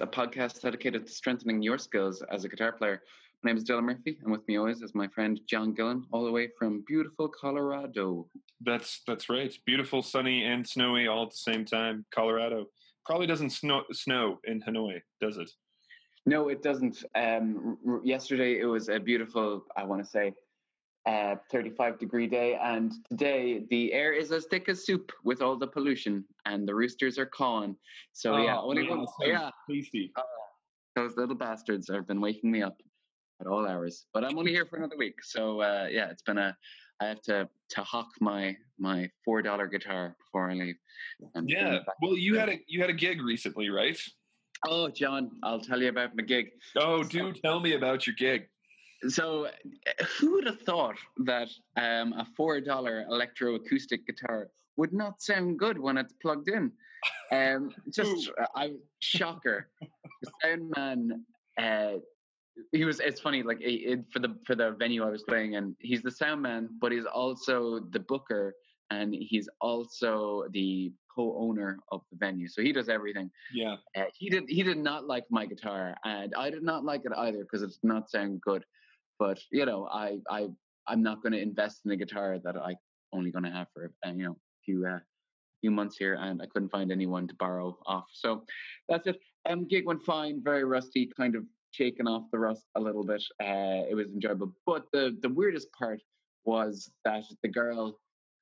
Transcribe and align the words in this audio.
A 0.00 0.06
podcast 0.06 0.62
dedicated 0.62 1.06
to 1.06 1.12
strengthening 1.12 1.62
your 1.62 1.76
skills 1.76 2.22
as 2.30 2.44
a 2.44 2.48
guitar 2.48 2.72
player. 2.72 3.02
My 3.42 3.50
name 3.50 3.58
is 3.58 3.64
Dylan 3.64 3.84
Murphy, 3.84 4.18
and 4.22 4.32
with 4.32 4.46
me 4.48 4.56
always 4.56 4.80
is 4.80 4.94
my 4.94 5.06
friend 5.08 5.38
John 5.46 5.74
Gillen, 5.74 6.06
all 6.12 6.24
the 6.24 6.30
way 6.30 6.48
from 6.58 6.82
beautiful 6.86 7.28
Colorado. 7.28 8.26
That's 8.60 9.02
that's 9.06 9.28
right. 9.28 9.52
Beautiful, 9.66 10.02
sunny, 10.02 10.44
and 10.44 10.66
snowy 10.66 11.08
all 11.08 11.24
at 11.24 11.30
the 11.30 11.36
same 11.36 11.64
time. 11.64 12.06
Colorado 12.12 12.66
probably 13.04 13.26
doesn't 13.26 13.50
snow 13.50 13.82
snow 13.92 14.40
in 14.44 14.62
Hanoi, 14.62 15.02
does 15.20 15.36
it? 15.36 15.50
No, 16.24 16.48
it 16.48 16.62
doesn't. 16.62 17.04
Um, 17.14 17.78
r- 17.86 18.00
yesterday 18.02 18.60
it 18.60 18.66
was 18.66 18.88
a 18.88 18.98
beautiful, 18.98 19.64
I 19.76 19.84
want 19.84 20.02
to 20.02 20.08
say, 20.08 20.32
uh, 21.06 21.36
35 21.50 21.98
degree 21.98 22.26
day, 22.26 22.58
and 22.62 22.92
today 23.10 23.64
the 23.70 23.92
air 23.92 24.12
is 24.12 24.30
as 24.30 24.46
thick 24.46 24.68
as 24.68 24.84
soup 24.86 25.12
with 25.24 25.42
all 25.42 25.56
the 25.56 25.66
pollution, 25.66 26.24
and 26.46 26.66
the 26.68 26.74
roosters 26.74 27.18
are 27.18 27.26
calling. 27.26 27.76
So 28.12 28.36
yeah, 28.36 28.56
Oh, 28.58 28.68
only 28.70 28.82
man, 28.82 28.98
one, 28.98 29.06
sounds 29.06 29.14
yeah, 29.26 29.50
tasty. 29.68 30.12
those 30.94 31.16
little 31.16 31.34
bastards 31.34 31.88
have 31.92 32.06
been 32.06 32.20
waking 32.20 32.50
me 32.50 32.62
up 32.62 32.76
at 33.40 33.46
all 33.46 33.66
hours. 33.66 34.06
But 34.14 34.24
I'm 34.24 34.38
only 34.38 34.52
here 34.52 34.66
for 34.66 34.76
another 34.76 34.96
week, 34.96 35.16
so 35.22 35.60
uh, 35.60 35.88
yeah, 35.90 36.08
it's 36.10 36.22
been 36.22 36.38
a. 36.38 36.56
I 37.00 37.06
have 37.06 37.22
to 37.22 37.48
to 37.70 37.80
hawk 37.82 38.10
my 38.20 38.56
my 38.78 39.10
four 39.24 39.42
dollar 39.42 39.66
guitar 39.66 40.14
before 40.20 40.50
I 40.50 40.54
leave. 40.54 40.76
and 41.34 41.50
Yeah. 41.50 41.78
Well, 42.00 42.16
you 42.16 42.38
had 42.38 42.48
a 42.48 42.60
you 42.68 42.80
had 42.80 42.90
a 42.90 42.94
gig 42.94 43.20
recently, 43.22 43.70
right? 43.70 43.98
Oh, 44.68 44.88
John, 44.88 45.32
I'll 45.42 45.58
tell 45.58 45.82
you 45.82 45.88
about 45.88 46.14
my 46.14 46.22
gig. 46.22 46.50
Oh, 46.78 47.02
do 47.02 47.32
tell 47.32 47.58
me 47.58 47.72
about 47.72 48.06
your 48.06 48.14
gig. 48.14 48.46
So, 49.08 49.46
uh, 49.46 50.04
who 50.18 50.32
would 50.32 50.46
have 50.46 50.60
thought 50.60 50.96
that 51.24 51.48
um, 51.76 52.12
a 52.12 52.26
four 52.36 52.60
dollar 52.60 53.04
electroacoustic 53.10 54.06
guitar 54.06 54.48
would 54.76 54.92
not 54.92 55.20
sound 55.20 55.58
good 55.58 55.78
when 55.78 55.98
it's 55.98 56.14
plugged 56.22 56.48
in? 56.48 56.72
Um, 57.32 57.70
just, 57.90 58.30
I 58.54 58.74
shocker. 59.00 59.68
the 59.80 60.30
sound 60.42 60.72
man, 60.76 61.24
uh, 61.58 61.98
he 62.70 62.84
was. 62.84 63.00
It's 63.00 63.20
funny, 63.20 63.42
like 63.42 63.58
it, 63.60 64.04
for 64.12 64.18
the 64.18 64.36
for 64.46 64.54
the 64.54 64.72
venue 64.72 65.02
I 65.04 65.10
was 65.10 65.22
playing 65.24 65.54
in, 65.54 65.74
he's 65.80 66.02
the 66.02 66.10
sound 66.10 66.42
man, 66.42 66.68
but 66.80 66.92
he's 66.92 67.06
also 67.06 67.80
the 67.90 68.00
booker, 68.00 68.54
and 68.90 69.14
he's 69.14 69.48
also 69.60 70.44
the 70.52 70.92
co-owner 71.14 71.78
of 71.90 72.02
the 72.10 72.16
venue. 72.18 72.48
So 72.48 72.62
he 72.62 72.72
does 72.72 72.88
everything. 72.88 73.30
Yeah. 73.52 73.76
Uh, 73.96 74.04
he 74.14 74.30
did. 74.30 74.44
He 74.48 74.62
did 74.62 74.78
not 74.78 75.06
like 75.06 75.24
my 75.30 75.46
guitar, 75.46 75.96
and 76.04 76.34
I 76.36 76.50
did 76.50 76.62
not 76.62 76.84
like 76.84 77.02
it 77.04 77.12
either 77.16 77.42
because 77.42 77.62
it 77.62 77.70
did 77.70 77.84
not 77.84 78.10
sound 78.10 78.40
good. 78.42 78.64
But 79.22 79.38
you 79.52 79.64
know, 79.66 79.86
I 79.86 80.18
I 80.28 80.48
I'm 80.88 81.00
not 81.00 81.22
going 81.22 81.32
to 81.32 81.40
invest 81.40 81.82
in 81.84 81.92
a 81.92 81.96
guitar 81.96 82.40
that 82.42 82.56
I 82.56 82.74
only 83.12 83.30
going 83.30 83.44
to 83.44 83.52
have 83.52 83.68
for 83.72 83.92
uh, 84.04 84.10
you 84.10 84.24
know 84.24 84.32
a 84.32 84.60
few 84.64 84.84
uh, 84.84 84.98
few 85.60 85.70
months 85.70 85.96
here, 85.96 86.14
and 86.20 86.42
I 86.42 86.46
couldn't 86.46 86.70
find 86.70 86.90
anyone 86.90 87.28
to 87.28 87.34
borrow 87.36 87.78
off. 87.86 88.06
So 88.12 88.42
that's 88.88 89.06
it. 89.06 89.20
Um, 89.48 89.68
gig 89.68 89.86
went 89.86 90.02
fine. 90.02 90.42
Very 90.42 90.64
rusty, 90.64 91.08
kind 91.16 91.36
of 91.36 91.44
shaking 91.70 92.08
off 92.08 92.24
the 92.32 92.38
rust 92.40 92.64
a 92.74 92.80
little 92.80 93.04
bit. 93.04 93.22
Uh, 93.40 93.86
it 93.88 93.94
was 93.94 94.08
enjoyable. 94.08 94.52
But 94.66 94.86
the 94.92 95.16
the 95.22 95.28
weirdest 95.28 95.68
part 95.72 96.00
was 96.44 96.90
that 97.04 97.22
the 97.44 97.48
girl 97.48 98.00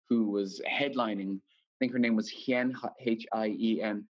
who 0.08 0.30
was 0.30 0.62
headlining, 0.66 1.34
I 1.36 1.74
think 1.78 1.92
her 1.92 1.98
name 1.98 2.16
was 2.16 2.30
Hien 2.30 2.74
H 3.00 3.26
I 3.34 3.48
E 3.48 3.82
N 3.82 4.06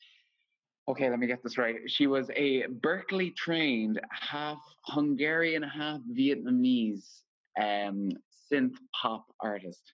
okay, 0.87 1.09
let 1.09 1.19
me 1.19 1.27
get 1.27 1.43
this 1.43 1.57
right. 1.57 1.75
She 1.87 2.07
was 2.07 2.29
a 2.35 2.65
Berkeley 2.67 3.31
trained, 3.31 3.99
half 4.11 4.59
Hungarian, 4.85 5.63
half 5.63 5.99
Vietnamese 6.11 7.21
um, 7.59 8.09
synth 8.51 8.75
pop 8.99 9.25
artist 9.41 9.93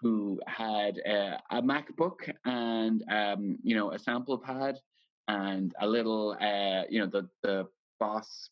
who 0.00 0.40
had 0.46 1.00
uh, 1.08 1.38
a 1.50 1.62
MacBook 1.62 2.30
and 2.44 3.04
um, 3.10 3.58
you 3.62 3.74
know 3.76 3.92
a 3.92 3.98
sample 3.98 4.38
pad 4.38 4.76
and 5.28 5.72
a 5.80 5.86
little 5.86 6.36
uh, 6.40 6.82
you 6.90 7.00
know 7.00 7.06
the 7.06 7.28
the 7.42 7.66
Boss 8.00 8.50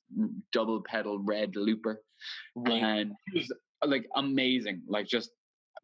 double 0.52 0.80
pedal 0.82 1.18
red 1.18 1.56
looper 1.56 2.00
and 2.66 3.12
it 3.34 3.38
was 3.38 3.52
like 3.86 4.06
amazing, 4.16 4.82
like 4.86 5.06
just 5.06 5.30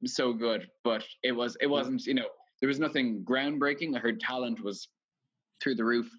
so 0.07 0.33
good. 0.33 0.69
But 0.85 1.05
it 1.23 1.33
was 1.33 1.57
it 1.61 1.67
wasn't 1.67 2.07
you 2.07 2.15
know 2.15 2.29
there 2.61 2.69
was 2.69 2.79
nothing 2.79 3.25
groundbreaking. 3.25 3.99
Her 3.99 4.13
talent 4.13 4.63
was 4.63 4.89
through 5.63 5.77
the 5.77 5.85
roof, 5.85 6.11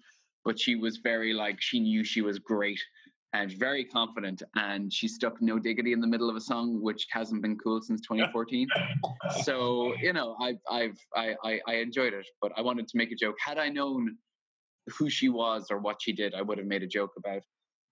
but 0.44 0.58
she 0.58 0.76
was 0.76 0.98
very 0.98 1.32
like 1.32 1.60
she 1.60 1.80
knew 1.80 2.04
she 2.04 2.22
was 2.22 2.38
great 2.38 2.80
and 3.32 3.52
very 3.52 3.84
confident, 3.84 4.42
and 4.56 4.92
she 4.92 5.06
stuck 5.06 5.40
no 5.40 5.58
diggity 5.58 5.92
in 5.92 6.00
the 6.00 6.06
middle 6.06 6.28
of 6.28 6.34
a 6.34 6.40
song, 6.40 6.82
which 6.82 7.06
hasn't 7.10 7.42
been 7.42 7.56
cool 7.58 7.80
since 7.80 8.00
2014. 8.08 8.66
so 9.44 9.94
you 10.00 10.12
know, 10.12 10.36
I've 10.40 10.58
I've 10.70 10.98
I, 11.14 11.34
I 11.44 11.60
I 11.68 11.74
enjoyed 11.76 12.12
it, 12.12 12.26
but 12.42 12.52
I 12.56 12.60
wanted 12.62 12.88
to 12.88 12.96
make 12.96 13.12
a 13.12 13.16
joke. 13.16 13.36
Had 13.44 13.58
I 13.58 13.68
known 13.68 14.16
who 14.98 15.08
she 15.08 15.28
was 15.28 15.66
or 15.70 15.78
what 15.78 15.98
she 16.00 16.12
did, 16.12 16.34
I 16.34 16.42
would 16.42 16.58
have 16.58 16.66
made 16.66 16.82
a 16.82 16.88
joke 16.88 17.12
about. 17.16 17.42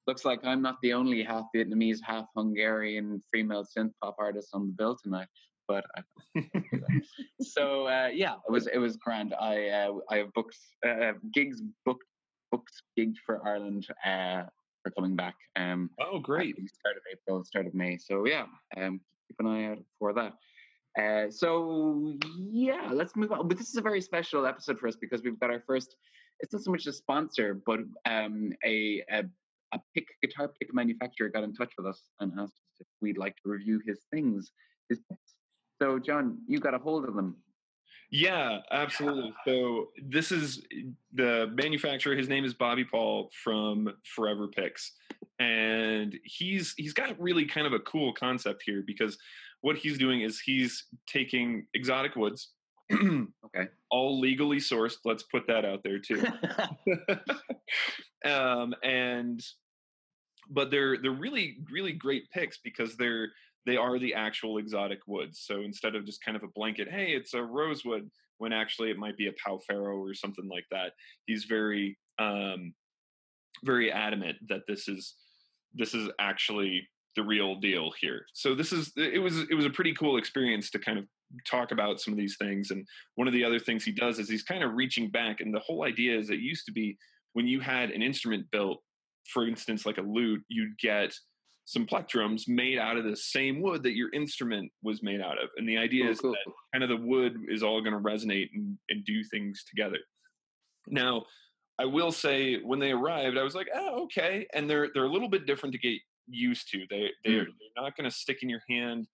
Looks 0.06 0.24
like 0.24 0.40
I'm 0.44 0.62
not 0.62 0.76
the 0.82 0.94
only 0.94 1.22
half 1.22 1.44
Vietnamese, 1.54 1.98
half 2.02 2.24
Hungarian 2.34 3.20
female 3.30 3.64
synth 3.64 3.92
pop 4.02 4.16
artist 4.18 4.48
on 4.54 4.66
the 4.66 4.72
bill 4.72 4.96
tonight. 5.00 5.28
But 5.68 5.84
I, 5.96 6.02
so 7.42 7.86
uh, 7.86 8.08
yeah, 8.12 8.34
it 8.48 8.50
was 8.50 8.66
it 8.66 8.78
was 8.78 8.96
grand. 8.96 9.34
I 9.38 9.68
uh, 9.68 9.92
I 10.10 10.16
have 10.18 10.32
booked 10.32 10.56
uh, 10.86 11.12
gigs 11.32 11.60
booked 11.84 12.04
books 12.50 12.82
gigged 12.98 13.16
for 13.26 13.46
Ireland 13.46 13.86
uh, 14.04 14.44
for 14.82 14.90
coming 14.96 15.14
back. 15.14 15.34
Um, 15.56 15.90
Oh, 16.00 16.18
great. 16.18 16.56
the 16.56 16.66
start 16.68 16.96
of 16.96 17.02
April, 17.12 17.44
start 17.44 17.66
of 17.66 17.74
May. 17.74 17.98
So 17.98 18.26
yeah, 18.26 18.46
um, 18.76 19.00
keep 19.28 19.36
an 19.40 19.46
eye 19.46 19.64
out 19.66 19.78
for 19.98 20.12
that. 20.14 20.32
Uh, 20.98 21.30
so 21.30 22.14
yeah, 22.50 22.88
let's 22.92 23.14
move 23.14 23.30
on. 23.30 23.46
But 23.46 23.58
this 23.58 23.68
is 23.68 23.76
a 23.76 23.82
very 23.82 24.00
special 24.00 24.46
episode 24.46 24.78
for 24.78 24.88
us 24.88 24.96
because 24.96 25.22
we've 25.22 25.38
got 25.38 25.50
our 25.50 25.62
first. 25.66 25.94
It's 26.40 26.52
not 26.52 26.62
so 26.62 26.70
much 26.70 26.86
a 26.86 26.92
sponsor, 26.92 27.60
but 27.66 27.80
um, 28.06 28.52
a, 28.64 29.02
a 29.12 29.24
a 29.74 29.80
pick 29.94 30.06
guitar 30.22 30.48
pick 30.58 30.72
manufacturer 30.72 31.28
got 31.28 31.44
in 31.44 31.52
touch 31.52 31.72
with 31.76 31.86
us 31.86 32.04
and 32.20 32.32
asked 32.40 32.54
us 32.54 32.80
if 32.80 32.86
we'd 33.02 33.18
like 33.18 33.36
to 33.42 33.50
review 33.50 33.82
his 33.86 33.98
things, 34.10 34.50
his 34.88 34.98
picks. 35.10 35.34
So 35.80 35.98
John, 35.98 36.38
you 36.46 36.58
got 36.58 36.74
a 36.74 36.78
hold 36.78 37.04
of 37.04 37.14
them. 37.14 37.36
Yeah, 38.10 38.60
absolutely. 38.70 39.34
So 39.46 39.88
this 40.02 40.32
is 40.32 40.62
the 41.12 41.50
manufacturer. 41.54 42.16
His 42.16 42.28
name 42.28 42.44
is 42.44 42.54
Bobby 42.54 42.84
Paul 42.84 43.30
from 43.44 43.92
Forever 44.14 44.48
Picks, 44.48 44.92
and 45.38 46.18
he's 46.24 46.72
he's 46.78 46.94
got 46.94 47.20
really 47.20 47.44
kind 47.44 47.66
of 47.66 47.74
a 47.74 47.80
cool 47.80 48.14
concept 48.14 48.62
here 48.64 48.82
because 48.86 49.18
what 49.60 49.76
he's 49.76 49.98
doing 49.98 50.22
is 50.22 50.40
he's 50.40 50.84
taking 51.06 51.66
exotic 51.74 52.16
woods, 52.16 52.52
Okay. 52.90 53.68
all 53.90 54.18
legally 54.18 54.58
sourced. 54.58 54.96
Let's 55.04 55.24
put 55.24 55.46
that 55.46 55.64
out 55.64 55.82
there 55.82 55.98
too. 55.98 56.24
um, 58.24 58.74
and 58.82 59.44
but 60.50 60.70
they're 60.70 60.96
they're 60.96 61.10
really 61.10 61.58
really 61.70 61.92
great 61.92 62.30
picks 62.30 62.58
because 62.58 62.96
they're 62.96 63.28
they 63.68 63.76
are 63.76 63.98
the 63.98 64.14
actual 64.14 64.56
exotic 64.56 65.00
woods. 65.06 65.42
So 65.44 65.60
instead 65.60 65.94
of 65.94 66.06
just 66.06 66.24
kind 66.24 66.36
of 66.36 66.42
a 66.42 66.48
blanket, 66.54 66.88
hey, 66.90 67.08
it's 67.08 67.34
a 67.34 67.42
rosewood, 67.42 68.10
when 68.38 68.52
actually 68.52 68.90
it 68.90 68.98
might 68.98 69.16
be 69.16 69.26
a 69.26 69.32
pau 69.44 69.60
ferro 69.68 69.98
or 69.98 70.14
something 70.14 70.48
like 70.48 70.64
that. 70.70 70.92
He's 71.26 71.44
very 71.44 71.98
um, 72.18 72.72
very 73.64 73.92
adamant 73.92 74.36
that 74.48 74.62
this 74.66 74.88
is 74.88 75.14
this 75.74 75.92
is 75.92 76.08
actually 76.18 76.88
the 77.16 77.22
real 77.22 77.56
deal 77.56 77.90
here. 78.00 78.22
So 78.32 78.54
this 78.54 78.72
is 78.72 78.92
it 78.96 79.20
was 79.20 79.40
it 79.50 79.54
was 79.54 79.66
a 79.66 79.70
pretty 79.70 79.92
cool 79.94 80.16
experience 80.16 80.70
to 80.70 80.78
kind 80.78 80.98
of 80.98 81.04
talk 81.46 81.72
about 81.72 82.00
some 82.00 82.12
of 82.12 82.18
these 82.18 82.36
things. 82.38 82.70
And 82.70 82.86
one 83.16 83.26
of 83.26 83.34
the 83.34 83.44
other 83.44 83.58
things 83.58 83.84
he 83.84 83.92
does 83.92 84.18
is 84.18 84.28
he's 84.28 84.42
kind 84.42 84.64
of 84.64 84.74
reaching 84.74 85.10
back. 85.10 85.40
And 85.40 85.52
the 85.52 85.60
whole 85.60 85.84
idea 85.84 86.18
is 86.18 86.30
it 86.30 86.38
used 86.38 86.64
to 86.66 86.72
be 86.72 86.96
when 87.34 87.46
you 87.46 87.60
had 87.60 87.90
an 87.90 88.02
instrument 88.02 88.46
built, 88.50 88.80
for 89.32 89.46
instance, 89.46 89.84
like 89.84 89.98
a 89.98 90.02
lute, 90.02 90.42
you'd 90.48 90.78
get 90.78 91.12
some 91.70 91.84
plectrums 91.86 92.48
made 92.48 92.78
out 92.78 92.96
of 92.96 93.04
the 93.04 93.14
same 93.14 93.60
wood 93.60 93.82
that 93.82 93.94
your 93.94 94.10
instrument 94.14 94.72
was 94.82 95.02
made 95.02 95.20
out 95.20 95.36
of. 95.42 95.50
And 95.58 95.68
the 95.68 95.76
idea 95.76 96.04
Cool, 96.04 96.12
is 96.12 96.20
cool. 96.20 96.32
that 96.32 96.52
kind 96.72 96.82
of 96.82 96.88
the 96.88 97.06
wood 97.06 97.36
is 97.48 97.62
all 97.62 97.82
going 97.82 97.92
to 97.92 98.00
resonate 98.00 98.48
and, 98.54 98.78
and 98.88 99.04
do 99.04 99.22
things 99.22 99.64
together. 99.68 99.98
Now, 100.86 101.26
I 101.78 101.84
will 101.84 102.10
say 102.10 102.56
when 102.62 102.78
they 102.78 102.92
arrived, 102.92 103.36
I 103.36 103.42
was 103.42 103.54
like, 103.54 103.68
oh, 103.74 104.04
okay. 104.04 104.46
And 104.54 104.68
they're 104.68 104.88
they're 104.94 105.04
a 105.04 105.12
little 105.12 105.28
bit 105.28 105.44
different 105.44 105.74
to 105.74 105.78
get 105.78 105.98
used 106.26 106.70
to. 106.70 106.78
They 106.88 107.10
they're, 107.22 107.42
Mm. 107.44 107.54
they're 107.74 107.84
not 107.84 107.96
going 107.98 108.08
to 108.08 108.16
stick 108.16 108.38
in 108.42 108.48
your 108.48 108.62
hand 108.68 109.06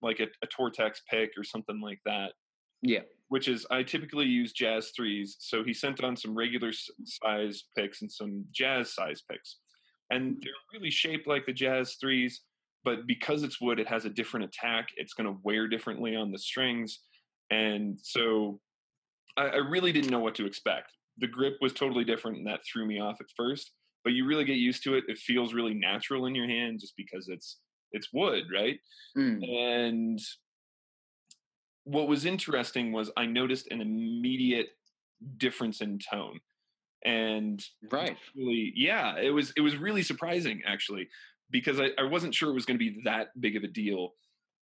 like 0.00 0.20
a, 0.20 0.28
a 0.42 0.46
Tortex 0.46 1.00
pick 1.10 1.32
or 1.36 1.44
something 1.44 1.78
like 1.80 2.00
that. 2.06 2.32
Yeah. 2.80 3.00
Which 3.28 3.48
is 3.48 3.66
I 3.70 3.82
typically 3.82 4.24
use 4.24 4.52
jazz 4.54 4.92
threes. 4.96 5.36
So 5.40 5.62
he 5.62 5.74
sent 5.74 6.02
on 6.02 6.16
some 6.16 6.34
regular 6.34 6.72
size 7.04 7.64
picks 7.76 8.00
and 8.00 8.10
some 8.10 8.46
jazz 8.50 8.94
size 8.94 9.22
picks, 9.30 9.56
and 10.10 10.36
they're 10.40 10.52
really 10.72 10.90
shaped 10.90 11.26
like 11.26 11.46
the 11.46 11.52
jazz 11.52 11.96
threes. 12.00 12.42
But 12.84 13.06
because 13.06 13.42
it's 13.42 13.60
wood, 13.60 13.80
it 13.80 13.88
has 13.88 14.04
a 14.04 14.10
different 14.10 14.46
attack. 14.46 14.88
It's 14.96 15.12
going 15.12 15.26
to 15.26 15.40
wear 15.42 15.68
differently 15.68 16.16
on 16.16 16.30
the 16.30 16.38
strings, 16.38 17.00
and 17.50 17.98
so 18.02 18.60
I, 19.36 19.46
I 19.46 19.56
really 19.56 19.92
didn't 19.92 20.10
know 20.10 20.20
what 20.20 20.34
to 20.36 20.46
expect. 20.46 20.92
The 21.18 21.26
grip 21.26 21.54
was 21.60 21.72
totally 21.72 22.04
different, 22.04 22.38
and 22.38 22.46
that 22.46 22.60
threw 22.70 22.86
me 22.86 23.00
off 23.00 23.20
at 23.20 23.26
first. 23.36 23.72
But 24.04 24.12
you 24.12 24.26
really 24.26 24.44
get 24.44 24.56
used 24.56 24.84
to 24.84 24.94
it. 24.94 25.04
It 25.08 25.18
feels 25.18 25.52
really 25.52 25.74
natural 25.74 26.26
in 26.26 26.34
your 26.34 26.46
hand, 26.46 26.80
just 26.80 26.94
because 26.96 27.28
it's 27.28 27.58
it's 27.92 28.08
wood, 28.12 28.44
right? 28.54 28.78
Mm. 29.16 29.42
And 29.48 30.20
what 31.84 32.08
was 32.08 32.26
interesting 32.26 32.92
was 32.92 33.10
I 33.16 33.26
noticed 33.26 33.68
an 33.70 33.80
immediate 33.80 34.68
difference 35.36 35.80
in 35.80 35.98
tone. 35.98 36.38
And 37.04 37.64
right 37.92 38.16
really 38.36 38.72
yeah 38.74 39.16
it 39.18 39.30
was 39.30 39.52
it 39.56 39.60
was 39.60 39.76
really 39.76 40.02
surprising 40.02 40.60
actually 40.66 41.08
because 41.50 41.80
I, 41.80 41.90
I 41.98 42.04
wasn't 42.04 42.34
sure 42.34 42.50
it 42.50 42.54
was 42.54 42.66
going 42.66 42.78
to 42.78 42.84
be 42.84 43.00
that 43.04 43.28
big 43.40 43.56
of 43.56 43.62
a 43.62 43.68
deal 43.68 44.10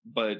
but 0.05 0.39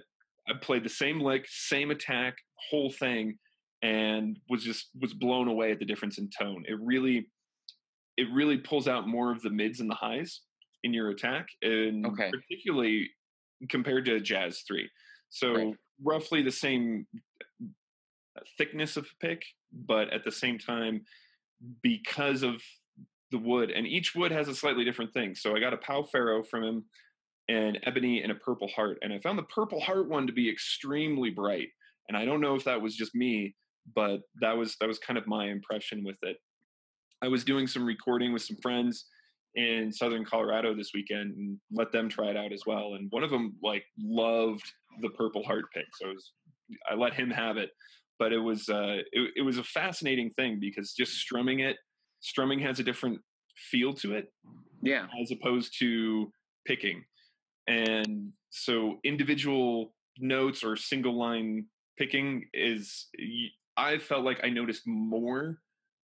i 0.49 0.53
played 0.61 0.85
the 0.85 0.91
same 0.91 1.21
lick 1.21 1.47
same 1.49 1.91
attack 1.91 2.37
whole 2.71 2.91
thing 2.91 3.39
and 3.83 4.39
was 4.49 4.63
just 4.63 4.91
was 5.01 5.15
blown 5.15 5.49
away 5.49 5.73
at 5.73 5.79
the 5.79 5.85
difference 5.85 6.19
in 6.19 6.29
tone 6.39 6.65
it 6.69 6.79
really 6.83 7.29
it 8.17 8.27
really 8.33 8.59
pulls 8.59 8.89
out 8.89 9.09
more 9.09 9.33
of 9.33 9.41
the 9.43 9.51
mids 9.51 9.81
and 9.81 9.91
the 9.91 9.95
highs 9.95 10.43
in 10.85 10.93
your 10.93 11.11
attack 11.11 11.47
and 11.63 12.07
okay. 12.07 12.31
particularly 12.31 13.09
compared 13.71 14.05
to 14.05 14.21
jazz 14.21 14.63
3 14.69 14.89
so 15.31 15.55
right. 15.55 15.75
roughly 16.03 16.43
the 16.43 16.53
same 16.53 17.07
uh, 17.63 18.41
thickness 18.59 18.97
of 18.99 19.07
pick 19.21 19.43
but 19.73 20.13
at 20.13 20.25
the 20.25 20.33
same 20.33 20.59
time 20.59 21.03
because 21.83 22.43
of 22.43 22.63
the 23.31 23.39
wood, 23.39 23.71
and 23.71 23.87
each 23.87 24.15
wood 24.15 24.33
has 24.33 24.49
a 24.49 24.55
slightly 24.55 24.85
different 24.85 25.13
thing. 25.13 25.35
So 25.35 25.57
I 25.57 25.61
got 25.61 25.75
a 25.75 25.79
Pau 25.79 26.05
Ferro 26.05 26.43
from 26.43 26.63
him, 26.63 26.85
and 27.49 27.79
ebony 27.85 28.23
and 28.23 28.33
a 28.33 28.37
purple 28.37 28.69
heart, 28.69 28.99
and 29.03 29.13
I 29.13 29.21
found 29.21 29.39
the 29.39 29.45
purple 29.45 29.81
heart 29.81 30.09
one 30.09 30.27
to 30.27 30.33
be 30.33 30.51
extremely 30.51 31.31
bright. 31.31 31.69
And 32.09 32.17
I 32.17 32.25
don't 32.25 32.41
know 32.41 32.55
if 32.55 32.65
that 32.65 32.81
was 32.81 32.97
just 32.97 33.15
me, 33.15 33.55
but 33.95 34.21
that 34.41 34.57
was 34.57 34.77
that 34.81 34.89
was 34.89 34.99
kind 34.99 35.19
of 35.19 35.27
my 35.27 35.49
impression 35.49 36.03
with 36.05 36.19
it. 36.23 36.37
I 37.23 37.29
was 37.29 37.45
doing 37.45 37.67
some 37.67 37.85
recording 37.85 38.33
with 38.33 38.43
some 38.43 38.57
friends 38.63 39.07
in 39.55 39.91
southern 39.91 40.25
Colorado 40.25 40.75
this 40.75 40.91
weekend 40.95 41.35
and 41.37 41.59
let 41.73 41.91
them 41.91 42.09
try 42.09 42.27
it 42.27 42.37
out 42.37 42.53
as 42.53 42.63
well. 42.67 42.95
And 42.95 43.09
one 43.11 43.23
of 43.23 43.31
them 43.31 43.57
like 43.63 43.85
loved 43.99 44.71
the 45.01 45.09
purple 45.11 45.43
heart 45.45 45.65
pick, 45.75 45.87
so 45.95 46.09
was, 46.09 46.33
I 46.91 46.95
let 46.95 47.15
him 47.15 47.31
have 47.31 47.57
it 47.57 47.71
but 48.19 48.33
it 48.33 48.39
was 48.39 48.69
uh, 48.69 48.99
it, 49.13 49.31
it 49.37 49.43
was 49.43 49.59
a 49.59 49.65
fascinating 49.65 50.31
thing 50.31 50.59
because 50.61 50.93
just 50.93 51.15
strumming 51.15 51.61
it, 51.61 51.77
strumming 52.21 52.59
has 52.61 52.79
a 52.79 52.85
different 52.85 53.21
feel 53.71 53.95
to 53.95 54.15
it, 54.15 54.33
yeah, 54.83 55.07
as 55.21 55.31
opposed 55.31 55.79
to 55.79 56.31
picking, 56.67 57.05
and 57.67 58.33
so 58.51 58.99
individual 59.05 59.95
notes 60.19 60.65
or 60.65 60.77
single 60.77 61.19
line 61.19 61.67
picking 61.99 62.45
is 62.55 63.09
I 63.77 63.99
felt 63.99 64.25
like 64.25 64.41
I 64.43 64.49
noticed 64.49 64.87
more 64.87 65.59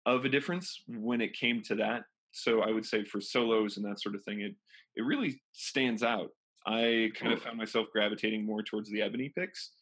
of 0.07 0.25
a 0.25 0.29
difference 0.29 0.83
when 0.87 1.21
it 1.21 1.33
came 1.35 1.63
to 1.63 1.75
that. 1.77 2.03
So 2.33 2.61
I 2.61 2.71
would 2.71 2.85
say 2.85 3.05
for 3.05 3.21
solos 3.21 3.77
and 3.77 3.87
that 3.87 4.01
sort 4.01 4.15
of 4.15 4.25
thing, 4.25 4.41
it 4.41 4.55
it 4.97 5.03
really 5.03 5.41
stands 5.53 6.03
out. 6.03 6.31
I 6.67 7.11
kind 7.19 7.33
of 7.33 7.43
found 7.43 7.59
myself 7.59 7.89
gravitating 7.93 8.47
more 8.47 8.63
towards 8.63 8.91
the 8.91 9.03
ebony 9.03 9.33
picks 9.37 9.73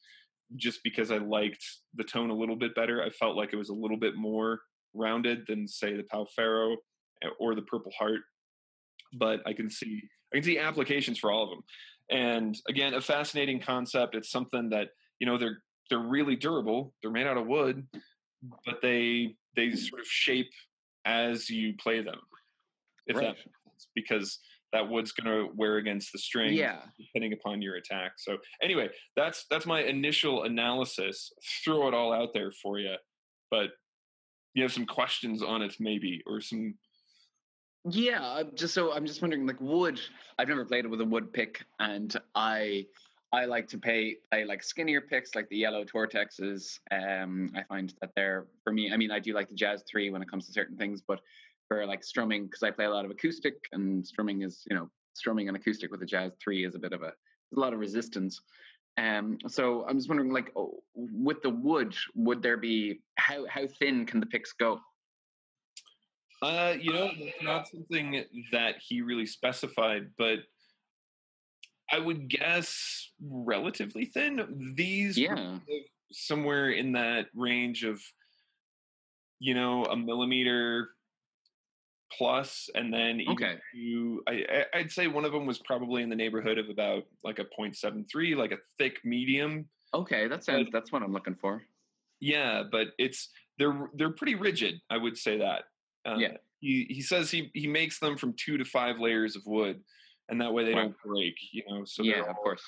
just 0.57 0.81
because 0.85 1.11
I 1.11 1.19
liked 1.19 1.65
the 1.95 2.05
tone 2.05 2.31
a 2.31 2.35
little 2.35 2.57
bit 2.57 2.75
better. 2.75 3.03
I 3.03 3.11
felt 3.11 3.37
like 3.37 3.53
it 3.53 3.57
was 3.57 3.69
a 3.69 3.75
little 3.75 3.97
bit 3.97 4.17
more 4.17 4.61
rounded 4.95 5.45
than 5.47 5.67
say 5.67 5.97
the 5.97 6.03
Pau 6.05 6.27
Ferro 6.37 6.77
eh, 7.23 7.29
or 7.39 7.55
the 7.55 7.63
Purple 7.63 7.93
Heart. 7.99 8.21
But 9.15 9.41
I 9.47 9.53
can 9.53 9.69
see 9.71 10.03
I 10.33 10.37
can 10.37 10.45
see 10.45 10.59
applications 10.59 11.19
for 11.19 11.31
all 11.31 11.45
of 11.45 11.51
them. 11.51 11.63
And 12.11 12.59
again, 12.69 12.95
a 12.95 13.01
fascinating 13.01 13.61
concept. 13.61 14.15
It's 14.15 14.31
something 14.31 14.71
that 14.71 14.89
you 15.19 15.27
know 15.27 15.39
they're 15.39 15.59
they're 15.91 15.99
really 15.99 16.37
durable. 16.37 16.95
They're 17.03 17.11
made 17.11 17.27
out 17.27 17.37
of 17.37 17.47
wood, 17.47 17.87
but 18.65 18.81
they 18.83 19.37
they 19.57 19.73
sort 19.73 20.01
of 20.01 20.07
shape 20.07 20.51
as 21.05 21.51
you 21.51 21.75
play 21.79 22.03
them. 22.03 22.19
If 23.07 23.17
right. 23.17 23.37
that 23.37 23.37
because 23.95 24.39
that 24.73 24.89
wood's 24.89 25.13
going 25.13 25.31
to 25.31 25.53
wear 25.55 25.77
against 25.77 26.13
the 26.13 26.19
string 26.19 26.55
yeah. 26.55 26.79
depending 26.99 27.33
upon 27.33 27.63
your 27.63 27.77
attack 27.77 28.13
so 28.17 28.37
anyway 28.63 28.89
that's 29.17 29.47
that's 29.51 29.67
my 29.67 29.83
initial 29.83 30.45
analysis 30.45 31.33
throw 31.65 31.89
it 31.89 31.95
all 31.95 32.13
out 32.13 32.31
there 32.35 32.53
for 32.63 32.79
you 32.79 32.95
but 33.51 33.71
you 34.55 34.63
have 34.63 34.73
some 34.73 34.87
questions 34.87 35.43
on 35.43 35.63
it 35.63 35.77
maybe 35.81 36.23
or 36.27 36.41
some 36.41 36.75
yeah 37.91 38.43
just 38.55 38.75
so 38.75 38.93
i'm 38.93 39.07
just 39.07 39.23
wondering 39.23 39.47
like 39.47 39.61
wood 39.61 40.01
i've 40.39 40.49
never 40.49 40.65
played 40.65 40.85
it 40.85 40.89
with 40.89 41.01
a 41.01 41.05
wood 41.05 41.33
pick 41.33 41.65
and 41.81 42.17
i 42.35 42.87
i 43.33 43.45
like 43.45 43.67
to 43.67 43.77
pay 43.77 44.17
play 44.31 44.45
like 44.45 44.63
skinnier 44.63 45.01
picks 45.01 45.35
like 45.35 45.49
the 45.49 45.57
yellow 45.57 45.85
tortexes 45.85 46.79
um 46.93 47.51
i 47.57 47.63
find 47.65 47.95
that 48.01 48.11
they're 48.15 48.47
for 48.63 48.73
me 48.73 48.93
i 48.93 48.97
mean 48.97 49.11
i 49.11 49.19
do 49.19 49.35
like 49.35 49.49
the 49.49 49.55
jazz 49.55 49.83
three 49.91 50.11
when 50.11 50.23
it 50.23 50.31
comes 50.31 50.47
to 50.47 50.53
certain 50.53 50.77
things 50.77 51.03
but 51.07 51.21
for 51.73 51.87
like 51.87 52.05
strumming 52.05 52.45
because 52.45 52.63
I 52.63 52.71
play 52.71 52.85
a 52.85 52.91
lot 52.91 53.05
of 53.05 53.11
acoustic 53.11 53.55
and 53.73 54.07
strumming 54.07 54.43
is 54.43 54.63
you 54.69 54.77
know 54.77 54.91
strumming 55.15 55.49
and 55.49 55.57
acoustic 55.57 55.91
with 55.91 56.03
a 56.03 56.07
jazz 56.07 56.33
three 56.43 56.65
is 56.65 56.75
a 56.75 56.79
bit 56.79 56.93
of 56.93 57.03
a 57.03 57.13
a 57.57 57.61
lot 57.61 57.73
of 57.73 57.79
resistance. 57.79 58.41
Um, 58.99 59.39
so 59.47 59.87
I'm 59.89 59.97
just 59.97 60.09
wondering, 60.09 60.33
like, 60.33 60.53
oh, 60.55 60.83
with 60.95 61.41
the 61.43 61.51
wood, 61.51 61.95
would 62.15 62.43
there 62.43 62.59
be 62.59 63.01
how 63.17 63.47
how 63.47 63.67
thin 63.79 64.05
can 64.05 64.21
the 64.21 64.27
picks 64.27 64.53
go? 64.53 64.81
Uh, 66.43 66.75
you 66.79 66.93
know, 66.93 67.11
not 67.43 67.69
something 67.69 68.25
that 68.53 68.75
he 68.87 69.01
really 69.01 69.27
specified, 69.27 70.11
but 70.19 70.41
I 71.91 71.99
would 71.99 72.29
guess 72.29 73.11
relatively 73.21 74.07
thin. 74.07 74.75
These, 74.77 75.17
yeah, 75.17 75.59
somewhere 76.11 76.71
in 76.71 76.93
that 76.93 77.27
range 77.35 77.85
of, 77.85 78.03
you 79.39 79.55
know, 79.55 79.85
a 79.85 79.97
millimeter 79.97 80.91
plus, 82.17 82.69
and 82.75 82.93
then 82.93 83.21
okay, 83.31 83.57
to, 83.75 84.23
I, 84.29 84.65
I'd 84.75 84.91
say 84.91 85.07
one 85.07 85.25
of 85.25 85.33
them 85.33 85.47
was 85.47 85.59
probably 85.59 86.03
in 86.03 86.09
the 86.09 86.17
neighborhood 86.17 86.59
of 86.59 86.69
about 86.69 87.05
like 87.25 87.39
a 87.39 87.45
0.73, 87.45 88.37
like 88.37 88.53
a 88.53 88.59
thick 88.79 88.99
medium. 89.05 89.67
Okay, 89.95 90.29
that 90.29 90.45
sounds 90.45 90.69
but, 90.71 90.79
that's 90.79 90.93
what 90.93 91.03
I'm 91.03 91.13
looking 91.13 91.35
for. 91.35 91.63
Yeah, 92.21 92.63
but 92.71 92.89
it's 92.99 93.29
they're 93.59 93.91
they're 93.95 94.13
pretty 94.13 94.35
rigid. 94.35 94.75
I 94.91 94.97
would 94.97 95.17
say 95.17 95.39
that. 95.39 95.63
Uh, 96.07 96.17
yeah. 96.17 96.37
He 96.61 96.87
he 96.89 97.03
says 97.03 97.31
he 97.31 97.51
he 97.55 97.67
makes 97.67 97.99
them 97.99 98.17
from 98.17 98.35
two 98.35 98.57
to 98.57 98.65
five 98.65 98.99
layers 99.01 99.35
of 99.35 99.43
wood, 99.47 99.81
and 100.29 100.41
that 100.41 100.53
way 100.53 100.65
they 100.65 100.75
don't 100.75 100.95
break. 101.05 101.35
You 101.53 101.63
know, 101.69 101.85
so 101.85 102.03
yeah, 102.03 102.21
all, 102.21 102.31
of 102.31 102.37
course, 102.37 102.63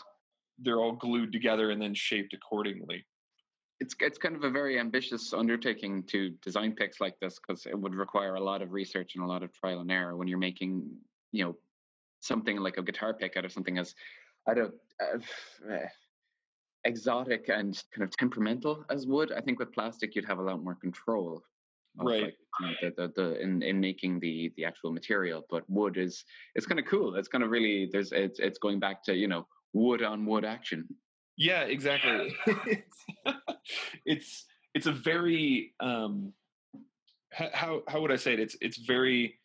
they're 0.59 0.81
all 0.81 0.93
glued 0.93 1.33
together 1.33 1.71
and 1.71 1.81
then 1.81 1.95
shaped 1.95 2.35
accordingly 2.35 3.05
it's 3.81 3.95
it's 4.01 4.19
kind 4.19 4.37
of 4.37 4.45
a 4.45 4.51
very 4.51 4.79
ambitious 4.79 5.33
undertaking 5.33 6.03
to 6.05 6.31
design 6.43 6.75
picks 6.75 7.01
like 7.01 7.19
this 7.21 7.39
because 7.39 7.67
it 7.67 7.79
would 7.79 7.95
require 7.95 8.37
a 8.37 8.41
lot 8.41 8.63
of 8.63 8.73
research 8.73 9.15
and 9.15 9.25
a 9.25 9.27
lot 9.27 9.43
of 9.43 9.53
trial 9.53 9.81
and 9.81 9.91
error 9.91 10.17
when 10.17 10.29
you're 10.29 10.39
making 10.39 10.89
you 11.33 11.45
know 11.45 11.57
something 12.21 12.59
like 12.59 12.79
a 12.79 12.83
guitar 12.83 13.13
pick 13.13 13.37
out 13.37 13.45
of 13.45 13.53
something 13.53 13.79
as 13.79 13.95
I 14.47 14.55
don't 14.55 14.75
uh, 15.03 15.19
exotic 16.85 17.49
and 17.49 17.83
kind 17.95 18.05
of 18.05 18.11
temperamental 18.17 18.85
as 18.91 19.07
wood. 19.07 19.33
I 19.37 19.41
think 19.41 19.59
with 19.59 19.73
plastic 19.73 20.15
you'd 20.15 20.27
have 20.27 20.39
a 20.39 20.43
lot 20.43 20.63
more 20.63 20.75
control. 20.75 21.43
right. 21.97 22.25
Like, 22.25 22.37
you 22.61 22.67
know, 22.67 22.75
the, 22.83 22.91
the, 22.97 23.13
the, 23.17 23.43
in, 23.43 23.63
in 23.63 23.81
making 23.81 24.21
the 24.21 24.53
the 24.57 24.65
actual 24.65 24.93
material, 24.93 25.45
but 25.51 25.69
wood 25.69 25.97
is 25.97 26.25
it's 26.55 26.67
kind 26.67 26.79
of 26.79 26.87
cool. 26.87 27.17
It's 27.17 27.29
kind 27.29 27.43
of 27.43 27.51
really 27.51 27.89
there's 27.91 28.13
it's 28.13 28.39
it's 28.39 28.59
going 28.59 28.79
back 28.79 29.03
to 29.05 29.15
you 29.15 29.29
know 29.29 29.47
wood 29.73 30.03
on 30.03 30.25
wood 30.25 30.45
action. 30.45 30.87
Yeah, 31.37 31.63
exactly. 31.63 32.33
it's, 34.05 34.45
it's 34.75 34.87
a 34.87 34.93
very 34.93 35.73
um 35.81 36.33
how 37.33 37.83
how 37.89 38.01
would 38.01 38.13
I 38.13 38.17
say 38.17 38.35
it? 38.35 38.41
It's 38.41 38.57
it's 38.61 38.79
very 38.79 39.39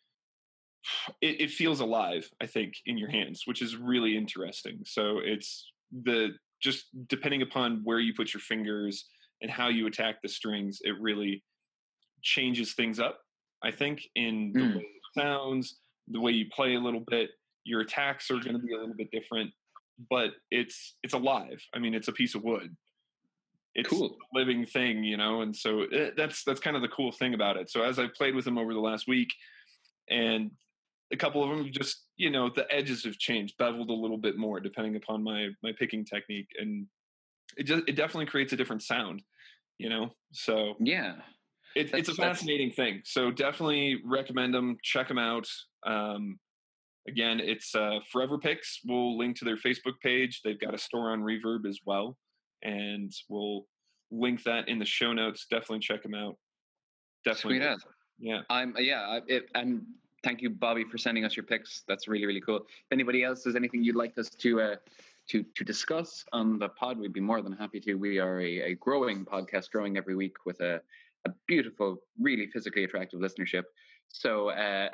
it, 1.20 1.40
it 1.40 1.50
feels 1.50 1.80
alive, 1.80 2.28
I 2.40 2.46
think, 2.46 2.74
in 2.86 2.98
your 2.98 3.10
hands, 3.10 3.42
which 3.44 3.62
is 3.62 3.76
really 3.76 4.16
interesting. 4.16 4.80
So 4.84 5.18
it's 5.22 5.70
the 6.04 6.30
just 6.62 6.86
depending 7.08 7.42
upon 7.42 7.80
where 7.84 8.00
you 8.00 8.14
put 8.14 8.34
your 8.34 8.40
fingers 8.40 9.06
and 9.42 9.50
how 9.50 9.68
you 9.68 9.86
attack 9.86 10.16
the 10.22 10.28
strings, 10.28 10.80
it 10.82 10.94
really 11.00 11.42
changes 12.22 12.74
things 12.74 13.00
up. 13.00 13.18
I 13.62 13.70
think 13.70 14.02
in 14.14 14.52
the 14.54 14.60
mm. 14.60 14.76
way 14.76 14.82
it 14.82 15.20
sounds, 15.20 15.78
the 16.08 16.20
way 16.20 16.32
you 16.32 16.46
play 16.54 16.74
a 16.74 16.80
little 16.80 17.04
bit, 17.08 17.30
your 17.64 17.80
attacks 17.80 18.30
are 18.30 18.38
going 18.38 18.52
to 18.52 18.58
be 18.58 18.74
a 18.74 18.78
little 18.78 18.94
bit 18.94 19.10
different 19.10 19.50
but 20.08 20.30
it's 20.50 20.96
it's 21.02 21.14
alive. 21.14 21.60
I 21.74 21.78
mean, 21.78 21.94
it's 21.94 22.08
a 22.08 22.12
piece 22.12 22.34
of 22.34 22.42
wood. 22.42 22.74
It's 23.74 23.88
cool. 23.88 24.16
a 24.34 24.38
living 24.38 24.66
thing, 24.66 25.04
you 25.04 25.16
know, 25.16 25.42
and 25.42 25.54
so 25.54 25.82
it, 25.82 25.88
eh, 25.92 26.10
that's 26.16 26.42
that's 26.44 26.60
kind 26.60 26.76
of 26.76 26.82
the 26.82 26.88
cool 26.88 27.12
thing 27.12 27.34
about 27.34 27.56
it. 27.56 27.70
So 27.70 27.82
as 27.82 27.98
I 27.98 28.06
played 28.16 28.34
with 28.34 28.44
them 28.44 28.58
over 28.58 28.74
the 28.74 28.80
last 28.80 29.06
week, 29.06 29.28
and 30.08 30.50
a 31.12 31.16
couple 31.16 31.42
of 31.42 31.50
them 31.50 31.70
just 31.72 32.04
you 32.16 32.30
know 32.30 32.50
the 32.54 32.66
edges 32.72 33.04
have 33.04 33.18
changed, 33.18 33.56
beveled 33.58 33.90
a 33.90 33.94
little 33.94 34.18
bit 34.18 34.36
more 34.36 34.60
depending 34.60 34.96
upon 34.96 35.22
my 35.22 35.48
my 35.62 35.72
picking 35.78 36.04
technique, 36.04 36.48
and 36.58 36.86
it 37.56 37.64
just 37.64 37.84
it 37.86 37.94
definitely 37.94 38.26
creates 38.26 38.52
a 38.52 38.56
different 38.56 38.82
sound, 38.82 39.22
you 39.78 39.88
know. 39.88 40.10
So 40.32 40.74
yeah, 40.80 41.16
it, 41.76 41.94
it's 41.94 42.08
a 42.08 42.14
fascinating 42.14 42.72
thing. 42.72 43.02
So 43.04 43.30
definitely 43.30 44.00
recommend 44.04 44.52
them. 44.52 44.78
Check 44.82 45.08
them 45.08 45.18
out. 45.18 45.46
Um, 45.86 46.38
Again, 47.08 47.40
it's 47.40 47.74
uh, 47.74 48.00
Forever 48.12 48.38
Picks. 48.38 48.80
We'll 48.84 49.16
link 49.16 49.36
to 49.38 49.44
their 49.44 49.56
Facebook 49.56 49.98
page. 50.02 50.42
They've 50.44 50.60
got 50.60 50.74
a 50.74 50.78
store 50.78 51.10
on 51.10 51.22
Reverb 51.22 51.66
as 51.66 51.80
well, 51.84 52.16
and 52.62 53.12
we'll 53.28 53.66
link 54.10 54.42
that 54.44 54.68
in 54.68 54.78
the 54.78 54.84
show 54.84 55.12
notes. 55.12 55.46
Definitely 55.50 55.80
check 55.80 56.02
them 56.02 56.14
out. 56.14 56.36
Definitely, 57.24 57.58
yeah. 58.18 58.40
I'm 58.50 58.74
yeah. 58.78 59.20
It, 59.26 59.44
and 59.54 59.82
thank 60.24 60.42
you, 60.42 60.50
Bobby, 60.50 60.84
for 60.84 60.98
sending 60.98 61.24
us 61.24 61.36
your 61.36 61.44
picks. 61.44 61.82
That's 61.88 62.08
really 62.08 62.26
really 62.26 62.40
cool. 62.40 62.56
If 62.56 62.92
anybody 62.92 63.24
else 63.24 63.44
has 63.44 63.56
anything 63.56 63.82
you'd 63.82 63.96
like 63.96 64.16
us 64.18 64.28
to 64.28 64.60
uh, 64.60 64.76
to 65.28 65.44
to 65.56 65.64
discuss 65.64 66.24
on 66.32 66.58
the 66.58 66.68
pod, 66.70 66.98
we'd 66.98 67.12
be 67.12 67.20
more 67.20 67.42
than 67.42 67.52
happy 67.52 67.80
to. 67.80 67.94
We 67.94 68.18
are 68.18 68.40
a, 68.40 68.72
a 68.72 68.74
growing 68.74 69.24
podcast, 69.24 69.70
growing 69.70 69.96
every 69.96 70.16
week 70.16 70.36
with 70.46 70.60
a 70.60 70.80
a 71.26 71.30
beautiful, 71.46 71.98
really 72.18 72.46
physically 72.46 72.84
attractive 72.84 73.20
listenership. 73.20 73.64
So, 74.08 74.50
uh, 74.50 74.88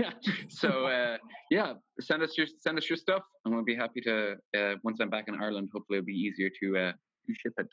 so 0.48 0.86
uh, 0.86 1.18
yeah, 1.50 1.74
send 2.00 2.22
us 2.22 2.36
your 2.38 2.46
send 2.60 2.78
us 2.78 2.88
your 2.88 2.96
stuff, 2.96 3.22
and 3.44 3.54
we'll 3.54 3.64
be 3.64 3.76
happy 3.76 4.00
to. 4.02 4.36
Uh, 4.56 4.74
once 4.82 4.98
I'm 5.00 5.10
back 5.10 5.28
in 5.28 5.34
Ireland, 5.34 5.70
hopefully 5.72 5.98
it'll 5.98 6.06
be 6.06 6.12
easier 6.12 6.50
to 6.60 6.92
to 7.26 7.34
ship 7.34 7.54
it. 7.58 7.68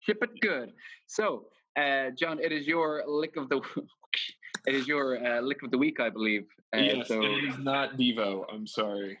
Ship 0.00 0.18
it 0.22 0.40
good. 0.40 0.72
So, 1.06 1.46
uh, 1.76 2.10
John, 2.16 2.38
it 2.40 2.52
is 2.52 2.66
your 2.66 3.04
lick 3.06 3.36
of 3.36 3.48
the. 3.48 3.60
it 4.66 4.74
is 4.74 4.86
your 4.86 5.24
uh, 5.24 5.40
lick 5.40 5.62
of 5.62 5.70
the 5.70 5.78
week, 5.78 6.00
I 6.00 6.10
believe. 6.10 6.46
Uh, 6.74 6.78
yes, 6.78 7.08
so, 7.08 7.22
it 7.22 7.44
is 7.44 7.58
not 7.58 7.96
Devo. 7.96 8.44
I'm 8.52 8.66
sorry. 8.66 9.18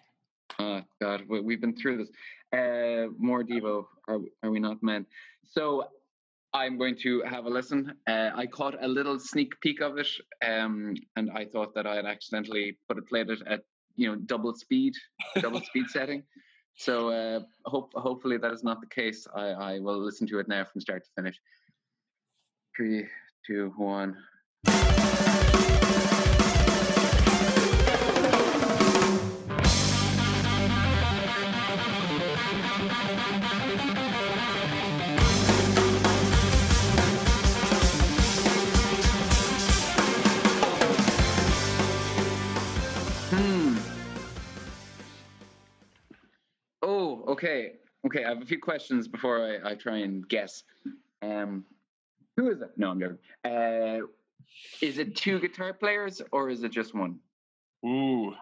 Oh 0.58 0.82
God, 1.00 1.22
we, 1.28 1.40
we've 1.40 1.60
been 1.60 1.76
through 1.76 1.98
this. 1.98 2.08
Uh, 2.52 3.10
more 3.18 3.42
Devo, 3.42 3.86
are 4.08 4.18
are 4.42 4.50
we 4.50 4.60
not 4.60 4.82
men? 4.82 5.06
So 5.44 5.84
I'm 6.54 6.78
going 6.78 6.96
to 7.02 7.22
have 7.22 7.44
a 7.44 7.50
listen. 7.50 7.94
Uh, 8.06 8.30
I 8.34 8.46
caught 8.46 8.82
a 8.82 8.88
little 8.88 9.18
sneak 9.18 9.60
peek 9.60 9.80
of 9.80 9.98
it, 9.98 10.08
um, 10.44 10.94
and 11.16 11.30
I 11.30 11.44
thought 11.44 11.74
that 11.74 11.86
I 11.86 11.96
had 11.96 12.06
accidentally 12.06 12.78
put 12.88 12.98
it 12.98 13.08
played 13.08 13.30
it 13.30 13.40
at 13.46 13.60
you 13.96 14.08
know 14.08 14.16
double 14.16 14.54
speed, 14.54 14.94
double 15.40 15.60
speed 15.70 15.86
setting. 15.88 16.22
So 16.78 17.10
uh, 17.10 17.40
hope 17.66 17.92
hopefully 17.94 18.36
that 18.38 18.52
is 18.52 18.62
not 18.62 18.80
the 18.80 18.86
case. 18.86 19.26
I, 19.34 19.48
I 19.48 19.78
will 19.80 19.98
listen 19.98 20.28
to 20.28 20.38
it 20.38 20.46
now 20.46 20.64
from 20.64 20.80
start 20.80 21.02
to 21.04 21.10
finish. 21.16 21.40
Three, 22.76 23.08
two, 23.44 23.72
one. 23.76 24.16
Okay. 47.38 47.72
Okay, 48.06 48.24
I 48.24 48.28
have 48.28 48.42
a 48.42 48.46
few 48.46 48.60
questions 48.60 49.08
before 49.08 49.44
I, 49.44 49.70
I 49.70 49.74
try 49.74 49.98
and 49.98 50.26
guess. 50.28 50.62
Um, 51.22 51.64
who 52.36 52.50
is 52.50 52.60
it? 52.60 52.70
No, 52.76 52.90
I'm 52.90 53.00
joking. 53.00 53.18
Uh, 53.44 54.06
is 54.80 54.98
it 54.98 55.16
two 55.16 55.40
guitar 55.40 55.72
players 55.72 56.22
or 56.30 56.48
is 56.48 56.62
it 56.62 56.70
just 56.70 56.94
one? 56.94 57.18
Ooh, 57.84 58.32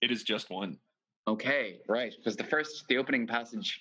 it 0.00 0.10
is 0.10 0.22
just 0.22 0.50
one. 0.50 0.78
Okay, 1.28 1.80
right. 1.88 2.12
Because 2.16 2.36
the 2.36 2.44
first, 2.44 2.84
the 2.88 2.98
opening 2.98 3.26
passage 3.26 3.80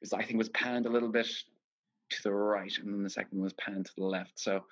was, 0.00 0.12
I 0.12 0.22
think, 0.22 0.38
was 0.38 0.50
panned 0.50 0.86
a 0.86 0.90
little 0.90 1.10
bit 1.10 1.26
to 2.10 2.22
the 2.22 2.32
right, 2.32 2.72
and 2.78 2.92
then 2.92 3.02
the 3.02 3.10
second 3.10 3.40
was 3.40 3.52
panned 3.54 3.86
to 3.86 3.92
the 3.96 4.04
left. 4.04 4.38
So, 4.38 4.64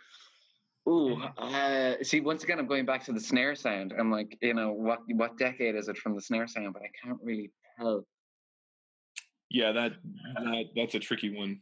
ooh, 0.88 1.22
uh, 1.38 1.94
see, 2.02 2.20
once 2.20 2.44
again, 2.44 2.58
I'm 2.58 2.66
going 2.66 2.84
back 2.84 3.04
to 3.06 3.12
the 3.12 3.20
snare 3.20 3.54
sound. 3.54 3.94
I'm 3.98 4.10
like, 4.10 4.38
you 4.40 4.54
know, 4.54 4.72
what 4.72 5.00
what 5.08 5.38
decade 5.38 5.74
is 5.74 5.88
it 5.88 5.98
from 5.98 6.14
the 6.14 6.22
snare 6.22 6.46
sound? 6.46 6.74
But 6.74 6.82
I 6.82 6.90
can't 7.02 7.18
really 7.22 7.50
tell. 7.78 8.04
Yeah, 9.50 9.72
that 9.72 9.92
that 10.34 10.64
that's 10.76 10.94
a 10.94 10.98
tricky 10.98 11.34
one. 11.34 11.60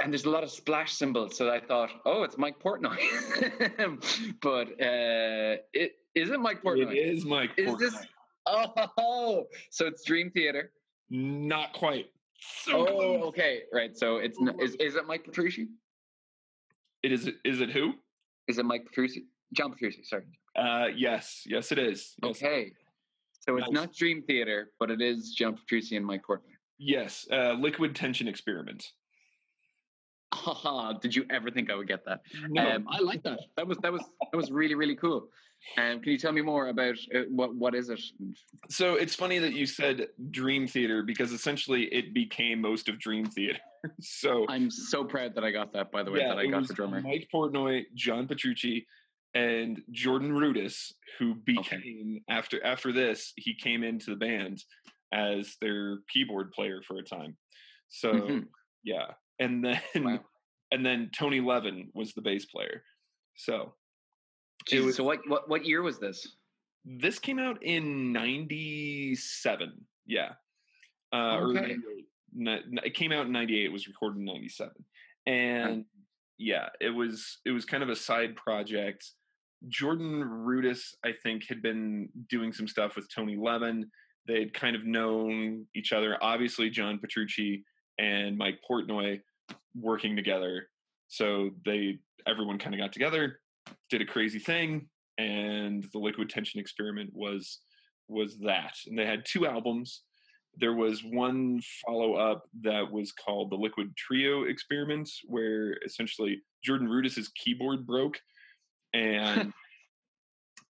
and 0.00 0.12
there's 0.12 0.24
a 0.24 0.30
lot 0.30 0.42
of 0.42 0.50
splash 0.50 0.92
cymbals, 0.92 1.36
So 1.36 1.48
I 1.50 1.60
thought, 1.60 1.90
oh, 2.04 2.24
it's 2.24 2.36
Mike 2.36 2.56
Portnoy. 2.60 2.98
but 4.42 4.68
uh, 4.82 5.62
it 5.72 5.92
is 6.14 6.30
it 6.30 6.40
Mike 6.40 6.62
Portnoy? 6.62 6.92
It 6.92 6.96
is 6.96 7.24
Mike. 7.24 7.50
Is 7.56 7.70
Portnoy. 7.70 7.78
this? 7.78 7.96
Oh, 8.46 9.44
so 9.70 9.86
it's 9.86 10.04
Dream 10.04 10.30
Theater. 10.30 10.70
Not 11.10 11.72
quite. 11.72 12.06
So 12.64 12.80
Oh, 12.80 12.84
close. 12.86 13.22
okay, 13.28 13.60
right. 13.72 13.96
So 13.96 14.16
it's 14.18 14.38
is 14.60 14.74
is 14.76 14.96
it 14.96 15.06
Mike 15.06 15.24
Petrucci? 15.24 15.68
It 17.02 17.12
is. 17.12 17.30
Is 17.44 17.60
it 17.60 17.70
who? 17.70 17.92
Is 18.48 18.58
it 18.58 18.64
Mike 18.64 18.84
Petrucci? 18.86 19.24
John 19.52 19.70
Petrucci. 19.72 20.02
Sorry. 20.02 20.24
Uh, 20.56 20.86
yes, 20.96 21.42
yes, 21.46 21.70
it 21.72 21.78
is. 21.78 22.14
Yes, 22.22 22.36
Okay. 22.42 22.72
So 23.46 23.56
it's 23.58 23.70
not 23.70 23.92
Dream 23.94 24.22
Theater, 24.22 24.70
but 24.80 24.90
it 24.90 25.00
is 25.02 25.34
John 25.36 25.54
Petrucci 25.56 25.96
and 25.96 26.06
Mike 26.06 26.22
Portnoy. 26.28 26.54
yes. 26.78 27.26
Uh, 27.30 27.52
liquid 27.52 27.94
tension 27.94 28.26
experiment. 28.28 28.84
Haha, 30.32 30.94
did 30.94 31.14
you 31.14 31.24
ever 31.30 31.50
think 31.50 31.70
I 31.70 31.76
would 31.76 31.86
get 31.86 32.04
that? 32.06 32.20
No, 32.48 32.68
Um, 32.68 32.86
I 32.88 32.98
like 33.00 33.22
that. 33.22 33.38
That 33.56 33.66
was 33.68 33.78
that 33.78 33.92
was 33.92 34.02
that 34.32 34.36
was 34.36 34.50
really 34.50 34.74
really 34.74 34.96
cool. 34.96 35.28
Um, 35.78 36.00
can 36.00 36.12
you 36.12 36.18
tell 36.18 36.32
me 36.32 36.42
more 36.42 36.68
about 36.68 36.96
uh, 37.14 37.20
what 37.28 37.54
what 37.54 37.74
is 37.74 37.88
it? 37.88 38.00
so 38.68 38.94
it's 38.96 39.14
funny 39.14 39.38
that 39.38 39.52
you 39.52 39.64
said 39.64 40.08
Dream 40.30 40.66
Theater 40.66 41.02
because 41.04 41.30
essentially 41.32 41.84
it 41.84 42.12
became 42.14 42.60
most 42.60 42.88
of 42.88 42.98
Dream 42.98 43.26
Theater. 43.26 43.60
so 44.00 44.44
I'm 44.48 44.70
so 44.70 45.04
proud 45.04 45.34
that 45.36 45.44
I 45.44 45.52
got 45.52 45.72
that. 45.74 45.92
By 45.92 46.02
the 46.02 46.10
way, 46.10 46.20
yeah, 46.20 46.28
that 46.30 46.38
I 46.38 46.46
got 46.46 46.66
the 46.66 46.74
drummer. 46.74 47.00
Mike 47.00 47.28
Portnoy, 47.32 47.84
John 47.94 48.26
Petrucci, 48.26 48.86
and 49.34 49.82
Jordan 49.90 50.32
Rudess, 50.32 50.92
who 51.18 51.34
became 51.34 52.20
after 52.28 52.64
after 52.64 52.92
this, 52.92 53.32
he 53.36 53.54
came 53.54 53.82
into 53.82 54.10
the 54.10 54.16
band 54.16 54.62
as 55.12 55.56
their 55.60 55.98
keyboard 56.08 56.52
player 56.52 56.80
for 56.86 56.98
a 56.98 57.02
time. 57.02 57.36
So 57.88 58.12
Mhm. 58.12 58.48
yeah, 58.84 59.12
and 59.38 59.64
then 59.64 59.80
Wow. 59.96 60.24
and 60.72 60.84
then 60.84 61.10
Tony 61.16 61.40
Levin 61.40 61.90
was 61.94 62.12
the 62.14 62.22
bass 62.22 62.46
player. 62.46 62.82
So 63.36 63.74
it 64.72 64.80
was- 64.80 64.96
so 64.96 65.04
what, 65.04 65.20
what 65.28 65.48
what 65.48 65.64
year 65.64 65.82
was 65.82 65.98
this? 65.98 66.36
this 66.86 67.18
came 67.18 67.38
out 67.38 67.62
in 67.62 68.12
'97. 68.12 69.86
Yeah, 70.06 70.32
uh, 71.12 71.36
or 71.38 71.48
Okay. 71.50 71.60
98. 71.60 72.06
Ni- 72.36 72.62
ni- 72.68 72.82
it 72.84 72.94
came 72.94 73.12
out 73.12 73.26
in 73.26 73.32
'98. 73.32 73.64
It 73.66 73.72
was 73.72 73.86
recorded 73.88 74.18
in 74.18 74.24
'97, 74.26 74.72
and 75.26 75.84
yeah, 76.38 76.68
it 76.80 76.90
was 76.90 77.38
it 77.44 77.52
was 77.52 77.64
kind 77.64 77.82
of 77.82 77.88
a 77.88 77.96
side 77.96 78.36
project. 78.36 79.12
Jordan 79.68 80.22
Rudess, 80.22 80.94
I 81.04 81.12
think, 81.22 81.44
had 81.48 81.62
been 81.62 82.08
doing 82.28 82.52
some 82.52 82.68
stuff 82.68 82.96
with 82.96 83.12
Tony 83.12 83.36
Levin. 83.36 83.90
They'd 84.26 84.54
kind 84.54 84.74
of 84.74 84.84
known 84.84 85.66
each 85.74 85.92
other. 85.92 86.16
Obviously, 86.22 86.70
John 86.70 86.98
Petrucci 86.98 87.64
and 87.98 88.36
Mike 88.36 88.58
Portnoy 88.68 89.20
working 89.74 90.16
together. 90.16 90.68
So 91.08 91.50
they 91.64 91.98
everyone 92.26 92.58
kind 92.58 92.74
of 92.74 92.80
got 92.80 92.92
together, 92.92 93.40
did 93.90 94.00
a 94.00 94.06
crazy 94.06 94.38
thing, 94.38 94.88
and 95.18 95.86
the 95.92 95.98
Liquid 95.98 96.30
Tension 96.30 96.60
Experiment 96.60 97.10
was 97.12 97.60
was 98.08 98.38
that. 98.38 98.74
And 98.86 98.98
they 98.98 99.06
had 99.06 99.24
two 99.24 99.46
albums. 99.46 100.02
There 100.56 100.74
was 100.74 101.02
one 101.02 101.60
follow 101.84 102.14
up 102.14 102.44
that 102.62 102.90
was 102.90 103.12
called 103.12 103.50
the 103.50 103.56
Liquid 103.56 103.96
Trio 103.96 104.44
Experiment, 104.44 105.10
where 105.24 105.78
essentially 105.84 106.42
Jordan 106.62 106.88
Rudess's 106.88 107.30
keyboard 107.34 107.86
broke, 107.86 108.20
and 108.94 109.52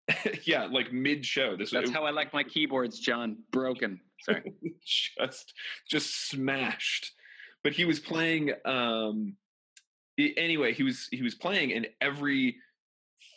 yeah, 0.44 0.64
like 0.64 0.92
mid 0.92 1.24
show. 1.24 1.56
This 1.56 1.70
That's 1.70 1.90
it- 1.90 1.94
how 1.94 2.04
I 2.04 2.10
like 2.10 2.32
my 2.32 2.42
keyboards, 2.42 2.98
John. 2.98 3.36
Broken. 3.52 4.00
Sorry. 4.22 4.52
just 5.18 5.52
just 5.88 6.28
smashed 6.28 7.12
but 7.64 7.72
he 7.72 7.84
was 7.84 7.98
playing 7.98 8.52
um 8.64 9.34
anyway 10.18 10.72
he 10.72 10.84
was 10.84 11.08
he 11.10 11.22
was 11.22 11.34
playing 11.34 11.72
and 11.72 11.88
every 12.00 12.56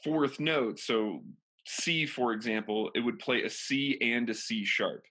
fourth 0.03 0.39
note 0.39 0.77
so 0.77 1.23
c 1.65 2.05
for 2.05 2.33
example 2.33 2.91
it 2.93 2.99
would 2.99 3.17
play 3.17 3.41
a 3.43 3.49
c 3.49 3.97
and 4.01 4.29
a 4.29 4.33
c 4.33 4.63
sharp 4.63 5.03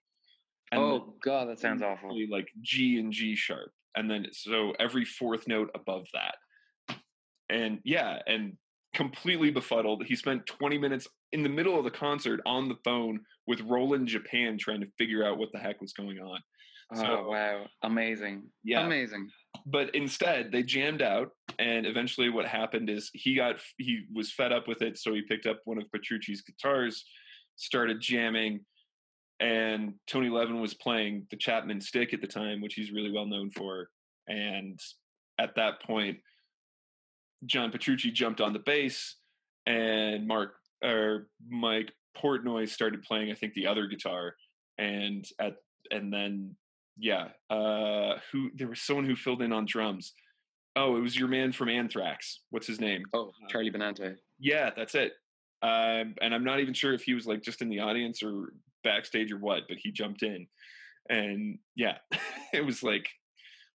and 0.72 0.80
oh 0.80 1.14
God, 1.22 1.48
that 1.48 1.60
sounds 1.60 1.82
awful. 1.82 2.16
like 2.30 2.48
g 2.60 2.98
and 2.98 3.12
g 3.12 3.34
sharp 3.34 3.72
and 3.96 4.10
then 4.10 4.26
so 4.32 4.72
every 4.78 5.04
fourth 5.04 5.48
note 5.48 5.70
above 5.74 6.06
that 6.12 6.36
and 7.48 7.80
yeah 7.84 8.18
and 8.26 8.56
completely 8.96 9.50
befuddled. 9.50 10.04
He 10.06 10.16
spent 10.16 10.46
20 10.46 10.78
minutes 10.78 11.06
in 11.32 11.42
the 11.42 11.48
middle 11.48 11.78
of 11.78 11.84
the 11.84 11.90
concert 11.90 12.40
on 12.46 12.68
the 12.68 12.78
phone 12.82 13.20
with 13.46 13.60
roland 13.60 14.08
japan 14.08 14.56
trying 14.58 14.80
to 14.80 14.88
figure 14.98 15.24
out 15.24 15.38
what 15.38 15.50
the 15.52 15.58
heck 15.58 15.80
was 15.80 15.92
going 15.92 16.18
on. 16.18 16.40
Oh 16.94 17.28
wow, 17.28 17.66
amazing. 17.82 18.44
yeah. 18.64 18.86
Amazing. 18.86 19.28
but 19.66 19.94
instead 19.94 20.50
they 20.50 20.62
jammed 20.62 21.02
out 21.02 21.30
and 21.58 21.84
eventually 21.84 22.30
what 22.30 22.46
happened 22.46 22.88
is 22.88 23.10
he 23.12 23.34
got 23.34 23.56
he 23.76 24.04
was 24.14 24.32
fed 24.32 24.52
up 24.52 24.66
with 24.66 24.82
it 24.82 24.96
so 24.98 25.12
he 25.12 25.22
picked 25.22 25.46
up 25.46 25.60
one 25.64 25.78
of 25.78 25.90
petrucci's 25.90 26.42
guitars 26.42 27.04
started 27.56 28.00
jamming 28.00 28.60
and 29.40 29.94
tony 30.06 30.28
levin 30.28 30.60
was 30.60 30.74
playing 30.74 31.26
the 31.30 31.36
chapman 31.36 31.80
stick 31.80 32.14
at 32.14 32.20
the 32.20 32.26
time 32.26 32.60
which 32.60 32.74
he's 32.74 32.92
really 32.92 33.12
well 33.12 33.26
known 33.26 33.50
for. 33.50 33.88
And 34.28 34.78
at 35.38 35.54
that 35.56 35.82
point 35.82 36.18
john 37.44 37.70
petrucci 37.70 38.10
jumped 38.10 38.40
on 38.40 38.52
the 38.52 38.58
bass 38.60 39.16
and 39.66 40.26
mark 40.26 40.54
or 40.82 41.28
mike 41.48 41.92
portnoy 42.16 42.68
started 42.68 43.02
playing 43.02 43.30
i 43.30 43.34
think 43.34 43.52
the 43.54 43.66
other 43.66 43.86
guitar 43.86 44.34
and 44.78 45.26
at 45.40 45.56
and 45.90 46.12
then 46.12 46.54
yeah 46.98 47.28
uh 47.50 48.14
who 48.32 48.50
there 48.54 48.68
was 48.68 48.80
someone 48.80 49.04
who 49.04 49.16
filled 49.16 49.42
in 49.42 49.52
on 49.52 49.66
drums. 49.66 50.12
Oh 50.74 50.96
it 50.96 51.00
was 51.00 51.18
your 51.18 51.28
man 51.28 51.52
from 51.52 51.68
anthrax. 51.68 52.40
What's 52.50 52.66
his 52.66 52.80
name? 52.80 53.04
Oh, 53.14 53.32
Charlie 53.48 53.70
Benante. 53.70 54.16
yeah 54.38 54.70
that's 54.76 54.94
it. 54.94 55.12
Um 55.62 56.14
and 56.20 56.34
i'm 56.34 56.44
not 56.44 56.60
even 56.60 56.74
sure 56.74 56.92
if 56.92 57.02
he 57.02 57.14
was 57.14 57.26
like 57.26 57.42
just 57.42 57.62
in 57.62 57.68
the 57.68 57.80
audience 57.80 58.22
or 58.22 58.52
backstage 58.84 59.32
or 59.32 59.38
what 59.38 59.62
but 59.68 59.78
he 59.78 59.90
jumped 59.90 60.22
in. 60.22 60.46
And 61.08 61.58
yeah 61.74 61.98
it 62.52 62.64
was 62.64 62.82
like 62.82 63.08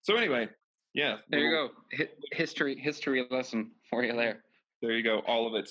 so 0.01 0.15
anyway 0.15 0.49
yeah 0.93 1.17
There 1.29 1.39
you 1.39 1.51
go. 1.51 1.69
Hi- 1.97 2.09
history 2.31 2.75
history 2.77 3.25
lesson 3.29 3.71
for 3.89 4.03
you 4.03 4.13
there. 4.13 4.43
there 4.81 4.91
you 4.91 5.03
go 5.03 5.19
all 5.27 5.47
of 5.47 5.55
it 5.55 5.69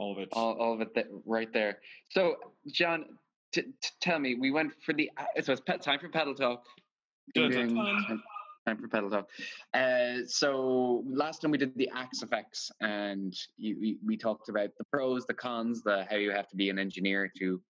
all 0.00 0.12
of 0.12 0.18
it. 0.18 0.28
All, 0.32 0.54
all 0.54 0.72
of 0.72 0.80
it 0.80 0.94
th- 0.94 1.06
right 1.26 1.52
there. 1.52 1.78
So, 2.08 2.36
John, 2.66 3.04
t- 3.52 3.62
t- 3.62 3.90
tell 4.00 4.18
me, 4.18 4.34
we 4.34 4.50
went 4.50 4.72
for 4.84 4.94
the 4.94 5.10
uh, 5.18 5.42
so 5.42 5.52
it's 5.52 5.84
time 5.84 6.00
for 6.00 6.08
pedal 6.08 6.34
talk. 6.34 6.64
Dun, 7.34 7.50
dun, 7.50 7.66
Ding, 7.68 7.76
dun. 7.76 8.04
Time, 8.08 8.22
time 8.66 8.78
for 8.78 8.88
pedal 8.88 9.10
talk. 9.10 9.28
Uh, 9.74 10.24
so 10.26 11.04
last 11.06 11.42
time 11.42 11.50
we 11.50 11.58
did 11.58 11.76
the 11.76 11.90
Axe-Fx, 11.94 12.70
and 12.80 13.36
you, 13.58 13.76
we, 13.78 13.98
we 14.04 14.16
talked 14.16 14.48
about 14.48 14.70
the 14.78 14.84
pros, 14.84 15.26
the 15.26 15.34
cons, 15.34 15.82
the 15.82 16.06
how 16.08 16.16
you 16.16 16.30
have 16.30 16.48
to 16.48 16.56
be 16.56 16.70
an 16.70 16.78
engineer 16.78 17.30
to 17.38 17.60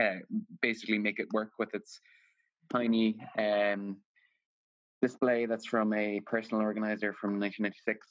uh, 0.00 0.16
basically 0.62 0.98
make 0.98 1.18
it 1.18 1.30
work 1.34 1.50
with 1.58 1.74
its 1.74 2.00
tiny 2.72 3.18
um, 3.38 3.98
display 5.02 5.46
that's 5.46 5.66
from 5.66 5.92
a 5.94 6.20
personal 6.26 6.62
organizer 6.62 7.12
from 7.12 7.38
1996. 7.38 8.06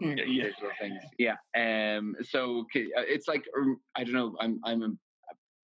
you 0.00 0.16
know, 0.16 0.22
Yeah. 0.26 0.48
things. 0.80 1.02
Yeah. 1.18 1.96
Um. 1.96 2.14
So 2.22 2.60
uh, 2.74 3.02
it's 3.06 3.28
like 3.28 3.44
um, 3.56 3.78
I 3.96 4.04
don't 4.04 4.14
know. 4.14 4.36
I'm. 4.40 4.60
I'm. 4.64 4.82
A, 4.82 4.88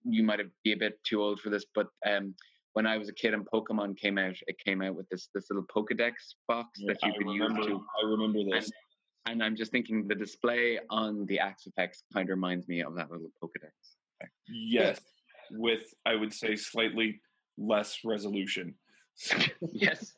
you 0.06 0.23
might 0.23 0.40
be 0.62 0.73
a 0.73 0.76
bit 0.76 0.99
too 1.04 1.23
old 1.23 1.40
for 1.40 1.49
this, 1.49 1.64
but 1.75 1.87
um, 2.06 2.34
when 2.75 2.87
I 2.87 2.99
was 2.99 3.08
a 3.08 3.12
kid 3.14 3.32
and 3.32 3.46
Pokemon 3.46 3.96
came 3.96 4.18
out, 4.18 4.37
it 4.46 4.56
came 4.64 4.82
out 4.82 4.94
with 4.94 5.08
this 5.08 5.28
this 5.34 5.46
little 5.50 5.64
Pokedex 5.75 6.12
box 6.46 6.80
that 6.87 6.99
you 7.02 7.08
I 7.08 7.16
could 7.16 7.26
remember, 7.26 7.61
use 7.62 7.66
to. 7.68 7.84
I 8.02 8.06
remember 8.06 8.40
this. 8.44 8.70
And 9.26 9.42
I'm 9.42 9.56
just 9.56 9.73
thinking 9.73 10.06
the 10.06 10.14
display 10.14 10.78
on 10.90 11.25
the 11.25 11.38
Axe-Fx 11.38 11.88
kind 12.12 12.28
of 12.28 12.34
reminds 12.34 12.68
me 12.68 12.82
of 12.82 12.94
that 12.96 13.11
little 13.11 13.30
Pokedex. 13.42 13.73
Yes, 14.46 15.00
with 15.52 15.84
I 16.04 16.14
would 16.14 16.34
say 16.34 16.56
slightly 16.56 17.23
less 17.56 18.00
resolution. 18.04 18.75
yes. 19.73 20.12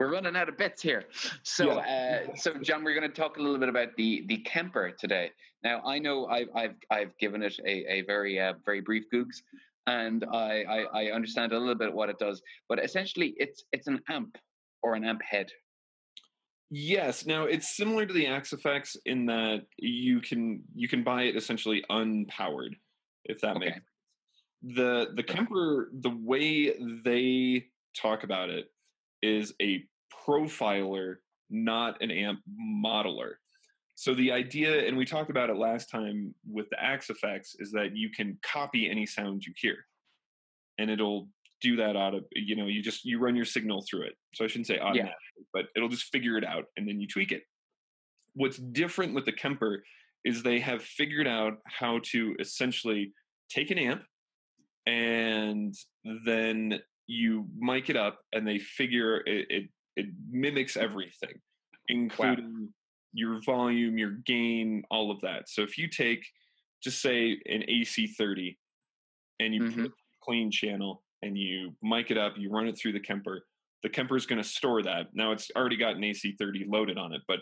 We're 0.00 0.10
running 0.10 0.34
out 0.34 0.48
of 0.48 0.56
bits 0.56 0.80
here. 0.80 1.04
So, 1.42 1.72
uh, 1.72 2.34
so 2.34 2.54
John, 2.54 2.82
we're 2.82 2.98
going 2.98 3.08
to 3.08 3.14
talk 3.14 3.36
a 3.36 3.42
little 3.42 3.58
bit 3.58 3.68
about 3.68 3.94
the 3.98 4.24
the 4.28 4.38
Kemper 4.38 4.92
today. 4.92 5.30
Now, 5.62 5.82
I 5.84 5.98
know 5.98 6.26
I've 6.26 6.48
I've 6.56 6.74
I've 6.90 7.18
given 7.18 7.42
it 7.42 7.54
a, 7.66 7.92
a 7.92 8.02
very 8.06 8.40
uh, 8.40 8.54
very 8.64 8.80
brief 8.80 9.04
googs, 9.12 9.42
and 9.86 10.24
I, 10.32 10.62
I 10.62 11.02
I 11.02 11.10
understand 11.12 11.52
a 11.52 11.58
little 11.58 11.74
bit 11.74 11.92
what 11.92 12.08
it 12.08 12.18
does. 12.18 12.40
But 12.66 12.82
essentially, 12.82 13.34
it's 13.36 13.64
it's 13.72 13.88
an 13.88 14.00
amp 14.08 14.38
or 14.82 14.94
an 14.94 15.04
amp 15.04 15.20
head. 15.22 15.50
Yes. 16.70 17.26
Now 17.26 17.44
it's 17.44 17.76
similar 17.76 18.06
to 18.06 18.14
the 18.14 18.26
Axe-Fx 18.26 18.96
in 19.04 19.26
that 19.26 19.66
you 19.76 20.20
can 20.22 20.62
you 20.74 20.88
can 20.88 21.04
buy 21.04 21.24
it 21.24 21.36
essentially 21.36 21.84
unpowered, 21.90 22.74
if 23.26 23.42
that 23.42 23.58
makes 23.58 23.72
Okay. 23.72 23.80
the 24.62 25.08
the 25.14 25.22
Kemper 25.22 25.90
the 25.92 26.16
way 26.22 26.74
they 27.04 27.66
talk 27.94 28.24
about 28.24 28.48
it 28.48 28.72
is 29.22 29.52
a 29.60 29.84
profiler, 30.26 31.16
not 31.50 32.00
an 32.02 32.10
amp 32.10 32.40
modeler. 32.60 33.32
So 33.94 34.14
the 34.14 34.32
idea, 34.32 34.86
and 34.86 34.96
we 34.96 35.04
talked 35.04 35.30
about 35.30 35.50
it 35.50 35.56
last 35.56 35.90
time 35.90 36.34
with 36.50 36.68
the 36.70 36.82
Axe-Fx, 36.82 37.56
is 37.58 37.70
that 37.72 37.94
you 37.94 38.10
can 38.10 38.38
copy 38.42 38.88
any 38.88 39.04
sound 39.04 39.44
you 39.44 39.52
hear, 39.56 39.76
and 40.78 40.90
it'll 40.90 41.28
do 41.60 41.76
that 41.76 41.94
out 41.94 42.14
of 42.14 42.24
you 42.32 42.56
know 42.56 42.66
you 42.66 42.80
just 42.80 43.04
you 43.04 43.18
run 43.18 43.36
your 43.36 43.44
signal 43.44 43.84
through 43.88 44.02
it. 44.02 44.14
So 44.34 44.44
I 44.44 44.48
shouldn't 44.48 44.68
say 44.68 44.78
automatically, 44.78 45.44
but 45.52 45.66
it'll 45.76 45.90
just 45.90 46.04
figure 46.04 46.38
it 46.38 46.44
out, 46.44 46.64
and 46.76 46.88
then 46.88 47.00
you 47.00 47.06
tweak 47.06 47.32
it. 47.32 47.42
What's 48.34 48.56
different 48.56 49.14
with 49.14 49.26
the 49.26 49.32
Kemper 49.32 49.82
is 50.24 50.42
they 50.42 50.60
have 50.60 50.82
figured 50.82 51.26
out 51.26 51.58
how 51.64 52.00
to 52.12 52.34
essentially 52.38 53.12
take 53.50 53.70
an 53.70 53.78
amp 53.78 54.02
and 54.86 55.74
then 56.24 56.80
you 57.06 57.46
mic 57.58 57.90
it 57.90 57.96
up 57.96 58.20
and 58.32 58.46
they 58.46 58.58
figure 58.58 59.18
it 59.26 59.46
it, 59.50 59.68
it 60.00 60.06
mimics 60.30 60.76
everything 60.76 61.40
including 61.88 62.68
your 63.12 63.40
volume 63.42 63.98
your 63.98 64.10
gain 64.10 64.82
all 64.90 65.10
of 65.10 65.20
that 65.20 65.48
so 65.48 65.62
if 65.62 65.76
you 65.78 65.88
take 65.88 66.26
just 66.82 67.00
say 67.00 67.32
an 67.46 67.62
ac30 67.68 68.56
and 69.40 69.54
you 69.54 69.62
Mhm. 69.62 69.74
put 69.74 69.86
a 69.86 69.92
clean 70.22 70.50
channel 70.50 71.04
and 71.22 71.36
you 71.36 71.76
mic 71.82 72.10
it 72.10 72.18
up 72.18 72.36
you 72.36 72.50
run 72.50 72.66
it 72.66 72.76
through 72.78 72.92
the 72.92 73.00
kemper 73.00 73.46
the 73.82 73.88
kemper 73.88 74.16
is 74.16 74.26
going 74.26 74.42
to 74.42 74.48
store 74.48 74.82
that 74.82 75.14
now 75.14 75.32
it's 75.32 75.50
already 75.56 75.76
got 75.76 75.96
an 75.96 76.02
ac30 76.02 76.64
loaded 76.68 76.98
on 76.98 77.12
it 77.12 77.22
but 77.26 77.40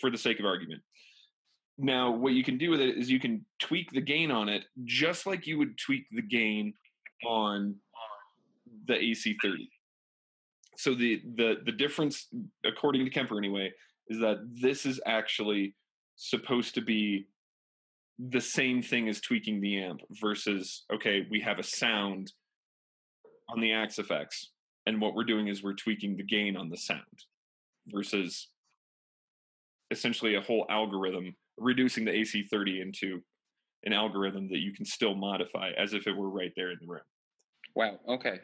for 0.00 0.10
the 0.10 0.18
sake 0.18 0.38
of 0.40 0.46
argument 0.46 0.82
now, 1.76 2.12
what 2.12 2.34
you 2.34 2.44
can 2.44 2.56
do 2.56 2.70
with 2.70 2.80
it 2.80 2.96
is 2.96 3.10
you 3.10 3.18
can 3.18 3.44
tweak 3.58 3.90
the 3.90 4.00
gain 4.00 4.30
on 4.30 4.48
it 4.48 4.64
just 4.84 5.26
like 5.26 5.44
you 5.44 5.58
would 5.58 5.76
tweak 5.76 6.06
the 6.12 6.22
gain 6.22 6.72
on 7.26 7.74
the 8.86 8.94
AC30. 8.94 9.68
So 10.76 10.94
the 10.94 11.22
the 11.36 11.56
the 11.64 11.72
difference, 11.72 12.28
according 12.64 13.04
to 13.04 13.10
Kemper 13.10 13.38
anyway, 13.38 13.72
is 14.08 14.20
that 14.20 14.38
this 14.60 14.86
is 14.86 15.00
actually 15.06 15.74
supposed 16.16 16.74
to 16.74 16.80
be 16.80 17.26
the 18.18 18.40
same 18.40 18.82
thing 18.82 19.08
as 19.08 19.20
tweaking 19.20 19.60
the 19.60 19.82
amp 19.82 20.00
versus 20.20 20.84
okay, 20.92 21.26
we 21.30 21.40
have 21.40 21.58
a 21.58 21.62
sound 21.62 22.32
on 23.48 23.60
the 23.60 23.72
Axe-Fx, 23.72 24.26
and 24.86 25.00
what 25.00 25.14
we're 25.14 25.24
doing 25.24 25.48
is 25.48 25.62
we're 25.62 25.74
tweaking 25.74 26.16
the 26.16 26.22
gain 26.22 26.56
on 26.56 26.70
the 26.70 26.76
sound 26.76 27.00
versus 27.88 28.48
essentially 29.90 30.34
a 30.34 30.40
whole 30.40 30.66
algorithm 30.70 31.34
reducing 31.58 32.04
the 32.04 32.10
AC30 32.10 32.80
into 32.80 33.20
an 33.84 33.92
algorithm 33.92 34.48
that 34.48 34.58
you 34.58 34.72
can 34.72 34.84
still 34.84 35.14
modify 35.14 35.70
as 35.76 35.92
if 35.92 36.06
it 36.06 36.16
were 36.16 36.30
right 36.30 36.52
there 36.56 36.70
in 36.70 36.78
the 36.80 36.86
room. 36.86 37.02
Wow. 37.74 37.98
Okay. 38.08 38.40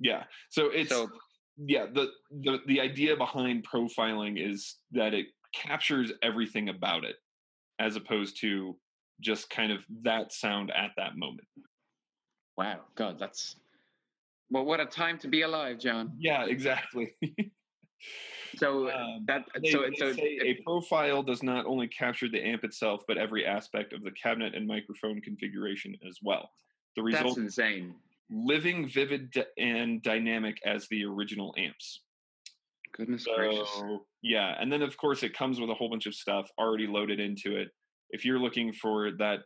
Yeah. 0.00 0.24
So 0.50 0.66
it's 0.66 0.90
So 0.90 1.08
yeah, 1.56 1.86
the 1.92 2.10
the 2.30 2.58
the 2.66 2.80
idea 2.80 3.16
behind 3.16 3.66
profiling 3.66 4.34
is 4.38 4.76
that 4.92 5.14
it 5.14 5.26
captures 5.54 6.12
everything 6.22 6.68
about 6.68 7.04
it 7.04 7.16
as 7.78 7.96
opposed 7.96 8.40
to 8.40 8.76
just 9.20 9.50
kind 9.50 9.72
of 9.72 9.84
that 10.02 10.32
sound 10.32 10.70
at 10.70 10.90
that 10.96 11.16
moment. 11.16 11.48
wow. 12.56 12.80
God, 12.94 13.18
that's 13.18 13.56
well. 14.50 14.64
What 14.64 14.80
a 14.80 14.86
time 14.86 15.18
to 15.18 15.28
be 15.28 15.42
alive, 15.42 15.78
John. 15.78 16.12
Yeah, 16.18 16.44
exactly. 16.44 17.14
So 18.56 18.90
Um, 18.90 19.24
that 19.26 19.44
They, 19.62 19.70
so 19.70 19.82
they 19.82 19.96
so 19.96 20.14
a 20.18 20.54
profile 20.64 21.22
does 21.22 21.42
not 21.42 21.66
only 21.66 21.88
capture 21.88 22.28
the 22.28 22.44
amp 22.44 22.64
itself, 22.64 23.02
but 23.06 23.18
every 23.18 23.44
aspect 23.44 23.92
of 23.92 24.02
the 24.02 24.10
cabinet 24.12 24.54
and 24.54 24.66
microphone 24.66 25.20
configuration 25.20 25.96
as 26.08 26.18
well. 26.22 26.50
The 26.96 27.02
result 27.02 27.24
that's 27.24 27.38
insane. 27.38 27.94
Living, 28.30 28.88
vivid, 28.88 29.34
and 29.56 30.02
dynamic 30.02 30.58
as 30.64 30.86
the 30.88 31.04
original 31.04 31.54
amps. 31.56 32.02
Goodness 32.92 33.26
gracious. 33.36 33.82
Yeah, 34.22 34.54
and 34.60 34.72
then 34.72 34.82
of 34.82 34.96
course 34.96 35.22
it 35.22 35.36
comes 35.36 35.60
with 35.60 35.70
a 35.70 35.74
whole 35.74 35.90
bunch 35.90 36.06
of 36.06 36.14
stuff 36.14 36.50
already 36.58 36.86
loaded 36.86 37.20
into 37.20 37.56
it. 37.56 37.68
If 38.10 38.24
you're 38.24 38.38
looking 38.38 38.72
for 38.72 39.12
that 39.18 39.40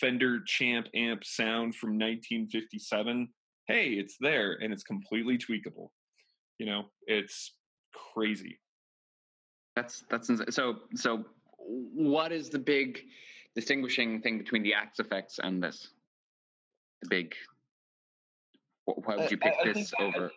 Fender 0.00 0.40
Champ 0.46 0.86
amp 0.94 1.24
sound 1.24 1.74
from 1.74 1.90
1957, 1.90 3.28
hey, 3.66 3.90
it's 3.90 4.16
there 4.20 4.58
and 4.60 4.72
it's 4.72 4.82
completely 4.82 5.38
tweakable. 5.38 5.88
You 6.58 6.66
know, 6.66 6.84
it's 7.06 7.54
crazy. 8.14 8.58
That's 9.76 10.04
that's 10.10 10.28
insane. 10.28 10.50
so 10.50 10.76
so. 10.94 11.24
What 11.70 12.32
is 12.32 12.48
the 12.48 12.58
big 12.58 13.00
distinguishing 13.54 14.22
thing 14.22 14.38
between 14.38 14.62
the 14.62 14.72
Axe-Fx 14.72 15.38
and 15.42 15.62
this? 15.62 15.88
The 17.02 17.08
big. 17.10 17.34
Wh- 18.88 19.06
Why 19.06 19.16
would 19.16 19.30
you 19.30 19.36
pick 19.38 19.54
I- 19.64 19.68
I 19.68 19.72
this 19.72 19.92
over? 19.98 20.32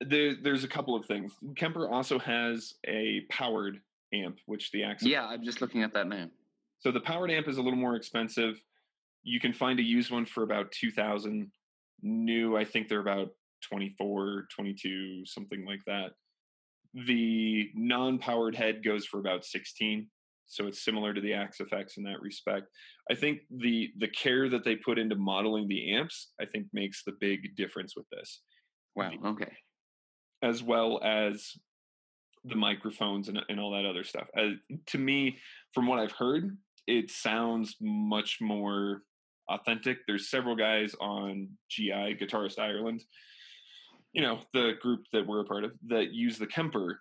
There, 0.00 0.34
there's 0.42 0.64
a 0.64 0.68
couple 0.68 0.96
of 0.96 1.06
things. 1.06 1.32
Kemper 1.56 1.88
also 1.88 2.18
has 2.18 2.74
a 2.86 3.22
powered 3.30 3.80
amp, 4.12 4.38
which 4.46 4.70
the 4.72 4.82
Axe-Fx 4.82 5.06
Yeah, 5.06 5.26
I'm 5.26 5.44
just 5.44 5.60
looking 5.60 5.82
at 5.82 5.92
that 5.94 6.08
now. 6.08 6.28
So 6.80 6.90
the 6.90 7.00
powered 7.00 7.30
amp 7.30 7.48
is 7.48 7.58
a 7.58 7.62
little 7.62 7.78
more 7.78 7.96
expensive. 7.96 8.60
You 9.22 9.40
can 9.40 9.52
find 9.52 9.78
a 9.78 9.82
used 9.82 10.10
one 10.10 10.26
for 10.26 10.42
about 10.42 10.72
2000 10.72 11.50
new 12.02 12.56
I 12.56 12.64
think 12.64 12.88
they're 12.88 13.00
about 13.00 13.30
24, 13.62 14.48
22, 14.54 15.24
something 15.24 15.64
like 15.64 15.80
that. 15.86 16.12
The 16.92 17.70
non-powered 17.74 18.54
head 18.54 18.84
goes 18.84 19.06
for 19.06 19.20
about 19.20 19.44
16, 19.44 20.10
so 20.46 20.66
it's 20.66 20.84
similar 20.84 21.14
to 21.14 21.20
the 21.20 21.32
Axe-Fx 21.32 21.96
in 21.96 22.04
that 22.04 22.20
respect. 22.20 22.66
I 23.10 23.14
think 23.14 23.40
the 23.50 23.90
the 23.98 24.08
care 24.08 24.48
that 24.48 24.64
they 24.64 24.76
put 24.76 24.98
into 24.98 25.16
modeling 25.16 25.68
the 25.68 25.94
amps 25.94 26.32
I 26.40 26.46
think 26.46 26.66
makes 26.72 27.02
the 27.04 27.12
big 27.20 27.56
difference 27.56 27.94
with 27.96 28.06
this 28.10 28.42
Wow. 28.96 29.10
Okay. 29.26 29.52
as 30.42 30.62
well 30.62 31.00
as 31.02 31.50
the 32.44 32.56
microphones 32.56 33.28
and, 33.28 33.40
and 33.48 33.58
all 33.58 33.72
that 33.72 33.86
other 33.86 34.04
stuff. 34.04 34.26
Uh, 34.38 34.50
to 34.88 34.98
me, 34.98 35.38
from 35.72 35.86
what 35.86 35.98
I've 35.98 36.12
heard, 36.12 36.56
it 36.86 37.10
sounds 37.10 37.76
much 37.80 38.38
more 38.40 39.02
authentic. 39.48 39.98
There's 40.06 40.30
several 40.30 40.54
guys 40.54 40.94
on 41.00 41.48
GI, 41.70 42.18
Guitarist 42.20 42.58
Ireland, 42.58 43.02
you 44.12 44.22
know, 44.22 44.40
the 44.52 44.72
group 44.80 45.00
that 45.12 45.26
we're 45.26 45.40
a 45.40 45.44
part 45.44 45.64
of 45.64 45.72
that 45.88 46.12
use 46.12 46.38
the 46.38 46.46
Kemper. 46.46 47.00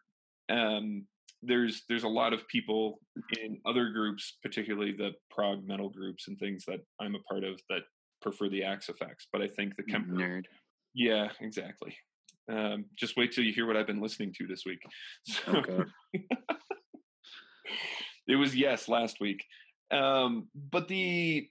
Um, 0.50 1.06
there's 1.46 1.84
there's 1.90 2.04
a 2.04 2.10
lot 2.10 2.34
of 2.34 2.48
people 2.48 3.00
in 3.42 3.60
other 3.66 3.90
groups, 3.90 4.38
particularly 4.42 4.92
the 4.92 5.12
prog 5.30 5.66
metal 5.68 5.90
groups 5.90 6.28
and 6.28 6.38
things 6.38 6.64
that 6.68 6.80
I'm 7.00 7.16
a 7.16 7.20
part 7.20 7.44
of 7.44 7.60
that 7.70 7.82
prefer 8.22 8.50
the 8.50 8.64
Axe-Fx. 8.64 9.16
But 9.32 9.42
I 9.42 9.48
think 9.48 9.76
the 9.76 9.84
Kemper 9.84 10.14
Nerd. 10.14 10.46
yeah, 10.94 11.30
exactly. 11.42 11.96
Um, 12.52 12.86
just 12.98 13.16
wait 13.16 13.32
till 13.32 13.44
you 13.44 13.54
hear 13.54 13.66
what 13.66 13.78
I've 13.78 13.88
been 13.88 14.02
listening 14.02 14.34
to 14.38 14.48
this 14.48 14.64
week. 14.66 14.80
So, 15.26 15.62
god. 15.62 15.86
it 18.28 18.36
was 18.36 18.56
yes 18.56 18.88
last 18.90 19.22
week. 19.22 19.44
Um, 19.92 20.48
but 20.72 20.88
the 20.88 21.50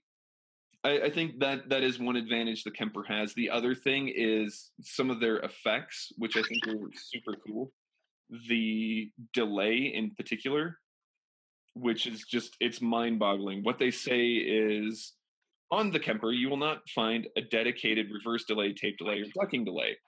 I, 0.84 1.02
I, 1.02 1.10
think 1.10 1.38
that 1.38 1.68
that 1.68 1.82
is 1.82 1.98
one 1.98 2.16
advantage 2.16 2.64
the 2.64 2.70
Kemper 2.70 3.04
has. 3.04 3.32
The 3.34 3.50
other 3.50 3.74
thing 3.74 4.12
is 4.14 4.72
some 4.80 5.10
of 5.10 5.20
their 5.20 5.38
effects, 5.38 6.12
which 6.18 6.36
I 6.36 6.42
think 6.42 6.66
are 6.66 6.90
super 6.94 7.36
cool. 7.46 7.72
The 8.48 9.10
delay 9.34 9.92
in 9.94 10.12
particular, 10.16 10.78
which 11.74 12.06
is 12.06 12.24
just 12.24 12.56
it's 12.60 12.80
mind-boggling. 12.80 13.62
What 13.62 13.78
they 13.78 13.90
say 13.90 14.28
is 14.28 15.12
on 15.70 15.90
the 15.90 16.00
Kemper, 16.00 16.32
you 16.32 16.48
will 16.48 16.56
not 16.56 16.88
find 16.94 17.26
a 17.36 17.42
dedicated 17.42 18.06
reverse 18.10 18.44
delay, 18.44 18.72
tape 18.72 18.96
delay, 18.98 19.20
or 19.20 19.26
ducking 19.38 19.64
delay. 19.64 19.98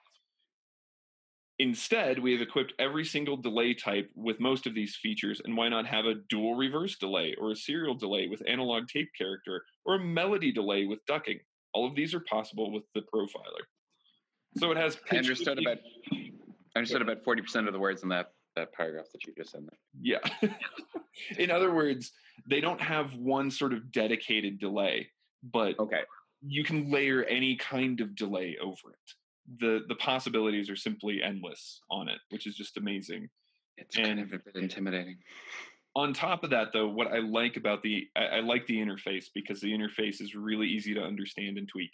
Instead, 1.59 2.19
we 2.19 2.33
have 2.33 2.41
equipped 2.41 2.73
every 2.79 3.05
single 3.05 3.37
delay 3.37 3.73
type 3.73 4.09
with 4.15 4.39
most 4.39 4.67
of 4.67 4.75
these 4.75 4.97
features, 5.01 5.41
and 5.45 5.55
why 5.55 5.69
not 5.69 5.85
have 5.85 6.05
a 6.05 6.15
dual 6.29 6.55
reverse 6.55 6.97
delay, 6.97 7.35
or 7.39 7.51
a 7.51 7.55
serial 7.55 7.95
delay 7.95 8.27
with 8.27 8.41
analog 8.47 8.87
tape 8.87 9.09
character, 9.17 9.63
or 9.85 9.95
a 9.95 10.03
melody 10.03 10.51
delay 10.51 10.85
with 10.85 10.99
ducking? 11.07 11.39
All 11.73 11.87
of 11.87 11.95
these 11.95 12.13
are 12.13 12.21
possible 12.21 12.71
with 12.71 12.83
the 12.93 13.01
profiler. 13.01 13.63
So 14.57 14.71
it 14.71 14.77
has. 14.77 14.97
I 15.11 15.17
understood 15.17 15.59
about. 15.59 15.77
I 16.75 16.79
understood 16.79 17.01
about 17.01 17.23
forty 17.23 17.41
percent 17.41 17.67
of 17.67 17.73
the 17.73 17.79
words 17.79 18.03
in 18.03 18.09
that 18.09 18.31
that 18.55 18.73
paragraph 18.73 19.05
that 19.11 19.25
you 19.25 19.33
just 19.37 19.51
said. 19.51 19.63
There. 19.63 20.19
Yeah. 20.41 20.49
in 21.37 21.51
other 21.51 21.73
words, 21.73 22.11
they 22.49 22.61
don't 22.61 22.81
have 22.81 23.13
one 23.15 23.51
sort 23.51 23.73
of 23.73 23.91
dedicated 23.91 24.59
delay, 24.59 25.09
but 25.43 25.77
okay, 25.79 26.01
you 26.45 26.63
can 26.63 26.91
layer 26.91 27.23
any 27.23 27.55
kind 27.55 28.01
of 28.01 28.15
delay 28.15 28.57
over 28.61 28.91
it 28.91 29.13
the 29.59 29.81
the 29.87 29.95
possibilities 29.95 30.69
are 30.69 30.75
simply 30.75 31.21
endless 31.21 31.81
on 31.89 32.07
it, 32.07 32.19
which 32.29 32.47
is 32.47 32.55
just 32.55 32.77
amazing. 32.77 33.29
It's 33.77 33.97
and 33.97 34.05
kind 34.05 34.19
of 34.19 34.33
a 34.33 34.39
bit 34.39 34.55
intimidating. 34.55 35.17
On 35.95 36.13
top 36.13 36.43
of 36.43 36.49
that, 36.49 36.73
though, 36.73 36.87
what 36.87 37.07
I 37.07 37.19
like 37.19 37.57
about 37.57 37.83
the 37.83 38.07
I, 38.15 38.25
I 38.25 38.39
like 38.39 38.65
the 38.67 38.77
interface 38.77 39.25
because 39.33 39.61
the 39.61 39.71
interface 39.71 40.21
is 40.21 40.35
really 40.35 40.67
easy 40.67 40.93
to 40.93 41.01
understand 41.01 41.57
and 41.57 41.67
tweak. 41.67 41.91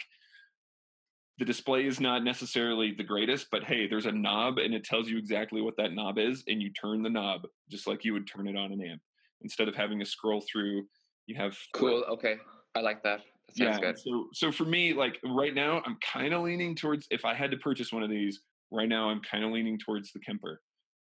The 1.39 1.45
display 1.45 1.85
is 1.85 1.99
not 1.99 2.23
necessarily 2.23 2.93
the 2.95 3.03
greatest, 3.03 3.47
but 3.51 3.63
hey, 3.63 3.87
there's 3.87 4.05
a 4.05 4.11
knob 4.11 4.57
and 4.57 4.73
it 4.73 4.83
tells 4.83 5.09
you 5.09 5.17
exactly 5.17 5.61
what 5.61 5.75
that 5.77 5.93
knob 5.93 6.19
is, 6.19 6.43
and 6.47 6.61
you 6.61 6.71
turn 6.73 7.01
the 7.01 7.09
knob 7.09 7.41
just 7.69 7.87
like 7.87 8.03
you 8.03 8.13
would 8.13 8.27
turn 8.27 8.47
it 8.47 8.55
on 8.55 8.71
an 8.71 8.81
amp. 8.81 9.01
Instead 9.41 9.67
of 9.67 9.75
having 9.75 9.99
to 9.99 10.05
scroll 10.05 10.43
through, 10.51 10.83
you 11.25 11.35
have 11.35 11.57
cool. 11.73 12.03
Okay, 12.09 12.35
I 12.75 12.81
like 12.81 13.01
that 13.03 13.21
yeah. 13.55 13.79
Good. 13.79 13.99
So 13.99 14.27
so 14.33 14.51
for 14.51 14.65
me, 14.65 14.93
like 14.93 15.19
right 15.23 15.53
now, 15.53 15.81
I'm 15.85 15.97
kind 16.01 16.33
of 16.33 16.43
leaning 16.43 16.75
towards 16.75 17.07
if 17.11 17.25
I 17.25 17.33
had 17.33 17.51
to 17.51 17.57
purchase 17.57 17.91
one 17.91 18.03
of 18.03 18.09
these 18.09 18.41
right 18.71 18.87
now, 18.87 19.09
I'm 19.09 19.21
kind 19.21 19.43
of 19.43 19.51
leaning 19.51 19.77
towards 19.77 20.11
the 20.11 20.19
Kemper. 20.19 20.61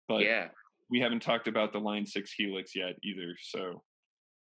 But 0.07 0.21
yeah, 0.21 0.47
we 0.89 0.99
haven't 0.99 1.21
talked 1.21 1.47
about 1.47 1.73
the 1.73 1.79
Line 1.79 2.05
Six 2.05 2.33
Helix 2.33 2.75
yet 2.75 2.95
either. 3.03 3.35
So 3.41 3.81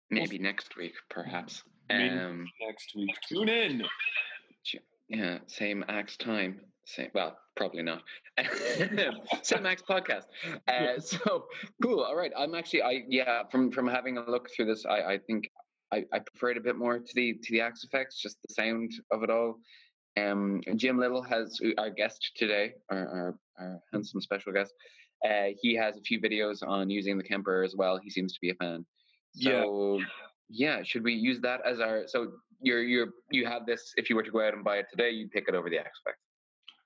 maybe 0.09 0.38
we'll, 0.38 0.43
next 0.43 0.75
week, 0.75 0.93
perhaps. 1.09 1.63
Maybe 1.89 2.09
um, 2.09 2.45
next 2.61 2.93
week. 2.95 3.15
Tune 3.29 3.49
in. 3.49 3.83
Yeah, 5.10 5.39
same 5.48 5.86
axe 5.88 6.18
time. 6.18 6.62
Same. 6.86 7.10
Well, 7.13 7.38
probably 7.56 7.84
not. 7.84 8.04
same 9.41 9.65
axe 9.65 9.84
podcast. 9.88 10.26
Uh, 10.68 11.00
so 11.00 11.46
cool. 11.82 12.02
All 12.02 12.15
right. 12.15 12.32
I'm 12.38 12.56
actually. 12.56 12.84
I 12.84 13.04
yeah. 13.08 13.44
From 13.52 13.72
from 13.72 13.88
having 13.88 14.18
a 14.18 14.30
look 14.30 14.50
through 14.56 14.65
this, 14.65 14.86
I 14.86 15.13
I 15.13 15.18
think 15.18 15.50
I, 15.91 16.06
I 16.12 16.20
prefer 16.20 16.52
it 16.52 16.58
a 16.58 16.62
bit 16.62 16.76
more 16.76 17.00
to 17.00 17.15
the 17.15 17.34
to 17.34 17.52
the 17.52 17.62
Axe-Fx, 17.62 18.18
just 18.20 18.38
the 18.48 18.54
sound 18.54 18.91
of 19.12 19.24
it 19.24 19.30
all. 19.30 19.60
Um, 20.18 20.62
Jim 20.76 20.98
Lill 20.98 21.22
has 21.24 21.60
our 21.78 21.89
guest 21.89 22.32
today, 22.36 22.74
our, 22.89 22.98
our, 22.98 23.39
our 23.60 23.80
handsome 23.91 24.22
special 24.22 24.54
guest. 24.54 24.74
Uh, 25.26 25.50
he 25.62 25.76
has 25.76 25.98
a 25.98 26.02
few 26.02 26.22
videos 26.22 26.65
on 26.65 26.89
using 26.89 27.18
the 27.18 27.24
Kemper 27.24 27.63
as 27.63 27.76
well. 27.76 27.98
He 28.02 28.10
seems 28.10 28.34
to 28.34 28.39
be 28.41 28.50
a 28.50 28.56
fan. 28.56 28.86
So 29.34 30.00
yeah. 30.00 30.06
yeah, 30.78 30.84
should 30.84 31.04
we 31.04 31.13
use 31.13 31.41
that 31.41 31.62
as 31.65 31.80
our? 31.80 32.04
So 32.08 32.34
you're 32.62 32.84
you're 32.84 33.10
you 33.32 33.46
have 33.46 33.65
this. 33.65 33.94
If 33.98 34.10
you 34.10 34.15
were 34.15 34.24
to 34.24 34.32
go 34.32 34.46
out 34.46 34.54
and 34.54 34.63
buy 34.63 34.78
it 34.78 34.88
today, 34.89 35.12
you'd 35.12 35.32
pick 35.32 35.46
it 35.48 35.56
over 35.56 35.70
the 35.70 35.80
Axe-Fx. 35.80 36.13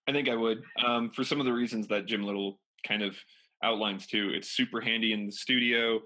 I 0.07 0.11
think 0.11 0.27
I 0.27 0.35
would, 0.35 0.63
um, 0.85 1.11
for 1.11 1.23
some 1.23 1.39
of 1.39 1.45
the 1.45 1.53
reasons 1.53 1.87
that 1.89 2.07
Jim 2.07 2.23
Lill 2.23 2.59
kind 2.85 3.03
of 3.03 3.15
outlines 3.63 4.07
too. 4.07 4.31
It's 4.33 4.51
super 4.51 4.81
handy 4.81 5.13
in 5.13 5.25
the 5.25 5.31
studio. 5.31 6.01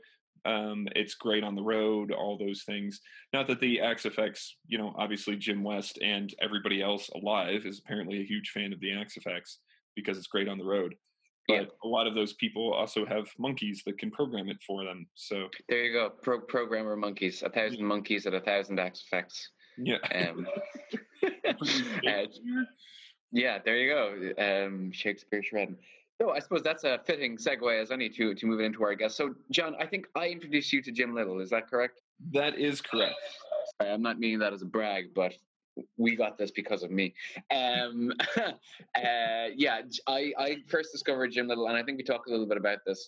Um, 0.45 0.87
it's 0.95 1.15
great 1.15 1.43
on 1.43 1.55
the 1.55 1.63
road, 1.63 2.11
all 2.11 2.37
those 2.37 2.63
things. 2.63 2.99
Not 3.31 3.47
that 3.47 3.61
the 3.61 3.79
Axe-Fx, 3.79 4.49
you 4.67 4.77
know, 4.77 4.93
obviously 4.97 5.37
Jim 5.37 5.63
West 5.63 5.99
and 6.03 6.33
everybody 6.41 6.81
else 6.81 7.09
alive 7.15 7.65
is 7.65 7.79
apparently 7.79 8.19
a 8.19 8.25
huge 8.25 8.49
fan 8.49 8.73
of 8.73 8.79
the 8.81 8.93
Axe-Fx 8.93 9.57
because 9.95 10.17
it's 10.17 10.27
great 10.27 10.49
on 10.49 10.57
the 10.57 10.65
road. 10.65 10.95
But 11.47 11.53
yeah. 11.53 11.63
a 11.83 11.87
lot 11.87 12.07
of 12.07 12.15
those 12.15 12.33
people 12.33 12.73
also 12.73 13.05
have 13.05 13.27
monkeys 13.37 13.83
that 13.85 13.97
can 13.97 14.11
program 14.11 14.49
it 14.49 14.57
for 14.65 14.85
them. 14.85 15.07
So 15.15 15.49
there 15.67 15.83
you 15.83 15.93
go, 15.93 16.09
Pro- 16.09 16.39
programmer 16.39 16.95
monkeys, 16.95 17.43
a 17.43 17.49
thousand 17.49 17.79
yeah. 17.79 17.85
monkeys 17.85 18.25
at 18.25 18.33
a 18.33 18.39
thousand 18.39 18.79
Axe-Fx. 18.79 19.47
Yeah. 19.77 19.97
Um, 20.13 20.47
uh, 22.07 22.23
yeah, 23.31 23.57
there 23.65 23.77
you 23.77 23.93
go. 23.93 24.65
Um, 24.65 24.91
Shakespeare 24.91 25.43
shredding. 25.43 25.77
So 26.21 26.31
I 26.31 26.39
suppose 26.39 26.61
that's 26.61 26.83
a 26.83 26.99
fitting 27.05 27.37
segue 27.37 27.81
as 27.81 27.91
any 27.91 28.07
to 28.09 28.35
to 28.35 28.45
move 28.45 28.59
it 28.59 28.63
into 28.63 28.83
our 28.83 28.95
guest. 28.95 29.17
So 29.17 29.33
John, 29.51 29.75
I 29.79 29.87
think 29.87 30.05
I 30.15 30.27
introduced 30.27 30.71
you 30.71 30.81
to 30.83 30.91
Jim 30.91 31.15
Lill. 31.15 31.39
Is 31.39 31.49
that 31.49 31.67
correct? 31.69 31.99
That 32.31 32.57
is 32.57 32.79
correct. 32.81 33.15
Sorry, 33.81 33.91
I'm 33.91 34.01
not 34.01 34.19
meaning 34.19 34.39
that 34.39 34.53
as 34.53 34.61
a 34.61 34.65
brag, 34.65 35.13
but 35.15 35.33
we 35.97 36.15
got 36.15 36.37
this 36.37 36.51
because 36.51 36.83
of 36.83 36.91
me. 36.91 37.13
Um, 37.51 38.11
uh, 38.37 39.47
yeah, 39.55 39.81
I, 40.07 40.33
I 40.37 40.57
first 40.67 40.91
discovered 40.91 41.31
Jim 41.31 41.47
Lill, 41.47 41.67
and 41.67 41.77
I 41.77 41.83
think 41.83 41.97
we 41.97 42.03
talked 42.03 42.27
a 42.27 42.31
little 42.31 42.45
bit 42.45 42.57
about 42.57 42.79
this 42.85 43.07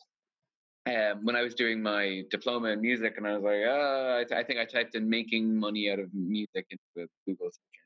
um, 0.88 1.24
when 1.24 1.36
I 1.36 1.42
was 1.42 1.56
doing 1.56 1.82
my 1.82 2.24
diploma 2.30 2.70
in 2.70 2.82
music, 2.82 3.16
and 3.18 3.28
I 3.28 3.38
was 3.38 3.44
like, 3.44 3.66
uh, 3.68 4.18
I, 4.20 4.26
th- 4.28 4.40
I, 4.40 4.44
think 4.44 4.60
I 4.60 4.66
typed 4.66 4.96
in 4.96 5.10
making 5.10 5.56
money 5.56 5.90
out 5.92 6.00
of 6.00 6.14
music 6.14 6.66
into 6.70 7.10
Google 7.26 7.48
search 7.48 7.82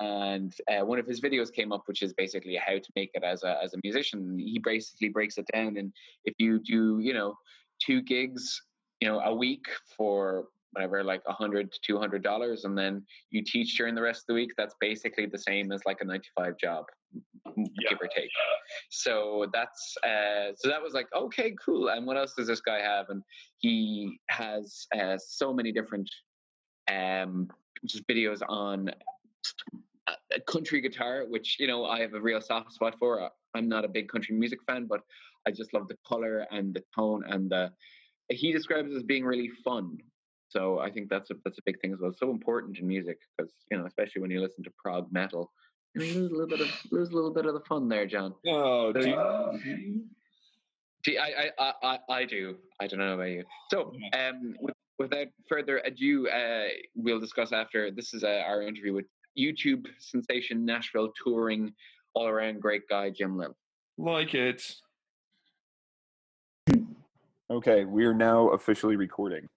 and 0.00 0.54
uh, 0.70 0.84
one 0.84 0.98
of 0.98 1.06
his 1.06 1.20
videos 1.20 1.52
came 1.52 1.72
up 1.72 1.82
which 1.86 2.02
is 2.02 2.12
basically 2.12 2.56
how 2.56 2.74
to 2.74 2.90
make 2.94 3.10
it 3.14 3.24
as 3.24 3.42
a 3.44 3.58
as 3.62 3.72
a 3.74 3.78
musician 3.82 4.38
he 4.38 4.60
basically 4.62 5.08
breaks 5.08 5.38
it 5.38 5.46
down 5.52 5.76
and 5.76 5.92
if 6.24 6.34
you 6.38 6.58
do 6.58 6.98
you 7.00 7.14
know 7.14 7.34
two 7.80 8.02
gigs 8.02 8.60
you 9.00 9.08
know 9.08 9.20
a 9.20 9.34
week 9.34 9.64
for 9.96 10.48
whatever 10.72 11.02
like 11.02 11.22
a 11.26 11.32
hundred 11.32 11.72
to 11.72 11.78
two 11.84 11.98
hundred 11.98 12.22
dollars 12.22 12.64
and 12.64 12.76
then 12.76 13.02
you 13.30 13.42
teach 13.42 13.76
during 13.76 13.94
the 13.94 14.02
rest 14.02 14.20
of 14.20 14.26
the 14.28 14.34
week 14.34 14.50
that's 14.56 14.74
basically 14.80 15.26
the 15.26 15.38
same 15.38 15.72
as 15.72 15.80
like 15.86 16.00
a 16.00 16.04
95 16.04 16.56
job 16.58 16.84
yeah. 17.56 17.90
give 17.90 17.98
or 18.00 18.08
take 18.14 18.28
so 18.90 19.46
that's 19.52 19.96
uh 20.04 20.52
so 20.56 20.68
that 20.68 20.82
was 20.82 20.92
like 20.92 21.06
okay 21.14 21.54
cool 21.64 21.88
and 21.88 22.06
what 22.06 22.16
else 22.16 22.34
does 22.36 22.46
this 22.46 22.60
guy 22.60 22.78
have 22.78 23.06
and 23.08 23.22
he 23.58 24.18
has 24.28 24.86
uh, 24.98 25.16
so 25.18 25.52
many 25.52 25.72
different 25.72 26.08
um 26.90 27.48
just 27.84 28.06
videos 28.08 28.40
on 28.48 28.90
country 30.46 30.80
guitar, 30.80 31.24
which 31.28 31.56
you 31.58 31.66
know 31.66 31.84
I 31.84 32.00
have 32.00 32.14
a 32.14 32.20
real 32.20 32.40
soft 32.40 32.72
spot 32.72 32.96
for. 32.98 33.22
Uh, 33.22 33.28
I'm 33.54 33.68
not 33.68 33.84
a 33.84 33.88
big 33.88 34.08
country 34.08 34.36
music 34.36 34.58
fan, 34.66 34.86
but 34.86 35.00
I 35.46 35.50
just 35.50 35.72
love 35.72 35.88
the 35.88 35.96
color 36.06 36.46
and 36.50 36.74
the 36.74 36.82
tone 36.94 37.24
and 37.28 37.50
the. 37.50 37.70
He 38.30 38.52
describes 38.52 38.90
it 38.92 38.96
as 38.96 39.02
being 39.02 39.24
really 39.24 39.50
fun, 39.64 39.98
so 40.48 40.78
I 40.78 40.90
think 40.90 41.08
that's 41.08 41.30
a 41.30 41.34
that's 41.44 41.58
a 41.58 41.62
big 41.64 41.80
thing 41.80 41.92
as 41.92 41.98
well. 42.00 42.10
It's 42.10 42.20
so 42.20 42.30
important 42.30 42.78
in 42.78 42.86
music 42.86 43.18
because 43.36 43.52
you 43.70 43.78
know, 43.78 43.86
especially 43.86 44.22
when 44.22 44.30
you 44.30 44.40
listen 44.40 44.64
to 44.64 44.70
prog 44.82 45.12
metal, 45.12 45.52
you, 45.94 46.00
know, 46.00 46.06
you 46.06 46.14
lose 46.20 46.30
a 46.30 46.34
little 46.34 46.48
bit 46.48 46.60
of 46.60 46.92
lose 46.92 47.10
a 47.10 47.14
little 47.14 47.32
bit 47.32 47.46
of 47.46 47.54
the 47.54 47.60
fun 47.60 47.88
there, 47.88 48.06
John. 48.06 48.34
Oh, 48.46 48.92
do 48.92 49.00
you, 49.00 50.04
do 51.04 51.18
I, 51.18 51.50
I, 51.58 51.72
I, 51.82 51.98
I 52.08 52.24
do. 52.24 52.56
I 52.80 52.86
don't 52.86 53.00
know 53.00 53.14
about 53.14 53.24
you. 53.24 53.44
So, 53.70 53.92
um, 54.12 54.56
without 54.98 55.26
further 55.48 55.82
ado, 55.84 56.28
uh, 56.28 56.68
we'll 56.94 57.20
discuss 57.20 57.52
after. 57.52 57.90
This 57.90 58.14
is 58.14 58.24
uh, 58.24 58.42
our 58.46 58.62
interview 58.62 58.92
with 58.92 59.06
YouTube 59.38 59.86
sensation, 59.98 60.64
Nashville 60.64 61.12
touring, 61.22 61.72
all 62.14 62.26
around 62.26 62.60
great 62.60 62.88
guy, 62.88 63.10
Jim 63.10 63.36
Lill. 63.36 63.56
Like 63.98 64.34
it. 64.34 64.62
Okay, 67.48 67.84
we 67.84 68.04
are 68.04 68.14
now 68.14 68.48
officially 68.48 68.96
recording. 68.96 69.48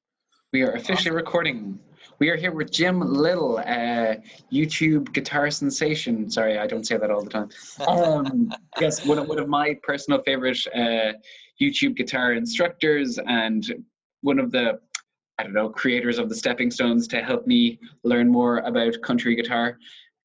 We 0.52 0.64
are 0.64 0.72
officially 0.72 1.16
recording. 1.16 1.80
We 2.18 2.30
are 2.30 2.36
here 2.36 2.52
with 2.52 2.72
Jim 2.72 3.00
Lill, 3.02 3.60
uh, 3.60 4.16
YouTube 4.52 5.14
guitar 5.14 5.52
sensation. 5.52 6.28
Sorry, 6.28 6.58
I 6.58 6.66
don't 6.66 6.88
say 6.88 6.98
that 6.98 7.12
all 7.12 7.24
the 7.24 7.30
time. 7.30 7.50
Um, 7.88 8.52
yes, 8.80 9.06
one 9.06 9.20
of, 9.20 9.28
one 9.28 9.38
of 9.38 9.48
my 9.48 9.78
personal 9.84 10.24
favorite 10.24 10.58
uh, 10.74 11.14
YouTube 11.62 11.96
guitar 11.96 12.34
instructors 12.34 13.20
and 13.28 13.64
one 14.22 14.40
of 14.40 14.52
the 14.52 14.80
I 15.38 15.44
don't 15.44 15.54
know, 15.54 15.70
creators 15.70 16.18
of 16.18 16.30
the 16.30 16.36
stepping 16.36 16.72
stones 16.72 17.08
to 17.10 17.22
help 17.22 17.46
me 17.46 17.80
learn 18.04 18.28
more 18.28 18.58
about 18.60 19.00
country 19.04 19.36
guitar. 19.36 19.78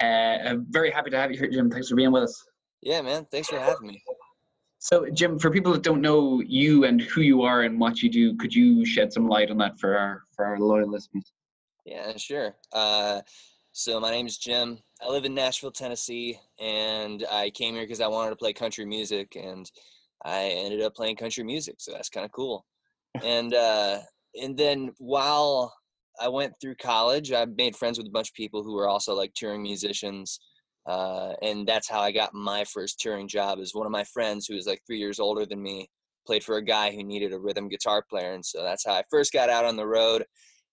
Uh, 0.03 0.39
I'm 0.47 0.67
very 0.71 0.91
happy 0.91 1.11
to 1.11 1.19
have 1.19 1.31
you 1.31 1.39
here, 1.39 1.51
Jim. 1.51 1.71
Thanks 1.71 1.91
for 1.91 1.97
being 1.97 2.11
with 2.11 2.25
us. 2.25 2.45
Yeah, 2.81 3.03
man. 3.03 3.27
Thanks 3.31 3.49
for 3.49 3.59
having 3.59 3.87
me. 3.87 4.03
So, 4.85 5.09
Jim, 5.09 5.39
for 5.39 5.51
people 5.51 5.73
that 5.73 5.81
don't 5.81 6.03
know 6.03 6.43
you 6.43 6.85
and 6.85 7.01
who 7.01 7.23
you 7.23 7.41
are 7.41 7.63
and 7.63 7.81
what 7.81 8.03
you 8.03 8.11
do, 8.11 8.37
could 8.37 8.55
you 8.55 8.85
shed 8.85 9.15
some 9.15 9.27
light 9.27 9.51
on 9.51 9.57
that 9.57 9.81
for 9.81 9.97
our 9.97 10.25
for 10.37 10.45
our 10.45 10.59
loyal 10.59 10.91
listeners? 10.91 11.33
Yeah, 11.87 12.15
sure. 12.19 12.55
Uh, 12.71 13.23
so, 13.73 13.99
my 13.99 14.11
name 14.11 14.27
is 14.27 14.37
Jim. 14.37 14.79
I 15.01 15.09
live 15.09 15.25
in 15.25 15.35
Nashville, 15.35 15.71
Tennessee, 15.71 16.39
and 16.61 17.25
I 17.33 17.49
came 17.49 17.73
here 17.73 17.85
because 17.85 18.03
I 18.03 18.09
wanted 18.09 18.29
to 18.29 18.37
play 18.37 18.53
country 18.53 18.85
music, 18.85 19.37
and 19.37 19.71
I 20.23 20.49
ended 20.49 20.83
up 20.83 20.95
playing 20.95 21.17
country 21.17 21.45
music. 21.45 21.77
So 21.79 21.93
that's 21.93 22.11
kind 22.11 22.27
of 22.27 22.33
cool. 22.33 22.67
and 23.23 23.55
uh, 23.55 24.01
and 24.39 24.55
then 24.55 24.93
while 24.99 25.73
I 26.21 26.29
went 26.29 26.55
through 26.61 26.77
college. 26.77 27.33
I 27.33 27.45
made 27.45 27.75
friends 27.75 27.99
with 27.99 28.07
a 28.07 28.11
bunch 28.11 28.29
of 28.29 28.35
people 28.35 28.63
who 28.63 28.75
were 28.75 28.89
also 28.89 29.15
like 29.15 29.33
touring 29.35 29.63
musicians. 29.63 30.39
Uh, 30.87 31.33
and 31.43 31.67
that's 31.67 31.89
how 31.89 32.01
I 32.01 32.13
got 32.13 32.35
my 32.35 32.65
first 32.65 33.01
touring 33.01 33.29
job. 33.29 33.59
Is 33.59 33.75
one 33.75 33.87
of 33.87 33.93
my 33.93 34.05
friends 34.05 34.47
who 34.47 34.55
was 34.55 34.67
like 34.67 34.83
three 34.87 34.99
years 34.99 35.19
older 35.19 35.47
than 35.47 35.63
me 35.63 35.89
played 36.27 36.45
for 36.45 36.57
a 36.57 36.65
guy 36.65 36.91
who 36.91 37.03
needed 37.03 37.33
a 37.33 37.39
rhythm 37.39 37.69
guitar 37.69 38.05
player, 38.09 38.33
and 38.33 38.45
so 38.45 38.63
that's 38.63 38.85
how 38.85 38.93
I 38.93 39.03
first 39.11 39.33
got 39.33 39.51
out 39.51 39.65
on 39.65 39.77
the 39.77 39.87
road. 39.87 40.25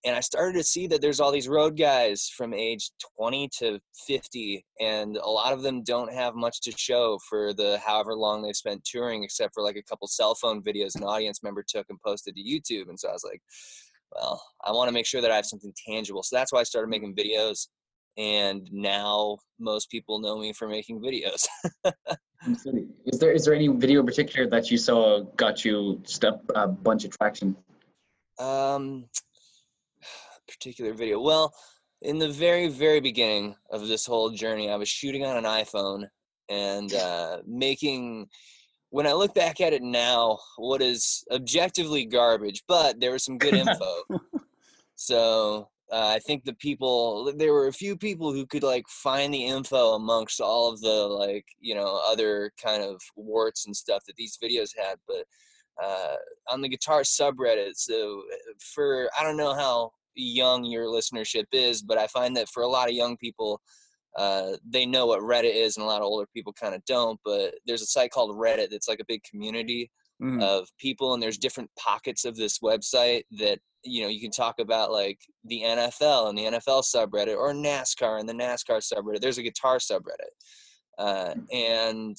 And 0.04 0.15
I 0.15 0.19
started 0.19 0.58
to 0.58 0.63
see 0.63 0.88
that 0.88 1.00
there's 1.00 1.19
all 1.19 1.32
these 1.32 1.47
road 1.47 1.78
guys 1.78 2.28
from 2.36 2.56
age 2.56 2.89
20 3.19 3.50
to 3.60 3.80
50, 4.08 4.65
and 4.80 5.15
a 5.17 5.30
lot 5.30 5.54
of 5.54 5.62
them 5.62 5.84
don't 5.84 6.12
have 6.12 6.34
much 6.34 6.62
to 6.62 6.71
show 6.76 7.19
for 7.30 7.54
the 7.54 7.80
however 7.86 8.15
long 8.15 8.41
they've 8.41 8.56
spent 8.56 8.84
touring, 8.84 9.24
except 9.24 9.54
for 9.54 9.62
like 9.62 9.76
a 9.76 9.84
couple 9.84 10.08
cell 10.08 10.34
phone 10.34 10.63
videos 10.63 10.95
an 10.95 11.04
audience 11.04 11.43
member 11.43 11.63
took 11.65 11.86
and 11.89 12.02
posted 12.02 12.36
to 12.36 12.41
YouTube. 12.41 12.89
And 12.89 13.00
so 13.00 13.10
I 13.10 13.13
was 13.13 13.24
like, 13.24 13.41
well, 14.12 14.41
I 14.65 14.71
want 14.71 14.88
to 14.89 14.93
make 14.93 15.06
sure 15.06 15.21
that 15.21 15.32
I 15.32 15.36
have 15.36 15.45
something 15.45 15.74
tangible. 15.88 16.24
So 16.24 16.36
that's 16.36 16.52
why 16.52 16.60
I 16.60 16.63
started 16.63 16.89
making 16.89 17.15
videos 17.15 17.67
and 18.17 18.67
now 18.71 19.38
most 19.60 19.89
people 19.89 20.19
know 20.19 20.38
me 20.38 20.54
for 20.54 20.67
making 20.67 21.02
videos. 21.02 21.45
is 22.47 23.19
there 23.19 23.32
is 23.32 23.45
there 23.45 23.54
any 23.54 23.67
video 23.67 24.02
in 24.02 24.06
particular 24.06 24.50
that 24.50 24.69
you 24.71 24.78
saw 24.78 25.21
got 25.38 25.63
you 25.63 26.02
step 26.06 26.41
a 26.56 26.67
bunch 26.67 27.06
of 27.06 27.17
traction? 27.17 27.56
Um, 28.39 29.06
particular 30.47 30.93
video. 30.93 31.21
Well, 31.21 31.54
in 32.02 32.19
the 32.19 32.30
very 32.30 32.67
very 32.67 33.00
beginning 33.00 33.56
of 33.71 33.88
this 33.88 34.06
whole 34.06 34.32
journey, 34.32 34.69
I 34.69 34.76
was 34.76 34.89
shooting 34.89 35.26
on 35.26 35.38
an 35.38 35.45
iPhone 35.45 36.08
and 36.50 36.93
uh, 36.93 37.38
making. 37.47 38.28
When 38.89 39.08
I 39.08 39.13
look 39.13 39.34
back 39.34 39.62
at 39.62 39.71
it 39.71 39.82
now, 39.82 40.38
what 40.58 40.82
is 40.82 41.24
objectively 41.32 42.06
garbage, 42.06 42.62
but 42.67 43.00
there 43.00 43.13
was 43.13 43.24
some 43.24 43.38
good 43.38 43.54
info. 43.54 44.04
so 44.95 45.70
uh, 45.91 46.13
I 46.15 46.19
think 46.19 46.45
the 46.45 46.54
people 46.54 47.34
there 47.36 47.54
were 47.54 47.67
a 47.67 47.73
few 47.73 47.97
people 47.97 48.32
who 48.32 48.45
could 48.45 48.63
like 48.63 48.86
find 48.88 49.34
the 49.34 49.45
info 49.45 49.93
amongst 49.95 50.39
all 50.39 50.71
of 50.71 50.80
the 50.80 50.89
like 50.89 51.45
you 51.60 51.75
know 51.75 52.01
other 52.06 52.51
kind 52.63 52.82
of 52.82 53.01
warts 53.15 53.65
and 53.65 53.75
stuff 53.75 54.04
that 54.08 54.15
these 54.15 54.38
videos 54.41 54.69
had, 54.77 54.95
but 55.08 55.25
uh, 55.84 56.15
on 56.49 56.62
the 56.62 56.69
guitar 56.69 57.01
subreddit. 57.01 57.73
So 57.75 58.23
uh, 58.32 58.54
for 58.73 59.10
I 59.19 59.23
don't 59.23 59.38
know 59.38 59.54
how 59.54 59.91
young 60.15 60.63
your 60.63 60.86
listenership 60.86 61.45
is, 61.51 61.82
but 61.82 61.97
I 61.97 62.08
find 62.08 62.36
that 62.38 62.49
for 62.49 62.63
a 62.63 62.67
lot 62.67 62.89
of 62.89 62.95
young 62.95 63.17
people, 63.17 63.62
uh, 64.17 64.54
they 64.67 64.86
know 64.86 65.06
what 65.06 65.21
Reddit 65.21 65.56
is, 65.56 65.75
and 65.75 65.84
a 65.84 65.88
lot 65.88 66.01
of 66.01 66.06
older 66.06 66.27
people 66.34 66.54
kind 66.54 66.75
of 66.75 66.84
don't. 66.86 67.19
But 67.25 67.56
there's 67.65 67.82
a 67.82 67.88
site 67.88 68.12
called 68.12 68.38
Reddit 68.38 68.69
that's 68.69 68.88
like 68.88 68.99
a 69.01 69.06
big 69.08 69.23
community 69.30 69.91
mm. 70.21 70.41
of 70.41 70.69
people, 70.80 71.13
and 71.13 71.21
there's 71.21 71.38
different 71.38 71.69
pockets 71.77 72.23
of 72.23 72.36
this 72.36 72.60
website 72.60 73.23
that 73.32 73.60
you 73.84 74.04
know 74.04 74.10
you 74.10 74.22
can 74.22 74.32
talk 74.32 74.60
about 74.60 74.91
like 74.91 75.20
the 75.46 75.62
NFL 75.63 76.30
and 76.30 76.38
the 76.38 76.44
NFL 76.44 76.84
subreddit 76.84 77.38
or 77.38 77.54
NASCAR 77.54 78.20
and 78.20 78.30
the 78.30 78.34
NASCAR 78.34 78.82
subreddit. 78.82 79.22
There's 79.22 79.38
a 79.38 79.44
guitar 79.44 79.78
subreddit, 79.78 80.32
uh, 80.98 81.34
mm. 81.34 81.46
and 81.54 82.17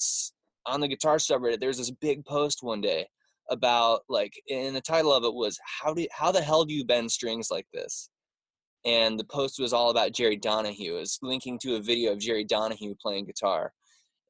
on 0.65 0.79
the 0.79 0.87
guitar 0.87 1.17
subreddit, 1.17 1.59
there's 1.59 1.77
this 1.77 1.91
big 1.91 2.23
post 2.25 2.59
one 2.61 2.81
day 2.81 3.07
about 3.49 4.01
like, 4.09 4.33
and 4.49 4.75
the 4.75 4.81
title 4.81 5.13
of 5.13 5.23
it 5.23 5.33
was 5.33 5.59
how 5.81 5.93
do 5.93 6.05
how 6.11 6.31
the 6.31 6.41
hell 6.41 6.65
do 6.65 6.73
you 6.73 6.85
bend 6.85 7.11
strings 7.11 7.49
like 7.51 7.67
this? 7.73 8.09
And 8.85 9.17
the 9.17 9.25
post 9.25 9.59
was 9.59 9.73
all 9.73 9.91
about 9.91 10.11
Jerry 10.11 10.35
Donahue. 10.35 10.95
It 10.95 10.99
was 10.99 11.19
linking 11.21 11.57
to 11.59 11.75
a 11.75 11.81
video 11.81 12.11
of 12.11 12.19
Jerry 12.19 12.43
Donahue 12.43 12.95
playing 13.01 13.25
guitar, 13.25 13.71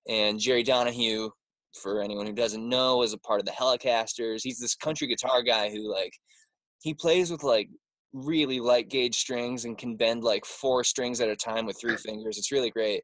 and 0.07 0.39
Jerry 0.39 0.63
Donahue. 0.63 1.29
For 1.81 2.03
anyone 2.03 2.27
who 2.27 2.33
doesn't 2.33 2.69
know, 2.69 3.01
is 3.01 3.13
a 3.13 3.17
part 3.17 3.39
of 3.39 3.47
the 3.47 3.51
Hellecasters. 3.51 4.41
He's 4.43 4.59
this 4.59 4.75
country 4.75 5.07
guitar 5.07 5.41
guy 5.41 5.71
who 5.71 5.91
like 5.91 6.13
he 6.83 6.93
plays 6.93 7.31
with 7.31 7.43
like 7.43 7.69
really 8.11 8.59
light 8.59 8.89
gauge 8.89 9.15
strings 9.15 9.63
and 9.65 9.77
can 9.77 9.95
bend 9.95 10.23
like 10.23 10.45
four 10.45 10.83
strings 10.83 11.21
at 11.21 11.29
a 11.29 11.35
time 11.35 11.65
with 11.65 11.79
three 11.79 11.95
fingers. 11.95 12.37
It's 12.37 12.51
really 12.51 12.69
great. 12.69 13.03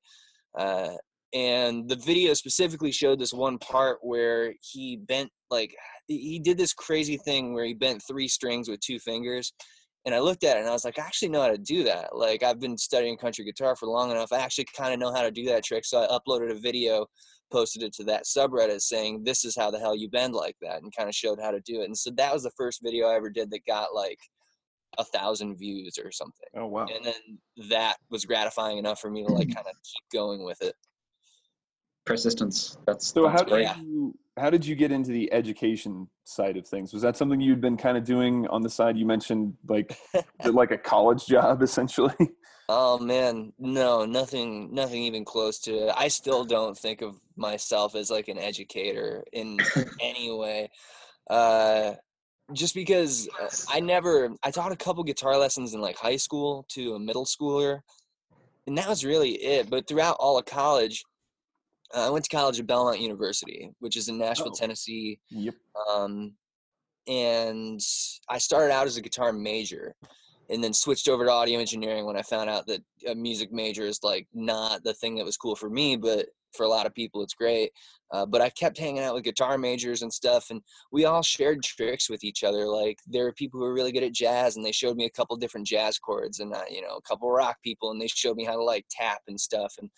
Uh, 0.57 0.89
and 1.33 1.87
the 1.87 1.95
video 1.95 2.33
specifically 2.33 2.91
showed 2.91 3.19
this 3.19 3.33
one 3.33 3.57
part 3.57 3.99
where 4.01 4.53
he 4.61 4.97
bent 4.97 5.29
like 5.49 5.73
he 6.07 6.39
did 6.39 6.57
this 6.57 6.73
crazy 6.73 7.17
thing 7.17 7.53
where 7.53 7.65
he 7.65 7.73
bent 7.73 8.01
three 8.07 8.27
strings 8.27 8.67
with 8.67 8.79
two 8.79 8.97
fingers 8.97 9.53
and 10.07 10.15
i 10.15 10.19
looked 10.19 10.43
at 10.43 10.57
it 10.57 10.61
and 10.61 10.69
i 10.69 10.71
was 10.73 10.83
like 10.83 10.97
i 10.97 11.03
actually 11.03 11.29
know 11.29 11.41
how 11.41 11.49
to 11.49 11.57
do 11.59 11.83
that 11.83 12.15
like 12.15 12.41
i've 12.41 12.59
been 12.59 12.75
studying 12.75 13.15
country 13.15 13.45
guitar 13.45 13.75
for 13.75 13.85
long 13.85 14.09
enough 14.09 14.31
i 14.31 14.39
actually 14.39 14.65
kind 14.75 14.91
of 14.91 14.99
know 14.99 15.13
how 15.13 15.21
to 15.21 15.29
do 15.29 15.45
that 15.45 15.63
trick 15.63 15.85
so 15.85 16.01
i 16.01 16.07
uploaded 16.07 16.51
a 16.51 16.59
video 16.59 17.05
posted 17.51 17.83
it 17.83 17.93
to 17.93 18.03
that 18.03 18.25
subreddit 18.25 18.81
saying 18.81 19.23
this 19.23 19.45
is 19.45 19.55
how 19.55 19.71
the 19.71 19.79
hell 19.79 19.95
you 19.95 20.09
bend 20.09 20.33
like 20.33 20.55
that 20.61 20.81
and 20.81 20.95
kind 20.95 21.09
of 21.09 21.15
showed 21.15 21.39
how 21.41 21.51
to 21.51 21.59
do 21.61 21.81
it 21.81 21.85
and 21.85 21.97
so 21.97 22.09
that 22.11 22.33
was 22.33 22.43
the 22.43 22.51
first 22.57 22.81
video 22.83 23.07
i 23.07 23.15
ever 23.15 23.29
did 23.29 23.49
that 23.49 23.65
got 23.65 23.93
like 23.93 24.19
a 24.97 25.03
thousand 25.03 25.57
views 25.57 25.97
or 26.03 26.11
something 26.11 26.47
oh 26.55 26.65
wow. 26.65 26.85
and 26.93 27.05
then 27.05 27.67
that 27.69 27.97
was 28.09 28.25
gratifying 28.25 28.77
enough 28.77 28.99
for 28.99 29.09
me 29.09 29.23
to 29.23 29.31
like 29.31 29.47
kind 29.55 29.67
of 29.67 29.73
keep 29.83 30.03
going 30.11 30.43
with 30.43 30.61
it. 30.61 30.75
Persistence 32.05 32.77
that's 32.87 33.07
so 33.07 33.23
that's 33.23 33.41
how 33.41 33.47
did 33.47 33.77
you 33.77 34.15
how 34.37 34.49
did 34.49 34.65
you 34.65 34.75
get 34.75 34.91
into 34.91 35.11
the 35.11 35.31
education 35.31 36.09
side 36.23 36.57
of 36.57 36.65
things? 36.67 36.93
Was 36.93 37.01
that 37.01 37.17
something 37.17 37.39
you'd 37.39 37.61
been 37.61 37.77
kind 37.77 37.97
of 37.97 38.03
doing 38.03 38.47
on 38.47 38.61
the 38.61 38.69
side? 38.69 38.97
You 38.97 39.05
mentioned 39.05 39.53
like 39.67 39.95
like 40.45 40.71
a 40.71 40.77
college 40.77 41.27
job 41.27 41.61
essentially 41.61 42.15
Oh 42.71 42.99
man, 42.99 43.51
no, 43.57 44.05
nothing, 44.05 44.71
nothing 44.71 45.01
even 45.01 45.25
close 45.25 45.57
to 45.61 45.87
it. 45.87 45.93
I 45.97 46.07
still 46.07 46.45
don't 46.45 46.77
think 46.77 47.01
of 47.01 47.19
myself 47.35 47.95
as 47.95 48.11
like 48.11 48.27
an 48.27 48.37
educator 48.37 49.23
in 49.33 49.57
any 49.99 50.31
way. 50.31 50.69
Uh, 51.31 51.93
just 52.53 52.75
because 52.75 53.27
uh, 53.41 53.49
I 53.71 53.79
never, 53.79 54.29
I 54.43 54.51
taught 54.51 54.71
a 54.71 54.75
couple 54.75 55.03
guitar 55.03 55.35
lessons 55.35 55.73
in 55.73 55.81
like 55.81 55.97
high 55.97 56.15
school 56.15 56.63
to 56.69 56.93
a 56.93 56.99
middle 56.99 57.25
schooler, 57.25 57.79
and 58.67 58.77
that 58.77 58.87
was 58.87 59.03
really 59.03 59.31
it. 59.43 59.67
But 59.71 59.87
throughout 59.87 60.17
all 60.19 60.37
of 60.37 60.45
college, 60.45 61.03
uh, 61.95 62.05
I 62.05 62.09
went 62.11 62.23
to 62.25 62.35
college 62.35 62.59
at 62.59 62.67
Belmont 62.67 62.99
University, 62.99 63.71
which 63.79 63.97
is 63.97 64.09
in 64.09 64.19
Nashville, 64.19 64.51
Oh. 64.53 64.59
Tennessee. 64.59 65.17
yep 65.31 65.55
Um, 65.91 66.33
and 67.07 67.81
I 68.29 68.37
started 68.37 68.71
out 68.71 68.85
as 68.85 68.97
a 68.97 69.01
guitar 69.01 69.33
major 69.33 69.95
and 70.49 70.63
then 70.63 70.73
switched 70.73 71.07
over 71.07 71.25
to 71.25 71.31
audio 71.31 71.59
engineering 71.59 72.05
when 72.05 72.17
I 72.17 72.21
found 72.21 72.49
out 72.49 72.65
that 72.67 72.81
a 73.07 73.15
music 73.15 73.51
major 73.51 73.85
is 73.85 73.99
like 74.03 74.27
not 74.33 74.83
the 74.83 74.93
thing 74.93 75.15
that 75.15 75.25
was 75.25 75.37
cool 75.37 75.55
for 75.55 75.69
me, 75.69 75.95
but 75.95 76.27
for 76.55 76.65
a 76.65 76.69
lot 76.69 76.85
of 76.85 76.95
people 76.95 77.21
it's 77.21 77.33
great. 77.33 77.71
Uh, 78.11 78.25
but 78.25 78.41
I 78.41 78.49
kept 78.49 78.77
hanging 78.77 79.03
out 79.03 79.13
with 79.13 79.23
guitar 79.23 79.57
majors 79.59 80.01
and 80.01 80.11
stuff, 80.11 80.47
and 80.49 80.61
we 80.91 81.05
all 81.05 81.21
shared 81.21 81.61
tricks 81.61 82.09
with 82.09 82.23
each 82.23 82.43
other. 82.43 82.65
Like 82.65 82.97
there 83.05 83.25
were 83.25 83.33
people 83.33 83.59
who 83.59 83.67
were 83.67 83.73
really 83.73 83.91
good 83.91 84.03
at 84.03 84.13
jazz, 84.13 84.55
and 84.55 84.65
they 84.65 84.71
showed 84.71 84.97
me 84.97 85.05
a 85.05 85.11
couple 85.11 85.35
different 85.37 85.67
jazz 85.67 85.99
chords, 85.99 86.39
and 86.39 86.53
uh, 86.53 86.63
you 86.69 86.81
know 86.81 86.95
a 86.95 87.01
couple 87.01 87.29
rock 87.29 87.57
people, 87.63 87.91
and 87.91 88.01
they 88.01 88.07
showed 88.07 88.35
me 88.35 88.45
how 88.45 88.55
to 88.55 88.63
like 88.63 88.85
tap 88.89 89.21
and 89.27 89.39
stuff. 89.39 89.75
And 89.79 89.89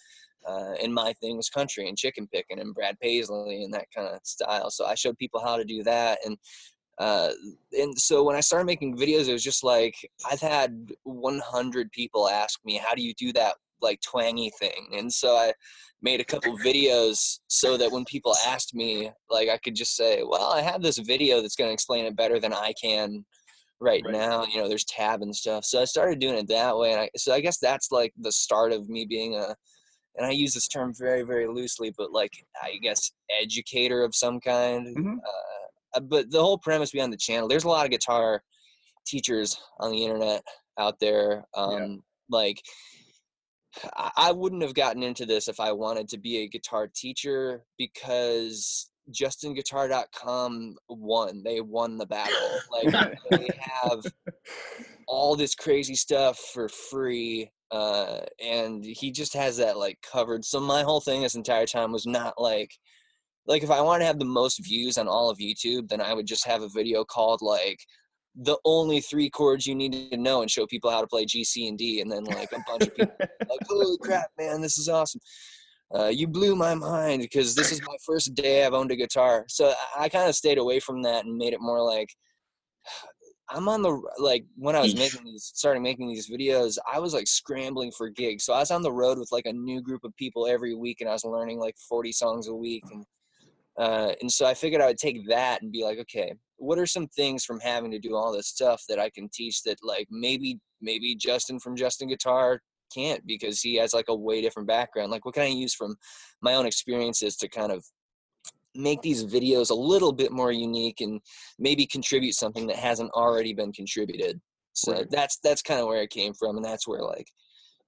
uh, 0.46 0.74
and 0.84 0.94
my 0.94 1.14
thing 1.14 1.38
was 1.38 1.50
country 1.50 1.88
and 1.88 1.98
chicken 1.98 2.28
picking 2.34 2.60
and 2.60 2.74
Brad 2.74 3.00
Paisley 3.00 3.64
and 3.64 3.74
that 3.74 3.88
kind 3.96 4.08
of 4.08 4.20
style. 4.24 4.72
So 4.72 4.86
I 4.86 4.96
showed 4.96 5.18
people 5.18 5.40
how 5.40 5.56
to 5.56 5.64
do 5.64 5.82
that, 5.84 6.20
and 6.26 6.38
uh, 7.02 7.32
and 7.74 7.98
so 7.98 8.24
when 8.24 8.36
I 8.36 8.42
started 8.42 8.66
making 8.66 8.96
videos, 8.96 9.28
it 9.28 9.34
was 9.34 9.44
just 9.44 9.64
like 9.64 9.96
I've 10.32 10.40
had 10.40 10.92
100 11.02 11.92
people 11.92 12.30
ask 12.30 12.60
me, 12.64 12.78
"How 12.78 12.94
do 12.94 13.02
you 13.02 13.16
do 13.16 13.34
that 13.34 13.56
like 13.82 14.00
twangy 14.02 14.52
thing?" 14.60 14.90
And 14.94 15.12
so 15.12 15.36
I 15.36 15.52
made 16.04 16.22
a 16.22 16.24
couple 16.24 16.56
videos 16.60 17.40
so 17.48 17.76
that 17.78 17.92
when 17.92 18.06
people 18.06 18.36
asked 18.46 18.76
me, 18.76 19.12
like 19.32 19.50
I 19.50 19.58
could 19.58 19.74
just 19.76 19.96
say, 19.96 20.22
"Well, 20.22 20.52
I 20.52 20.62
have 20.62 20.84
this 20.84 21.00
video 21.00 21.42
that's 21.42 21.56
going 21.56 21.70
to 21.70 21.74
explain 21.74 22.06
it 22.06 22.16
better 22.16 22.40
than 22.40 22.54
I 22.54 22.72
can." 22.80 23.26
Right, 23.80 24.04
Right. 24.06 24.14
now, 24.14 24.46
you 24.46 24.58
know, 24.62 24.70
there's 24.70 24.86
tab 24.86 25.24
and 25.24 25.36
stuff. 25.36 25.66
So 25.66 25.82
I 25.82 25.86
started 25.86 26.20
doing 26.20 26.36
it 26.38 26.48
that 26.50 26.78
way, 26.78 26.92
and 26.92 27.02
I, 27.02 27.10
so 27.18 27.34
I 27.34 27.42
guess 27.42 27.58
that's 27.58 27.92
like 27.92 28.14
the 28.16 28.32
start 28.32 28.74
of 28.74 28.90
me 28.90 29.06
being 29.06 29.36
a 29.36 29.56
and 30.18 30.28
I 30.28 30.32
use 30.32 30.54
this 30.54 30.68
term 30.68 30.94
very, 30.94 31.24
very 31.24 31.48
loosely, 31.48 31.92
but 31.98 32.12
like 32.12 32.46
I 32.62 32.78
guess 32.84 33.12
educator 33.42 34.04
of 34.04 34.14
some 34.14 34.40
kind. 34.40 34.88
Mhm. 34.96 35.18
Uh, 35.18 35.68
but 36.04 36.32
the 36.32 36.41
whole 36.41 36.58
premise 36.58 36.91
behind 36.91 37.12
the 37.13 37.17
channel, 37.17 37.47
there's 37.47 37.63
a 37.63 37.69
lot 37.69 37.86
of 37.86 37.91
guitar 37.91 38.41
teachers 39.06 39.60
on 39.80 39.91
the 39.91 40.04
internet 40.04 40.43
out 40.80 40.99
there. 40.99 41.45
Um, 41.56 42.04
Like 42.30 42.62
I 43.95 44.12
I 44.17 44.32
wouldn't 44.32 44.62
have 44.63 44.73
gotten 44.73 45.04
into 45.04 45.25
this 45.25 45.47
if 45.47 45.60
I 45.60 45.71
wanted 45.71 46.08
to 46.10 46.17
be 46.17 46.38
a 46.38 46.47
guitar 46.47 46.88
teacher 46.93 47.63
because 47.77 48.89
justinguitar.com 49.12 50.75
won. 50.89 51.43
They 51.43 51.62
won 51.62 51.97
the 51.97 52.06
battle. 52.06 52.36
Like 52.71 53.17
they 53.32 53.49
have 53.60 54.01
all 55.08 55.36
this 55.36 55.56
crazy 55.56 55.95
stuff 55.95 56.39
for 56.54 56.69
free 56.69 57.51
uh 57.71 58.19
and 58.43 58.84
he 58.84 59.12
just 59.12 59.34
has 59.34 59.58
that 59.58 59.77
like 59.77 59.97
covered 60.01 60.43
so 60.43 60.60
my 60.60 60.84
whole 60.84 60.99
thing 60.99 61.21
this 61.21 61.36
entire 61.36 61.65
time 61.65 61.91
was 61.91 62.06
not 62.06 62.34
like 62.39 62.71
like 63.47 63.63
if 63.63 63.71
i 63.71 63.82
want 63.82 64.01
to 64.01 64.06
have 64.06 64.19
the 64.19 64.25
most 64.25 64.63
views 64.63 64.97
on 64.97 65.08
all 65.08 65.30
of 65.30 65.38
youtube 65.38 65.88
then 65.88 66.01
i 66.01 66.13
would 66.13 66.27
just 66.27 66.45
have 66.45 66.62
a 66.62 66.69
video 66.69 67.04
called 67.04 67.41
like 67.41 67.80
the 68.36 68.58
only 68.63 69.01
three 69.01 69.30
chords 69.30 69.67
you 69.67 69.75
need 69.75 70.10
to 70.12 70.17
know 70.17 70.41
and 70.41 70.49
show 70.49 70.65
people 70.65 70.89
how 70.89 71.01
to 71.01 71.08
play 71.08 71.25
g 71.25 71.43
c 71.43 71.67
and 71.67 71.77
d 71.77 72.01
and 72.01 72.12
then 72.12 72.23
like 72.23 72.51
a 72.54 72.63
bunch 72.67 72.84
of 72.84 72.95
people 72.95 73.15
like 73.19 73.60
holy 73.67 73.97
crap 74.01 74.30
man 74.38 74.62
this 74.62 74.77
is 74.77 74.88
awesome. 74.88 75.21
Uh, 75.93 76.08
you 76.08 76.25
blew 76.25 76.56
my 76.56 76.73
mind 76.73 77.21
because 77.21 77.54
this 77.54 77.69
is 77.69 77.82
my 77.82 77.97
first 78.06 78.34
day 78.34 78.65
i've 78.65 78.73
owned 78.73 78.91
a 78.91 78.95
guitar. 78.95 79.43
So 79.49 79.73
i, 79.97 80.06
I 80.06 80.10
kind 80.10 80.30
of 80.30 80.36
stayed 80.36 80.58
away 80.58 80.80
from 80.80 81.01
that 81.01 81.25
and 81.25 81.38
made 81.38 81.54
it 81.54 81.60
more 81.60 81.82
like 81.82 82.10
I'm 83.54 83.67
on 83.67 83.82
the 83.82 84.01
like 84.17 84.45
when 84.56 84.77
I 84.77 84.80
was 84.80 84.95
making 84.95 85.25
these, 85.25 85.51
starting 85.54 85.84
making 85.84 86.08
these 86.08 86.30
videos, 86.30 86.77
I 86.89 86.99
was 86.99 87.13
like 87.13 87.27
scrambling 87.27 87.91
for 87.91 88.08
gigs. 88.08 88.45
So 88.45 88.54
I 88.54 88.60
was 88.60 88.71
on 88.71 88.82
the 88.82 88.93
road 88.93 89.19
with 89.19 89.30
like 89.30 89.45
a 89.45 89.51
new 89.51 89.82
group 89.82 90.06
of 90.06 90.15
people 90.15 90.47
every 90.47 90.73
week, 90.73 91.01
and 91.01 91.10
I 91.10 91.12
was 91.12 91.25
learning 91.25 91.60
like 91.60 91.75
40 91.89 92.13
songs 92.13 92.47
a 92.47 92.56
week, 92.56 92.84
and 92.91 93.04
uh, 93.77 94.12
and 94.21 94.31
so 94.31 94.45
I 94.45 94.53
figured 94.53 94.81
I 94.81 94.88
would 94.88 94.97
take 94.97 95.27
that 95.27 95.62
and 95.62 95.71
be 95.71 95.84
like, 95.84 95.99
okay, 95.99 96.34
what 96.57 96.77
are 96.77 96.86
some 96.86 97.07
things 97.07 97.45
from 97.45 97.60
having 97.60 97.91
to 97.91 97.99
do 97.99 98.15
all 98.15 98.31
this 98.31 98.47
stuff 98.47 98.84
that 98.89 98.99
I 98.99 99.10
can 99.10 99.29
teach 99.34 99.63
that 99.63 99.77
like 99.84 100.07
maybe 100.12 100.60
maybe 100.81 101.15
Justin 101.15 101.60
from 101.60 101.75
Justin 101.75 102.07
Guitar 102.07 102.62
can't 102.93 103.25
because 103.25 103.62
he 103.62 103.75
has 103.75 103.93
like 103.93 104.05
a 104.10 104.15
way 104.15 104.41
different 104.41 104.67
background. 104.67 105.12
Like, 105.12 105.25
what 105.25 105.34
can 105.34 105.43
I 105.43 105.47
use 105.47 105.73
from 105.73 105.95
my 106.41 106.55
own 106.55 106.65
experiences 106.65 107.36
to 107.38 107.47
kind 107.47 107.71
of 107.71 107.86
make 108.75 109.01
these 109.01 109.25
videos 109.25 109.69
a 109.69 109.75
little 109.75 110.13
bit 110.13 110.31
more 110.31 110.51
unique 110.51 111.01
and 111.01 111.19
maybe 111.60 111.86
contribute 111.86 112.34
something 112.34 112.67
that 112.67 112.77
hasn't 112.77 113.12
already 113.12 113.53
been 113.53 113.71
contributed. 113.73 114.39
So 114.73 114.93
Right. 114.93 115.10
that's 115.10 115.38
that's 115.43 115.62
kind 115.62 115.81
of 115.81 115.88
where 115.88 116.01
it 116.01 116.10
came 116.10 116.34
from, 116.34 116.55
and 116.55 116.63
that's 116.65 116.88
where 116.88 117.01
like, 117.01 117.27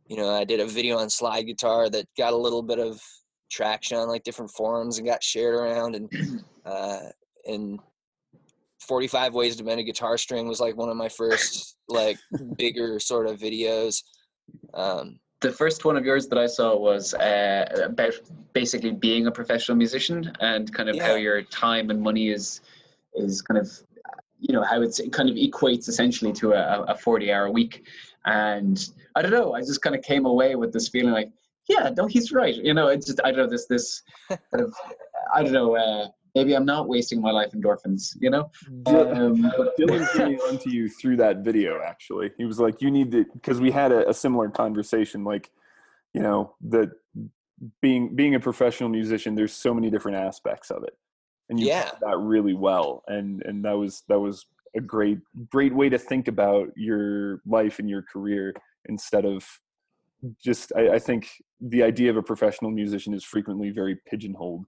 you 0.08 0.18
know, 0.18 0.30
I 0.30 0.44
did 0.44 0.60
a 0.60 0.66
video 0.66 0.98
on 0.98 1.10
slide 1.10 1.44
guitar 1.44 1.90
that 1.90 2.08
got 2.18 2.34
a 2.34 2.38
little 2.38 2.62
bit 2.62 2.80
of 2.80 3.02
traction 3.54 3.98
on 3.98 4.08
like 4.08 4.24
different 4.24 4.52
forums 4.52 4.98
and 4.98 5.08
got 5.08 5.24
shared 5.24 5.56
around, 5.56 5.96
and 5.96 6.44
uh, 6.66 7.00
and 7.48 7.80
45 8.80 9.34
ways 9.34 9.56
to 9.56 9.64
bend 9.64 9.80
a 9.80 9.84
guitar 9.84 10.18
string 10.18 10.48
was 10.48 10.60
like 10.60 10.76
one 10.76 10.90
of 10.90 10.98
my 10.98 11.10
first 11.10 11.78
like 11.88 12.18
bigger 12.58 13.00
sort 13.00 13.28
of 13.28 13.40
videos. 13.40 14.04
Um, 14.74 15.20
the 15.42 15.52
first 15.52 15.86
one 15.86 15.98
of 15.98 16.06
yours 16.06 16.28
that 16.28 16.38
I 16.38 16.48
saw 16.48 16.76
was 16.76 17.14
uh, 17.14 17.66
about 17.84 18.14
basically 18.54 18.92
being 18.92 19.28
a 19.28 19.32
professional 19.32 19.78
musician 19.78 20.32
and 20.40 20.74
kind 20.74 20.90
of 20.90 20.98
how 21.00 21.16
your 21.16 21.42
time 21.44 21.90
and 21.90 22.02
money 22.02 22.30
is 22.30 22.62
is 23.16 23.42
kind 23.42 23.60
of 23.60 23.70
you 24.40 24.54
know 24.54 24.64
how 24.64 24.82
it's 24.82 25.00
it 25.00 25.12
kind 25.12 25.30
of 25.30 25.36
equates 25.36 25.88
essentially 25.88 26.34
to 26.34 26.54
a, 26.54 26.84
a 26.84 26.96
40 26.96 27.32
hour 27.32 27.50
week 27.50 27.86
and 28.26 28.90
i 29.16 29.22
don't 29.22 29.32
know 29.32 29.54
i 29.54 29.62
just 29.62 29.82
kind 29.82 29.96
of 29.96 30.02
came 30.02 30.26
away 30.26 30.56
with 30.56 30.74
this 30.74 30.90
feeling 30.90 31.14
like 31.14 31.32
yeah 31.70 31.90
no 31.98 32.06
he's 32.06 32.32
right 32.32 32.56
you 32.56 32.74
know 32.74 32.88
it's 32.88 33.06
just 33.06 33.20
i 33.24 33.32
don't 33.32 33.40
know 33.40 33.50
this 33.50 33.66
this 33.68 34.02
kind 34.30 34.64
of 34.66 34.74
i 35.34 35.44
don't 35.44 35.54
know 35.54 35.76
uh, 35.76 36.08
maybe 36.36 36.56
i'm 36.56 36.66
not 36.66 36.88
wasting 36.88 37.22
my 37.22 37.32
life 37.32 37.52
endorphins 37.52 38.16
you 38.20 38.30
know 38.30 38.50
um, 38.88 39.52
but 39.58 39.78
Dylan 39.78 40.12
came 40.16 40.40
on 40.40 40.58
to 40.60 40.70
you 40.70 40.90
through 40.90 41.18
that 41.18 41.38
video. 41.38 41.82
Actually, 41.82 42.32
he 42.38 42.46
was 42.46 42.60
like, 42.60 42.82
"You 42.82 42.92
need 42.92 43.12
to," 43.12 43.26
because 43.34 43.60
we 43.60 43.72
had 43.72 43.92
a, 43.92 44.10
a 44.10 44.14
similar 44.14 44.50
conversation. 44.50 45.24
Like, 45.24 45.52
you 46.14 46.22
know, 46.22 46.56
that 46.62 46.92
being 47.82 48.16
being 48.16 48.36
a 48.36 48.40
professional 48.40 48.90
musician, 48.90 49.36
there's 49.36 49.54
so 49.54 49.74
many 49.74 49.90
different 49.90 50.18
aspects 50.18 50.70
of 50.72 50.84
it, 50.84 50.98
and 51.50 51.60
you 51.60 51.68
Yeah. 51.68 51.92
that 52.02 52.18
really 52.18 52.54
well. 52.54 53.04
And 53.08 53.42
and 53.46 53.64
that 53.66 53.78
was 53.78 54.04
that 54.10 54.20
was 54.20 54.46
a 54.76 54.82
great 54.82 55.20
great 55.50 55.74
way 55.74 55.90
to 55.90 55.98
think 55.98 56.28
about 56.28 56.70
your 56.76 57.42
life 57.46 57.80
and 57.80 57.90
your 57.90 58.02
career 58.02 58.54
instead 58.86 59.26
of 59.26 59.46
just. 60.44 60.72
I, 60.76 60.96
I 60.96 61.00
think 61.00 61.30
the 61.62 61.84
idea 61.84 62.10
of 62.10 62.18
a 62.18 62.24
professional 62.24 62.72
musician 62.72 63.14
is 63.14 63.24
frequently 63.24 63.70
very 63.70 63.98
pigeonholed. 64.08 64.66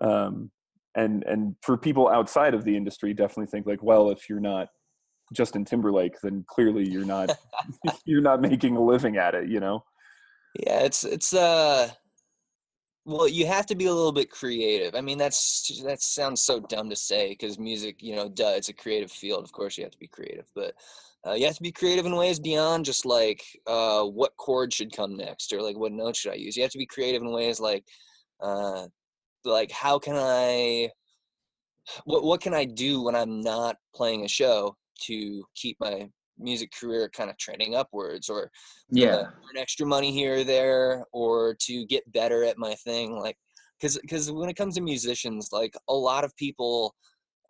Um, 0.00 0.50
and 0.94 1.22
and 1.24 1.54
for 1.62 1.76
people 1.76 2.08
outside 2.08 2.54
of 2.54 2.64
the 2.64 2.76
industry 2.76 3.14
definitely 3.14 3.46
think 3.46 3.64
like 3.64 3.80
well 3.80 4.10
if 4.10 4.28
you're 4.28 4.40
not 4.40 4.66
justin 5.32 5.64
timberlake 5.64 6.20
then 6.20 6.44
clearly 6.48 6.84
you're 6.84 7.04
not 7.04 7.30
you're 8.04 8.20
not 8.20 8.40
making 8.40 8.74
a 8.74 8.82
living 8.82 9.16
at 9.16 9.32
it 9.36 9.48
you 9.48 9.60
know 9.60 9.84
yeah, 10.54 10.80
it's 10.80 11.04
it's 11.04 11.32
uh, 11.32 11.88
well, 13.04 13.28
you 13.28 13.46
have 13.46 13.66
to 13.66 13.74
be 13.74 13.86
a 13.86 13.94
little 13.94 14.12
bit 14.12 14.30
creative. 14.30 14.94
I 14.94 15.00
mean, 15.00 15.18
that's 15.18 15.80
that 15.84 16.02
sounds 16.02 16.42
so 16.42 16.60
dumb 16.60 16.90
to 16.90 16.96
say 16.96 17.30
because 17.30 17.58
music, 17.58 18.02
you 18.02 18.16
know, 18.16 18.28
duh, 18.28 18.54
it's 18.56 18.68
a 18.68 18.74
creative 18.74 19.12
field. 19.12 19.44
Of 19.44 19.52
course, 19.52 19.78
you 19.78 19.84
have 19.84 19.92
to 19.92 19.98
be 19.98 20.08
creative, 20.08 20.46
but 20.54 20.74
uh, 21.26 21.32
you 21.32 21.44
have 21.44 21.56
to 21.56 21.62
be 21.62 21.72
creative 21.72 22.06
in 22.06 22.16
ways 22.16 22.40
beyond 22.40 22.84
just 22.84 23.04
like 23.04 23.42
uh, 23.66 24.02
what 24.04 24.36
chord 24.36 24.72
should 24.72 24.94
come 24.94 25.16
next 25.16 25.52
or 25.52 25.60
like 25.60 25.78
what 25.78 25.92
note 25.92 26.16
should 26.16 26.32
I 26.32 26.36
use. 26.36 26.56
You 26.56 26.62
have 26.62 26.72
to 26.72 26.78
be 26.78 26.86
creative 26.86 27.20
in 27.22 27.30
ways 27.30 27.60
like 27.60 27.84
uh, 28.40 28.86
like 29.44 29.70
how 29.70 29.98
can 29.98 30.16
I 30.16 30.90
what 32.04 32.24
what 32.24 32.40
can 32.40 32.54
I 32.54 32.64
do 32.64 33.02
when 33.02 33.14
I'm 33.14 33.40
not 33.40 33.76
playing 33.94 34.24
a 34.24 34.28
show 34.28 34.76
to 35.02 35.44
keep 35.54 35.76
my 35.80 36.08
music 36.38 36.72
career 36.72 37.10
kind 37.10 37.28
of 37.28 37.36
trending 37.36 37.74
upwards 37.74 38.30
or 38.30 38.50
yeah 38.90 39.24
earn 39.24 39.58
extra 39.58 39.86
money 39.86 40.10
here 40.10 40.36
or 40.36 40.44
there 40.44 41.04
or 41.12 41.54
to 41.60 41.84
get 41.86 42.10
better 42.12 42.44
at 42.44 42.56
my 42.56 42.74
thing 42.76 43.12
like 43.18 43.36
because 43.78 43.98
because 43.98 44.32
when 44.32 44.48
it 44.48 44.56
comes 44.56 44.74
to 44.74 44.80
musicians 44.80 45.50
like 45.52 45.74
a 45.88 45.94
lot 45.94 46.24
of 46.24 46.34
people 46.36 46.94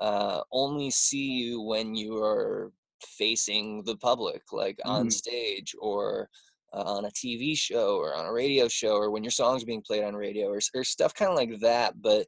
uh 0.01 0.41
only 0.51 0.91
see 0.91 1.25
you 1.25 1.61
when 1.61 1.95
you 1.95 2.17
are 2.21 2.73
facing 3.03 3.83
the 3.85 3.97
public 3.97 4.43
like 4.53 4.79
on 4.85 5.07
Mhm. 5.07 5.13
stage 5.13 5.75
or 5.81 6.29
uh, 6.73 6.83
on 6.83 7.05
a 7.05 7.11
tv 7.11 7.57
show 7.57 7.97
or 7.97 8.15
on 8.15 8.27
a 8.27 8.33
radio 8.33 8.69
show 8.69 8.95
or 8.97 9.11
when 9.11 9.25
your 9.25 9.31
song's 9.33 9.65
being 9.65 9.83
played 9.83 10.05
on 10.05 10.15
radio 10.15 10.49
or, 10.49 10.61
or 10.75 10.85
stuff 10.85 11.13
kind 11.15 11.31
of 11.31 11.37
like 11.37 11.59
that 11.61 12.01
but 12.01 12.27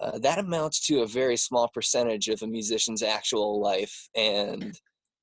uh, 0.00 0.18
that 0.18 0.38
amounts 0.38 0.84
to 0.86 1.02
a 1.02 1.06
very 1.06 1.36
small 1.36 1.68
percentage 1.74 2.28
of 2.28 2.42
a 2.42 2.46
musician's 2.46 3.02
actual 3.02 3.60
life 3.60 4.08
and 4.16 4.78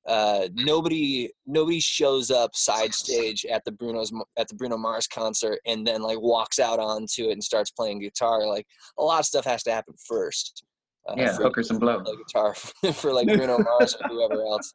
uh, 0.08 0.48
nobody 0.54 1.30
nobody 1.46 1.78
shows 1.78 2.30
up 2.30 2.54
side 2.56 2.94
stage 3.04 3.44
at 3.44 3.62
the 3.64 3.72
Bruno's 3.72 4.10
at 4.38 4.48
the 4.48 4.54
Bruno 4.54 4.78
Mars 4.78 5.06
concert 5.06 5.60
and 5.66 5.86
then 5.86 6.00
like 6.00 6.18
walks 6.20 6.58
out 6.58 6.78
onto 6.78 7.28
it 7.28 7.32
and 7.32 7.44
starts 7.44 7.70
playing 7.70 8.00
guitar. 8.00 8.46
Like 8.46 8.66
a 8.98 9.02
lot 9.02 9.20
of 9.20 9.26
stuff 9.26 9.44
has 9.44 9.62
to 9.64 9.72
happen 9.72 9.94
first. 10.08 10.64
Uh, 11.08 11.14
yeah 11.16 11.32
for 11.36 11.42
hookers 11.44 11.70
and 11.70 11.80
blow 11.80 12.02
guitar 12.02 12.54
for 12.94 13.12
like 13.12 13.26
Bruno 13.26 13.58
Mars 13.58 13.94
or 14.02 14.08
whoever 14.08 14.40
else. 14.42 14.72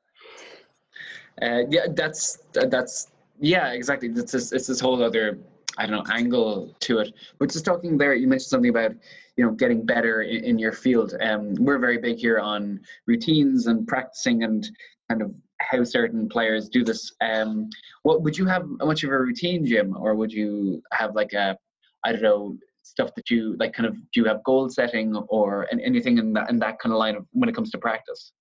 Uh, 1.41 1.63
yeah, 1.69 1.87
that's 1.93 2.39
that's 2.53 3.11
yeah, 3.39 3.71
exactly. 3.71 4.09
It's 4.09 4.31
this, 4.31 4.51
it's 4.51 4.67
this 4.67 4.79
whole 4.79 5.03
other 5.03 5.39
I 5.77 5.85
don't 5.85 6.07
know 6.07 6.13
angle 6.13 6.73
to 6.81 6.99
it. 6.99 7.13
But 7.39 7.51
just 7.51 7.65
talking 7.65 7.97
there, 7.97 8.13
you 8.13 8.27
mentioned 8.27 8.49
something 8.49 8.69
about 8.69 8.93
you 9.35 9.45
know 9.45 9.51
getting 9.51 9.85
better 9.85 10.21
in, 10.21 10.43
in 10.43 10.59
your 10.59 10.71
field. 10.71 11.13
Um, 11.21 11.55
we're 11.55 11.79
very 11.79 11.97
big 11.97 12.17
here 12.17 12.39
on 12.39 12.79
routines 13.05 13.67
and 13.67 13.87
practicing 13.87 14.43
and 14.43 14.67
kind 15.09 15.21
of 15.21 15.33
how 15.59 15.83
certain 15.83 16.29
players 16.29 16.69
do 16.69 16.83
this. 16.83 17.11
Um, 17.21 17.69
what 18.03 18.21
would 18.21 18.37
you 18.37 18.45
have 18.45 18.65
much 18.65 19.03
of 19.03 19.11
a 19.11 19.19
routine, 19.19 19.65
Jim, 19.65 19.95
or 19.97 20.15
would 20.15 20.31
you 20.31 20.81
have 20.93 21.15
like 21.15 21.33
a 21.33 21.57
I 22.05 22.13
don't 22.13 22.21
know 22.21 22.57
stuff 22.83 23.13
that 23.15 23.29
you 23.29 23.55
like 23.59 23.73
kind 23.73 23.87
of 23.87 23.95
do 23.95 24.21
you 24.21 24.25
have 24.25 24.43
goal 24.43 24.69
setting 24.69 25.15
or 25.27 25.63
an- 25.71 25.79
anything 25.81 26.17
in 26.17 26.33
that 26.33 26.49
in 26.49 26.59
that 26.59 26.79
kind 26.79 26.93
of 26.93 26.99
line 26.99 27.15
of 27.15 27.25
when 27.31 27.49
it 27.49 27.55
comes 27.55 27.71
to 27.71 27.77
practice? 27.77 28.31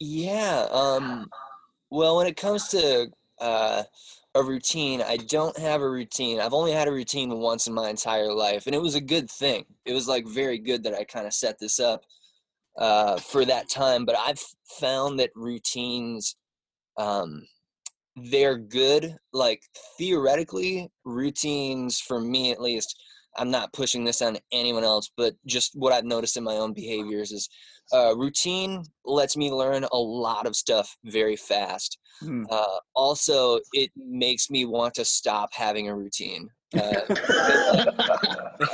Yeah. 0.00 0.66
Um, 0.70 1.28
well, 1.90 2.16
when 2.16 2.26
it 2.26 2.36
comes 2.36 2.68
to 2.68 3.08
uh, 3.40 3.84
a 4.34 4.42
routine, 4.42 5.02
I 5.02 5.18
don't 5.18 5.56
have 5.58 5.82
a 5.82 5.90
routine. 5.90 6.40
I've 6.40 6.54
only 6.54 6.72
had 6.72 6.88
a 6.88 6.92
routine 6.92 7.38
once 7.38 7.66
in 7.66 7.74
my 7.74 7.90
entire 7.90 8.32
life, 8.32 8.66
and 8.66 8.74
it 8.74 8.82
was 8.82 8.94
a 8.94 9.00
good 9.00 9.30
thing. 9.30 9.64
It 9.84 9.92
was 9.92 10.08
like 10.08 10.26
very 10.26 10.58
good 10.58 10.84
that 10.84 10.94
I 10.94 11.04
kind 11.04 11.26
of 11.26 11.34
set 11.34 11.58
this 11.58 11.78
up 11.78 12.02
uh, 12.78 13.18
for 13.18 13.44
that 13.44 13.68
time. 13.68 14.06
But 14.06 14.16
I've 14.18 14.42
found 14.80 15.20
that 15.20 15.30
routines, 15.34 16.36
um, 16.96 17.46
they're 18.16 18.58
good. 18.58 19.16
Like 19.32 19.62
theoretically, 19.98 20.90
routines 21.04 22.00
for 22.00 22.20
me 22.20 22.52
at 22.52 22.60
least. 22.62 22.96
I'm 23.36 23.50
not 23.50 23.72
pushing 23.72 24.04
this 24.04 24.22
on 24.22 24.38
anyone 24.52 24.82
else, 24.82 25.10
but 25.16 25.34
just 25.46 25.72
what 25.76 25.92
I've 25.92 26.04
noticed 26.04 26.36
in 26.36 26.42
my 26.42 26.56
own 26.56 26.72
behaviors 26.72 27.30
is 27.30 27.48
uh, 27.92 28.14
routine 28.16 28.82
lets 29.04 29.36
me 29.36 29.50
learn 29.50 29.84
a 29.92 29.96
lot 29.98 30.46
of 30.46 30.54
stuff 30.56 30.96
very 31.04 31.36
fast. 31.36 31.98
Hmm. 32.20 32.44
Uh, 32.50 32.78
also, 32.94 33.60
it 33.72 33.90
makes 33.96 34.50
me 34.50 34.64
want 34.64 34.94
to 34.94 35.04
stop 35.04 35.52
having 35.52 35.88
a 35.88 35.94
routine. 35.96 36.48
Uh, 36.76 37.00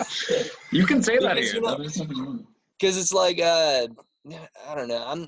you 0.72 0.84
can 0.86 1.02
say 1.02 1.18
that 1.18 1.34
Because, 1.36 1.52
here. 1.52 1.54
you 1.54 1.60
know- 1.62 1.76
That 1.78 1.84
is 1.86 1.94
something- 1.94 2.46
because 2.78 2.98
it's 2.98 3.12
like 3.14 3.40
uh 3.40 3.86
i 4.68 4.74
don't 4.74 4.88
know 4.88 5.02
i'm 5.06 5.22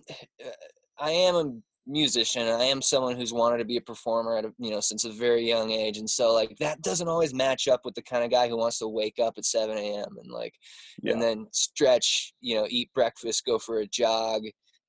uh, 0.44 0.50
i 0.98 1.10
am 1.10 1.34
a 1.36 1.50
musician 1.88 2.42
and 2.42 2.60
i 2.62 2.64
am 2.64 2.82
someone 2.82 3.16
who's 3.16 3.32
wanted 3.32 3.56
to 3.58 3.64
be 3.64 3.78
a 3.78 3.80
performer 3.80 4.36
at 4.36 4.44
a, 4.44 4.52
you 4.58 4.70
know 4.70 4.80
since 4.80 5.04
a 5.04 5.10
very 5.10 5.48
young 5.48 5.70
age 5.70 5.96
and 5.96 6.08
so 6.08 6.34
like 6.34 6.54
that 6.60 6.80
doesn't 6.82 7.08
always 7.08 7.32
match 7.32 7.66
up 7.66 7.80
with 7.84 7.94
the 7.94 8.02
kind 8.02 8.22
of 8.22 8.30
guy 8.30 8.46
who 8.46 8.58
wants 8.58 8.78
to 8.78 8.86
wake 8.86 9.18
up 9.18 9.34
at 9.38 9.44
7 9.44 9.76
a.m 9.76 10.16
and 10.22 10.30
like 10.30 10.54
Yeah. 11.02 11.12
and 11.12 11.22
then 11.22 11.46
stretch 11.52 12.34
you 12.40 12.56
know 12.56 12.66
eat 12.68 12.90
breakfast 12.94 13.44
go 13.46 13.58
for 13.58 13.80
a 13.80 13.86
jog 13.86 14.42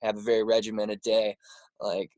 have 0.04 0.18
a 0.18 0.22
very 0.22 0.44
regimented 0.44 1.02
day 1.02 1.38
like 1.80 2.12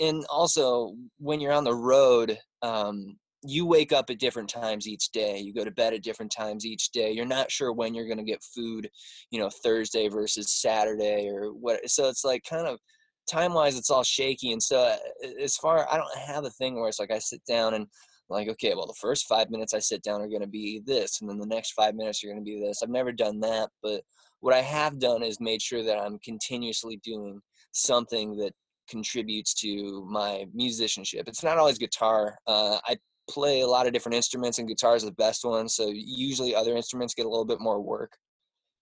and 0.00 0.24
also 0.30 0.94
when 1.18 1.40
you're 1.40 1.52
on 1.52 1.64
the 1.64 1.74
road 1.74 2.38
um 2.62 3.16
you 3.44 3.66
wake 3.66 3.92
up 3.92 4.08
at 4.08 4.20
different 4.20 4.48
times 4.48 4.86
each 4.86 5.10
day 5.10 5.38
you 5.38 5.52
go 5.52 5.64
to 5.64 5.70
bed 5.72 5.92
at 5.92 6.02
different 6.02 6.30
times 6.32 6.64
each 6.64 6.90
day 6.90 7.10
you're 7.10 7.26
not 7.26 7.50
sure 7.50 7.72
when 7.72 7.92
you're 7.92 8.06
going 8.06 8.18
to 8.18 8.24
get 8.24 8.42
food 8.54 8.88
you 9.30 9.40
know 9.40 9.50
thursday 9.64 10.08
versus 10.08 10.52
saturday 10.52 11.28
or 11.28 11.52
what 11.52 11.80
so 11.90 12.08
it's 12.08 12.24
like 12.24 12.42
kind 12.48 12.66
of 12.66 12.78
time 13.26 13.54
wise 13.54 13.76
it's 13.76 13.90
all 13.90 14.02
shaky 14.02 14.52
and 14.52 14.62
so 14.62 14.78
uh, 14.78 14.96
as 15.40 15.56
far 15.56 15.86
i 15.90 15.96
don't 15.96 16.18
have 16.18 16.44
a 16.44 16.50
thing 16.50 16.74
where 16.74 16.88
it's 16.88 17.00
like 17.00 17.12
i 17.12 17.18
sit 17.18 17.42
down 17.46 17.74
and 17.74 17.86
like 18.28 18.48
okay 18.48 18.74
well 18.74 18.86
the 18.86 18.94
first 19.00 19.26
five 19.26 19.50
minutes 19.50 19.74
i 19.74 19.78
sit 19.78 20.02
down 20.02 20.20
are 20.20 20.28
going 20.28 20.40
to 20.40 20.46
be 20.46 20.82
this 20.86 21.20
and 21.20 21.30
then 21.30 21.38
the 21.38 21.46
next 21.46 21.72
five 21.72 21.94
minutes 21.94 22.22
are 22.22 22.28
going 22.28 22.38
to 22.38 22.44
be 22.44 22.60
this 22.60 22.82
i've 22.82 22.88
never 22.88 23.12
done 23.12 23.40
that 23.40 23.68
but 23.82 24.02
what 24.40 24.54
i 24.54 24.60
have 24.60 24.98
done 24.98 25.22
is 25.22 25.40
made 25.40 25.62
sure 25.62 25.82
that 25.82 25.98
i'm 25.98 26.18
continuously 26.18 27.00
doing 27.04 27.40
something 27.72 28.36
that 28.36 28.52
contributes 28.88 29.54
to 29.54 30.04
my 30.08 30.46
musicianship. 30.52 31.28
It's 31.28 31.42
not 31.42 31.58
always 31.58 31.78
guitar. 31.78 32.38
Uh, 32.46 32.78
I 32.84 32.96
play 33.28 33.60
a 33.60 33.66
lot 33.66 33.86
of 33.86 33.92
different 33.92 34.16
instruments, 34.16 34.58
and 34.58 34.68
guitar 34.68 34.96
is 34.96 35.04
the 35.04 35.12
best 35.12 35.44
one. 35.44 35.68
So 35.68 35.90
usually 35.92 36.54
other 36.54 36.76
instruments 36.76 37.14
get 37.14 37.26
a 37.26 37.28
little 37.28 37.44
bit 37.44 37.60
more 37.60 37.80
work 37.80 38.12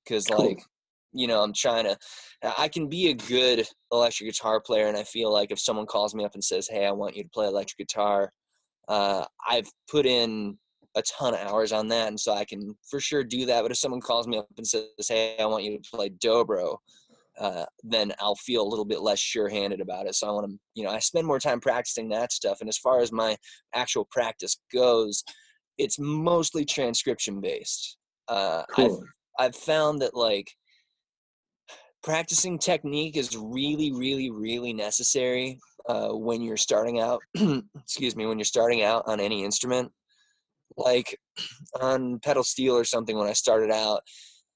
because, 0.04 0.26
Cool. 0.26 0.44
like, 0.44 0.62
you 1.12 1.26
know, 1.26 1.42
I'm 1.42 1.52
trying 1.52 1.84
to. 1.84 1.96
I 2.58 2.68
can 2.68 2.88
be 2.88 3.08
a 3.08 3.14
good 3.14 3.66
electric 3.92 4.30
guitar 4.30 4.60
player, 4.60 4.86
and 4.86 4.96
I 4.96 5.04
feel 5.04 5.32
like 5.32 5.50
if 5.50 5.58
someone 5.58 5.86
calls 5.86 6.14
me 6.14 6.24
up 6.24 6.34
and 6.34 6.44
says, 6.44 6.68
"Hey, 6.68 6.86
I 6.86 6.92
want 6.92 7.16
you 7.16 7.24
to 7.24 7.30
play 7.30 7.46
electric 7.46 7.78
guitar," 7.88 8.32
uh, 8.88 9.24
I've 9.48 9.68
put 9.90 10.06
in 10.06 10.58
a 10.96 11.02
ton 11.02 11.34
of 11.34 11.40
hours 11.40 11.72
on 11.72 11.88
that, 11.88 12.08
and 12.08 12.18
so 12.18 12.32
I 12.32 12.44
can 12.44 12.76
for 12.88 13.00
sure 13.00 13.24
do 13.24 13.46
that. 13.46 13.62
But 13.62 13.70
if 13.70 13.78
someone 13.78 14.00
calls 14.00 14.26
me 14.26 14.38
up 14.38 14.46
and 14.56 14.66
says, 14.66 14.84
"Hey, 15.08 15.36
I 15.38 15.46
want 15.46 15.64
you 15.64 15.78
to 15.78 15.90
play 15.90 16.10
dobro," 16.10 16.76
uh, 17.38 17.64
then 17.82 18.12
I'll 18.20 18.36
feel 18.36 18.62
a 18.62 18.68
little 18.68 18.84
bit 18.84 19.00
less 19.00 19.18
sure-handed 19.18 19.80
about 19.80 20.06
it. 20.06 20.14
So 20.14 20.28
I 20.28 20.32
want 20.32 20.50
to, 20.50 20.58
you 20.74 20.84
know, 20.84 20.90
I 20.90 20.98
spend 20.98 21.26
more 21.26 21.38
time 21.38 21.60
practicing 21.60 22.08
that 22.10 22.32
stuff. 22.32 22.60
And 22.60 22.68
as 22.68 22.76
far 22.78 23.00
as 23.00 23.12
my 23.12 23.36
actual 23.74 24.06
practice 24.10 24.58
goes, 24.72 25.24
it's 25.78 25.98
mostly 25.98 26.64
transcription 26.64 27.40
based. 27.40 27.96
Uh, 28.28 28.64
I've 28.76 28.98
I've 29.38 29.56
found 29.56 30.02
that 30.02 30.14
like 30.14 30.52
practicing 32.02 32.58
technique 32.58 33.16
is 33.16 33.36
really, 33.36 33.92
really, 33.92 34.30
really 34.30 34.72
necessary 34.72 35.58
uh, 35.88 36.10
when 36.10 36.42
you're 36.42 36.56
starting 36.56 37.00
out. 37.00 37.22
excuse 37.76 38.16
me, 38.16 38.26
when 38.26 38.38
you're 38.38 38.44
starting 38.44 38.82
out 38.82 39.04
on 39.06 39.20
any 39.20 39.44
instrument, 39.44 39.90
like 40.76 41.18
on 41.80 42.18
pedal 42.20 42.44
steel 42.44 42.76
or 42.76 42.84
something. 42.84 43.16
When 43.16 43.28
I 43.28 43.32
started 43.32 43.70
out, 43.70 44.02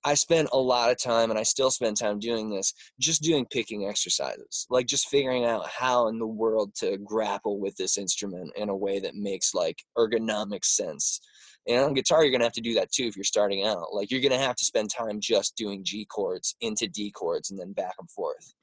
I 0.07 0.15
spent 0.15 0.51
a 0.53 0.59
lot 0.59 0.91
of 0.91 1.03
time, 1.03 1.31
and 1.31 1.39
I 1.39 1.45
still 1.45 1.71
spend 1.71 1.97
time 1.97 2.19
doing 2.19 2.51
this, 2.51 2.75
just 3.01 3.23
doing 3.23 3.47
picking 3.51 3.87
exercises, 3.89 4.67
like 4.69 4.87
just 4.87 5.09
figuring 5.09 5.47
out 5.47 5.67
how 5.69 6.09
in 6.09 6.19
the 6.19 6.27
world 6.27 6.75
to 6.77 6.99
grapple 6.99 7.59
with 7.59 7.75
this 7.77 7.97
instrument 7.97 8.53
in 8.57 8.69
a 8.69 8.77
way 8.77 9.01
that 9.01 9.15
makes 9.15 9.55
like 9.55 9.83
ergonomic 9.97 10.65
sense. 10.65 11.21
And 11.67 11.81
on 11.81 11.95
guitar, 11.95 12.23
you're 12.23 12.33
gonna 12.33 12.45
have 12.45 12.53
to 12.55 12.61
do 12.61 12.75
that 12.75 12.93
too 12.93 13.05
if 13.05 13.17
you're 13.17 13.25
starting 13.25 13.65
out. 13.65 13.93
Like 13.93 14.11
you're 14.11 14.21
gonna 14.21 14.39
have 14.39 14.57
to 14.57 14.65
spend 14.65 14.91
time 14.91 15.21
just 15.21 15.57
doing 15.57 15.85
G 15.85 16.05
chords 16.05 16.57
into 16.61 16.87
D 16.89 17.11
chords 17.11 17.51
and 17.51 17.59
then 17.59 17.73
back 17.73 17.95
and 17.99 18.11
forth. 18.11 18.55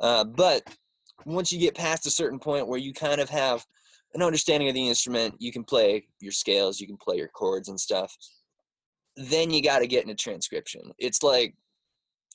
Uh, 0.00 0.24
but 0.24 0.62
once 1.24 1.52
you 1.52 1.58
get 1.58 1.76
past 1.76 2.06
a 2.06 2.10
certain 2.10 2.38
point 2.38 2.66
where 2.66 2.78
you 2.78 2.92
kind 2.92 3.20
of 3.20 3.30
have 3.30 3.64
an 4.14 4.22
understanding 4.22 4.68
of 4.68 4.74
the 4.74 4.88
instrument, 4.88 5.34
you 5.38 5.52
can 5.52 5.64
play 5.64 6.06
your 6.20 6.32
scales, 6.32 6.80
you 6.80 6.86
can 6.86 6.96
play 6.96 7.16
your 7.16 7.28
chords 7.28 7.68
and 7.68 7.80
stuff. 7.80 8.14
Then 9.16 9.50
you 9.50 9.62
got 9.62 9.80
to 9.80 9.86
get 9.86 10.02
into 10.02 10.14
transcription. 10.14 10.82
It's 10.98 11.22
like 11.22 11.54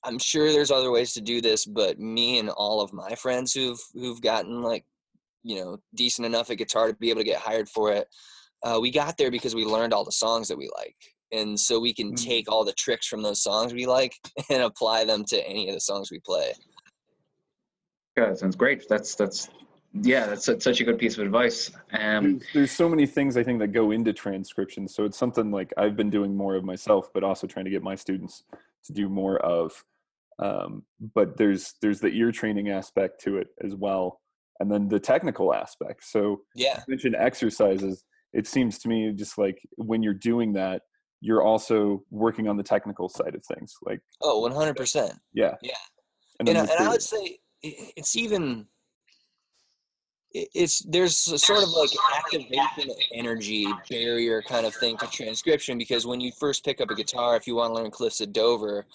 I'm 0.04 0.20
sure 0.20 0.52
there's 0.52 0.72
other 0.72 0.92
ways 0.92 1.14
to 1.14 1.22
do 1.22 1.42
this, 1.42 1.66
but 1.66 2.00
me 2.00 2.40
and 2.40 2.50
all 2.50 2.82
of 2.82 2.94
my 2.94 3.16
friends 3.16 3.54
who've 3.54 3.82
who've 3.94 4.22
gotten 4.22 4.62
like 4.62 4.86
you 5.44 5.56
know 5.58 5.78
decent 5.96 6.26
enough 6.26 6.50
at 6.50 6.58
guitar 6.58 6.88
to 6.88 6.94
be 6.94 7.10
able 7.10 7.22
to 7.22 7.26
get 7.26 7.40
hired 7.40 7.70
for 7.70 7.92
it, 7.92 8.08
uh, 8.64 8.80
we 8.82 8.92
got 8.92 9.18
there 9.18 9.32
because 9.32 9.56
we 9.56 9.66
learned 9.66 9.94
all 9.94 10.04
the 10.04 10.12
songs 10.12 10.48
that 10.48 10.58
we 10.58 10.70
like, 10.78 10.96
and 11.32 11.60
so 11.60 11.80
we 11.80 11.94
can 11.94 12.14
Mm. 12.14 12.24
take 12.24 12.52
all 12.52 12.64
the 12.64 12.74
tricks 12.74 13.08
from 13.08 13.22
those 13.22 13.42
songs 13.42 13.74
we 13.74 13.86
like 13.86 14.14
and 14.50 14.64
apply 14.64 15.06
them 15.06 15.24
to 15.26 15.48
any 15.48 15.68
of 15.70 15.76
the 15.76 15.82
songs 15.82 16.12
we 16.12 16.20
play. 16.20 16.54
Yeah, 18.18 18.28
that 18.28 18.40
sounds 18.40 18.56
great. 18.56 18.88
That's 18.90 19.16
that's 19.16 19.50
yeah, 19.94 20.26
that's 20.26 20.46
such 20.46 20.62
such 20.62 20.82
a 20.82 20.84
good 20.84 20.98
piece 20.98 21.18
of 21.18 21.26
advice. 21.26 21.72
Um, 21.94 22.40
there's, 22.40 22.44
there's 22.54 22.72
so 22.72 22.90
many 22.90 23.06
things 23.06 23.38
I 23.38 23.44
think 23.44 23.60
that 23.60 23.68
go 23.68 23.92
into 23.92 24.12
transcription. 24.14 24.88
So 24.88 25.06
it's 25.06 25.18
something 25.18 25.52
like 25.52 25.72
I've 25.78 25.96
been 25.96 26.10
doing 26.10 26.36
more 26.36 26.56
of 26.56 26.64
myself, 26.64 27.10
but 27.14 27.24
also 27.24 27.48
trying 27.48 27.66
to 27.66 27.72
get 27.72 27.84
my 27.84 27.96
students 27.96 28.44
to 28.86 28.94
do 28.94 29.08
more 29.08 29.38
of. 29.38 29.84
Um, 30.40 30.84
but 31.14 31.38
there's 31.38 31.76
there's 31.82 32.00
the 32.00 32.10
ear 32.10 32.32
training 32.32 32.70
aspect 32.70 33.22
to 33.22 33.38
it 33.38 33.48
as 33.64 33.76
well, 33.76 34.22
and 34.60 34.72
then 34.72 34.88
the 34.88 35.00
technical 35.00 35.54
aspect. 35.54 36.04
So 36.04 36.42
Yeah, 36.56 36.78
you 36.80 36.84
mentioned 36.92 37.16
exercises. 37.16 38.04
It 38.34 38.48
seems 38.48 38.78
to 38.80 38.90
me 38.90 39.12
just 39.14 39.38
like 39.38 39.60
when 39.76 40.04
you're 40.04 40.14
doing 40.14 40.54
that, 40.54 40.84
you're 41.22 41.42
also 41.42 42.04
working 42.12 42.48
on 42.48 42.58
the 42.58 42.64
technical 42.64 43.10
side 43.10 43.36
of 43.36 43.44
things. 43.46 43.76
Like 43.82 44.00
oh, 44.22 44.40
100 44.40 44.76
percent. 44.76 45.14
yeah, 45.34 45.56
Yeah. 45.62 45.74
and, 46.40 46.50
and, 46.50 46.58
I, 46.58 46.62
and 46.62 46.88
I 46.88 46.90
would 46.90 47.02
say 47.02 47.40
it's 47.64 48.16
even 48.16 48.68
it's 50.34 50.80
there's 50.86 51.28
a 51.30 51.40
sort 51.40 51.64
of 51.64 51.70
like 51.70 51.90
activation 52.16 52.92
energy 53.14 53.68
barrier 53.90 54.42
kind 54.42 54.66
of 54.66 54.76
thing 54.76 54.98
to 54.98 55.08
transcription 55.08 55.78
because 55.78 56.06
when 56.06 56.20
you 56.20 56.32
first 56.40 56.66
pick 56.66 56.82
up 56.82 56.90
a 56.90 56.96
guitar 56.96 57.36
if 57.36 57.48
you 57.48 57.56
want 57.56 57.74
to 57.74 57.82
learn 57.82 57.90
cliffs 57.90 58.22
of 58.22 58.34
dover 58.34 58.86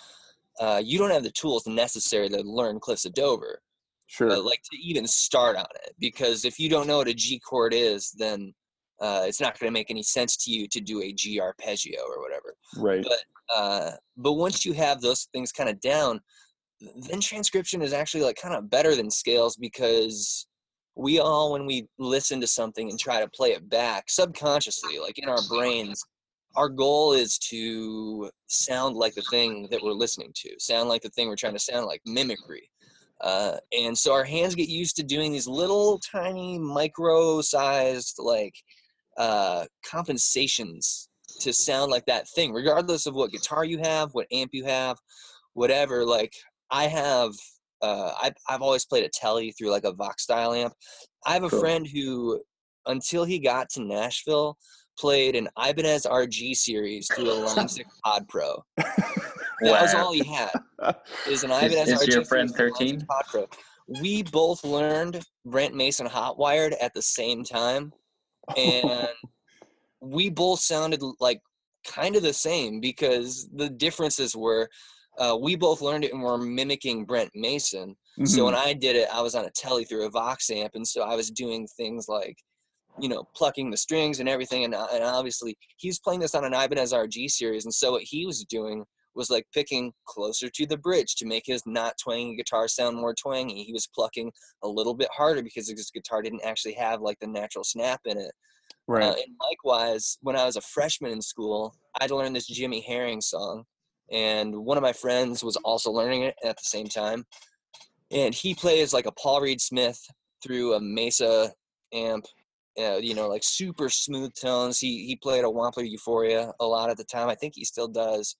uh, 0.60 0.80
you 0.84 0.98
don't 0.98 1.10
have 1.10 1.22
the 1.22 1.30
tools 1.30 1.66
necessary 1.66 2.28
to 2.28 2.42
learn 2.42 2.78
cliffs 2.78 3.06
of 3.06 3.14
dover 3.14 3.60
sure, 4.06 4.30
uh, 4.30 4.40
like 4.40 4.60
to 4.70 4.78
even 4.78 5.06
start 5.06 5.56
on 5.56 5.66
it 5.86 5.94
because 5.98 6.44
if 6.44 6.58
you 6.60 6.68
don't 6.68 6.86
know 6.86 6.98
what 6.98 7.08
a 7.08 7.14
g 7.14 7.40
chord 7.40 7.72
is 7.74 8.12
then 8.18 8.52
uh, 9.02 9.24
it's 9.26 9.40
not 9.40 9.58
going 9.58 9.68
to 9.68 9.72
make 9.72 9.90
any 9.90 10.02
sense 10.02 10.36
to 10.36 10.50
you 10.50 10.66
to 10.68 10.80
do 10.80 11.02
a 11.02 11.12
g 11.12 11.38
arpeggio 11.40 12.00
or 12.00 12.22
whatever 12.22 12.54
right, 12.76 13.04
uh, 13.54 13.92
but 14.16 14.34
once 14.34 14.64
you 14.64 14.72
have 14.72 15.00
those 15.00 15.28
things 15.32 15.52
kind 15.52 15.68
of 15.68 15.80
down, 15.80 16.20
then 17.08 17.20
transcription 17.20 17.82
is 17.82 17.92
actually 17.92 18.22
like 18.22 18.36
kind 18.36 18.54
of 18.54 18.70
better 18.70 18.94
than 18.94 19.10
scales 19.10 19.56
because 19.56 20.46
we 20.94 21.18
all, 21.18 21.52
when 21.52 21.66
we 21.66 21.86
listen 21.98 22.40
to 22.40 22.46
something 22.46 22.90
and 22.90 22.98
try 22.98 23.20
to 23.20 23.28
play 23.28 23.52
it 23.52 23.68
back 23.68 24.04
subconsciously, 24.08 24.98
like 24.98 25.18
in 25.18 25.28
our 25.28 25.42
brains, 25.48 26.02
our 26.56 26.68
goal 26.68 27.12
is 27.12 27.38
to 27.38 28.30
sound 28.46 28.96
like 28.96 29.14
the 29.14 29.24
thing 29.30 29.68
that 29.70 29.82
we're 29.82 29.92
listening 29.92 30.32
to, 30.34 30.50
sound 30.58 30.88
like 30.88 31.02
the 31.02 31.08
thing 31.10 31.28
we're 31.28 31.36
trying 31.36 31.54
to 31.54 31.58
sound 31.58 31.86
like, 31.86 32.02
mimicry. 32.04 32.68
Uh, 33.22 33.56
and 33.78 33.96
so 33.96 34.12
our 34.12 34.24
hands 34.24 34.54
get 34.54 34.68
used 34.68 34.96
to 34.96 35.02
doing 35.02 35.32
these 35.32 35.46
little 35.46 35.98
tiny 36.00 36.58
micro-sized 36.58 38.16
like 38.18 38.54
uh, 39.18 39.64
compensations 39.84 41.08
to 41.40 41.52
sound 41.52 41.90
like 41.90 42.04
that 42.06 42.28
thing, 42.30 42.52
regardless 42.52 43.06
of 43.06 43.14
what 43.14 43.30
guitar 43.32 43.64
you 43.64 43.78
have, 43.78 44.10
what 44.12 44.26
amp 44.32 44.50
you 44.52 44.64
have, 44.64 44.96
whatever. 45.54 46.04
Like 46.04 46.32
I 46.70 46.84
have, 46.84 47.32
uh, 47.80 48.12
I've, 48.22 48.34
I've 48.48 48.62
always 48.62 48.84
played 48.84 49.04
a 49.04 49.08
telly 49.12 49.52
through 49.52 49.70
like 49.70 49.84
a 49.84 49.92
Vox 49.92 50.22
style 50.22 50.52
amp. 50.52 50.72
I 51.26 51.32
have 51.34 51.44
a 51.44 51.48
Cool. 51.48 51.60
friend 51.60 51.86
who, 51.86 52.40
until 52.86 53.24
he 53.24 53.38
got 53.38 53.68
to 53.70 53.82
Nashville, 53.82 54.56
played 54.98 55.34
an 55.36 55.48
Ibanez 55.58 56.06
RG 56.06 56.54
series 56.54 57.08
through 57.14 57.44
a 57.44 57.48
6 57.68 57.78
Pod 58.04 58.28
Pro. 58.28 58.62
That 58.76 59.82
was 59.82 59.94
all 59.94 60.12
he 60.12 60.24
had 60.24 60.50
is 61.28 61.44
an 61.44 61.50
Is- 61.52 61.62
Ibanez 61.72 61.88
is 61.88 62.08
RG 62.08 62.12
your 62.12 62.24
friend 62.24 62.54
through 62.54 62.66
a 62.68 62.70
Line 62.70 62.78
6 62.78 62.98
13? 62.98 63.06
Pod 63.06 63.24
Pro. 63.28 63.46
We 64.00 64.22
both 64.22 64.64
learned 64.64 65.22
Brent 65.44 65.74
Mason 65.74 66.06
Hotwired 66.06 66.74
at 66.80 66.94
the 66.94 67.02
same 67.02 67.42
time 67.44 67.92
and 68.56 69.08
we 70.00 70.30
both 70.30 70.60
sounded 70.60 71.00
like 71.20 71.40
kind 71.86 72.16
of 72.16 72.22
the 72.22 72.32
same 72.32 72.80
because 72.80 73.48
the 73.54 73.68
differences 73.68 74.36
were 74.36 74.68
uh, 75.18 75.36
we 75.40 75.56
both 75.56 75.82
learned 75.82 76.04
it 76.04 76.12
and 76.12 76.22
were 76.22 76.38
mimicking 76.38 77.04
Brent 77.04 77.30
Mason. 77.34 77.94
So 78.24 78.42
Mhm. 78.42 78.44
when 78.46 78.54
I 78.54 78.72
did 78.72 78.96
it, 78.96 79.08
I 79.12 79.20
was 79.20 79.34
on 79.34 79.44
a 79.44 79.50
telly 79.50 79.84
through 79.84 80.06
a 80.06 80.10
Vox 80.10 80.48
amp, 80.50 80.74
and 80.74 80.86
so 80.86 81.02
I 81.02 81.14
was 81.14 81.30
doing 81.30 81.66
things 81.76 82.08
like, 82.08 82.38
you 82.98 83.08
know, 83.08 83.24
plucking 83.34 83.70
the 83.70 83.76
strings 83.76 84.20
and 84.20 84.28
everything. 84.28 84.64
And, 84.64 84.74
uh, 84.74 84.88
and 84.92 85.04
obviously, 85.04 85.56
he 85.76 85.88
was 85.88 85.98
playing 85.98 86.20
this 86.20 86.34
on 86.34 86.44
an 86.44 86.54
Ibanez 86.54 86.92
RG 86.92 87.30
series, 87.30 87.64
and 87.66 87.74
so 87.74 87.92
what 87.92 88.02
he 88.02 88.24
was 88.24 88.44
doing 88.44 88.84
was 89.14 89.30
like 89.30 89.46
picking 89.52 89.92
closer 90.06 90.48
to 90.48 90.66
the 90.66 90.76
bridge 90.76 91.16
to 91.16 91.26
make 91.26 91.44
his 91.46 91.62
not 91.66 91.94
twangy 92.02 92.36
guitar 92.36 92.68
sound 92.68 92.96
more 92.96 93.14
twangy. 93.14 93.64
He 93.64 93.72
was 93.72 93.88
plucking 93.94 94.32
a 94.62 94.68
little 94.68 94.94
bit 94.94 95.08
harder 95.14 95.42
because 95.42 95.68
his 95.68 95.90
guitar 95.90 96.22
didn't 96.22 96.44
actually 96.44 96.74
have 96.74 97.00
like 97.00 97.18
the 97.20 97.26
natural 97.26 97.64
snap 97.64 98.00
in 98.04 98.18
it. 98.18 98.32
right, 98.86 99.04
Uh, 99.04 99.14
and 99.14 99.36
likewise, 99.50 100.18
when 100.22 100.36
I 100.36 100.44
was 100.44 100.56
a 100.56 100.62
freshman 100.62 101.12
in 101.12 101.22
school, 101.22 101.74
I'd 102.00 102.10
learned 102.10 102.36
this 102.36 102.46
Jimmy 102.46 102.80
Herring 102.80 103.20
song, 103.20 103.64
and 104.10 104.54
one 104.54 104.76
of 104.76 104.82
my 104.82 104.92
friends 104.92 105.44
was 105.44 105.56
also 105.56 105.90
learning 105.90 106.22
it 106.22 106.36
at 106.44 106.56
the 106.56 106.64
same 106.64 106.86
time. 106.86 107.24
And 108.10 108.34
he 108.34 108.54
plays 108.54 108.92
like 108.92 109.06
a 109.06 109.12
Paul 109.12 109.40
Reed 109.40 109.60
Smith 109.60 109.98
through 110.42 110.74
a 110.74 110.80
Mesa 110.80 111.52
amp, 111.94 112.26
uh, 112.78 112.96
you 112.96 113.14
know, 113.14 113.28
like 113.28 113.42
super 113.44 113.88
smooth 113.88 114.32
tones. 114.34 114.78
He 114.78 115.06
he 115.06 115.16
played 115.16 115.44
a 115.44 115.48
Wampler 115.48 115.88
Euphoria 115.88 116.52
a 116.60 116.66
lot 116.66 116.90
at 116.90 116.96
the 116.96 117.04
time. 117.04 117.28
I 117.28 117.34
think 117.34 117.54
he 117.56 117.64
still 117.64 117.88
does 117.88 118.36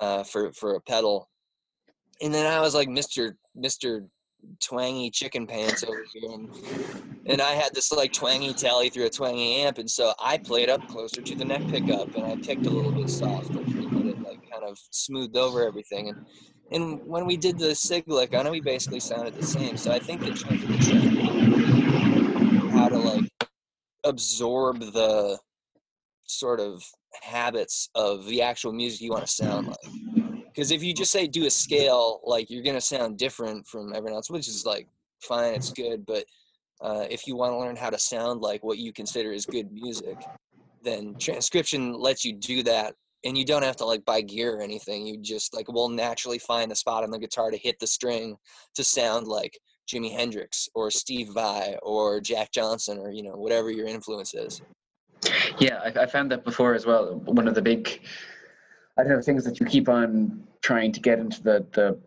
uh, 0.00 0.24
for 0.24 0.52
for 0.52 0.74
a 0.74 0.80
pedal. 0.80 1.28
And 2.22 2.34
then 2.34 2.46
I 2.46 2.60
was 2.60 2.74
like 2.74 2.88
Mister 2.88 3.36
Mister 3.54 4.06
twangy 4.60 5.10
chicken 5.10 5.46
pants 5.46 5.84
over 5.84 6.04
here, 6.12 6.30
and 6.32 6.50
and 7.26 7.40
I 7.42 7.52
had 7.52 7.74
this 7.74 7.92
like 7.92 8.12
twangy 8.12 8.52
telly 8.54 8.88
through 8.90 9.06
a 9.06 9.10
twangy 9.10 9.62
amp, 9.62 9.78
and 9.78 9.90
so 9.90 10.12
I 10.18 10.38
played 10.38 10.70
up 10.70 10.86
closer 10.88 11.20
to 11.22 11.34
the 11.34 11.44
neck 11.44 11.66
pickup, 11.68 12.14
and 12.14 12.24
I 12.24 12.36
picked 12.36 12.66
a 12.66 12.70
little 12.70 12.92
bit 12.92 13.10
softer 13.10 13.60
get 14.02 14.06
it 14.06 14.22
like 14.22 14.50
kind 14.50 14.64
of 14.64 14.78
smoothed 14.90 15.36
over 15.36 15.66
everything, 15.66 16.08
and 16.08 16.26
and 16.72 17.00
when 17.06 17.26
we 17.26 17.36
did 17.36 17.58
the 17.58 17.74
sig 17.74 18.04
lick 18.06 18.34
on 18.34 18.46
it, 18.46 18.52
we 18.52 18.60
basically 18.60 19.00
sounded 19.00 19.34
the 19.34 19.44
same. 19.44 19.76
So 19.76 19.90
I 19.90 19.98
think 19.98 20.20
the 20.20 20.30
transcription, 20.32 21.16
how 22.70 22.88
to 22.88 22.98
like 22.98 23.28
absorb 24.04 24.80
the 24.80 25.38
sort 26.30 26.60
of 26.60 26.82
habits 27.22 27.90
of 27.94 28.26
the 28.26 28.42
actual 28.42 28.72
music 28.72 29.00
you 29.00 29.10
want 29.10 29.26
to 29.26 29.32
sound 29.32 29.68
like. 29.68 30.24
Because 30.52 30.72
if 30.72 30.82
you 30.82 30.92
just 30.92 31.12
say 31.12 31.28
do 31.28 31.46
a 31.46 31.50
scale, 31.50 32.20
like 32.24 32.50
you're 32.50 32.64
gonna 32.64 32.80
sound 32.80 33.18
different 33.18 33.64
from 33.68 33.94
everyone 33.94 34.14
else, 34.14 34.30
which 34.30 34.48
is 34.48 34.66
like 34.66 34.88
fine, 35.22 35.54
it's 35.54 35.72
good. 35.72 36.04
But 36.04 36.24
uh, 36.82 37.06
if 37.08 37.26
you 37.26 37.36
want 37.36 37.52
to 37.52 37.56
learn 37.56 37.76
how 37.76 37.88
to 37.88 37.98
sound 37.98 38.40
like 38.40 38.64
what 38.64 38.78
you 38.78 38.92
consider 38.92 39.30
is 39.32 39.46
good 39.46 39.70
music, 39.70 40.16
then 40.82 41.14
transcription 41.20 41.92
lets 41.92 42.24
you 42.24 42.32
do 42.32 42.64
that 42.64 42.94
and 43.24 43.36
you 43.36 43.44
don't 43.44 43.62
have 43.62 43.76
to 43.76 43.84
like 43.84 44.04
buy 44.04 44.20
gear 44.20 44.56
or 44.56 44.62
anything 44.62 45.06
you 45.06 45.18
just 45.18 45.54
like 45.54 45.70
will 45.70 45.88
naturally 45.88 46.38
find 46.38 46.70
the 46.70 46.76
spot 46.76 47.04
on 47.04 47.10
the 47.10 47.18
guitar 47.18 47.50
to 47.50 47.56
hit 47.56 47.78
the 47.78 47.86
string 47.86 48.36
to 48.74 48.82
sound 48.82 49.26
like 49.26 49.58
jimi 49.90 50.10
hendrix 50.10 50.68
or 50.74 50.90
steve 50.90 51.28
vai 51.34 51.76
or 51.82 52.20
jack 52.20 52.50
johnson 52.52 52.98
or 52.98 53.10
you 53.10 53.22
know 53.22 53.36
whatever 53.36 53.70
your 53.70 53.86
influence 53.86 54.34
is 54.34 54.62
Yeah, 55.58 55.80
I, 55.84 56.02
I 56.02 56.06
found 56.06 56.30
that 56.32 56.44
before 56.44 56.74
as 56.74 56.86
well. 56.86 57.16
One 57.24 57.48
of 57.48 57.54
the 57.54 57.62
big, 57.62 58.00
I 58.98 59.02
don't 59.02 59.12
know, 59.12 59.22
things 59.22 59.44
that 59.44 59.60
you 59.60 59.66
keep 59.66 59.88
on 59.88 60.44
trying 60.62 60.92
to 60.92 61.00
get 61.00 61.18
into 61.18 61.42
the 61.42 61.66
the, 61.72 61.98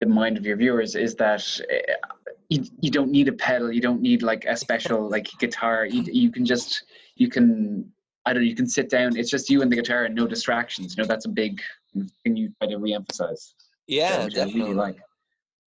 the 0.00 0.06
mind 0.06 0.36
of 0.36 0.46
your 0.46 0.56
viewers 0.56 0.94
is 0.94 1.14
that 1.16 1.60
uh, 1.70 2.14
you, 2.48 2.64
you 2.80 2.90
don't 2.90 3.10
need 3.10 3.28
a 3.28 3.32
pedal, 3.32 3.72
you 3.72 3.80
don't 3.80 4.00
need 4.00 4.22
like 4.22 4.44
a 4.46 4.56
special 4.56 5.08
like 5.08 5.28
guitar. 5.38 5.84
You 5.84 6.02
you 6.02 6.30
can 6.30 6.44
just 6.44 6.84
you 7.16 7.28
can 7.28 7.90
I 8.24 8.32
don't 8.32 8.42
know, 8.42 8.48
you 8.48 8.56
can 8.56 8.66
sit 8.66 8.90
down. 8.90 9.16
It's 9.16 9.30
just 9.30 9.48
you 9.50 9.62
and 9.62 9.70
the 9.70 9.76
guitar 9.76 10.04
and 10.04 10.14
no 10.14 10.26
distractions. 10.26 10.96
You 10.96 11.02
know, 11.02 11.06
that's 11.06 11.26
a 11.26 11.30
big 11.30 11.60
thing 11.94 12.36
you 12.36 12.52
try 12.58 12.68
to 12.68 12.78
reemphasize. 12.78 13.52
yeah 13.86 14.24
which 14.24 14.34
I 14.34 14.44
definitely 14.44 14.62
really 14.62 14.74
like. 14.74 14.96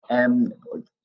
Um, 0.09 0.53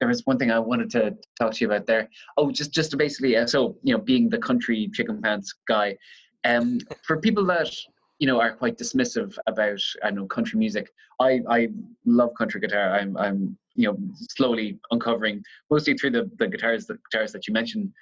there 0.02 0.08
was 0.08 0.26
one 0.26 0.36
thing 0.36 0.50
I 0.50 0.58
wanted 0.58 0.90
to 0.90 1.16
talk 1.38 1.52
to 1.52 1.60
you 1.60 1.68
about 1.68 1.86
there. 1.86 2.10
Oh, 2.36 2.50
just 2.50 2.72
just 2.72 2.90
to 2.90 2.96
basically, 2.96 3.36
uh, 3.36 3.46
so 3.46 3.76
you 3.84 3.94
know, 3.94 4.02
being 4.02 4.28
the 4.28 4.36
country 4.36 4.90
chicken 4.92 5.22
pants 5.22 5.54
guy, 5.68 5.96
um, 6.44 6.80
for 7.06 7.20
people 7.20 7.44
that 7.46 7.72
you 8.18 8.26
know 8.26 8.40
are 8.40 8.52
quite 8.52 8.76
dismissive 8.76 9.38
about 9.46 9.80
I 10.02 10.10
know 10.10 10.26
country 10.26 10.58
music, 10.58 10.90
I 11.20 11.40
I 11.48 11.68
love 12.04 12.30
country 12.36 12.60
guitar. 12.60 12.92
I'm 12.98 13.16
I'm 13.16 13.56
you 13.76 13.86
know 13.86 13.96
slowly 14.36 14.80
uncovering 14.90 15.40
mostly 15.70 15.94
through 15.94 16.10
the 16.10 16.28
the 16.40 16.48
guitars 16.48 16.86
the 16.86 16.98
guitars 17.12 17.30
that 17.30 17.46
you 17.46 17.54
mentioned, 17.54 17.92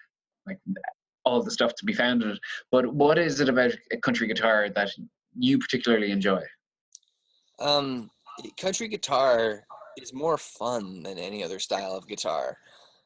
like 0.46 0.59
all 1.26 1.42
the 1.42 1.51
stuff 1.51 1.74
to 1.74 1.84
be 1.84 1.92
found 1.92 2.22
in 2.22 2.30
it. 2.30 2.38
But 2.72 2.94
what 2.94 3.18
is 3.18 3.40
it 3.40 3.51
about 3.51 3.72
a 3.92 3.98
country 3.98 4.26
guitar 4.26 4.70
that 4.74 4.88
you 5.38 5.59
particularly 5.59 6.12
enjoy? 6.12 6.40
um 7.59 8.11
country 8.57 8.88
guitar 8.88 9.66
is 9.97 10.12
more 10.12 10.38
fun 10.38 11.03
than 11.03 11.18
any 11.18 11.43
other 11.43 11.59
style 11.59 11.93
of 11.93 12.07
guitar 12.07 12.57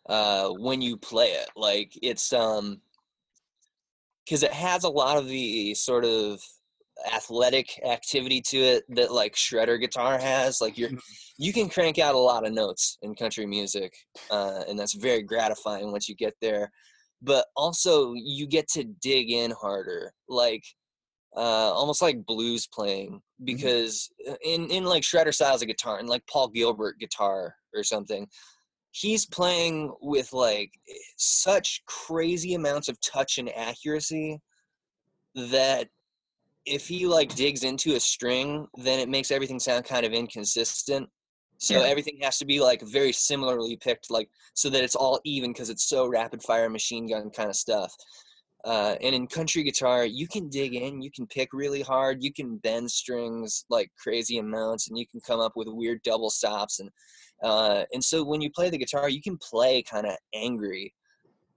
uh 0.08 0.48
when 0.50 0.82
you 0.82 0.96
play 0.96 1.28
it 1.28 1.48
like 1.56 1.92
it's 2.02 2.32
um 2.32 2.80
because 4.24 4.42
it 4.42 4.52
has 4.52 4.84
a 4.84 4.88
lot 4.88 5.16
of 5.16 5.28
the 5.28 5.74
sort 5.74 6.04
of 6.04 6.40
athletic 7.12 7.80
activity 7.84 8.40
to 8.40 8.56
it 8.56 8.84
that 8.88 9.12
like 9.12 9.34
shredder 9.34 9.78
guitar 9.80 10.18
has 10.18 10.60
like 10.60 10.78
you're 10.78 10.90
you 11.38 11.52
can 11.52 11.68
crank 11.68 11.98
out 11.98 12.14
a 12.14 12.18
lot 12.18 12.46
of 12.46 12.52
notes 12.52 12.98
in 13.02 13.14
country 13.14 13.46
music 13.46 13.92
uh, 14.30 14.62
and 14.68 14.78
that's 14.78 14.94
very 14.94 15.22
gratifying 15.22 15.90
once 15.90 16.08
you 16.08 16.14
get 16.14 16.34
there 16.40 16.70
but 17.20 17.46
also 17.56 18.14
you 18.14 18.46
get 18.46 18.68
to 18.68 18.84
dig 18.84 19.30
in 19.30 19.50
harder 19.50 20.12
like 20.28 20.64
uh, 21.36 21.72
almost 21.72 22.00
like 22.00 22.24
blues 22.26 22.66
playing 22.66 23.20
because 23.42 24.10
uh, 24.28 24.34
in 24.44 24.70
in 24.70 24.84
like 24.84 25.02
shredder 25.02 25.34
styles 25.34 25.62
of 25.62 25.68
guitar 25.68 25.98
and 25.98 26.08
like 26.08 26.24
paul 26.26 26.48
gilbert 26.48 26.98
guitar 26.98 27.54
or 27.74 27.82
something 27.82 28.28
he's 28.92 29.26
playing 29.26 29.92
with 30.00 30.32
like 30.32 30.70
such 31.16 31.82
crazy 31.86 32.54
amounts 32.54 32.88
of 32.88 33.00
touch 33.00 33.38
and 33.38 33.50
accuracy 33.56 34.40
that 35.34 35.88
if 36.64 36.86
he 36.86 37.06
like 37.06 37.34
digs 37.34 37.64
into 37.64 37.96
a 37.96 38.00
string 38.00 38.66
then 38.76 39.00
it 39.00 39.08
makes 39.08 39.30
everything 39.30 39.58
sound 39.58 39.84
kind 39.84 40.06
of 40.06 40.12
inconsistent. 40.12 41.08
So 41.58 41.80
Yeah. 41.80 41.88
everything 41.88 42.18
has 42.22 42.38
to 42.38 42.44
be 42.44 42.60
like 42.60 42.82
very 42.82 43.12
similarly 43.12 43.76
picked 43.76 44.10
like 44.10 44.28
so 44.54 44.70
that 44.70 44.84
it's 44.84 44.94
all 44.96 45.20
even 45.24 45.52
because 45.52 45.70
it's 45.70 45.88
so 45.88 46.06
rapid 46.06 46.42
fire 46.42 46.70
machine 46.70 47.08
gun 47.08 47.30
kind 47.30 47.50
of 47.50 47.56
stuff 47.56 47.94
uh, 48.64 48.96
and 49.02 49.14
in 49.14 49.26
country 49.26 49.62
guitar 49.62 50.04
you 50.04 50.26
can 50.26 50.48
dig 50.48 50.74
in 50.74 51.02
you 51.02 51.10
can 51.10 51.26
pick 51.26 51.50
really 51.52 51.82
hard 51.82 52.22
you 52.22 52.32
can 52.32 52.56
bend 52.58 52.90
strings 52.90 53.64
like 53.68 53.90
crazy 54.02 54.38
amounts 54.38 54.88
and 54.88 54.98
you 54.98 55.06
can 55.06 55.20
come 55.20 55.40
up 55.40 55.52
with 55.54 55.68
weird 55.68 56.00
double 56.02 56.30
stops 56.30 56.80
and 56.80 56.90
uh, 57.42 57.84
and 57.92 58.02
so 58.02 58.24
when 58.24 58.40
you 58.40 58.50
play 58.50 58.70
the 58.70 58.78
guitar 58.78 59.08
you 59.08 59.20
can 59.20 59.36
play 59.38 59.82
kind 59.82 60.06
of 60.06 60.16
angry 60.34 60.92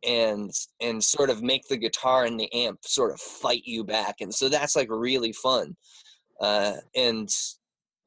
and 0.05 0.51
and 0.81 1.03
sort 1.03 1.29
of 1.29 1.41
make 1.41 1.67
the 1.67 1.77
guitar 1.77 2.25
and 2.25 2.39
the 2.39 2.51
amp 2.53 2.79
sort 2.83 3.11
of 3.11 3.19
fight 3.19 3.63
you 3.65 3.83
back 3.83 4.15
and 4.21 4.33
so 4.33 4.49
that's 4.49 4.75
like 4.75 4.89
really 4.89 5.31
fun. 5.31 5.75
Uh, 6.39 6.73
and 6.95 7.29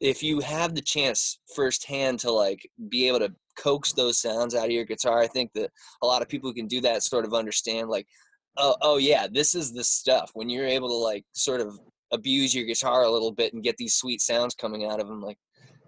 if 0.01 0.23
you 0.23 0.41
have 0.41 0.75
the 0.75 0.81
chance 0.81 1.41
firsthand 1.55 2.19
to 2.19 2.31
like 2.31 2.69
be 2.89 3.09
able 3.09 3.19
to 3.19 3.33
coax 3.57 3.93
those 3.93 4.19
sounds 4.19 4.55
out 4.55 4.67
of 4.67 4.71
your 4.71 4.85
guitar 4.85 5.19
i 5.19 5.27
think 5.27 5.53
that 5.53 5.71
a 6.03 6.07
lot 6.07 6.23
of 6.23 6.29
people 6.29 6.49
who 6.49 6.55
can 6.55 6.67
do 6.67 6.81
that 6.81 7.03
sort 7.03 7.27
of 7.27 7.35
understand 7.35 7.89
like 7.91 8.07
oh, 8.57 8.75
oh 8.83 8.97
yeah 8.99 9.27
this 9.31 9.55
is 9.55 9.73
the 9.73 9.85
stuff 9.85 10.31
when 10.35 10.49
you're 10.49 10.67
able 10.67 10.89
to 10.89 10.95
like 10.95 11.25
sort 11.33 11.61
of 11.61 11.79
abuse 12.13 12.55
your 12.55 12.65
guitar 12.65 13.05
a 13.05 13.11
little 13.11 13.33
bit 13.33 13.53
and 13.53 13.63
get 13.63 13.77
these 13.77 13.95
sweet 13.95 14.21
sounds 14.21 14.55
coming 14.55 14.85
out 14.85 15.01
of 15.01 15.07
them 15.07 15.21
like 15.21 15.39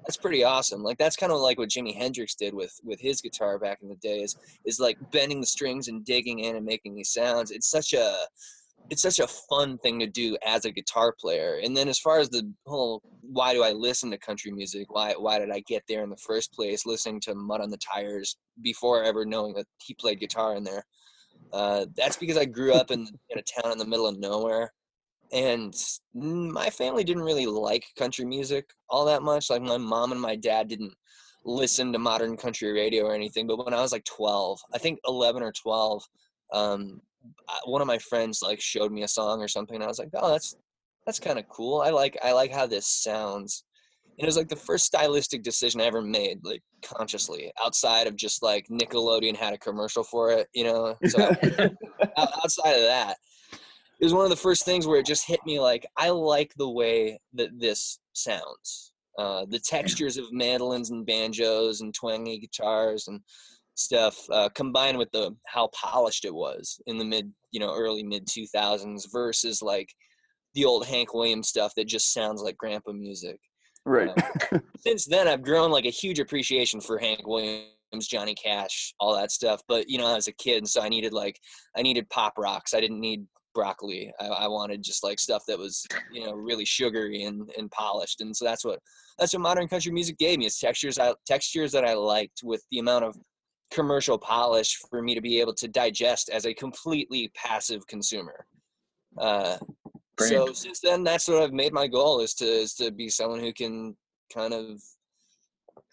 that's 0.05 0.17
pretty 0.17 0.43
awesome 0.45 0.83
like 0.83 0.99
that's 0.99 1.17
kind 1.17 1.33
of 1.33 1.41
like 1.41 1.59
what 1.59 1.69
jimi 1.69 1.95
hendrix 1.95 2.35
did 2.35 2.55
with 2.55 2.73
with 2.85 3.01
his 3.01 3.21
guitar 3.21 3.59
back 3.59 3.79
in 3.83 3.89
the 3.89 3.97
days 3.97 4.37
is 4.65 4.81
like 4.81 4.99
bending 5.11 5.41
the 5.41 5.47
strings 5.47 5.89
and 5.89 6.05
digging 6.05 6.41
in 6.41 6.57
and 6.57 6.65
making 6.65 6.95
these 6.95 7.13
sounds 7.13 7.51
it's 7.51 7.71
such 7.71 7.93
a 7.93 8.17
it's 8.91 9.03
such 9.03 9.21
a 9.21 9.29
fun 9.49 9.79
thing 9.79 9.99
to 9.99 10.07
do 10.07 10.37
as 10.45 10.65
a 10.65 10.71
guitar 10.71 11.15
player 11.19 11.61
and 11.63 11.77
then 11.77 11.89
as 11.89 11.99
far 11.99 12.19
as 12.19 12.29
the 12.31 12.49
whole 12.67 13.01
why 13.23 13.55
do 13.55 13.63
i 13.63 13.71
listen 13.71 14.11
to 14.11 14.19
country 14.19 14.51
music? 14.51 14.93
Why 14.93 15.15
why 15.17 15.39
did 15.39 15.51
i 15.51 15.61
get 15.67 15.85
there 15.89 16.03
in 16.03 16.11
the 16.11 16.17
first 16.17 16.53
place 16.53 16.85
listening 16.85 17.21
to 17.23 17.35
mud 17.35 17.61
on 17.61 17.71
the 17.71 17.79
tires 17.79 18.37
before 18.61 19.05
ever 19.05 19.25
knowing 19.25 19.55
that 19.55 19.67
he 19.79 19.95
played 19.95 20.21
guitar 20.21 20.57
in 20.57 20.65
there 20.65 20.85
uh, 21.53 21.87
that's 21.97 22.17
because 22.17 22.37
i 22.37 22.45
grew 22.45 22.73
up 22.73 22.91
in, 22.91 23.07
in 23.31 23.39
a 23.39 23.61
town 23.61 23.73
in 23.73 23.79
the 23.79 23.87
middle 23.87 24.07
of 24.07 24.19
nowhere 24.19 24.73
and 25.33 25.75
my 26.15 26.69
family 26.69 27.05
didn't 27.05 27.23
really 27.23 27.47
like 27.47 27.87
country 27.99 28.25
music 28.25 28.71
all 28.89 29.05
that 29.05 29.23
much 29.23 29.51
like 29.51 29.63
my 29.63 29.79
mom 29.79 30.13
and 30.13 30.21
my 30.21 30.37
dad 30.37 30.69
didn't 30.69 30.93
listen 31.45 31.93
to 31.93 31.99
modern 31.99 32.37
country 32.37 32.71
radio 32.73 33.05
or 33.05 33.15
anything 33.15 33.47
but 33.47 33.65
when 33.65 33.75
i 33.75 33.81
was 33.81 33.93
like 33.93 34.05
12 34.05 34.61
i 34.75 34.79
think 34.79 34.99
11 35.07 35.43
or 35.43 35.53
12 35.53 36.05
um, 36.53 37.01
one 37.65 37.81
of 37.81 37.87
my 37.87 37.99
friends 37.99 38.41
like 38.43 38.61
showed 38.61 38.93
me 38.93 39.03
a 39.05 39.09
song 39.09 39.41
or 39.41 39.49
something 39.49 39.77
and 39.77 39.85
i 39.85 39.89
was 39.89 39.99
like 39.99 40.11
oh 40.15 40.31
that's 40.31 40.55
that's 41.07 41.19
kind 41.19 41.39
of 41.39 41.49
cool 41.49 41.81
i 41.81 41.91
like 41.91 42.17
i 42.23 42.33
like 42.33 42.53
how 42.53 42.67
this 42.67 42.87
sounds 42.87 43.65
and 44.19 44.25
it 44.25 44.27
was 44.27 44.37
like 44.37 44.49
the 44.49 44.57
first 44.57 44.85
stylistic 44.85 45.43
decision 45.43 45.81
i 45.81 45.85
ever 45.85 46.03
made 46.03 46.39
like 46.43 46.63
consciously 46.83 47.53
outside 47.63 48.07
of 48.07 48.17
just 48.17 48.43
like 48.43 48.67
nickelodeon 48.69 49.37
had 49.37 49.55
a 49.55 49.59
commercial 49.59 50.05
for 50.05 50.31
it 50.31 50.49
you 50.55 50.65
know? 50.65 50.97
So 51.07 51.19
outside 52.17 52.75
of 52.75 52.87
that 52.87 53.17
it 54.01 54.05
was 54.05 54.15
one 54.15 54.25
of 54.25 54.31
the 54.31 54.37
first 54.37 54.65
things 54.65 54.87
where 54.87 54.99
it 54.99 55.07
just 55.07 55.27
hit 55.27 55.41
me 55.47 55.61
like 55.61 55.87
i 55.97 56.11
like 56.11 56.53
the 56.57 56.71
way 56.71 57.19
that 57.35 57.51
this 57.59 58.01
sounds 58.13 58.93
uh, 59.19 59.45
the 59.51 59.59
textures 59.59 60.17
of 60.17 60.33
mandolins 60.33 60.91
and 60.91 61.05
banjos 61.05 61.83
and 61.83 61.93
twangy 61.95 62.39
guitars 62.39 63.09
and 63.09 63.21
stuff 63.75 64.19
uh, 64.31 64.49
combined 64.55 64.99
with 64.99 65.11
the 65.13 65.35
how 65.47 65.69
polished 65.75 66.25
it 66.25 66.35
was 66.35 66.81
in 66.87 66.99
the 66.99 67.05
mid 67.05 67.31
you 67.51 67.61
know 67.61 67.75
early 67.75 68.03
mid 68.03 68.27
2000s 68.27 69.05
versus 69.13 69.63
like 69.63 69.89
the 70.55 70.65
old 70.65 70.87
hank 70.87 71.15
williams 71.15 71.49
stuff 71.49 71.75
that 71.75 71.87
just 71.87 72.13
sounds 72.13 72.43
like 72.43 72.57
grandpa 72.57 72.93
music 72.93 73.39
right. 73.85 74.11
since 74.79 75.07
then 75.07 75.29
I've 75.29 75.43
grown 75.43 75.71
like 75.71 75.87
a 75.87 75.91
huge 75.91 76.19
appreciation 76.19 76.81
for 76.81 76.99
Hank 76.99 77.27
Williams, 77.27 78.09
Johnny 78.09 78.35
Cash, 78.35 78.95
all 79.01 79.15
that 79.15 79.31
stuff. 79.31 79.63
But 79.69 79.89
you 79.89 79.99
know, 79.99 80.07
I 80.07 80.15
was 80.15 80.29
a 80.29 80.33
kid, 80.33 80.67
so 80.69 80.81
I 80.81 80.89
needed 80.89 81.13
like 81.13 81.39
I 81.77 81.83
needed 81.83 82.09
pop 82.11 82.35
rocks. 82.39 82.75
I 82.75 82.81
didn't 82.81 83.01
need 83.01 83.27
broccoli. 83.55 84.13
I, 84.21 84.27
I 84.27 84.49
wanted 84.49 84.83
just 84.83 85.05
like 85.05 85.19
stuff 85.19 85.45
that 85.49 85.59
was 85.59 85.87
you 86.13 86.25
know 86.25 86.33
really 86.33 86.65
sugary 86.65 87.25
and, 87.25 87.51
and 87.57 87.71
polished. 87.71 88.21
And 88.21 88.37
so 88.37 88.45
that's 88.45 88.65
what 88.65 88.81
that's 89.19 89.33
what 89.33 89.43
modern 89.43 89.69
country 89.69 89.93
music 89.93 90.19
gave 90.19 90.39
me. 90.39 90.47
It's 90.47 90.61
textures 90.61 90.99
I 90.99 91.15
textures 91.27 91.73
that 91.73 91.85
I 91.85 91.95
liked 91.95 92.43
with 92.43 92.65
the 92.71 92.79
amount 92.79 93.05
of 93.05 93.17
commercial 93.71 94.19
polish 94.19 94.79
for 94.91 95.03
me 95.03 95.15
to 95.15 95.21
be 95.21 95.41
able 95.41 95.55
to 95.55 95.69
digest 95.69 96.29
as 96.29 96.45
a 96.45 96.55
completely 96.55 97.31
passive 97.35 97.87
consumer. 97.87 98.47
Uh, 99.19 99.57
so 100.19 100.53
since 100.53 100.81
then, 100.81 101.05
that's 101.05 101.29
what 101.29 101.43
I've 101.43 101.53
made 101.53 101.73
my 101.73 101.87
goal 101.87 102.21
is 102.21 102.35
to 102.35 102.45
is 102.45 102.75
to 102.75 102.91
be 102.91 103.09
someone 103.09 103.41
who 103.41 103.53
can 103.53 103.97
kind 104.33 104.55
of 104.55 104.81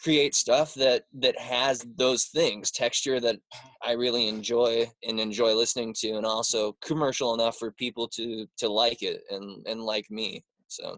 create 0.02 0.34
stuff 0.34 0.74
that 0.76 1.04
that 1.14 1.38
has 1.38 1.86
those 1.98 2.26
things 2.26 2.72
texture 2.72 3.20
that 3.20 3.36
i 3.84 3.92
really 3.92 4.28
enjoy 4.28 4.90
and 5.04 5.20
enjoy 5.20 5.54
listening 5.54 5.94
to 5.94 6.12
and 6.12 6.26
also 6.26 6.76
commercial 6.82 7.34
enough 7.34 7.58
for 7.58 7.72
people 7.74 8.08
to 8.08 8.48
to 8.58 8.70
like 8.70 9.02
it 9.02 9.22
and 9.30 9.66
and 9.68 9.82
like 9.82 10.10
me. 10.10 10.44
So 10.68 10.98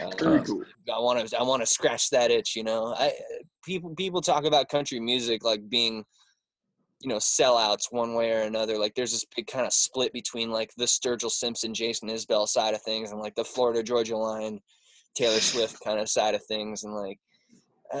uh, 0.00 0.10
cool. 0.10 0.64
i 0.94 0.98
want 0.98 1.28
to 1.28 1.38
i 1.38 1.42
want 1.42 1.60
to 1.60 1.66
scratch 1.66 2.08
that 2.10 2.30
itch 2.30 2.56
you 2.56 2.64
know? 2.64 2.94
I 2.96 3.12
people 3.62 3.94
people 3.94 4.22
talk 4.22 4.44
about 4.44 4.70
country 4.70 4.98
music 5.00 5.44
like 5.44 5.68
being 5.68 6.04
you 7.00 7.08
know 7.08 7.16
sellouts 7.16 7.90
one 7.90 8.14
way 8.14 8.32
or 8.32 8.42
another 8.42 8.78
like 8.78 8.94
there's 8.94 9.12
this 9.12 9.26
big 9.36 9.46
kind 9.46 9.66
of 9.66 9.72
split 9.72 10.12
between 10.12 10.50
like 10.50 10.72
the 10.76 10.84
sturgill 10.84 11.30
simpson 11.30 11.74
jason 11.74 12.08
isbell 12.08 12.46
side 12.46 12.74
of 12.74 12.82
things 12.82 13.10
and 13.10 13.20
like 13.20 13.34
the 13.34 13.44
florida 13.44 13.82
georgia 13.82 14.16
line 14.16 14.58
taylor 15.14 15.40
swift 15.40 15.76
kind 15.84 15.98
of 15.98 16.08
side 16.08 16.34
of 16.34 16.44
things 16.46 16.84
and 16.84 16.94
like 16.94 17.18
uh, 17.92 18.00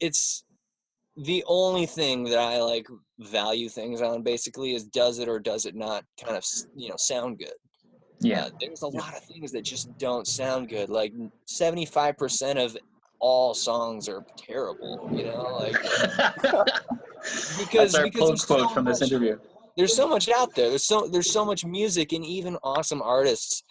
it's 0.00 0.44
the 1.16 1.44
only 1.46 1.86
thing 1.86 2.24
that 2.24 2.38
I 2.38 2.60
like 2.60 2.86
value 3.18 3.68
things 3.68 4.00
on 4.00 4.22
basically 4.22 4.74
is 4.74 4.84
does 4.84 5.18
it 5.18 5.28
or 5.28 5.38
does 5.38 5.66
it 5.66 5.74
not 5.74 6.04
kind 6.22 6.36
of 6.36 6.44
you 6.74 6.88
know 6.88 6.96
sound 6.96 7.38
good. 7.38 7.52
Yeah. 8.20 8.44
Uh, 8.44 8.50
there's 8.60 8.82
a 8.82 8.88
lot 8.88 9.16
of 9.16 9.24
things 9.24 9.52
that 9.52 9.62
just 9.62 9.96
don't 9.98 10.26
sound 10.26 10.68
good. 10.68 10.88
Like 10.88 11.12
75% 11.48 12.64
of 12.64 12.76
all 13.24 13.54
songs 13.54 14.08
are 14.08 14.26
terrible, 14.36 15.08
you 15.12 15.22
know, 15.24 15.56
like 15.60 15.80
because 17.58 17.92
That's 17.92 17.94
our 17.94 18.04
because 18.04 18.28
there's 18.28 18.44
quote 18.44 18.60
so 18.60 18.68
from 18.68 18.84
this 18.84 19.00
much- 19.00 19.10
interview. 19.12 19.38
there's 19.76 19.94
so 19.94 20.08
much 20.08 20.28
out 20.28 20.54
there. 20.56 20.68
There's 20.68 20.84
so 20.84 21.06
there's 21.06 21.30
so 21.32 21.44
much 21.44 21.64
music, 21.64 22.12
and 22.12 22.24
even 22.24 22.56
awesome 22.64 23.00
artists 23.00 23.62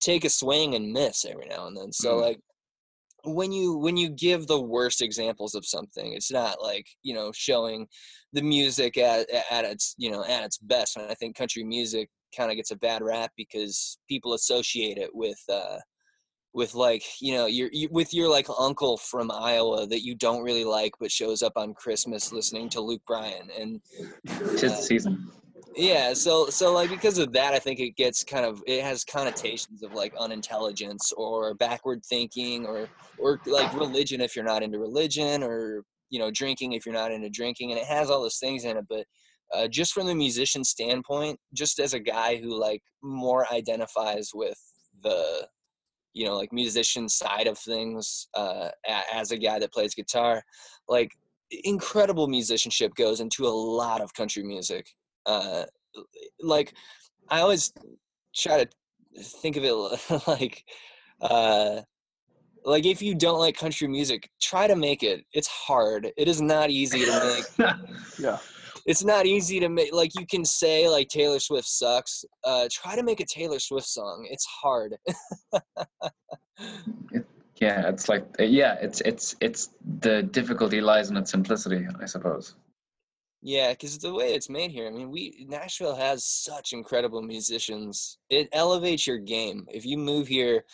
take 0.00 0.24
a 0.24 0.30
swing 0.30 0.74
and 0.74 0.92
miss 0.92 1.24
every 1.24 1.46
now 1.46 1.66
and 1.66 1.76
then. 1.76 1.92
So 1.92 2.16
Mm. 2.16 2.20
like 2.22 2.40
when 3.24 3.52
you 3.52 3.76
when 3.76 3.96
you 3.98 4.08
give 4.08 4.46
the 4.46 4.60
worst 4.60 5.02
examples 5.02 5.54
of 5.54 5.66
something, 5.66 6.12
it's 6.14 6.32
not 6.32 6.62
like 6.62 6.86
you 7.02 7.12
know 7.14 7.32
showing 7.32 7.86
the 8.32 8.42
music 8.42 8.96
at 8.96 9.28
at 9.50 9.64
its 9.66 9.94
you 9.98 10.10
know 10.10 10.24
at 10.24 10.42
its 10.44 10.56
best. 10.58 10.96
And 10.96 11.10
I 11.10 11.14
think 11.14 11.36
country 11.36 11.64
music 11.64 12.08
kind 12.34 12.50
of 12.50 12.56
gets 12.56 12.70
a 12.70 12.76
bad 12.76 13.02
rap 13.02 13.30
because 13.36 13.98
people 14.08 14.32
associate 14.32 14.96
it 14.96 15.10
with. 15.14 15.38
uh 15.52 15.78
with 16.56 16.74
like 16.74 17.04
you 17.20 17.34
know 17.34 17.44
your 17.44 17.68
you, 17.70 17.86
with 17.92 18.14
your 18.14 18.30
like 18.30 18.46
uncle 18.58 18.96
from 18.96 19.30
Iowa 19.30 19.86
that 19.86 20.02
you 20.02 20.14
don't 20.14 20.42
really 20.42 20.64
like 20.64 20.92
but 20.98 21.12
shows 21.12 21.42
up 21.42 21.52
on 21.54 21.74
Christmas 21.74 22.32
listening 22.32 22.70
to 22.70 22.80
Luke 22.80 23.02
Bryan 23.06 23.48
and 23.56 23.80
Tis 24.56 24.62
the 24.62 24.82
season. 24.82 25.30
yeah 25.76 26.14
so 26.14 26.46
so 26.46 26.72
like 26.72 26.88
because 26.88 27.18
of 27.18 27.30
that 27.34 27.52
i 27.52 27.58
think 27.58 27.78
it 27.78 27.94
gets 27.94 28.24
kind 28.24 28.46
of 28.46 28.62
it 28.66 28.82
has 28.82 29.04
connotations 29.04 29.82
of 29.82 29.92
like 29.92 30.14
unintelligence 30.18 31.12
or 31.18 31.52
backward 31.54 32.00
thinking 32.08 32.64
or 32.64 32.88
or 33.18 33.38
like 33.44 33.72
religion 33.78 34.22
if 34.22 34.34
you're 34.34 34.44
not 34.44 34.62
into 34.62 34.78
religion 34.78 35.42
or 35.42 35.84
you 36.08 36.18
know 36.18 36.30
drinking 36.30 36.72
if 36.72 36.86
you're 36.86 36.94
not 36.94 37.12
into 37.12 37.28
drinking 37.28 37.70
and 37.70 37.78
it 37.78 37.86
has 37.86 38.08
all 38.08 38.22
those 38.22 38.38
things 38.38 38.64
in 38.64 38.78
it 38.78 38.84
but 38.88 39.04
uh, 39.54 39.68
just 39.68 39.92
from 39.92 40.06
the 40.06 40.14
musician 40.14 40.64
standpoint 40.64 41.38
just 41.52 41.78
as 41.78 41.92
a 41.92 42.00
guy 42.00 42.36
who 42.36 42.58
like 42.58 42.80
more 43.02 43.46
identifies 43.52 44.30
with 44.34 44.58
the 45.02 45.46
you 46.16 46.24
know 46.24 46.34
like 46.34 46.52
musician 46.52 47.08
side 47.08 47.46
of 47.46 47.58
things 47.58 48.28
uh, 48.34 48.70
as 49.12 49.30
a 49.30 49.38
guy 49.38 49.58
that 49.58 49.72
plays 49.72 49.94
guitar 49.94 50.42
like 50.88 51.12
incredible 51.64 52.26
musicianship 52.26 52.94
goes 52.94 53.20
into 53.20 53.46
a 53.46 53.56
lot 53.80 54.00
of 54.00 54.12
country 54.14 54.42
music 54.42 54.86
uh 55.26 55.64
like 56.40 56.72
i 57.28 57.40
always 57.40 57.72
try 58.34 58.64
to 58.64 58.70
think 59.42 59.56
of 59.56 59.64
it 59.64 59.74
like 60.26 60.64
uh 61.20 61.80
like 62.66 62.84
if 62.84 63.00
you 63.00 63.14
don't 63.14 63.38
like 63.38 63.56
country 63.56 63.86
music 63.86 64.28
try 64.40 64.66
to 64.66 64.76
make 64.76 65.02
it. 65.02 65.24
It's 65.32 65.46
hard. 65.46 66.10
It 66.16 66.28
is 66.28 66.42
not 66.42 66.70
easy 66.70 67.04
to 67.04 67.44
make. 67.58 67.70
Yeah. 68.18 68.38
It's 68.86 69.04
not 69.04 69.26
easy 69.26 69.60
to 69.60 69.68
make 69.68 69.92
like 69.92 70.12
you 70.18 70.26
can 70.26 70.44
say 70.44 70.88
like 70.88 71.08
taylor 71.08 71.38
swift 71.38 71.68
sucks 71.68 72.24
uh 72.44 72.66
try 72.70 72.96
to 72.96 73.02
make 73.02 73.20
a 73.20 73.26
taylor 73.26 73.58
swift 73.58 73.86
song 73.86 74.26
it's 74.30 74.46
hard 74.46 74.96
yeah, 77.60 77.88
it's 77.88 78.08
like 78.08 78.24
yeah, 78.38 78.74
it's 78.80 79.00
it's 79.02 79.36
it's 79.40 79.70
the 80.00 80.22
difficulty 80.22 80.80
lies 80.80 81.10
in 81.10 81.16
its 81.16 81.30
simplicity, 81.30 81.86
I 82.00 82.06
suppose. 82.06 82.54
Yeah, 83.42 83.70
because 83.70 83.98
the 83.98 84.12
way 84.12 84.34
it's 84.34 84.50
made 84.50 84.70
here, 84.70 84.88
I 84.88 84.90
mean, 84.90 85.10
we 85.10 85.46
Nashville 85.48 85.94
has 85.94 86.24
such 86.24 86.72
incredible 86.72 87.22
musicians. 87.22 88.18
It 88.28 88.48
elevates 88.52 89.06
your 89.06 89.18
game. 89.18 89.66
If 89.68 89.86
you 89.86 89.96
move 89.96 90.26
here 90.26 90.64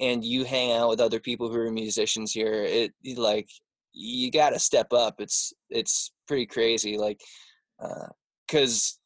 and 0.00 0.24
you 0.24 0.44
hang 0.44 0.72
out 0.72 0.88
with 0.88 1.00
other 1.00 1.20
people 1.20 1.48
who 1.48 1.58
are 1.60 1.70
musicians 1.70 2.32
here, 2.32 2.64
it 2.64 2.92
like 3.16 3.48
you 3.92 4.30
got 4.30 4.50
to 4.50 4.58
step 4.58 4.92
up. 4.92 5.16
It's 5.18 5.52
it's 5.70 6.12
pretty 6.26 6.46
crazy, 6.46 6.98
like 6.98 7.20
Uh, 7.78 8.08
because 8.46 8.98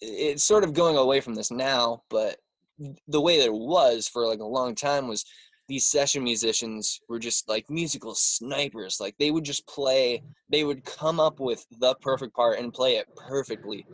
it's 0.00 0.42
sort 0.44 0.64
of 0.64 0.74
going 0.74 0.96
away 0.96 1.20
from 1.20 1.34
this 1.34 1.50
now, 1.50 2.02
but 2.10 2.36
the 3.06 3.20
way 3.20 3.38
that 3.38 3.46
it 3.46 3.52
was 3.52 4.08
for 4.08 4.26
like 4.26 4.40
a 4.40 4.44
long 4.44 4.74
time 4.74 5.06
was 5.06 5.24
these 5.68 5.86
session 5.86 6.24
musicians 6.24 7.00
were 7.08 7.18
just 7.18 7.48
like 7.48 7.64
musical 7.68 8.14
snipers. 8.14 8.96
Like 8.98 9.14
they 9.18 9.30
would 9.30 9.44
just 9.44 9.66
play 9.68 10.24
they 10.48 10.64
would 10.64 10.84
come 10.84 11.20
up 11.20 11.38
with 11.38 11.64
the 11.78 11.94
perfect 12.02 12.34
part 12.34 12.58
and 12.58 12.72
play 12.72 12.96
it 12.96 13.06
perfectly 13.28 13.86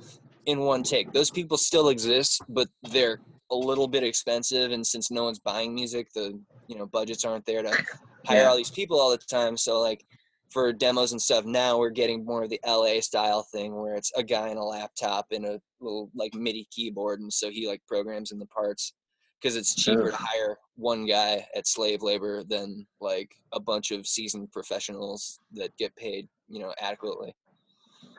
in 0.46 0.60
one 0.60 0.82
take. 0.82 1.12
Those 1.12 1.30
people 1.30 1.58
still 1.58 1.90
exist, 1.90 2.42
but 2.48 2.68
they're 2.82 3.20
a 3.50 3.54
little 3.56 3.88
bit 3.88 4.04
expensive 4.04 4.72
and 4.72 4.86
since 4.86 5.10
no 5.10 5.24
one's 5.24 5.38
buying 5.38 5.74
music, 5.74 6.08
the 6.14 6.40
you 6.68 6.78
know, 6.78 6.86
budgets 6.86 7.24
aren't 7.24 7.44
there 7.44 7.62
to 7.62 7.78
hire 8.26 8.38
Yeah. 8.38 8.48
all 8.48 8.56
these 8.56 8.70
people 8.70 8.98
all 8.98 9.10
the 9.10 9.18
time. 9.18 9.56
So 9.56 9.80
like 9.80 10.04
for 10.50 10.72
demos 10.72 11.12
and 11.12 11.20
stuff, 11.20 11.44
now 11.44 11.78
we're 11.78 11.90
getting 11.90 12.24
more 12.24 12.44
of 12.44 12.50
the 12.50 12.60
LA 12.66 13.00
style 13.00 13.42
thing 13.42 13.74
where 13.74 13.94
it's 13.94 14.12
a 14.16 14.22
guy 14.22 14.48
in 14.48 14.56
a 14.56 14.64
laptop 14.64 15.26
and 15.32 15.44
a 15.44 15.60
little 15.80 16.10
like 16.14 16.34
MIDI 16.34 16.68
keyboard 16.70 17.20
and 17.20 17.32
so 17.32 17.50
he 17.50 17.66
like 17.68 17.82
programs 17.86 18.32
in 18.32 18.38
the 18.38 18.46
parts. 18.46 18.92
Because 19.40 19.54
it's 19.54 19.74
cheaper 19.74 20.10
to 20.10 20.16
hire 20.16 20.56
one 20.76 21.04
guy 21.04 21.46
at 21.54 21.68
slave 21.68 22.00
labor 22.00 22.42
than 22.42 22.86
like 23.02 23.30
a 23.52 23.60
bunch 23.60 23.90
of 23.90 24.06
seasoned 24.06 24.50
professionals 24.50 25.40
that 25.52 25.76
get 25.76 25.94
paid 25.94 26.26
you 26.48 26.60
know 26.60 26.72
adequately. 26.80 27.34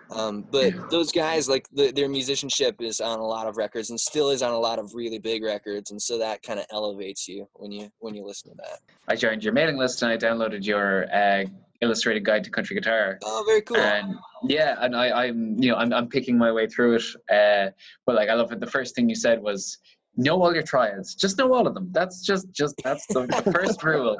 Um, 0.09 0.45
but 0.51 0.89
those 0.89 1.11
guys 1.11 1.49
like 1.49 1.67
the, 1.73 1.91
their 1.91 2.07
musicianship 2.07 2.81
is 2.81 3.01
on 3.01 3.19
a 3.19 3.25
lot 3.25 3.47
of 3.47 3.57
records 3.57 3.89
and 3.89 3.99
still 3.99 4.29
is 4.29 4.41
on 4.41 4.53
a 4.53 4.59
lot 4.59 4.79
of 4.79 4.93
really 4.93 5.19
big 5.19 5.43
records 5.43 5.91
and 5.91 6.01
so 6.01 6.17
that 6.17 6.41
kind 6.43 6.59
of 6.59 6.65
elevates 6.71 7.27
you 7.27 7.45
when 7.53 7.73
you 7.73 7.89
when 7.99 8.15
you 8.15 8.25
listen 8.25 8.51
to 8.51 8.57
that. 8.57 8.79
I 9.09 9.15
joined 9.15 9.43
your 9.43 9.53
mailing 9.53 9.77
list 9.77 10.01
and 10.03 10.11
I 10.11 10.17
downloaded 10.17 10.65
your 10.65 11.13
uh, 11.13 11.45
illustrated 11.81 12.23
guide 12.25 12.43
to 12.43 12.49
country 12.49 12.75
guitar. 12.75 13.17
oh 13.23 13.43
very 13.47 13.61
cool 13.61 13.77
And 13.77 14.15
yeah, 14.43 14.75
and 14.81 14.95
I, 14.95 15.25
I'm 15.25 15.61
you 15.61 15.69
know 15.71 15.77
I'm 15.77 15.93
I'm 15.93 16.07
picking 16.07 16.37
my 16.37 16.51
way 16.51 16.67
through 16.67 16.95
it. 16.95 17.03
Uh, 17.31 17.71
but 18.05 18.15
like 18.15 18.29
I 18.29 18.33
love 18.33 18.51
it. 18.51 18.59
The 18.59 18.67
first 18.67 18.95
thing 18.95 19.09
you 19.09 19.15
said 19.15 19.41
was 19.41 19.77
know 20.15 20.41
all 20.41 20.53
your 20.53 20.63
triads. 20.63 21.15
Just 21.15 21.37
know 21.37 21.53
all 21.53 21.67
of 21.67 21.73
them. 21.73 21.89
That's 21.91 22.25
just 22.25 22.51
just 22.51 22.75
that's 22.83 23.05
the, 23.07 23.25
the 23.27 23.51
first 23.59 23.83
rule. 23.83 24.17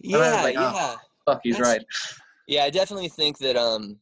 Yeah 0.00 0.42
like, 0.42 0.56
oh, 0.58 0.72
yeah 0.74 0.96
Fuck, 1.26 1.40
he's 1.42 1.56
That's- 1.58 1.76
right. 1.78 1.86
Yeah, 2.46 2.64
I 2.64 2.70
definitely 2.70 3.08
think 3.08 3.38
that 3.38 3.56
um 3.56 3.98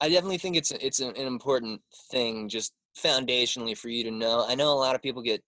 I 0.00 0.08
definitely 0.08 0.38
think 0.38 0.56
it's 0.56 0.70
it's 0.72 1.00
an, 1.00 1.10
an 1.16 1.26
important 1.26 1.80
thing 2.10 2.48
just 2.48 2.72
foundationally 2.96 3.76
for 3.76 3.88
you 3.88 4.04
to 4.04 4.10
know. 4.10 4.44
I 4.48 4.54
know 4.54 4.72
a 4.72 4.74
lot 4.74 4.94
of 4.94 5.02
people 5.02 5.22
get 5.22 5.42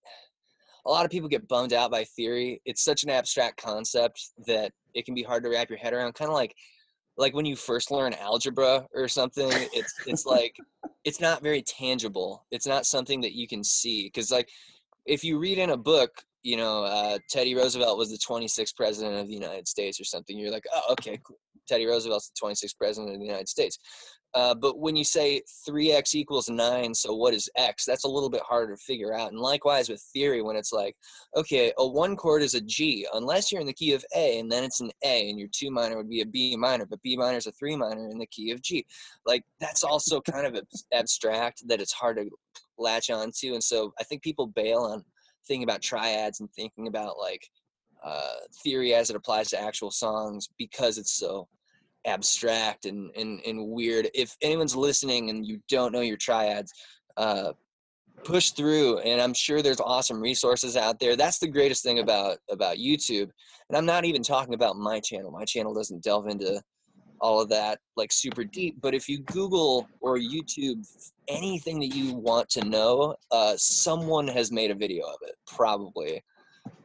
a 0.85 0.89
lot 0.89 1.05
of 1.05 1.11
people 1.11 1.29
get 1.29 1.47
bummed 1.47 1.73
out 1.73 1.91
by 1.91 2.03
theory. 2.03 2.61
It's 2.65 2.83
such 2.83 3.03
an 3.03 3.09
abstract 3.09 3.61
concept 3.61 4.29
that 4.47 4.71
it 4.93 5.05
can 5.05 5.13
be 5.13 5.23
hard 5.23 5.43
to 5.43 5.49
wrap 5.49 5.69
your 5.69 5.77
head 5.77 5.93
around. 5.93 6.13
Kind 6.13 6.29
of 6.29 6.35
like 6.35 6.55
like 7.17 7.33
when 7.33 7.45
you 7.45 7.55
first 7.55 7.91
learn 7.91 8.13
algebra 8.13 8.85
or 8.93 9.07
something, 9.07 9.49
it's 9.73 9.93
it's 10.05 10.25
like 10.35 10.55
it's 11.03 11.19
not 11.19 11.41
very 11.41 11.61
tangible. 11.61 12.45
It's 12.51 12.67
not 12.67 12.85
something 12.85 13.21
that 13.21 13.33
you 13.33 13.47
can 13.47 13.63
see 13.63 14.09
cuz 14.09 14.31
like 14.31 14.49
if 15.05 15.23
you 15.23 15.39
read 15.39 15.57
in 15.57 15.71
a 15.71 15.77
book, 15.77 16.11
you 16.43 16.57
know, 16.57 16.83
uh, 16.83 17.17
Teddy 17.29 17.55
Roosevelt 17.55 17.97
was 17.97 18.09
the 18.09 18.17
26th 18.17 18.75
president 18.75 19.19
of 19.19 19.27
the 19.27 19.33
United 19.33 19.67
States 19.67 19.99
or 19.99 20.03
something. 20.03 20.37
You're 20.37 20.51
like, 20.51 20.65
oh, 20.73 20.91
okay, 20.93 21.19
cool. 21.23 21.39
Teddy 21.67 21.85
Roosevelt's 21.85 22.29
the 22.29 22.47
26th 22.47 22.77
president 22.77 23.13
of 23.13 23.19
the 23.19 23.25
United 23.25 23.47
States. 23.47 23.77
Uh, 24.33 24.55
but 24.55 24.79
when 24.79 24.95
you 24.95 25.03
say 25.03 25.41
3x 25.67 26.15
equals 26.15 26.49
9, 26.49 26.93
so 26.93 27.13
what 27.13 27.33
is 27.33 27.49
x? 27.57 27.83
That's 27.85 28.05
a 28.05 28.09
little 28.09 28.29
bit 28.29 28.41
harder 28.41 28.75
to 28.75 28.81
figure 28.81 29.13
out. 29.13 29.31
And 29.31 29.39
likewise 29.39 29.89
with 29.89 30.01
theory, 30.13 30.41
when 30.41 30.55
it's 30.55 30.71
like, 30.71 30.95
okay, 31.35 31.73
a 31.77 31.87
one 31.87 32.15
chord 32.15 32.41
is 32.41 32.53
a 32.53 32.61
G, 32.61 33.05
unless 33.13 33.51
you're 33.51 33.61
in 33.61 33.67
the 33.67 33.73
key 33.73 33.93
of 33.93 34.05
A, 34.15 34.39
and 34.39 34.49
then 34.49 34.63
it's 34.63 34.79
an 34.79 34.91
A, 35.03 35.29
and 35.29 35.37
your 35.37 35.49
two 35.53 35.69
minor 35.69 35.97
would 35.97 36.09
be 36.09 36.21
a 36.21 36.25
B 36.25 36.55
minor, 36.55 36.85
but 36.85 37.01
B 37.01 37.17
minor 37.17 37.37
is 37.37 37.47
a 37.47 37.51
three 37.51 37.75
minor 37.75 38.09
in 38.09 38.17
the 38.17 38.27
key 38.27 38.51
of 38.51 38.61
G. 38.61 38.85
Like, 39.25 39.43
that's 39.59 39.83
also 39.83 40.21
kind 40.21 40.47
of 40.47 40.63
abstract 40.93 41.67
that 41.67 41.81
it's 41.81 41.93
hard 41.93 42.17
to 42.17 42.29
latch 42.77 43.09
onto. 43.09 43.53
And 43.53 43.63
so 43.63 43.93
I 43.99 44.03
think 44.03 44.23
people 44.23 44.47
bail 44.47 44.79
on 44.79 45.03
thinking 45.47 45.63
about 45.63 45.81
triads 45.81 46.39
and 46.39 46.49
thinking 46.53 46.87
about 46.87 47.17
like 47.17 47.47
uh, 48.03 48.35
theory 48.63 48.93
as 48.93 49.09
it 49.09 49.15
applies 49.15 49.49
to 49.49 49.61
actual 49.61 49.91
songs 49.91 50.49
because 50.57 50.97
it's 50.97 51.13
so 51.13 51.47
abstract 52.05 52.85
and, 52.85 53.11
and, 53.15 53.41
and 53.45 53.67
weird. 53.67 54.09
If 54.13 54.35
anyone's 54.41 54.75
listening 54.75 55.29
and 55.29 55.45
you 55.45 55.59
don't 55.69 55.91
know 55.91 56.01
your 56.01 56.17
triads, 56.17 56.71
uh, 57.17 57.53
push 58.23 58.51
through 58.51 58.99
and 58.99 59.21
I'm 59.21 59.33
sure 59.33 59.61
there's 59.61 59.79
awesome 59.79 60.21
resources 60.21 60.77
out 60.77 60.99
there. 60.99 61.15
That's 61.15 61.39
the 61.39 61.47
greatest 61.47 61.83
thing 61.83 61.99
about 61.99 62.37
about 62.49 62.77
YouTube. 62.77 63.29
And 63.69 63.77
I'm 63.77 63.85
not 63.85 64.05
even 64.05 64.21
talking 64.21 64.53
about 64.53 64.75
my 64.75 64.99
channel. 64.99 65.31
My 65.31 65.45
channel 65.45 65.73
doesn't 65.73 66.03
delve 66.03 66.27
into 66.27 66.61
all 67.19 67.39
of 67.39 67.49
that 67.49 67.79
like 67.95 68.11
super 68.11 68.43
deep, 68.43 68.77
but 68.81 68.95
if 68.95 69.07
you 69.07 69.19
Google 69.19 69.87
or 70.01 70.17
YouTube 70.17 70.85
anything 71.27 71.79
that 71.79 71.95
you 71.95 72.15
want 72.15 72.49
to 72.49 72.65
know, 72.65 73.15
uh, 73.31 73.53
someone 73.57 74.27
has 74.27 74.51
made 74.51 74.71
a 74.71 74.75
video 74.75 75.05
of 75.05 75.17
it, 75.21 75.35
probably. 75.47 76.23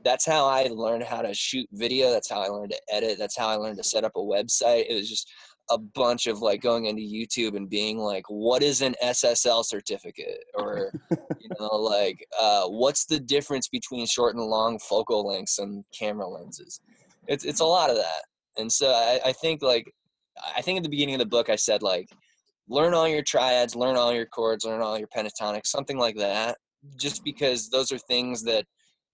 That's 0.06 0.24
how 0.24 0.46
I 0.46 0.68
learned 0.70 1.02
how 1.02 1.20
to 1.20 1.34
shoot 1.34 1.66
video. 1.72 2.12
That's 2.12 2.30
how 2.30 2.40
I 2.40 2.46
learned 2.46 2.70
to 2.70 2.94
edit. 2.94 3.18
That's 3.18 3.36
how 3.36 3.48
I 3.48 3.56
learned 3.56 3.78
to 3.78 3.82
set 3.82 4.04
up 4.04 4.12
a 4.14 4.20
website. 4.20 4.86
It 4.88 4.94
was 4.94 5.10
just 5.10 5.28
a 5.68 5.78
bunch 5.78 6.28
of 6.28 6.42
like 6.42 6.62
going 6.62 6.86
into 6.86 7.02
YouTube 7.02 7.56
and 7.56 7.68
being 7.68 7.98
like, 7.98 8.22
what 8.28 8.62
is 8.62 8.82
an 8.82 8.94
SSL 9.02 9.64
certificate? 9.64 10.44
Or, 10.54 10.92
you 11.10 11.48
know, 11.58 11.74
like, 11.74 12.24
uh, 12.40 12.68
what's 12.68 13.06
the 13.06 13.18
difference 13.18 13.66
between 13.66 14.06
short 14.06 14.36
and 14.36 14.44
long 14.44 14.78
focal 14.78 15.26
lengths 15.26 15.58
and 15.58 15.84
camera 15.92 16.28
lenses? 16.28 16.80
It's, 17.26 17.44
it's 17.44 17.58
a 17.58 17.64
lot 17.64 17.90
of 17.90 17.96
that. 17.96 18.22
And 18.58 18.70
so 18.70 18.90
I, 18.90 19.18
I 19.24 19.32
think 19.32 19.60
like 19.60 19.92
I 20.56 20.62
think 20.62 20.76
at 20.76 20.84
the 20.84 20.88
beginning 20.88 21.16
of 21.16 21.18
the 21.18 21.26
book 21.26 21.50
I 21.50 21.56
said 21.56 21.82
like 21.82 22.08
learn 22.68 22.94
all 22.94 23.08
your 23.08 23.22
triads, 23.22 23.74
learn 23.74 23.96
all 23.96 24.14
your 24.14 24.26
chords, 24.26 24.64
learn 24.64 24.82
all 24.82 24.96
your 24.96 25.08
pentatonics, 25.08 25.66
something 25.66 25.98
like 25.98 26.16
that. 26.16 26.58
Just 26.96 27.24
because 27.24 27.68
those 27.70 27.90
are 27.90 27.98
things 27.98 28.44
that 28.44 28.64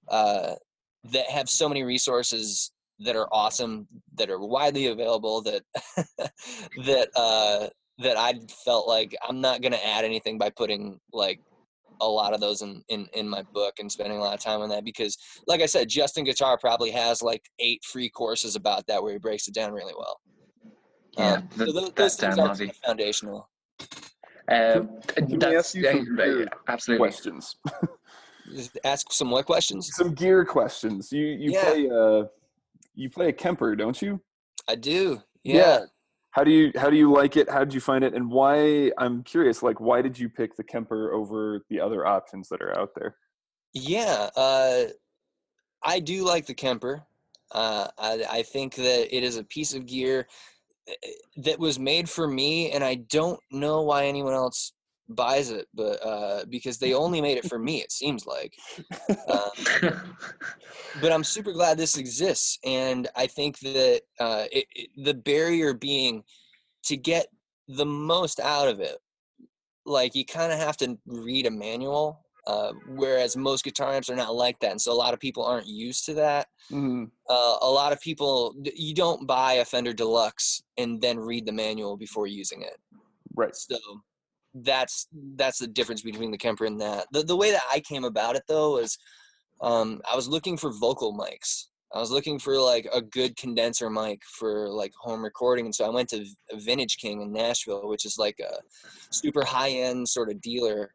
uh, 0.09 0.55
that 1.05 1.29
have 1.31 1.49
so 1.49 1.69
many 1.69 1.83
resources 1.83 2.71
that 3.01 3.17
are 3.17 3.29
awesome, 3.33 3.87
that 4.15 4.31
are 4.31 4.39
widely 4.39 4.87
available, 4.87 5.43
that 5.43 5.63
that 6.87 7.09
uh, 7.17 7.69
that 7.99 8.17
I 8.17 8.35
felt 8.65 8.87
like 8.89 9.15
I'm 9.29 9.41
not 9.41 9.63
gonna 9.63 9.79
add 9.85 10.05
anything 10.05 10.39
by 10.39 10.51
putting 10.51 11.01
like 11.13 11.41
a 12.01 12.07
lot 12.09 12.35
of 12.35 12.41
those 12.41 12.63
in, 12.63 12.83
in 12.89 13.07
in 13.15 13.29
my 13.29 13.43
book 13.55 13.75
and 13.79 13.91
spending 13.91 14.19
a 14.19 14.21
lot 14.21 14.35
of 14.35 14.41
time 14.41 14.61
on 14.61 14.69
that 14.69 14.85
because 14.85 15.17
like 15.47 15.61
i 15.61 15.67
said 15.67 15.89
justin 15.89 16.25
guitar 16.25 16.59
probably 16.59 16.91
has 16.91 17.23
like 17.23 17.43
eight 17.61 17.85
free 17.85 18.09
courses 18.09 18.57
about 18.57 18.85
that 18.89 19.01
where 19.01 19.13
he 19.13 19.19
breaks 19.19 19.47
it 19.47 19.55
down 19.55 19.73
really 19.73 19.95
well 19.97 20.21
Yeah, 21.17 21.35
um, 21.35 21.49
th- 21.57 21.69
so 21.69 21.73
those, 21.73 21.93
that's 21.93 22.17
those 22.17 22.17
things 22.17 22.39
are 22.39 22.49
kind 22.57 22.71
of 22.71 22.77
foundational 22.85 23.49
Um, 24.49 24.89
Can 25.07 25.27
we 25.29 25.37
that's 25.39 25.55
ask 25.55 25.75
you 25.77 25.83
yeah, 25.83 25.93
some 25.93 26.17
right, 26.19 26.29
weird 26.29 26.53
absolutely. 26.69 26.99
questions. 27.09 27.57
Just 28.55 28.79
ask 28.85 29.13
some 29.13 29.29
more 29.29 29.43
questions 29.43 29.91
Some 29.95 30.15
gear 30.15 30.45
questions. 30.45 31.11
You 31.13 31.27
you 31.27 31.53
Yeah. 31.53 31.65
play 31.65 31.91
uh 31.91 32.25
you 32.95 33.09
play 33.11 33.29
a 33.29 33.33
Kemper, 33.33 33.75
don't 33.77 34.01
you? 34.03 34.21
i 34.69 34.75
do 34.75 35.21
Yeah. 35.45 35.57
yeah, 35.57 35.81
How 36.31 36.45
do 36.45 36.51
you 36.51 36.73
how 36.77 36.89
do 36.91 36.97
you 36.97 37.11
like 37.11 37.37
it? 37.37 37.51
How 37.51 37.61
did 37.65 37.75
you 37.75 37.81
find 37.81 38.05
it? 38.05 38.15
And 38.15 38.31
why 38.31 38.93
I'm 38.99 39.23
curious, 39.25 39.63
like 39.63 39.81
why 39.81 40.03
did 40.03 40.19
you 40.19 40.29
pick 40.29 40.57
the 40.57 40.65
Kemper 40.65 41.13
over 41.13 41.65
the 41.71 41.81
other 41.81 42.07
options 42.07 42.49
that 42.51 42.61
are 42.63 42.79
out 42.79 42.91
there? 42.95 43.17
Yeah, 43.75 44.29
uh, 44.37 44.85
I 45.83 45.99
do 46.01 46.25
like 46.25 46.47
the 46.47 46.55
Kemper. 46.55 47.03
Uh, 47.51 47.89
I, 47.99 48.25
I 48.31 48.43
think 48.43 48.75
that 48.77 49.15
it 49.15 49.23
is 49.23 49.37
a 49.37 49.45
piece 49.45 49.75
of 49.75 49.87
gear 49.87 50.27
eh, 50.89 50.93
that 51.39 51.59
was 51.59 51.79
made 51.79 52.09
for 52.09 52.27
me, 52.29 52.71
and 52.73 52.83
I 52.85 52.95
don't 52.97 53.41
know 53.51 53.83
why 53.83 54.07
anyone 54.07 54.35
else 54.35 54.73
buys 55.15 55.51
it, 55.51 55.69
but 55.75 56.05
uh, 56.05 56.45
because 56.49 56.79
they 56.79 56.95
only 56.95 57.21
made 57.21 57.39
it 57.39 57.47
for 57.47 57.59
me, 57.59 57.81
it 57.81 57.93
seems 57.93 58.27
like. 58.27 58.55
Um, 59.29 60.03
but 61.01 61.13
I'm 61.13 61.25
super 61.25 61.53
glad 61.53 61.79
this 61.79 61.97
exists, 61.97 62.59
and 62.65 63.09
I 63.17 63.27
think 63.27 63.59
that 63.61 64.03
uh, 64.21 64.45
it, 64.53 64.67
it, 64.75 64.91
the 65.05 65.15
barrier 65.15 65.75
being 65.75 66.25
to 66.85 66.97
get 66.97 67.27
the 67.69 67.87
most 67.87 68.41
out 68.41 68.69
of 68.69 68.81
it, 68.81 68.99
like 69.87 70.15
you 70.15 70.25
kind 70.25 70.53
of 70.53 70.59
have 70.59 70.77
to 70.79 70.99
read 71.07 71.47
a 71.47 71.51
manual, 71.51 72.25
uh, 72.47 72.73
whereas 72.89 73.37
most 73.37 73.65
guitar 73.65 73.93
amps 73.93 74.11
are 74.11 74.17
not 74.17 74.35
like 74.35 74.59
that, 74.61 74.73
and 74.73 74.81
so 74.81 74.93
a 74.93 74.95
lot 74.95 75.15
of 75.15 75.21
people 75.21 75.45
aren't 75.45 75.67
used 75.67 76.05
to 76.07 76.15
that. 76.15 76.49
Mhm. 76.71 77.11
Uh, 77.29 77.57
a 77.63 77.71
lot 77.71 77.93
of 77.93 78.01
people, 78.01 78.55
you 78.75 78.95
don't 78.95 79.27
buy 79.27 79.55
a 79.55 79.65
Fender 79.65 79.93
Deluxe 79.93 80.63
and 80.77 81.01
then 81.01 81.19
read 81.19 81.47
the 81.47 81.53
manual 81.53 81.97
before 81.97 82.27
using 82.27 82.63
it. 82.63 82.79
Right. 83.35 83.55
So 83.57 83.79
that's 84.55 85.09
that's 85.37 85.59
the 85.59 85.67
difference 85.67 86.03
between 86.03 86.31
the 86.31 86.39
Kemper 86.39 86.65
and 86.65 86.81
that. 86.81 87.07
The 87.13 87.23
the 87.23 87.37
way 87.37 87.51
that 87.51 87.63
I 87.73 87.81
came 87.81 88.05
about 88.05 88.37
it 88.37 88.43
though 88.49 88.73
was 88.75 88.99
um, 89.61 90.01
I 90.11 90.17
was 90.17 90.29
looking 90.29 90.57
for 90.57 90.73
vocal 90.73 91.17
mics. 91.17 91.67
I 91.95 92.01
was 92.01 92.11
looking 92.11 92.39
for 92.39 92.59
like 92.59 92.89
a 92.93 93.03
good 93.03 93.37
condenser 93.37 93.91
mic 93.91 94.23
for 94.25 94.69
like 94.69 94.93
home 94.99 95.23
recording, 95.23 95.67
and 95.67 95.75
so 95.75 95.85
I 95.85 95.91
went 95.91 96.09
to 96.11 96.25
Vintage 96.55 96.97
King 96.97 97.21
in 97.21 97.33
Nashville, 97.33 97.89
which 97.89 98.07
is 98.07 98.17
like 98.19 98.39
a 98.41 98.57
super 99.11 99.45
high 99.45 99.71
end 99.71 100.09
sort 100.09 100.31
of 100.31 100.41
dealer. 100.41 100.93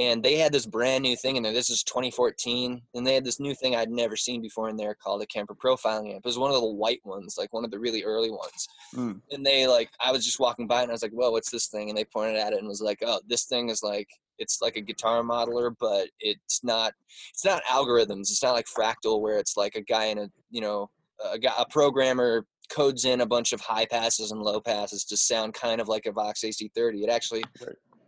And 0.00 0.22
they 0.22 0.36
had 0.36 0.52
this 0.52 0.66
brand 0.66 1.02
new 1.02 1.16
thing 1.16 1.36
in 1.36 1.42
there. 1.42 1.52
This 1.52 1.70
is 1.70 1.82
2014, 1.84 2.80
and 2.94 3.06
they 3.06 3.14
had 3.14 3.24
this 3.24 3.40
new 3.40 3.54
thing 3.54 3.76
I'd 3.76 3.90
never 3.90 4.16
seen 4.16 4.40
before 4.40 4.68
in 4.68 4.76
there 4.76 4.94
called 4.94 5.22
a 5.22 5.26
Kemper 5.26 5.54
profiling 5.54 6.14
amp. 6.14 6.24
It 6.24 6.28
was 6.28 6.38
one 6.38 6.50
of 6.50 6.60
the 6.60 6.66
white 6.66 7.00
ones, 7.04 7.36
like 7.38 7.52
one 7.52 7.64
of 7.64 7.70
the 7.70 7.78
really 7.78 8.02
early 8.04 8.30
ones 8.30 8.68
Mm. 8.94 9.20
and 9.30 9.46
they 9.46 9.68
like 9.68 9.88
i 10.04 10.10
was 10.10 10.24
just 10.24 10.40
walking 10.40 10.66
by 10.66 10.82
and 10.82 10.90
i 10.90 10.92
was 10.92 11.02
like 11.02 11.12
whoa 11.12 11.30
what's 11.30 11.50
this 11.50 11.68
thing 11.68 11.88
and 11.88 11.96
they 11.96 12.04
pointed 12.04 12.36
at 12.36 12.52
it 12.52 12.58
and 12.58 12.66
was 12.66 12.80
like 12.80 12.98
oh 13.06 13.20
this 13.28 13.44
thing 13.44 13.68
is 13.68 13.84
like 13.84 14.08
it's 14.38 14.60
like 14.60 14.74
a 14.74 14.80
guitar 14.80 15.22
modeler 15.22 15.72
but 15.78 16.08
it's 16.18 16.64
not 16.64 16.92
it's 17.32 17.44
not 17.44 17.62
algorithms 17.70 18.22
it's 18.22 18.42
not 18.42 18.54
like 18.54 18.66
fractal 18.66 19.20
where 19.20 19.38
it's 19.38 19.56
like 19.56 19.76
a 19.76 19.80
guy 19.80 20.06
in 20.06 20.18
a 20.18 20.28
you 20.50 20.60
know 20.60 20.90
a, 21.32 21.38
guy, 21.38 21.52
a 21.56 21.64
programmer 21.68 22.44
codes 22.68 23.04
in 23.04 23.20
a 23.20 23.26
bunch 23.26 23.52
of 23.52 23.60
high 23.60 23.86
passes 23.86 24.32
and 24.32 24.42
low 24.42 24.60
passes 24.60 25.04
to 25.04 25.16
sound 25.16 25.54
kind 25.54 25.80
of 25.80 25.86
like 25.86 26.06
a 26.06 26.12
vox 26.12 26.40
ac30 26.42 27.04
it 27.04 27.10
actually. 27.10 27.44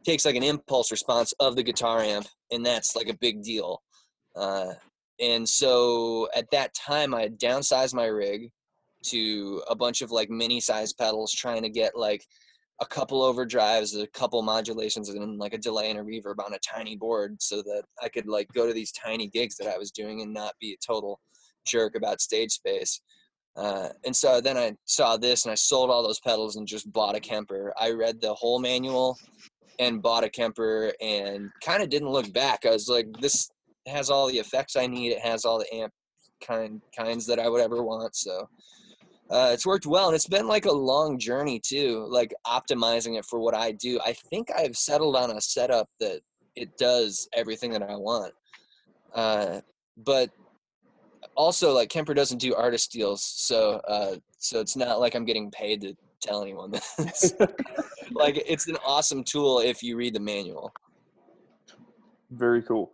Takes 0.05 0.25
like 0.25 0.37
an 0.37 0.43
impulse 0.43 0.91
response 0.91 1.33
of 1.41 1.57
the 1.57 1.63
guitar 1.63 2.01
amp 2.01 2.27
and 2.51 2.65
that's 2.65 2.97
like 2.97 3.09
a 3.09 3.17
big 3.21 3.43
deal. 3.43 3.83
Uh, 4.35 4.73
and 5.21 5.49
so 5.49 6.29
at 6.35 6.51
that 6.51 6.75
time 6.75 7.15
i 7.15 7.29
downsized 7.29 7.95
my 7.95 8.07
rig 8.07 8.51
to 9.03 9.63
a 9.69 9.75
bunch 9.75 10.03
of 10.03 10.11
like 10.11 10.31
mini 10.31 10.61
size 10.61 10.93
pedals 10.93 11.33
trying 11.33 11.63
to 11.63 11.69
get 11.69 11.97
like 11.97 12.25
a 12.81 12.87
couple 12.87 13.21
overdrives 13.21 14.01
a 14.01 14.07
couple 14.09 14.41
modulations 14.43 15.09
and 15.09 15.21
then 15.21 15.39
like 15.39 15.55
a 15.55 15.59
delay 15.59 15.91
and 15.91 15.99
a 15.99 16.03
reverb 16.03 16.45
on 16.45 16.55
a 16.55 16.59
tiny 16.59 16.97
board 16.97 17.37
so 17.41 17.63
that 17.63 17.83
i 18.03 18.09
could 18.09 18.27
like 18.27 18.49
go 18.55 18.67
to 18.67 18.73
these 18.73 18.93
tiny 18.93 19.29
gigs 19.29 19.57
that 19.57 19.69
i 19.69 19.79
was 19.79 19.91
doing 19.91 20.23
and 20.23 20.33
not 20.33 20.55
be 20.61 20.73
a 20.73 20.87
total 20.87 21.21
jerk 21.65 21.95
about 21.95 22.21
stage 22.21 22.51
space. 22.51 23.01
Uh, 23.55 23.91
and 24.07 24.17
so 24.17 24.41
then 24.41 24.57
i 24.57 24.73
saw 24.87 25.17
this 25.17 25.45
and 25.45 25.53
i 25.53 25.55
sold 25.55 25.91
all 25.91 26.03
those 26.03 26.21
pedals 26.21 26.57
and 26.57 26.67
just 26.67 26.91
bought 26.91 27.15
a 27.15 27.21
kemper. 27.21 27.73
I 27.79 27.91
read 27.91 28.21
the 28.21 28.33
whole 28.33 28.59
manual 28.59 29.19
and 29.79 30.03
bought 30.03 30.25
a 30.25 30.29
kemper 30.29 30.93
and 31.01 31.51
kind 31.65 31.83
of 31.83 31.89
didn't 31.89 32.11
look 32.11 32.33
back. 32.33 32.65
I 32.67 32.71
was 32.71 32.89
like 32.89 33.07
this 33.21 33.51
has 33.89 34.11
all 34.11 34.29
the 34.29 34.39
effects 34.39 34.77
i 34.77 34.87
need. 34.87 35.11
It 35.13 35.21
has 35.21 35.45
all 35.45 35.59
the 35.59 35.75
amp 35.75 35.93
kind 36.43 36.81
kinds 36.97 37.27
that 37.27 37.39
i 37.39 37.49
would 37.49 37.61
ever 37.61 37.83
want. 37.83 38.15
So 38.17 38.49
uh, 39.31 39.51
it's 39.53 39.67
worked 39.67 39.87
well 39.87 40.09
and 40.09 40.15
it's 40.15 40.27
been 40.27 40.47
like 40.47 40.67
a 40.67 40.73
long 40.73 41.19
journey 41.19 41.59
too 41.59 42.07
like 42.11 42.35
optimizing 42.47 43.19
it 43.19 43.25
for 43.25 43.41
what 43.41 43.55
i 43.55 43.73
do. 43.73 43.99
I 44.05 44.13
think 44.13 44.49
i've 44.57 44.77
settled 44.77 45.17
on 45.17 45.31
a 45.31 45.41
setup 45.41 45.89
that 46.01 46.21
it 46.55 46.77
does 46.77 47.29
everything 47.35 47.71
that 47.73 47.83
i 47.83 47.97
want 47.97 48.33
uh, 49.15 49.61
but 49.97 50.31
also 51.35 51.73
like 51.73 51.89
kemper 51.89 52.15
doesn't 52.15 52.39
do 52.39 52.55
artist 52.55 52.93
deals 52.93 53.23
so 53.25 53.81
uh, 53.89 54.17
so 54.39 54.61
it's 54.61 54.77
not 54.77 55.01
like 55.01 55.15
i'm 55.15 55.25
getting 55.25 55.51
paid 55.51 55.81
to 55.81 55.95
tell 56.23 56.43
anyone 56.43 56.71
this 56.71 57.35
like 58.13 58.43
it's 58.47 58.69
an 58.69 58.77
awesome 58.87 59.23
tool 59.25 59.59
if 59.61 59.83
you 59.83 59.97
read 59.97 60.15
the 60.15 60.21
manual 60.21 60.73
Very 62.31 62.63
cool. 62.63 62.91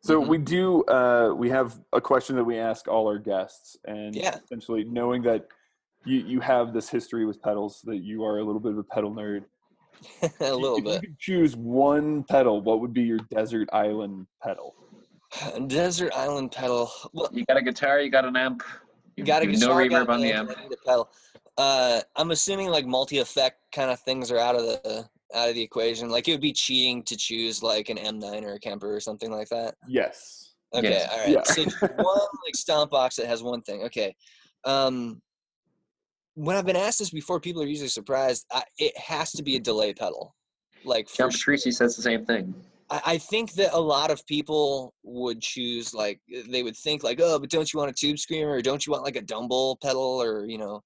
So 0.00 0.22
Mhm. 0.22 0.28
we 0.28 0.38
do 0.38 0.84
uh 0.84 1.34
we 1.36 1.50
have 1.50 1.78
a 1.92 2.00
question 2.00 2.36
that 2.36 2.44
we 2.44 2.56
ask 2.58 2.88
all 2.88 3.06
our 3.08 3.18
guests 3.18 3.76
and 3.84 4.14
Yeah. 4.14 4.36
essentially 4.44 4.84
knowing 4.84 5.22
that 5.24 5.48
you 6.06 6.18
you 6.32 6.40
have 6.40 6.72
this 6.72 6.88
history 6.88 7.26
with 7.26 7.42
pedals 7.42 7.82
that 7.84 7.98
you 7.98 8.24
are 8.24 8.38
a 8.38 8.44
little 8.44 8.60
bit 8.60 8.72
of 8.72 8.78
a 8.78 8.84
pedal 8.84 9.10
nerd. 9.12 9.44
a 10.40 10.54
little 10.54 10.78
if 10.78 10.84
bit 10.84 10.94
you 10.94 11.00
could 11.08 11.18
choose 11.18 11.56
one 11.56 12.22
pedal, 12.24 12.62
what 12.62 12.80
would 12.80 12.94
be 12.94 13.02
your 13.02 13.18
desert 13.30 13.68
island 13.72 14.26
pedal? 14.42 14.74
desert 15.66 16.12
island 16.14 16.50
pedal 16.52 16.90
well 17.12 17.28
you 17.32 17.44
got 17.44 17.56
a 17.58 17.62
guitar, 17.62 18.00
you 18.00 18.10
got 18.10 18.24
an 18.24 18.36
amp. 18.36 18.62
You 19.16 19.24
got 19.24 19.42
a 19.42 19.46
guitar, 19.46 19.74
no 19.82 19.88
got 19.88 20.06
reverb 20.06 20.08
on 20.14 20.20
the 20.22 20.32
amp, 20.32 20.48
amp. 20.48 20.58
I 20.58 20.62
need 20.62 20.72
a 20.72 20.76
pedal. 20.88 21.10
Uh, 21.58 22.00
I'm 22.16 22.30
assuming 22.30 22.68
like 22.68 22.86
multi-effect 22.86 23.56
kind 23.74 23.90
of 23.90 23.98
things 24.00 24.30
are 24.30 24.38
out 24.38 24.54
of 24.54 24.62
the 24.62 25.04
out 25.34 25.48
of 25.48 25.54
the 25.56 25.62
equation. 25.62 26.08
Like 26.08 26.28
it 26.28 26.32
would 26.32 26.40
be 26.40 26.52
cheating 26.52 27.02
to 27.02 27.16
choose 27.16 27.62
like 27.62 27.88
an 27.90 27.98
M9 27.98 28.44
or 28.44 28.54
a 28.54 28.58
Kemper 28.60 28.94
or 28.94 29.00
something 29.00 29.30
like 29.30 29.48
that. 29.48 29.74
Yes. 29.86 30.54
Okay, 30.72 30.90
Yes. 30.90 31.10
all 31.10 31.18
right. 31.18 31.28
Yeah. 31.30 31.42
So 31.42 31.64
one 31.80 32.18
like 32.46 32.54
stomp 32.54 32.90
box 32.92 33.16
that 33.16 33.26
has 33.26 33.42
one 33.42 33.60
thing. 33.62 33.82
Okay. 33.82 34.14
Um, 34.64 35.20
when 36.34 36.56
I've 36.56 36.64
been 36.64 36.76
asked 36.76 37.00
this 37.00 37.10
before, 37.10 37.40
people 37.40 37.62
are 37.62 37.66
usually 37.66 37.88
surprised. 37.88 38.46
I, 38.52 38.62
it 38.78 38.96
has 38.96 39.32
to 39.32 39.42
be 39.42 39.56
a 39.56 39.60
delay 39.60 39.92
pedal. 39.92 40.34
Like 40.84 41.08
for 41.08 41.16
John 41.16 41.30
sure. 41.30 41.54
Petrucci 41.54 41.72
says 41.72 41.96
the 41.96 42.02
same 42.02 42.24
thing. 42.24 42.54
I, 42.88 43.00
I 43.04 43.18
think 43.18 43.52
that 43.54 43.74
a 43.74 43.80
lot 43.80 44.12
of 44.12 44.24
people 44.26 44.94
would 45.02 45.40
choose 45.40 45.92
like 45.92 46.20
they 46.48 46.62
would 46.62 46.76
think 46.76 47.02
like, 47.02 47.20
oh, 47.20 47.38
but 47.40 47.50
don't 47.50 47.72
you 47.72 47.80
want 47.80 47.90
a 47.90 47.94
tube 47.94 48.18
screamer 48.18 48.52
or 48.52 48.62
don't 48.62 48.86
you 48.86 48.92
want 48.92 49.04
like 49.04 49.16
a 49.16 49.22
dumble 49.22 49.78
pedal 49.82 50.22
or 50.22 50.46
you 50.46 50.58
know 50.58 50.82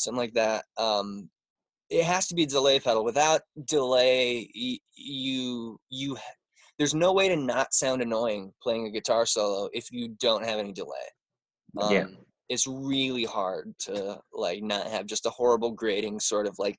something 0.00 0.18
like 0.18 0.34
that. 0.34 0.64
Um, 0.76 1.30
it 1.90 2.04
has 2.04 2.26
to 2.28 2.34
be 2.34 2.46
delay 2.46 2.78
pedal. 2.80 3.04
Without 3.04 3.42
delay, 3.66 4.48
you 4.94 5.78
you 5.88 6.16
there's 6.78 6.94
no 6.94 7.12
way 7.12 7.28
to 7.28 7.36
not 7.36 7.74
sound 7.74 8.00
annoying 8.00 8.52
playing 8.62 8.86
a 8.86 8.90
guitar 8.90 9.26
solo 9.26 9.68
if 9.72 9.90
you 9.90 10.16
don't 10.20 10.44
have 10.44 10.58
any 10.58 10.72
delay. 10.72 11.06
Um, 11.80 11.92
Yeah. 11.92 12.06
It's 12.48 12.66
really 12.66 13.24
hard 13.24 13.72
to 13.80 14.18
like 14.32 14.60
not 14.62 14.88
have 14.88 15.06
just 15.06 15.26
a 15.26 15.30
horrible 15.30 15.70
grating 15.70 16.18
sort 16.18 16.48
of 16.48 16.56
like 16.58 16.76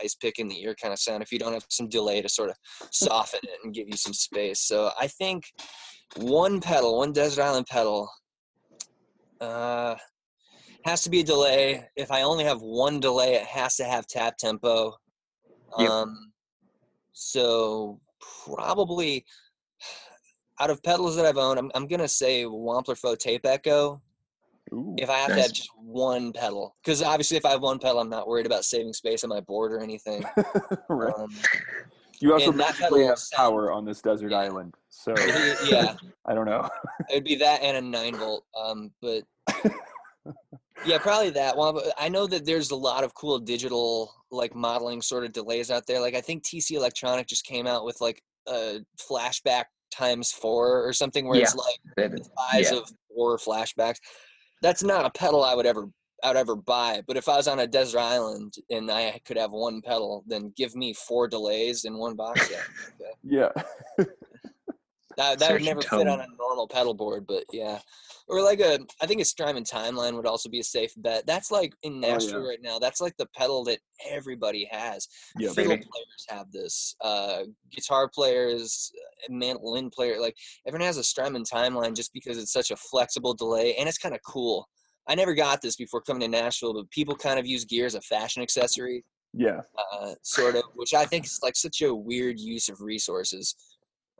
ice 0.00 0.14
pick 0.14 0.38
in 0.38 0.46
the 0.46 0.62
ear 0.62 0.74
kind 0.80 0.92
of 0.92 1.00
sound 1.00 1.22
if 1.22 1.32
you 1.32 1.38
don't 1.38 1.52
have 1.52 1.64
some 1.68 1.88
delay 1.88 2.22
to 2.22 2.28
sort 2.28 2.50
of 2.50 2.56
soften 2.92 3.40
it 3.42 3.58
and 3.64 3.74
give 3.74 3.88
you 3.88 3.96
some 3.96 4.12
space. 4.12 4.60
So 4.60 4.92
I 5.00 5.08
think 5.08 5.44
one 6.16 6.60
pedal, 6.60 6.98
one 6.98 7.12
desert 7.12 7.42
island 7.42 7.66
pedal, 7.66 8.08
uh, 9.40 9.96
has 10.84 11.02
to 11.02 11.10
be 11.10 11.20
a 11.20 11.24
delay. 11.24 11.88
If 11.96 12.10
I 12.10 12.22
only 12.22 12.44
have 12.44 12.60
one 12.60 13.00
delay, 13.00 13.34
it 13.34 13.44
has 13.44 13.76
to 13.76 13.84
have 13.84 14.06
tap 14.06 14.36
tempo. 14.36 14.94
Yep. 15.78 15.90
Um, 15.90 16.32
so 17.12 18.00
probably 18.46 19.24
out 20.60 20.70
of 20.70 20.82
pedals 20.82 21.16
that 21.16 21.26
I've 21.26 21.38
owned, 21.38 21.58
I'm, 21.58 21.70
I'm 21.74 21.86
gonna 21.86 22.08
say 22.08 22.44
Wampler 22.44 22.96
Faux 22.96 23.22
Tape 23.22 23.44
Echo. 23.46 24.00
Ooh, 24.72 24.94
if 24.98 25.10
I 25.10 25.16
have 25.18 25.28
to 25.30 25.40
have 25.42 25.52
just 25.52 25.70
one 25.76 26.32
pedal, 26.32 26.76
because 26.84 27.02
obviously 27.02 27.36
if 27.36 27.44
I 27.44 27.50
have 27.50 27.62
one 27.62 27.78
pedal, 27.80 27.98
I'm 27.98 28.08
not 28.10 28.28
worried 28.28 28.46
about 28.46 28.64
saving 28.64 28.92
space 28.92 29.24
on 29.24 29.30
my 29.30 29.40
board 29.40 29.72
or 29.72 29.80
anything. 29.80 30.22
right. 30.88 31.12
Um, 31.18 31.34
You 32.20 32.32
also 32.34 32.52
magically 32.52 33.04
have 33.04 33.18
sound- 33.18 33.36
power 33.36 33.72
on 33.72 33.84
this 33.84 34.00
desert 34.00 34.30
Yeah. 34.30 34.38
island, 34.38 34.74
so 34.90 35.12
yeah, 35.68 35.94
I 36.26 36.34
don't 36.34 36.44
know. 36.46 36.68
it'd 37.10 37.24
be 37.24 37.34
that 37.36 37.62
and 37.62 37.76
a 37.78 37.80
nine 37.80 38.14
volt. 38.14 38.44
Um, 38.56 38.92
but 39.02 39.22
yeah, 40.86 40.98
probably 40.98 41.30
that 41.30 41.56
one. 41.56 41.74
But 41.74 41.92
I 41.98 42.08
know 42.08 42.26
that 42.26 42.44
there's 42.44 42.70
a 42.70 42.76
lot 42.76 43.04
of 43.04 43.14
cool 43.14 43.38
digital 43.38 44.12
like 44.30 44.54
modeling 44.54 45.02
sort 45.02 45.24
of 45.24 45.32
delays 45.32 45.70
out 45.70 45.86
there. 45.86 46.00
Like 46.00 46.14
I 46.14 46.20
think 46.20 46.44
TC 46.44 46.72
Electronic 46.72 47.26
just 47.26 47.44
came 47.44 47.66
out 47.66 47.84
with 47.84 48.00
like 48.00 48.22
a 48.48 48.78
flashback 48.98 49.64
times 49.92 50.30
four 50.32 50.86
or 50.86 50.92
something 50.92 51.26
where 51.26 51.40
it's 51.40 51.54
like 51.56 51.76
That- 51.96 52.12
the 52.12 52.24
size 52.52 52.70
Yeah. 52.72 52.78
of 52.78 52.90
four 53.14 53.36
flashbacks. 53.38 53.96
That's 54.62 54.82
not 54.82 55.04
a 55.06 55.10
pedal 55.10 55.42
I 55.44 55.54
would 55.54 55.66
ever 55.66 55.88
I 56.22 56.28
would 56.28 56.36
ever 56.36 56.54
buy. 56.54 57.02
But 57.08 57.16
if 57.16 57.28
I 57.30 57.36
was 57.38 57.48
on 57.48 57.60
a 57.60 57.66
desert 57.66 57.98
island 58.00 58.54
and 58.68 58.90
I 58.90 59.18
could 59.24 59.38
have 59.38 59.52
one 59.52 59.80
pedal, 59.80 60.22
then 60.26 60.52
give 60.56 60.76
me 60.76 60.92
four 60.92 61.26
delays 61.28 61.84
in 61.86 61.96
one 61.96 62.14
box 62.14 62.46
set. 62.48 62.66
yeah. 63.24 63.48
That, 65.20 65.38
that 65.38 65.52
would 65.52 65.62
never 65.62 65.82
tone. 65.82 66.00
fit 66.00 66.08
on 66.08 66.20
a 66.20 66.26
normal 66.38 66.66
pedal 66.66 66.94
board, 66.94 67.26
but 67.26 67.44
yeah. 67.52 67.78
Or 68.26 68.40
like 68.42 68.60
a, 68.60 68.78
I 69.02 69.06
think 69.06 69.20
a 69.20 69.24
Strymon 69.24 69.64
Timeline 69.64 70.14
would 70.14 70.26
also 70.26 70.48
be 70.48 70.60
a 70.60 70.64
safe 70.64 70.92
bet. 70.96 71.26
That's 71.26 71.50
like 71.50 71.74
in 71.82 72.02
Oh, 72.02 72.06
yeah. 72.06 72.12
Nashville 72.14 72.48
right 72.48 72.62
now. 72.62 72.78
That's 72.78 73.00
like 73.00 73.14
the 73.18 73.26
pedal 73.36 73.62
that 73.64 73.80
everybody 74.08 74.66
has. 74.70 75.08
Yeah, 75.38 75.50
Fiddle 75.50 75.72
really. 75.72 75.82
players 75.82 76.26
have 76.28 76.50
this. 76.52 76.94
Uh, 77.02 77.40
guitar 77.70 78.08
players, 78.08 78.90
uh, 79.28 79.32
mandolin 79.32 79.90
player, 79.90 80.20
like 80.20 80.36
everyone 80.66 80.86
has 80.86 80.96
a 80.96 81.04
Strymon 81.04 81.42
Timeline 81.44 81.94
just 81.94 82.12
because 82.14 82.38
it's 82.38 82.52
such 82.52 82.70
a 82.70 82.76
flexible 82.76 83.34
delay 83.34 83.74
and 83.76 83.88
it's 83.88 83.98
kind 83.98 84.14
of 84.14 84.20
cool. 84.26 84.68
I 85.08 85.14
never 85.16 85.34
got 85.34 85.60
this 85.60 85.76
before 85.76 86.00
coming 86.00 86.20
to 86.20 86.28
Nashville, 86.28 86.72
but 86.72 86.90
people 86.90 87.14
kind 87.16 87.38
of 87.38 87.46
use 87.46 87.64
gear 87.64 87.84
as 87.84 87.94
a 87.96 88.00
fashion 88.00 88.42
accessory 88.42 89.04
Yeah. 89.34 89.62
uh, 89.92 90.14
sort 90.22 90.54
of, 90.56 90.62
which 90.76 90.94
I 90.94 91.04
think 91.04 91.26
is 91.26 91.40
like 91.42 91.56
such 91.56 91.82
a 91.82 91.92
weird 91.94 92.38
use 92.38 92.68
of 92.68 92.80
resources. 92.80 93.54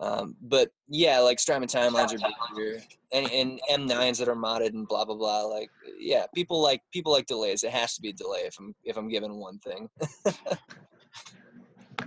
Um, 0.00 0.34
but 0.40 0.70
yeah, 0.88 1.18
like 1.18 1.38
Strymon 1.38 1.68
timelines 1.68 2.14
are 2.14 2.30
bigger, 2.56 2.82
and, 3.12 3.30
and 3.30 3.60
M9s 3.70 4.18
that 4.18 4.28
are 4.28 4.34
modded 4.34 4.68
and 4.68 4.88
blah 4.88 5.04
blah 5.04 5.14
blah. 5.14 5.42
Like, 5.42 5.70
yeah, 5.98 6.24
people 6.34 6.62
like 6.62 6.82
people 6.92 7.12
like 7.12 7.26
delays. 7.26 7.62
It 7.64 7.70
has 7.70 7.94
to 7.96 8.02
be 8.02 8.08
a 8.08 8.12
delay 8.12 8.40
if 8.40 8.58
I'm 8.58 8.74
if 8.84 8.96
I'm 8.96 9.08
given 9.08 9.36
one 9.36 9.58
thing. 9.58 9.88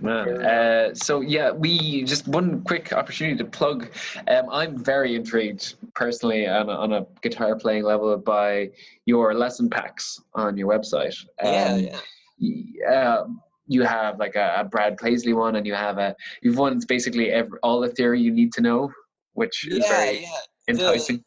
Man. 0.00 0.44
Uh, 0.44 0.92
so 0.94 1.20
yeah, 1.20 1.52
we 1.52 2.02
just 2.02 2.26
one 2.26 2.62
quick 2.62 2.92
opportunity 2.92 3.36
to 3.38 3.44
plug. 3.44 3.90
Um, 4.28 4.46
I'm 4.50 4.76
very 4.82 5.14
intrigued 5.14 5.76
personally 5.94 6.48
on 6.48 6.68
a, 6.68 6.72
on 6.72 6.92
a 6.94 7.06
guitar 7.22 7.56
playing 7.56 7.84
level 7.84 8.16
by 8.18 8.70
your 9.06 9.34
lesson 9.34 9.70
packs 9.70 10.20
on 10.34 10.56
your 10.56 10.68
website. 10.68 11.14
yeah, 11.42 11.74
Um, 11.74 11.80
yeah. 11.80 12.00
y- 12.40 12.92
uh, 12.92 13.24
you 13.66 13.82
have 13.82 14.18
like 14.18 14.36
a, 14.36 14.54
a 14.58 14.64
Brad 14.64 14.96
Paisley 14.96 15.32
one, 15.32 15.56
and 15.56 15.66
you 15.66 15.74
have 15.74 15.98
a 15.98 16.14
you've 16.42 16.58
won 16.58 16.80
basically 16.88 17.30
every, 17.30 17.58
all 17.62 17.80
the 17.80 17.88
theory 17.88 18.20
you 18.20 18.30
need 18.30 18.52
to 18.54 18.60
know, 18.60 18.90
which 19.32 19.66
is 19.68 19.84
Yeah, 19.84 19.88
very 19.88 20.20
yeah. 20.20 20.28
enticing. 20.68 21.24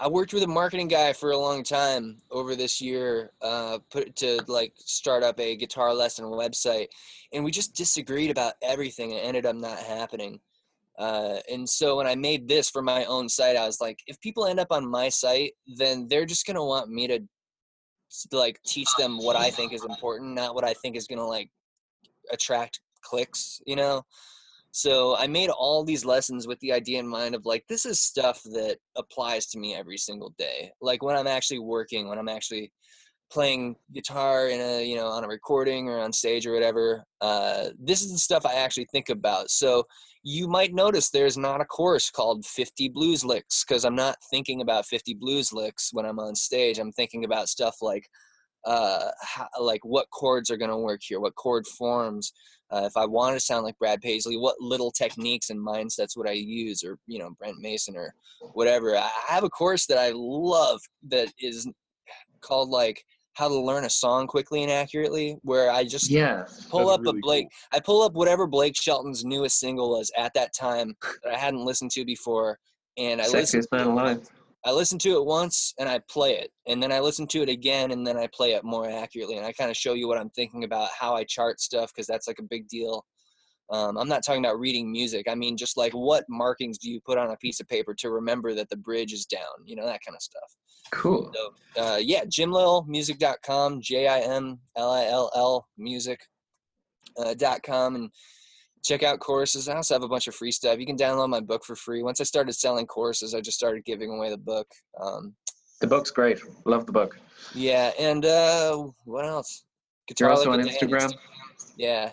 I 0.00 0.06
worked 0.06 0.32
with 0.32 0.44
a 0.44 0.48
marketing 0.48 0.86
guy 0.86 1.12
for 1.12 1.32
a 1.32 1.36
long 1.38 1.64
time 1.64 2.22
over 2.30 2.54
this 2.54 2.80
year, 2.80 3.32
uh, 3.42 3.78
put 3.90 4.14
to 4.16 4.40
like 4.46 4.72
start 4.76 5.24
up 5.24 5.40
a 5.40 5.56
guitar 5.56 5.92
lesson 5.92 6.26
website, 6.26 6.86
and 7.32 7.44
we 7.44 7.50
just 7.50 7.74
disagreed 7.74 8.30
about 8.30 8.54
everything, 8.62 9.12
and 9.12 9.20
it 9.20 9.24
ended 9.24 9.46
up 9.46 9.56
not 9.56 9.78
happening. 9.78 10.40
Uh, 10.98 11.38
and 11.50 11.68
so 11.68 11.96
when 11.96 12.06
I 12.06 12.16
made 12.16 12.48
this 12.48 12.70
for 12.70 12.82
my 12.82 13.04
own 13.04 13.28
site, 13.28 13.56
I 13.56 13.66
was 13.66 13.80
like, 13.80 14.00
if 14.06 14.20
people 14.20 14.46
end 14.46 14.60
up 14.60 14.72
on 14.72 14.88
my 14.88 15.08
site, 15.08 15.52
then 15.76 16.06
they're 16.08 16.26
just 16.26 16.46
gonna 16.46 16.64
want 16.64 16.90
me 16.90 17.06
to 17.08 17.20
like 18.32 18.60
teach 18.64 18.88
them 18.98 19.18
what 19.18 19.36
I 19.36 19.50
think 19.50 19.72
is 19.72 19.84
important, 19.84 20.34
not 20.34 20.54
what 20.54 20.64
I 20.64 20.74
think 20.74 20.96
is 20.96 21.06
gonna 21.06 21.26
like 21.26 21.50
attract 22.30 22.80
clicks, 23.02 23.60
you 23.66 23.76
know. 23.76 24.02
So 24.70 25.16
I 25.16 25.26
made 25.26 25.50
all 25.50 25.82
these 25.82 26.04
lessons 26.04 26.46
with 26.46 26.60
the 26.60 26.72
idea 26.72 27.00
in 27.00 27.08
mind 27.08 27.34
of 27.34 27.46
like 27.46 27.64
this 27.68 27.86
is 27.86 28.00
stuff 28.00 28.42
that 28.44 28.76
applies 28.96 29.46
to 29.48 29.58
me 29.58 29.74
every 29.74 29.96
single 29.96 30.34
day. 30.38 30.70
Like 30.80 31.02
when 31.02 31.16
I'm 31.16 31.26
actually 31.26 31.58
working, 31.58 32.08
when 32.08 32.18
I'm 32.18 32.28
actually 32.28 32.72
playing 33.30 33.76
guitar 33.92 34.48
in 34.48 34.60
a 34.60 34.86
you 34.86 34.96
know 34.96 35.08
on 35.08 35.24
a 35.24 35.28
recording 35.28 35.88
or 35.88 35.98
on 35.98 36.12
stage 36.12 36.46
or 36.46 36.52
whatever. 36.52 37.04
Uh, 37.20 37.68
this 37.78 38.02
is 38.02 38.12
the 38.12 38.18
stuff 38.18 38.46
I 38.46 38.54
actually 38.54 38.86
think 38.92 39.08
about. 39.08 39.50
So 39.50 39.84
you 40.22 40.48
might 40.48 40.74
notice 40.74 41.10
there's 41.10 41.38
not 41.38 41.60
a 41.60 41.64
course 41.64 42.10
called 42.10 42.44
50 42.44 42.88
blues 42.90 43.24
licks 43.24 43.64
because 43.64 43.84
I'm 43.84 43.94
not 43.94 44.16
thinking 44.30 44.60
about 44.60 44.86
50 44.86 45.14
blues 45.14 45.52
licks 45.52 45.90
when 45.92 46.04
I'm 46.04 46.18
on 46.18 46.34
stage. 46.34 46.78
I'm 46.78 46.92
thinking 46.92 47.24
about 47.24 47.48
stuff 47.48 47.76
like 47.80 48.08
uh, 48.64 49.10
how, 49.22 49.48
like 49.60 49.84
what 49.84 50.10
chords 50.10 50.50
are 50.50 50.56
going 50.56 50.70
to 50.70 50.76
work 50.76 51.00
here, 51.02 51.20
what 51.20 51.34
chord 51.36 51.66
forms. 51.66 52.32
Uh, 52.70 52.82
if 52.84 52.96
I 52.96 53.06
want 53.06 53.34
to 53.34 53.40
sound 53.40 53.64
like 53.64 53.78
Brad 53.78 54.00
Paisley, 54.02 54.36
what 54.36 54.60
little 54.60 54.90
techniques 54.90 55.48
and 55.48 55.58
mindsets 55.58 56.16
would 56.16 56.28
I 56.28 56.32
use, 56.32 56.84
or 56.84 56.98
you 57.06 57.18
know 57.18 57.30
Brent 57.38 57.58
Mason 57.60 57.96
or 57.96 58.12
whatever. 58.52 58.96
I 58.96 59.08
I 59.30 59.32
have 59.34 59.44
a 59.44 59.48
course 59.48 59.86
that 59.86 59.96
I 59.96 60.12
love 60.14 60.80
that 61.08 61.32
is 61.40 61.66
called 62.40 62.68
like 62.68 63.04
how 63.38 63.48
to 63.48 63.58
learn 63.58 63.84
a 63.84 63.90
song 63.90 64.26
quickly 64.26 64.62
and 64.64 64.72
accurately, 64.72 65.38
where 65.42 65.70
I 65.70 65.84
just 65.84 66.10
Yeah, 66.10 66.44
pull 66.70 66.90
up 66.90 67.00
really 67.02 67.20
a 67.20 67.22
Blake. 67.22 67.48
I 67.72 67.78
pull 67.80 68.02
up 68.02 68.14
whatever 68.14 68.46
Blake 68.46 68.76
Shelton's 68.76 69.24
newest 69.24 69.60
single 69.60 69.90
was 69.90 70.10
at 70.18 70.34
that 70.34 70.52
time 70.52 70.96
that 71.22 71.34
I 71.34 71.38
hadn't 71.38 71.64
listened 71.64 71.92
to 71.92 72.04
before, 72.04 72.58
and 72.96 73.22
I 73.22 73.28
listen. 73.28 73.60
sexiest 73.60 73.72
man 73.72 73.86
alive. 73.86 74.28
I 74.66 74.72
listen 74.72 74.98
to 74.98 75.10
it 75.16 75.24
once 75.24 75.72
and 75.78 75.88
I 75.88 76.00
play 76.10 76.32
it, 76.32 76.50
and 76.66 76.82
then 76.82 76.90
I 76.90 76.98
listen 76.98 77.28
to 77.28 77.42
it 77.42 77.48
again 77.48 77.92
and 77.92 78.04
then 78.04 78.16
I 78.16 78.28
play 78.34 78.54
it 78.54 78.64
more 78.64 78.90
accurately, 78.90 79.36
and 79.36 79.46
I 79.46 79.52
kind 79.52 79.70
of 79.70 79.76
show 79.76 79.94
you 79.94 80.08
what 80.08 80.18
I'm 80.18 80.30
thinking 80.30 80.64
about, 80.64 80.90
how 80.98 81.14
I 81.14 81.22
chart 81.22 81.60
stuff, 81.60 81.92
because 81.94 82.08
that's 82.08 82.26
like 82.26 82.40
a 82.40 82.42
big 82.50 82.66
deal. 82.66 83.04
Um, 83.70 83.96
I'm 83.98 84.08
not 84.08 84.24
talking 84.24 84.44
about 84.44 84.58
reading 84.58 84.90
music. 84.90 85.26
I 85.28 85.34
mean, 85.36 85.56
just 85.56 85.76
like 85.76 85.92
what 85.92 86.24
markings 86.28 86.78
do 86.78 86.90
you 86.90 87.00
put 87.00 87.18
on 87.18 87.30
a 87.30 87.36
piece 87.36 87.60
of 87.60 87.68
paper 87.68 87.94
to 87.98 88.10
remember 88.10 88.52
that 88.54 88.68
the 88.68 88.76
bridge 88.76 89.12
is 89.12 89.26
down, 89.26 89.56
you 89.64 89.76
know, 89.76 89.86
that 89.86 90.00
kind 90.04 90.16
of 90.16 90.22
stuff. 90.22 90.56
Cool. 90.90 91.32
So, 91.34 91.82
uh, 91.82 91.96
yeah, 91.96 92.24
jimlillmusic.com, 92.24 93.80
J 93.80 94.06
I 94.08 94.20
M 94.20 94.58
L 94.76 94.90
I 94.90 95.04
L 95.06 95.30
L 95.34 95.66
music 95.76 96.20
uh, 97.18 97.34
dot 97.34 97.62
com, 97.62 97.94
and 97.94 98.10
check 98.84 99.02
out 99.02 99.20
courses. 99.20 99.68
I 99.68 99.76
also 99.76 99.94
have 99.94 100.02
a 100.02 100.08
bunch 100.08 100.28
of 100.28 100.34
free 100.34 100.52
stuff. 100.52 100.78
You 100.78 100.86
can 100.86 100.96
download 100.96 101.28
my 101.28 101.40
book 101.40 101.64
for 101.64 101.76
free. 101.76 102.02
Once 102.02 102.20
I 102.20 102.24
started 102.24 102.52
selling 102.52 102.86
courses, 102.86 103.34
I 103.34 103.40
just 103.40 103.58
started 103.58 103.84
giving 103.84 104.10
away 104.10 104.30
the 104.30 104.38
book. 104.38 104.66
Um, 105.00 105.34
The 105.80 105.86
book's 105.86 106.10
great. 106.10 106.40
Love 106.64 106.86
the 106.86 106.92
book. 106.92 107.18
yeah, 107.54 107.92
and 107.98 108.24
uh, 108.24 108.76
what 109.04 109.24
else? 109.24 109.64
You're 110.18 110.30
also 110.30 110.50
Like 110.50 110.60
on 110.60 110.66
Day 110.66 110.72
Instagram. 110.72 111.12
Yeah, 111.76 112.12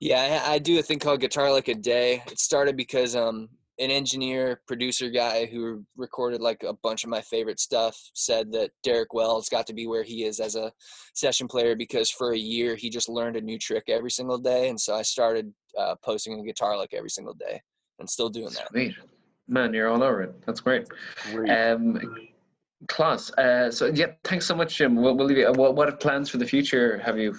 yeah, 0.00 0.42
I, 0.46 0.54
I 0.54 0.58
do 0.58 0.78
a 0.78 0.82
thing 0.82 0.98
called 0.98 1.20
Guitar 1.20 1.52
Lick 1.52 1.68
a 1.68 1.74
Day. 1.74 2.22
It 2.26 2.38
started 2.40 2.76
because 2.76 3.14
um, 3.14 3.48
an 3.78 3.90
engineer 3.90 4.60
producer 4.66 5.08
guy 5.08 5.46
who 5.46 5.84
recorded 5.96 6.40
like 6.40 6.62
a 6.62 6.74
bunch 6.74 7.04
of 7.04 7.10
my 7.10 7.20
favorite 7.22 7.58
stuff 7.58 7.98
said 8.14 8.52
that 8.52 8.70
Derek 8.82 9.14
Wells 9.14 9.48
got 9.48 9.66
to 9.68 9.72
be 9.72 9.86
where 9.86 10.02
he 10.02 10.24
is 10.24 10.40
as 10.40 10.56
a 10.56 10.72
session 11.14 11.48
player 11.48 11.74
because 11.74 12.10
for 12.10 12.32
a 12.32 12.38
year 12.38 12.76
he 12.76 12.90
just 12.90 13.08
learned 13.08 13.36
a 13.36 13.40
new 13.40 13.58
trick 13.58 13.84
every 13.88 14.10
single 14.10 14.38
day, 14.38 14.68
and 14.68 14.80
so 14.80 14.94
I 14.94 15.02
started 15.02 15.52
uh, 15.78 15.94
posting 16.04 16.38
a 16.38 16.44
guitar 16.44 16.76
like 16.76 16.92
every 16.92 17.10
single 17.10 17.34
day, 17.34 17.60
and 17.98 18.08
still 18.08 18.28
doing 18.28 18.50
that. 18.54 18.68
Sweet. 18.68 18.94
Man, 19.48 19.74
you're 19.74 19.88
all 19.88 20.02
over 20.02 20.22
it. 20.22 20.34
That's 20.46 20.60
great. 20.60 20.86
Great. 21.32 21.50
Um, 21.50 22.28
class. 22.88 23.30
Uh, 23.32 23.70
so 23.70 23.86
yeah, 23.86 24.06
thanks 24.24 24.46
so 24.46 24.54
much, 24.54 24.76
Jim. 24.76 24.96
We'll, 24.96 25.16
we'll 25.16 25.30
you. 25.30 25.50
What, 25.52 25.74
what 25.74 26.00
plans 26.00 26.28
for 26.28 26.38
the 26.38 26.46
future 26.46 26.98
have 26.98 27.18
you? 27.18 27.36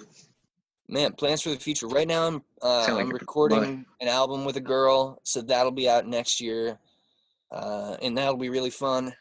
Man, 0.88 1.12
plans 1.12 1.40
for 1.40 1.48
the 1.50 1.56
future. 1.56 1.88
Right 1.88 2.06
now, 2.06 2.26
I'm 2.26 2.42
uh, 2.60 2.86
like 2.90 3.06
I'm 3.06 3.10
recording 3.10 3.86
an 4.00 4.08
album 4.08 4.44
with 4.44 4.56
a 4.56 4.60
girl, 4.60 5.18
so 5.24 5.40
that'll 5.40 5.72
be 5.72 5.88
out 5.88 6.06
next 6.06 6.40
year, 6.40 6.78
uh, 7.50 7.96
and 8.02 8.16
that'll 8.16 8.36
be 8.36 8.50
really 8.50 8.70
fun 8.70 9.14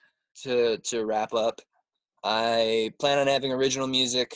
to 0.43 0.77
to 0.77 1.05
wrap 1.05 1.33
up. 1.33 1.61
I 2.23 2.91
plan 2.99 3.17
on 3.17 3.27
having 3.27 3.53
original 3.53 3.87
music 3.87 4.35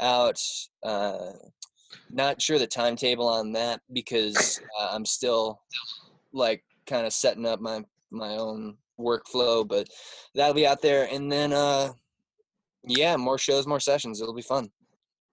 out. 0.00 0.40
Uh, 0.82 1.32
not 2.10 2.40
sure 2.40 2.58
the 2.58 2.66
timetable 2.66 3.28
on 3.28 3.52
that 3.52 3.80
because 3.92 4.60
uh, 4.80 4.88
I'm 4.90 5.04
still 5.04 5.60
like 6.32 6.64
kind 6.86 7.06
of 7.06 7.12
setting 7.12 7.44
up 7.44 7.60
my 7.60 7.82
my 8.10 8.36
own 8.36 8.76
workflow, 8.98 9.68
but 9.68 9.86
that'll 10.34 10.54
be 10.54 10.66
out 10.66 10.80
there, 10.80 11.08
and 11.12 11.30
then 11.30 11.52
uh, 11.52 11.90
yeah, 12.84 13.16
more 13.16 13.38
shows, 13.38 13.66
more 13.66 13.80
sessions. 13.80 14.20
It'll 14.20 14.34
be 14.34 14.42
fun. 14.42 14.70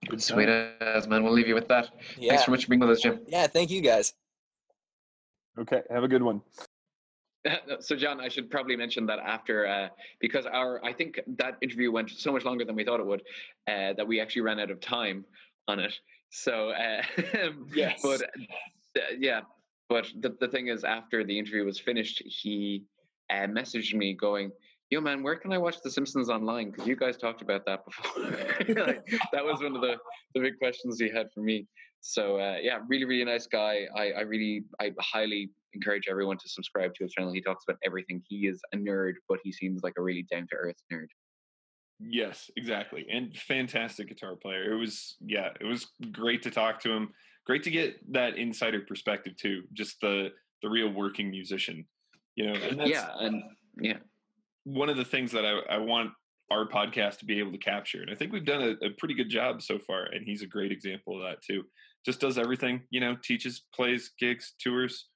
Good 0.09 0.21
Sweet 0.21 0.49
as 0.49 1.07
man. 1.07 1.23
We'll 1.23 1.33
leave 1.33 1.47
you 1.47 1.55
with 1.55 1.67
that. 1.69 1.89
Yeah, 2.17 2.31
Thanks 2.31 2.45
so 2.45 2.51
much 2.51 2.65
for 2.65 2.69
being 2.69 2.79
with 2.79 2.91
us, 2.91 3.01
Jim. 3.01 3.19
yeah. 3.27 3.47
Thank 3.47 3.71
you 3.71 3.81
guys. 3.81 4.13
Okay, 5.57 5.81
have 5.89 6.03
a 6.03 6.07
good 6.07 6.21
one. 6.23 6.41
so 7.79 7.95
john 7.95 8.19
i 8.19 8.27
should 8.27 8.49
probably 8.49 8.75
mention 8.75 9.05
that 9.05 9.19
after 9.19 9.67
uh, 9.67 9.87
because 10.19 10.47
our 10.47 10.83
i 10.83 10.91
think 10.91 11.19
that 11.37 11.57
interview 11.61 11.91
went 11.91 12.09
so 12.09 12.31
much 12.31 12.43
longer 12.43 12.65
than 12.65 12.75
we 12.75 12.83
thought 12.83 12.99
it 12.99 13.05
would 13.05 13.21
uh, 13.67 13.93
that 13.93 14.07
we 14.07 14.19
actually 14.19 14.41
ran 14.41 14.59
out 14.59 14.71
of 14.71 14.79
time 14.79 15.23
on 15.67 15.79
it 15.79 15.93
so 16.31 16.69
uh, 16.71 17.03
Yes. 17.75 17.99
but 18.01 18.21
uh, 18.23 19.01
yeah 19.19 19.41
but 19.89 20.07
the, 20.21 20.35
the 20.39 20.47
thing 20.47 20.67
is 20.69 20.83
after 20.83 21.23
the 21.23 21.37
interview 21.37 21.63
was 21.63 21.79
finished 21.79 22.21
he 22.25 22.83
uh, 23.29 23.45
messaged 23.45 23.93
me 23.93 24.13
going 24.13 24.51
yo 24.89 25.01
man, 25.01 25.23
where 25.23 25.35
can 25.35 25.51
I 25.51 25.57
watch 25.57 25.81
The 25.83 25.91
Simpsons 25.91 26.29
online? 26.29 26.71
Because 26.71 26.87
you 26.87 26.95
guys 26.95 27.17
talked 27.17 27.41
about 27.41 27.65
that 27.65 27.81
before. 27.85 28.23
that 29.31 29.43
was 29.43 29.61
one 29.61 29.75
of 29.75 29.81
the, 29.81 29.95
the 30.33 30.41
big 30.41 30.57
questions 30.59 30.99
he 30.99 31.09
had 31.09 31.27
for 31.33 31.41
me. 31.41 31.67
So 32.01 32.39
uh, 32.39 32.57
yeah, 32.61 32.79
really, 32.87 33.05
really 33.05 33.25
nice 33.25 33.47
guy. 33.47 33.87
I, 33.97 34.11
I 34.11 34.21
really, 34.21 34.63
I 34.79 34.91
highly 34.99 35.49
encourage 35.73 36.07
everyone 36.09 36.37
to 36.37 36.47
subscribe 36.47 36.93
to 36.95 37.03
his 37.03 37.13
channel. 37.13 37.33
He 37.33 37.41
talks 37.41 37.63
about 37.67 37.79
everything. 37.83 38.21
He 38.27 38.47
is 38.47 38.61
a 38.73 38.77
nerd, 38.77 39.13
but 39.27 39.39
he 39.43 39.51
seems 39.51 39.81
like 39.83 39.93
a 39.97 40.01
really 40.01 40.25
down 40.31 40.47
to 40.51 40.55
earth 40.55 40.75
nerd. 40.93 41.07
Yes, 41.99 42.51
exactly. 42.57 43.05
And 43.11 43.35
fantastic 43.35 44.09
guitar 44.09 44.35
player. 44.35 44.73
It 44.73 44.77
was 44.77 45.15
yeah, 45.21 45.49
it 45.59 45.65
was 45.65 45.87
great 46.11 46.43
to 46.43 46.51
talk 46.51 46.79
to 46.81 46.91
him. 46.91 47.09
Great 47.45 47.63
to 47.63 47.71
get 47.71 47.95
that 48.11 48.37
insider 48.37 48.81
perspective 48.81 49.35
too. 49.37 49.63
Just 49.73 49.99
the 50.01 50.29
the 50.61 50.69
real 50.69 50.89
working 50.89 51.31
musician. 51.31 51.85
You 52.35 52.47
know, 52.47 52.59
and 52.59 52.79
that's 52.79 52.89
Yeah, 52.89 53.07
and 53.19 53.43
yeah, 53.79 53.97
one 54.65 54.89
of 54.89 54.97
the 54.97 55.05
things 55.05 55.31
that 55.31 55.45
I, 55.45 55.75
I 55.75 55.77
want 55.77 56.11
our 56.51 56.67
podcast 56.67 57.19
to 57.19 57.25
be 57.25 57.39
able 57.39 57.51
to 57.51 57.57
capture. 57.57 58.01
And 58.01 58.11
I 58.11 58.15
think 58.15 58.33
we've 58.33 58.45
done 58.45 58.61
a, 58.61 58.85
a 58.85 58.89
pretty 58.97 59.13
good 59.13 59.29
job 59.29 59.61
so 59.61 59.79
far. 59.79 60.03
And 60.05 60.25
he's 60.25 60.41
a 60.41 60.47
great 60.47 60.71
example 60.71 61.15
of 61.15 61.23
that 61.23 61.41
too. 61.41 61.63
Just 62.05 62.19
does 62.19 62.37
everything, 62.37 62.81
you 62.89 62.99
know, 62.99 63.15
teaches, 63.23 63.63
plays, 63.73 64.11
gigs, 64.19 64.53
tours. 64.59 65.07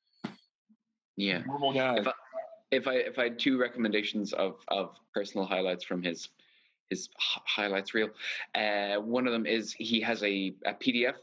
yeah. 1.18 1.44
Normal 1.46 1.74
guy. 1.74 1.98
If 1.98 2.08
I, 2.08 2.12
if 2.72 2.88
I 2.88 2.94
if 2.94 3.20
I 3.20 3.24
had 3.24 3.40
two 3.40 3.60
recommendations 3.60 4.34
of 4.34 4.56
of 4.70 4.96
personal 5.14 5.46
highlights 5.46 5.84
from 5.84 6.02
his 6.02 6.30
his 6.90 7.10
highlights 7.20 7.94
reel, 7.94 8.10
uh, 8.56 8.96
one 8.96 9.28
of 9.28 9.34
them 9.34 9.46
is 9.46 9.74
he 9.74 10.02
has 10.02 10.24
a, 10.24 10.54
a 10.66 10.74
PDF 10.74 11.16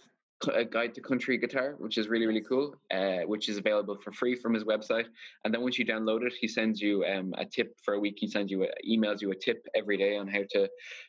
a 0.53 0.65
guide 0.65 0.95
to 0.95 1.01
country 1.01 1.39
guitar, 1.39 1.77
which 1.79 1.97
is 1.99 2.09
really 2.09 2.27
really 2.27 2.43
cool, 2.43 2.75
uh, 2.93 3.21
which 3.27 3.49
is 3.49 3.57
available 3.57 3.97
for 4.03 4.13
free 4.13 4.35
from 4.35 4.53
his 4.55 4.65
website. 4.65 5.07
And 5.45 5.53
then 5.53 5.63
once 5.63 5.79
you 5.79 5.87
download 5.87 6.27
it, 6.27 6.35
he 6.39 6.47
sends 6.47 6.81
you 6.81 7.05
um, 7.05 7.35
a 7.39 7.45
tip 7.45 7.75
for 7.83 7.95
a 7.95 7.99
week. 7.99 8.17
He 8.19 8.29
sends 8.29 8.51
you 8.51 8.65
a, 8.65 8.69
emails 8.87 9.21
you 9.23 9.31
a 9.31 9.35
tip 9.35 9.67
every 9.75 9.97
day 9.97 10.17
on 10.17 10.29
how 10.29 10.43
to, 10.51 10.69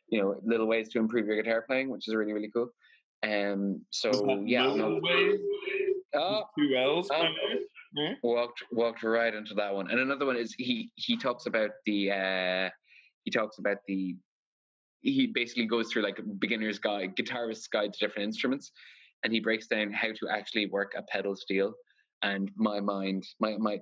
you 0.09 0.21
know, 0.21 0.39
little 0.43 0.67
ways 0.67 0.89
to 0.89 0.99
improve 0.99 1.27
your 1.27 1.41
guitar 1.41 1.63
playing, 1.67 1.89
which 1.89 2.07
is 2.07 2.15
really 2.15 2.33
really 2.33 2.51
cool. 2.53 2.69
Um, 3.23 3.81
so 3.89 4.43
yeah, 4.45 4.67
Little 4.67 5.01
Ways? 5.01 5.39
oh, 6.15 6.43
Two 6.57 6.75
L's. 6.75 7.09
By 7.09 7.29
walked 8.23 8.63
walked 8.71 9.03
right 9.03 9.33
into 9.33 9.53
that 9.55 9.73
one. 9.73 9.89
And 9.89 9.99
another 9.99 10.25
one 10.25 10.37
is 10.37 10.53
he 10.53 10.91
he 10.95 11.17
talks 11.17 11.47
about 11.47 11.71
the 11.85 12.11
uh 12.11 12.69
he 13.23 13.31
talks 13.31 13.57
about 13.57 13.77
the 13.87 14.15
he 15.01 15.27
basically 15.27 15.65
goes 15.65 15.89
through 15.89 16.03
like 16.03 16.19
a 16.19 16.23
beginner's 16.23 16.79
guide, 16.79 17.15
guitarist's 17.15 17.67
guide 17.67 17.93
to 17.93 17.99
different 17.99 18.25
instruments, 18.25 18.71
and 19.23 19.33
he 19.33 19.39
breaks 19.39 19.67
down 19.67 19.91
how 19.91 20.09
to 20.09 20.29
actually 20.29 20.67
work 20.67 20.93
a 20.97 21.01
pedal 21.03 21.35
steel. 21.35 21.73
And 22.21 22.51
my 22.55 22.79
mind, 22.79 23.25
my 23.39 23.57
my 23.57 23.79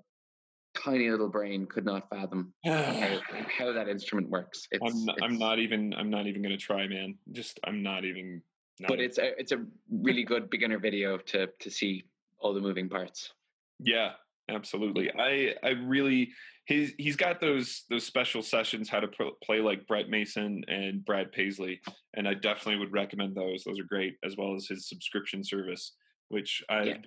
tiny 0.75 1.09
little 1.09 1.29
brain 1.29 1.65
could 1.65 1.85
not 1.85 2.09
fathom 2.09 2.53
how, 2.65 3.19
how 3.57 3.71
that 3.73 3.87
instrument 3.87 4.29
works. 4.29 4.67
It's, 4.71 4.83
I'm 4.83 5.05
not, 5.05 5.17
I'm 5.23 5.37
not 5.37 5.59
even 5.59 5.93
I'm 5.93 6.09
not 6.09 6.27
even 6.27 6.41
gonna 6.41 6.57
try, 6.57 6.87
man. 6.87 7.17
Just 7.31 7.59
I'm 7.63 7.81
not 7.83 8.05
even. 8.05 8.41
Not 8.79 8.89
But 8.89 8.95
even- 8.95 9.05
it's 9.05 9.17
a 9.17 9.39
it's 9.39 9.51
a 9.51 9.65
really 9.89 10.23
good 10.23 10.49
beginner 10.49 10.79
video 10.79 11.17
to 11.17 11.47
to 11.47 11.71
see 11.71 12.03
all 12.39 12.53
the 12.53 12.61
moving 12.61 12.89
parts. 12.89 13.31
Yeah, 13.79 14.13
absolutely. 14.49 15.11
I 15.17 15.55
I 15.63 15.69
really 15.69 16.31
he's 16.65 16.93
he's 16.97 17.15
got 17.15 17.39
those 17.39 17.83
those 17.89 18.05
special 18.05 18.41
sessions 18.41 18.89
how 18.89 18.99
to 18.99 19.07
pl- 19.07 19.37
play 19.43 19.59
like 19.59 19.87
Brent 19.87 20.09
Mason 20.09 20.63
and 20.67 21.03
Brad 21.05 21.31
Paisley, 21.31 21.79
and 22.15 22.27
I 22.27 22.33
definitely 22.33 22.77
would 22.77 22.93
recommend 22.93 23.35
those. 23.35 23.63
Those 23.63 23.79
are 23.79 23.83
great, 23.85 24.15
as 24.23 24.35
well 24.37 24.55
as 24.55 24.67
his 24.67 24.87
subscription 24.87 25.43
service, 25.43 25.93
which 26.29 26.63
I 26.69 26.83
Yeah. 26.83 26.97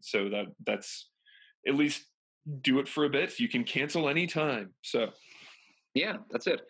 so 0.00 0.28
that 0.30 0.46
that's 0.66 1.08
at 1.66 1.74
least 1.74 2.06
do 2.62 2.78
it 2.78 2.88
for 2.88 3.04
a 3.04 3.10
bit. 3.10 3.38
You 3.38 3.48
can 3.48 3.64
cancel 3.64 4.08
anytime. 4.08 4.74
So 4.82 5.10
Yeah, 5.94 6.18
that's 6.30 6.46
it. 6.46 6.60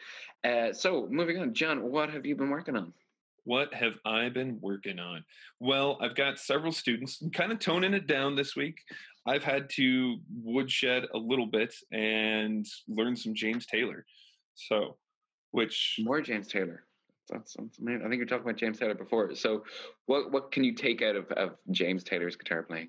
Uh, 0.43 0.73
so 0.73 1.07
moving 1.11 1.39
on, 1.39 1.53
John, 1.55 1.83
what 1.83 2.11
have 2.11 2.25
you 2.25 2.35
been 2.35 2.49
working 2.51 2.77
on? 2.77 2.93
What 3.45 3.73
have 3.75 3.95
I 4.05 4.29
been 4.29 4.59
working 4.61 4.99
on? 4.99 5.25
Well, 5.59 5.99
I've 6.01 6.15
got 6.15 6.39
several 6.39 6.73
students, 6.73 7.21
I'm 7.23 7.31
kind 7.31 7.53
of 7.53 7.59
toning 7.59 7.95
it 7.95 8.07
down 8.07 8.37
this 8.37 8.57
week. 8.57 8.79
I've 9.27 9.45
had 9.45 9.69
to 9.71 10.17
woodshed 10.43 11.07
a 11.15 11.19
little 11.19 11.47
bit 11.47 11.75
and 11.93 12.67
learn 12.89 13.17
some 13.17 13.35
James 13.35 13.67
Taylor. 13.67 14.07
So, 14.55 14.97
which 15.51 16.01
More 16.03 16.21
James 16.21 16.49
Taylor. 16.49 16.85
That's, 17.29 17.55
that's 17.59 17.79
amazing. 17.79 18.05
I 18.05 18.09
think 18.09 18.21
you 18.21 18.27
talked 18.27 18.45
about 18.45 18.57
James 18.57 18.79
Taylor 18.79 18.95
before. 18.95 19.35
So, 19.35 19.65
what 20.07 20.33
what 20.33 20.51
can 20.51 20.65
you 20.65 20.75
take 20.75 21.03
out 21.03 21.17
of, 21.17 21.27
of 21.33 21.51
James 21.71 22.03
Taylor's 22.03 22.37
guitar 22.37 22.63
playing? 22.63 22.89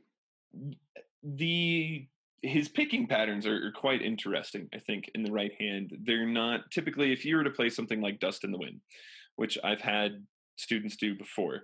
the 1.24 2.08
his 2.42 2.68
picking 2.68 3.06
patterns 3.06 3.46
are, 3.46 3.68
are 3.68 3.72
quite 3.72 4.02
interesting 4.02 4.68
i 4.74 4.80
think 4.80 5.10
in 5.14 5.24
the 5.24 5.32
right 5.32 5.52
hand 5.60 5.96
they're 6.04 6.26
not 6.26 6.70
typically 6.72 7.14
if 7.14 7.24
you 7.24 7.36
were 7.36 7.44
to 7.44 7.52
play 7.52 7.70
something 7.70 8.02
like 8.02 8.20
dust 8.20 8.44
in 8.44 8.52
the 8.52 8.58
wind 8.58 8.80
which 9.36 9.58
i've 9.64 9.82
had 9.82 10.24
students 10.62 10.96
do 10.96 11.16
before 11.16 11.62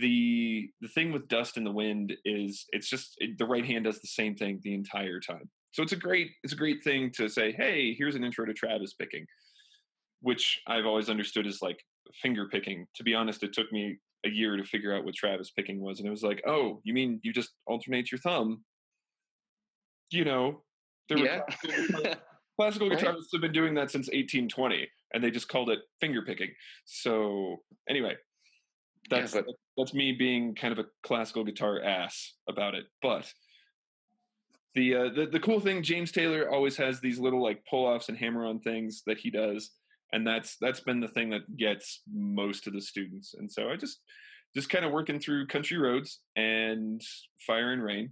the 0.00 0.68
the 0.80 0.88
thing 0.88 1.12
with 1.12 1.28
dust 1.28 1.56
in 1.56 1.64
the 1.64 1.70
wind 1.70 2.12
is 2.24 2.66
it's 2.70 2.88
just 2.88 3.14
it, 3.18 3.38
the 3.38 3.46
right 3.46 3.64
hand 3.64 3.84
does 3.84 4.00
the 4.00 4.08
same 4.08 4.34
thing 4.34 4.60
the 4.62 4.74
entire 4.74 5.20
time 5.20 5.48
so 5.72 5.82
it's 5.82 5.92
a 5.92 5.96
great 5.96 6.28
it's 6.42 6.52
a 6.52 6.56
great 6.56 6.82
thing 6.84 7.10
to 7.10 7.28
say 7.28 7.52
hey 7.52 7.94
here's 7.96 8.14
an 8.14 8.24
intro 8.24 8.44
to 8.44 8.52
travis 8.52 8.94
picking 8.94 9.24
which 10.20 10.60
i've 10.66 10.84
always 10.84 11.08
understood 11.08 11.46
as 11.46 11.62
like 11.62 11.78
finger 12.22 12.46
picking 12.46 12.86
to 12.94 13.02
be 13.02 13.14
honest 13.14 13.42
it 13.42 13.54
took 13.54 13.72
me 13.72 13.96
a 14.26 14.28
year 14.28 14.56
to 14.56 14.64
figure 14.64 14.94
out 14.94 15.04
what 15.04 15.14
travis 15.14 15.50
picking 15.50 15.80
was 15.80 15.98
and 15.98 16.06
it 16.06 16.10
was 16.10 16.22
like 16.22 16.42
oh 16.46 16.80
you 16.84 16.92
mean 16.92 17.18
you 17.22 17.32
just 17.32 17.52
alternate 17.66 18.12
your 18.12 18.18
thumb 18.18 18.62
you 20.10 20.24
know, 20.24 20.62
there 21.08 21.18
were 21.18 21.24
yeah. 21.24 21.40
classical, 21.62 22.14
classical 22.58 22.90
Right. 22.90 22.98
guitarists 22.98 23.32
have 23.32 23.40
been 23.40 23.52
doing 23.52 23.74
that 23.74 23.90
since 23.90 24.08
1820, 24.08 24.88
and 25.14 25.22
they 25.22 25.30
just 25.30 25.48
called 25.48 25.70
it 25.70 25.80
finger 26.00 26.22
picking. 26.22 26.50
So 26.84 27.58
anyway, 27.88 28.16
Yeah, 29.10 29.20
that's 29.20 29.34
but- 29.34 29.46
that's 29.76 29.94
me 29.94 30.12
being 30.12 30.54
kind 30.54 30.72
of 30.72 30.78
a 30.78 30.88
classical 31.02 31.44
guitar 31.44 31.82
ass 31.82 32.34
about 32.48 32.74
it. 32.74 32.84
But 33.00 33.32
the 34.74 34.94
uh, 34.94 35.08
the 35.14 35.26
the 35.26 35.40
cool 35.40 35.60
thing, 35.60 35.82
James 35.82 36.12
Taylor 36.12 36.50
always 36.50 36.76
has 36.76 37.00
these 37.00 37.18
little 37.18 37.42
like 37.42 37.64
pull 37.68 37.86
offs 37.86 38.08
and 38.08 38.18
hammer 38.18 38.44
on 38.44 38.60
things 38.60 39.02
that 39.06 39.18
he 39.18 39.30
does, 39.30 39.70
and 40.12 40.26
that's 40.26 40.56
that's 40.60 40.80
been 40.80 41.00
the 41.00 41.08
thing 41.08 41.30
that 41.30 41.56
gets 41.56 42.02
most 42.12 42.66
of 42.66 42.72
the 42.72 42.80
students. 42.80 43.34
And 43.34 43.50
so 43.50 43.70
I 43.70 43.76
just 43.76 44.00
just 44.54 44.70
kind 44.70 44.84
of 44.84 44.92
working 44.92 45.20
through 45.20 45.46
country 45.46 45.78
roads 45.78 46.20
and 46.36 47.00
fire 47.46 47.72
and 47.72 47.82
rain 47.82 48.10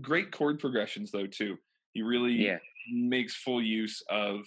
great 0.00 0.30
chord 0.30 0.58
progressions 0.58 1.10
though 1.10 1.26
too 1.26 1.56
he 1.92 2.02
really 2.02 2.32
yeah. 2.32 2.58
makes 2.92 3.34
full 3.34 3.62
use 3.62 4.02
of 4.10 4.40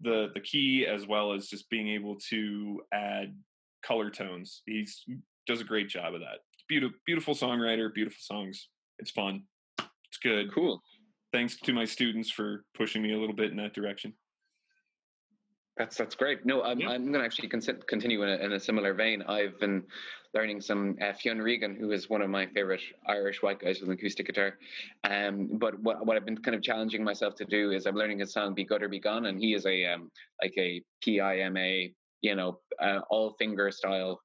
the 0.00 0.28
the 0.34 0.40
key 0.40 0.86
as 0.86 1.06
well 1.06 1.32
as 1.32 1.48
just 1.48 1.68
being 1.68 1.88
able 1.88 2.16
to 2.30 2.80
add 2.92 3.34
color 3.82 4.10
tones 4.10 4.62
he's 4.66 5.04
does 5.46 5.60
a 5.60 5.64
great 5.64 5.88
job 5.88 6.14
of 6.14 6.20
that 6.20 6.38
beautiful 6.68 6.96
beautiful 7.06 7.34
songwriter 7.34 7.92
beautiful 7.92 8.18
songs 8.20 8.68
it's 8.98 9.10
fun 9.10 9.42
it's 9.78 10.18
good 10.22 10.52
Cool. 10.52 10.80
thanks 11.32 11.58
to 11.60 11.72
my 11.72 11.84
students 11.84 12.30
for 12.30 12.64
pushing 12.74 13.02
me 13.02 13.12
a 13.12 13.18
little 13.18 13.34
bit 13.34 13.50
in 13.50 13.56
that 13.58 13.74
direction 13.74 14.12
That's 15.78 15.96
that's 15.96 16.14
great. 16.14 16.44
No, 16.44 16.62
I'm 16.62 16.78
Yeah. 16.80 16.90
I'm 16.90 17.02
going 17.10 17.14
to 17.22 17.24
actually 17.24 17.48
con- 17.48 17.82
continue 17.88 18.22
in 18.22 18.28
a, 18.28 18.36
in 18.44 18.52
a 18.52 18.60
similar 18.60 18.92
vein. 18.92 19.22
I've 19.22 19.58
been 19.58 19.82
learning 20.34 20.60
some 20.60 20.96
uh, 21.00 21.14
Fionn 21.14 21.40
Regan, 21.40 21.74
who 21.74 21.92
is 21.92 22.10
one 22.10 22.20
of 22.20 22.28
my 22.28 22.44
favorite 22.46 22.82
Irish 23.08 23.42
white 23.42 23.58
guys 23.58 23.80
with 23.80 23.88
an 23.88 23.94
acoustic 23.94 24.26
guitar. 24.26 24.58
Um, 25.04 25.48
but 25.52 25.72
what 25.80 26.04
what 26.04 26.16
I've 26.18 26.26
been 26.26 26.36
kind 26.36 26.54
of 26.54 26.62
challenging 26.62 27.02
myself 27.02 27.34
to 27.36 27.46
do 27.46 27.70
is 27.72 27.86
I'm 27.86 27.96
learning 27.96 28.18
his 28.18 28.34
song 28.34 28.52
"Be 28.54 28.64
Good 28.64 28.82
or 28.82 28.90
Be 28.90 29.00
Gone," 29.00 29.24
and 29.26 29.40
he 29.40 29.54
is 29.54 29.64
a 29.64 29.86
um 29.86 30.10
like 30.42 30.52
a 30.58 30.82
PIMA, 31.02 31.88
you 32.22 32.34
know, 32.34 32.58
uh, 32.80 33.00
all 33.10 33.34
finger 33.38 33.70
style 33.70 34.20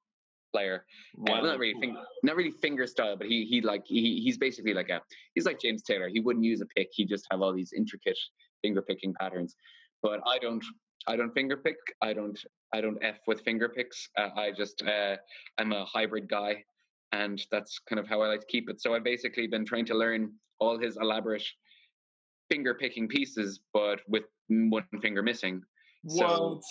player. 0.54 0.86
Not 1.18 1.60
really, 1.60 1.80
fing- 1.80 1.98
not 2.24 2.36
really 2.36 2.52
finger 2.52 2.88
style, 2.88 3.18
but 3.18 3.28
he 3.28 3.46
he 3.46 3.62
like 3.62 3.84
he 3.86 4.22
he's 4.24 4.38
basically 4.38 4.74
like 4.74 4.90
a 4.90 5.02
he's 5.36 5.46
like 5.46 5.60
James 5.60 5.84
Taylor. 5.84 6.08
He 6.08 6.20
wouldn't 6.20 6.46
use 6.46 6.62
a 6.62 6.66
pick. 6.68 6.90
He 6.92 7.06
just 7.06 7.26
have 7.32 7.42
all 7.42 7.54
these 7.54 7.74
intricate 7.74 8.18
finger 8.62 8.82
picking 8.82 9.14
patterns. 9.14 9.56
But 10.02 10.22
I 10.26 10.38
don't 10.38 10.64
I 11.08 11.16
don't 11.16 11.34
finger 11.34 11.58
pick. 11.58 11.78
I 12.02 12.14
don't 12.14 12.40
I 12.74 12.82
don't 12.82 12.98
f 13.04 13.18
with 13.28 13.42
finger 13.42 13.70
picks. 13.70 14.10
Uh, 14.18 14.30
I 14.36 14.52
just 14.52 14.84
uh, 14.84 15.18
I'm 15.58 15.72
a 15.74 15.86
hybrid 15.86 16.30
guy, 16.30 16.64
and 17.12 17.42
that's 17.52 17.80
kind 17.90 18.00
of 18.00 18.08
how 18.08 18.22
I 18.22 18.28
like 18.28 18.42
to 18.42 18.48
keep 18.48 18.70
it. 18.70 18.82
So 18.82 18.94
I've 18.94 19.04
basically 19.04 19.48
been 19.48 19.66
trying 19.66 19.86
to 19.86 19.96
learn 19.96 20.32
all 20.60 20.80
his 20.80 20.98
elaborate 20.98 21.44
finger 22.50 22.74
picking 22.74 23.08
pieces, 23.08 23.60
but 23.74 24.00
with 24.08 24.24
one 24.48 24.86
finger 25.02 25.22
missing. 25.22 25.62
What 26.04 26.30
So 26.30 26.62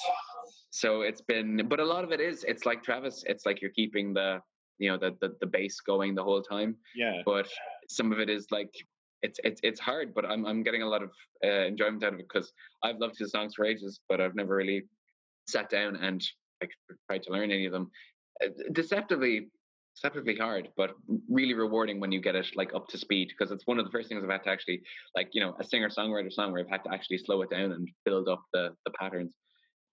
it's 1.02 1.20
been, 1.20 1.66
but 1.68 1.80
a 1.80 1.84
lot 1.84 2.04
of 2.04 2.12
it 2.12 2.20
is 2.20 2.44
it's 2.44 2.66
like 2.66 2.82
Travis. 2.82 3.24
It's 3.26 3.46
like 3.46 3.60
you're 3.60 3.70
keeping 3.70 4.12
the 4.12 4.40
you 4.78 4.90
know 4.90 4.98
the 4.98 5.16
the, 5.20 5.34
the 5.40 5.46
bass 5.46 5.80
going 5.80 6.14
the 6.14 6.22
whole 6.22 6.42
time, 6.42 6.76
yeah 6.94 7.22
but 7.24 7.48
some 7.88 8.12
of 8.12 8.20
it 8.20 8.28
is 8.28 8.46
like 8.50 8.70
it's 9.22 9.38
it's 9.44 9.60
it's 9.62 9.80
hard. 9.80 10.14
But 10.14 10.26
I'm 10.26 10.44
I'm 10.46 10.62
getting 10.62 10.82
a 10.82 10.88
lot 10.88 11.02
of 11.02 11.10
uh, 11.44 11.66
enjoyment 11.66 12.04
out 12.04 12.14
of 12.14 12.20
it 12.20 12.28
because 12.30 12.52
I've 12.82 12.98
loved 12.98 13.18
his 13.18 13.30
songs 13.30 13.54
for 13.54 13.64
ages, 13.64 14.00
but 14.08 14.20
I've 14.20 14.34
never 14.34 14.54
really 14.54 14.84
sat 15.48 15.70
down 15.70 15.96
and 15.96 16.22
like 16.60 16.70
tried 17.08 17.22
to 17.24 17.32
learn 17.32 17.50
any 17.50 17.66
of 17.66 17.72
them. 17.72 17.90
Uh, 18.44 18.48
deceptively, 18.72 19.48
deceptively 19.94 20.36
hard, 20.36 20.68
but 20.76 20.92
really 21.28 21.54
rewarding 21.54 22.00
when 22.00 22.12
you 22.12 22.20
get 22.20 22.34
it 22.34 22.46
like 22.54 22.74
up 22.74 22.86
to 22.88 22.98
speed 22.98 23.28
because 23.28 23.52
it's 23.52 23.66
one 23.66 23.78
of 23.78 23.84
the 23.84 23.90
first 23.90 24.08
things 24.08 24.22
I've 24.22 24.30
had 24.30 24.44
to 24.44 24.50
actually 24.50 24.82
like 25.14 25.30
you 25.32 25.40
know 25.40 25.56
a 25.58 25.64
singer 25.64 25.88
songwriter 25.88 26.32
song 26.32 26.52
where 26.52 26.60
I've 26.60 26.70
had 26.70 26.84
to 26.84 26.92
actually 26.92 27.18
slow 27.18 27.42
it 27.42 27.50
down 27.50 27.72
and 27.72 27.88
build 28.04 28.28
up 28.28 28.44
the 28.52 28.74
the 28.84 28.92
patterns. 28.92 29.32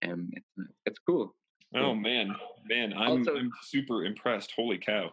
Um, 0.04 0.30
it's 0.34 0.70
it's 0.86 1.00
cool. 1.00 1.36
Oh 1.76 1.94
man, 1.96 2.36
man, 2.68 2.94
I'm 2.94 3.12
Also- 3.20 3.36
I'm 3.36 3.52
super 3.62 4.06
impressed. 4.06 4.52
Holy 4.56 4.78
cow! 4.78 5.12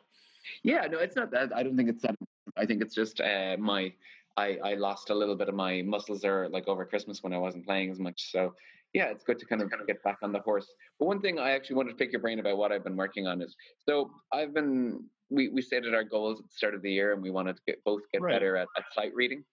Yeah, 0.63 0.87
no, 0.91 0.99
it's 0.99 1.17
not 1.17 1.31
that. 1.31 1.55
I 1.57 1.63
don't 1.63 1.77
think 1.77 1.89
it's 1.89 2.03
that. 2.03 2.15
I 2.57 2.67
think 2.67 2.83
it's 2.83 2.95
just 2.95 3.21
uh, 3.21 3.57
my. 3.59 3.93
I, 4.37 4.59
I 4.65 4.75
lost 4.75 5.11
a 5.11 5.15
little 5.15 5.37
bit 5.37 5.49
of 5.49 5.55
my 5.55 5.83
muscles 5.83 6.21
there, 6.23 6.49
like 6.49 6.69
over 6.69 6.85
Christmas 6.87 7.23
when 7.23 7.33
I 7.35 7.39
wasn't 7.39 7.67
playing 7.67 7.91
as 7.91 7.99
much. 7.99 8.31
So, 8.31 8.55
yeah, 8.95 9.07
it's 9.07 9.25
good 9.25 9.39
to 9.41 9.45
kind 9.45 9.61
of 9.61 9.69
kind 9.71 9.81
of 9.83 9.89
get 9.89 10.03
back 10.05 10.19
on 10.23 10.33
the 10.33 10.39
horse. 10.41 10.73
But 10.99 11.07
one 11.07 11.21
thing 11.21 11.39
I 11.39 11.51
actually 11.51 11.77
wanted 11.77 11.91
to 11.91 11.97
pick 11.97 12.13
your 12.13 12.21
brain 12.23 12.39
about 12.39 12.57
what 12.57 12.73
I've 12.73 12.85
been 12.85 12.97
working 12.97 13.27
on 13.27 13.43
is 13.43 13.55
so 13.87 14.11
I've 14.33 14.55
been 14.55 15.05
we 15.31 15.49
we 15.49 15.61
stated 15.61 15.95
our 15.95 16.05
goals 16.05 16.39
at 16.41 16.47
the 16.47 16.53
start 16.55 16.75
of 16.75 16.81
the 16.83 16.91
year 16.93 17.13
and 17.13 17.21
we 17.23 17.31
wanted 17.31 17.57
to 17.57 17.63
get 17.67 17.83
both 17.85 18.03
get 18.13 18.23
Right. 18.23 18.33
better 18.33 18.57
at, 18.57 18.69
at 18.79 18.85
sight 18.95 19.13
reading, 19.15 19.45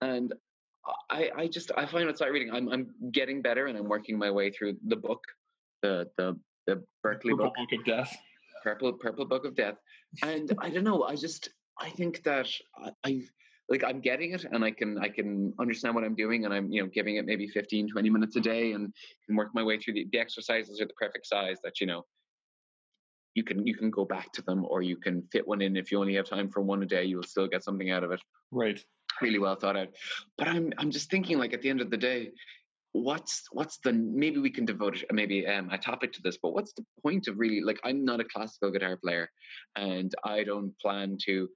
and 0.00 0.32
I 1.10 1.30
I 1.36 1.48
just 1.48 1.70
I 1.76 1.86
find 1.86 2.16
sight 2.16 2.32
reading. 2.32 2.52
I'm 2.52 2.68
I'm 2.68 2.88
getting 3.12 3.42
better 3.42 3.66
and 3.66 3.76
I'm 3.76 3.88
working 3.88 4.18
my 4.18 4.30
way 4.30 4.50
through 4.50 4.76
the 4.86 4.96
book, 4.96 5.22
the 5.82 6.08
the 6.16 6.38
the 6.66 6.82
Berklee 7.04 7.36
book. 7.36 7.54
Book 7.54 7.72
of 7.72 7.84
Death. 7.84 8.16
purple 8.62 8.92
purple 8.92 9.24
book 9.24 9.44
of 9.44 9.54
death. 9.54 9.76
And 10.22 10.52
i 10.60 10.70
don't 10.70 10.84
know 10.84 11.02
i 11.04 11.14
just 11.14 11.50
i 11.78 11.90
think 11.90 12.22
that 12.24 12.48
I, 12.78 12.90
I 13.04 13.22
like 13.68 13.84
i'm 13.84 14.00
getting 14.00 14.32
it 14.32 14.44
and 14.50 14.64
i 14.64 14.70
can 14.70 14.98
i 14.98 15.08
can 15.08 15.52
understand 15.58 15.94
what 15.94 16.04
i'm 16.04 16.14
doing 16.14 16.44
and 16.44 16.54
i'm 16.54 16.70
you 16.70 16.82
know 16.82 16.88
giving 16.88 17.16
it 17.16 17.26
maybe 17.26 17.46
15 17.48 17.88
20 17.88 18.10
minutes 18.10 18.36
a 18.36 18.40
day 18.40 18.72
and 18.72 18.92
can 19.26 19.36
work 19.36 19.50
my 19.52 19.62
way 19.62 19.78
through 19.78 19.94
the, 19.94 20.06
the 20.12 20.18
exercises 20.18 20.80
are 20.80 20.86
the 20.86 20.94
perfect 20.94 21.26
size 21.26 21.58
that 21.64 21.80
you 21.80 21.86
know 21.86 22.04
you 23.36 23.44
can 23.44 23.66
you 23.66 23.76
can 23.76 23.90
go 23.90 24.04
back 24.04 24.32
to 24.32 24.42
them 24.42 24.64
or 24.68 24.82
you 24.82 24.96
can 24.96 25.22
fit 25.30 25.46
one 25.46 25.60
in. 25.60 25.76
If 25.76 25.92
you 25.92 26.00
only 26.00 26.14
have 26.14 26.26
time 26.26 26.48
for 26.48 26.62
one 26.62 26.82
a 26.82 26.86
day 26.86 27.04
you'll 27.04 27.22
still 27.22 27.46
get 27.46 27.62
something 27.62 27.90
out 27.90 28.02
of 28.02 28.10
it. 28.10 28.20
Right. 28.50 28.82
Really 29.22 29.38
well 29.38 29.56
thought 29.56 29.76
out. 29.76 29.88
But 30.38 30.48
I'm 30.48 30.72
I'm 30.78 30.90
just 30.90 31.10
thinking 31.10 31.38
like 31.38 31.52
at 31.52 31.62
the 31.62 31.70
end 31.70 31.80
of 31.80 31.90
the 31.90 31.96
day, 31.96 32.30
what's 32.92 33.44
what's 33.52 33.78
the 33.84 33.92
maybe 33.92 34.38
we 34.38 34.50
can 34.50 34.64
devote 34.64 35.02
maybe 35.12 35.46
um, 35.46 35.70
a 35.70 35.78
topic 35.78 36.12
to 36.14 36.22
this, 36.22 36.38
but 36.42 36.54
what's 36.54 36.72
the 36.72 36.84
point 37.02 37.28
of 37.28 37.38
really 37.38 37.60
like 37.60 37.78
I'm 37.84 38.04
not 38.04 38.20
a 38.20 38.24
classical 38.24 38.70
guitar 38.70 38.96
player 38.96 39.28
and 39.76 40.12
I 40.24 40.44
don't 40.44 40.72
plan 40.80 41.18
to, 41.26 41.48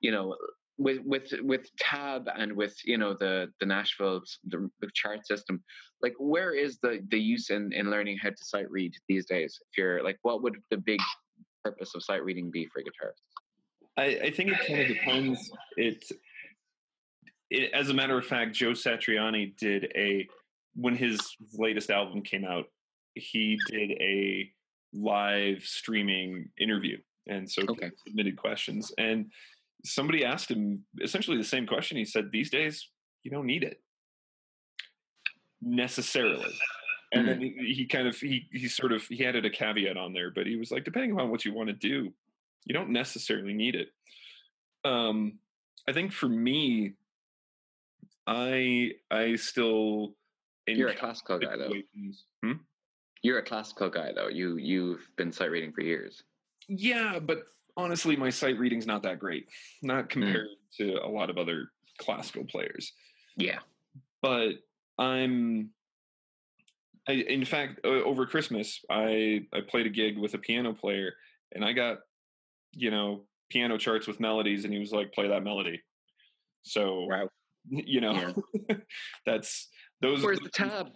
you 0.00 0.10
know, 0.10 0.36
with 0.78 0.98
with 1.04 1.32
with 1.42 1.68
tab 1.78 2.28
and 2.36 2.52
with 2.52 2.74
you 2.84 2.98
know 2.98 3.14
the 3.14 3.48
the 3.60 3.66
Nashville 3.66 4.22
the, 4.44 4.68
the 4.80 4.90
chart 4.94 5.26
system, 5.26 5.62
like 6.02 6.14
where 6.18 6.54
is 6.54 6.78
the 6.82 7.00
the 7.10 7.18
use 7.18 7.50
in 7.50 7.72
in 7.72 7.90
learning 7.90 8.18
how 8.22 8.30
to 8.30 8.44
sight 8.44 8.70
read 8.70 8.92
these 9.08 9.26
days? 9.26 9.58
If 9.70 9.78
you're 9.78 10.02
like, 10.02 10.18
what 10.22 10.42
would 10.42 10.56
the 10.70 10.78
big 10.78 11.00
purpose 11.64 11.94
of 11.94 12.02
sight 12.02 12.24
reading 12.24 12.50
be 12.50 12.66
for 12.72 12.82
guitarists? 12.82 13.22
I, 13.96 14.26
I 14.26 14.30
think 14.30 14.52
it 14.52 14.66
kind 14.66 14.80
of 14.80 14.88
depends. 14.88 15.50
It, 15.76 16.04
it, 17.50 17.72
as 17.72 17.90
a 17.90 17.94
matter 17.94 18.18
of 18.18 18.26
fact, 18.26 18.54
Joe 18.54 18.72
Satriani 18.72 19.56
did 19.56 19.92
a 19.96 20.28
when 20.74 20.94
his 20.96 21.18
latest 21.54 21.90
album 21.90 22.22
came 22.22 22.44
out. 22.44 22.66
He 23.14 23.58
did 23.68 23.92
a 23.92 24.50
live 24.92 25.62
streaming 25.64 26.50
interview, 26.58 26.98
and 27.26 27.50
so 27.50 27.62
Okay. 27.68 27.90
submitted 28.06 28.36
questions. 28.36 28.92
And 28.98 29.30
somebody 29.84 30.24
asked 30.24 30.50
him 30.50 30.84
essentially 31.00 31.36
the 31.36 31.44
same 31.44 31.66
question. 31.66 31.96
He 31.96 32.04
said, 32.04 32.30
"These 32.30 32.50
days, 32.50 32.88
you 33.22 33.30
don't 33.30 33.46
need 33.46 33.64
it 33.64 33.80
necessarily." 35.60 36.52
And 37.12 37.26
then 37.26 37.40
he, 37.40 37.74
he 37.74 37.86
kind 37.86 38.06
of 38.06 38.16
he 38.16 38.46
he 38.52 38.68
sort 38.68 38.92
of 38.92 39.02
he 39.04 39.24
added 39.24 39.46
a 39.46 39.50
caveat 39.50 39.96
on 39.96 40.12
there, 40.12 40.30
but 40.30 40.46
he 40.46 40.56
was 40.56 40.70
like, 40.70 40.84
depending 40.84 41.12
upon 41.12 41.30
what 41.30 41.44
you 41.44 41.54
want 41.54 41.68
to 41.68 41.72
do, 41.72 42.12
you 42.66 42.74
don't 42.74 42.90
necessarily 42.90 43.54
need 43.54 43.74
it. 43.74 43.88
Um, 44.84 45.38
I 45.88 45.92
think 45.92 46.12
for 46.12 46.28
me, 46.28 46.92
I 48.28 48.90
I 49.10 49.36
still 49.36 50.14
You're 50.66 50.90
a 50.90 50.96
classical 50.96 51.38
guy 51.38 51.56
though. 51.56 51.72
Hmm? 52.44 52.58
You're 53.22 53.38
a 53.38 53.42
classical 53.42 53.88
guy 53.88 54.12
though. 54.14 54.28
You 54.28 54.58
you've 54.58 55.00
been 55.16 55.32
sight 55.32 55.50
reading 55.50 55.72
for 55.72 55.80
years. 55.80 56.22
Yeah, 56.68 57.18
but 57.18 57.44
honestly, 57.76 58.16
my 58.16 58.28
sight 58.28 58.58
reading's 58.58 58.86
not 58.86 59.02
that 59.04 59.18
great, 59.18 59.46
not 59.82 60.10
compared 60.10 60.48
to 60.76 60.98
a 61.02 61.08
lot 61.08 61.30
of 61.30 61.38
other 61.38 61.70
classical 61.98 62.44
players. 62.44 62.92
Yeah. 63.36 63.60
But 64.20 64.56
I'm. 64.98 65.70
I, 67.08 67.12
in 67.12 67.46
fact, 67.46 67.80
uh, 67.84 67.88
over 68.04 68.26
Christmas, 68.26 68.84
I 68.90 69.46
I 69.54 69.62
played 69.62 69.86
a 69.86 69.90
gig 69.90 70.18
with 70.18 70.34
a 70.34 70.38
piano 70.38 70.74
player, 70.74 71.14
and 71.54 71.64
I 71.64 71.72
got, 71.72 71.98
you 72.72 72.90
know, 72.90 73.24
piano 73.48 73.78
charts 73.78 74.06
with 74.06 74.20
melodies, 74.20 74.64
and 74.64 74.74
he 74.74 74.78
was 74.78 74.92
like, 74.92 75.14
"Play 75.14 75.28
that 75.28 75.42
melody." 75.42 75.80
So 76.64 77.06
Wow. 77.06 77.30
you 77.86 78.00
know, 78.00 78.34
that's 79.26 79.68
those 80.00 80.24
Where's 80.24 80.40
the 80.40 80.48
tab? 80.50 80.92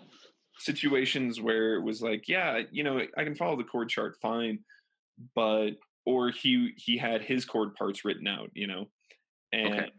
situations 0.58 1.40
where 1.40 1.74
it 1.76 1.82
was 1.82 2.02
like, 2.02 2.28
yeah, 2.28 2.60
you 2.70 2.84
know, 2.84 3.00
I 3.16 3.24
can 3.24 3.34
follow 3.34 3.56
the 3.56 3.64
chord 3.64 3.88
chart 3.88 4.16
fine, 4.22 4.64
but 5.34 5.72
or 6.06 6.30
he 6.30 6.72
he 6.76 6.98
had 6.98 7.22
his 7.22 7.44
chord 7.46 7.74
parts 7.74 8.04
written 8.04 8.28
out, 8.28 8.50
you 8.54 8.66
know, 8.66 8.86
and 9.52 9.84
Okay. 9.84 9.92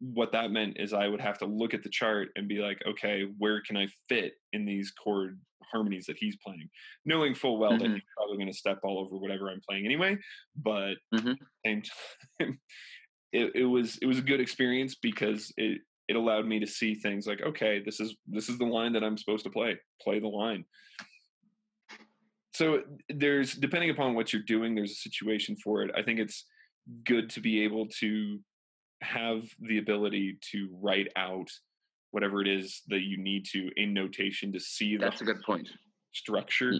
what 0.00 0.32
that 0.32 0.50
meant 0.52 0.78
is 0.78 0.92
I 0.94 1.08
would 1.08 1.20
have 1.20 1.38
to 1.38 1.46
look 1.46 1.74
at 1.74 1.82
the 1.84 1.90
chart 1.90 2.30
and 2.36 2.48
be 2.48 2.58
like, 2.58 2.80
okay, 2.86 3.24
where 3.38 3.62
can 3.62 3.76
I 3.76 3.88
fit 4.08 4.34
in 4.52 4.66
these 4.66 4.92
chord 4.92 5.40
harmonies 5.64 6.06
that 6.06 6.18
he's 6.18 6.36
playing, 6.44 6.70
knowing 7.04 7.34
full 7.34 7.58
well 7.58 7.78
that 7.78 7.90
Mhm. 7.90 7.94
he's 7.94 8.04
probably 8.16 8.36
going 8.38 8.52
to 8.52 8.58
step 8.58 8.80
all 8.84 9.00
over 9.00 9.18
whatever 9.18 9.50
I'm 9.50 9.62
playing 9.68 9.86
anyway, 9.86 10.18
but 10.56 10.92
Mhm. 11.12 11.38
at 11.40 11.46
the 11.64 11.70
same 11.70 11.82
time, 12.40 12.60
it, 13.32 13.52
it 13.56 13.64
was 13.66 13.98
it 13.98 14.06
was 14.06 14.18
a 14.18 14.22
good 14.22 14.40
experience 14.40 14.94
because 14.94 15.52
it 15.56 15.82
it 16.08 16.16
allowed 16.16 16.46
me 16.46 16.58
to 16.58 16.66
see 16.66 16.94
things 16.94 17.26
like 17.26 17.42
okay 17.42 17.80
this 17.84 18.00
is 18.00 18.16
this 18.26 18.48
is 18.48 18.58
the 18.58 18.64
line 18.64 18.92
that 18.94 19.04
i'm 19.04 19.16
supposed 19.18 19.44
to 19.44 19.50
play. 19.50 19.78
Play 20.02 20.18
the 20.20 20.28
line. 20.28 20.64
So 22.54 22.82
there's 23.08 23.54
depending 23.54 23.90
upon 23.90 24.14
what 24.14 24.32
you're 24.32 24.42
doing 24.42 24.74
there's 24.74 24.92
a 24.92 24.94
situation 25.08 25.56
for 25.62 25.82
it. 25.82 25.90
I 25.96 26.02
think 26.02 26.18
it's 26.18 26.44
good 27.04 27.30
to 27.30 27.40
be 27.40 27.62
able 27.62 27.86
to 28.00 28.40
have 29.02 29.44
the 29.60 29.78
ability 29.78 30.38
to 30.52 30.68
write 30.80 31.08
out 31.14 31.48
whatever 32.10 32.40
it 32.40 32.48
is 32.48 32.82
that 32.88 33.02
you 33.02 33.18
need 33.18 33.44
to 33.52 33.70
in 33.76 33.92
notation 33.92 34.52
to 34.52 34.58
see 34.60 34.96
That's 34.96 35.20
a 35.20 35.24
good 35.24 35.42
point. 35.42 35.68
structure 36.12 36.72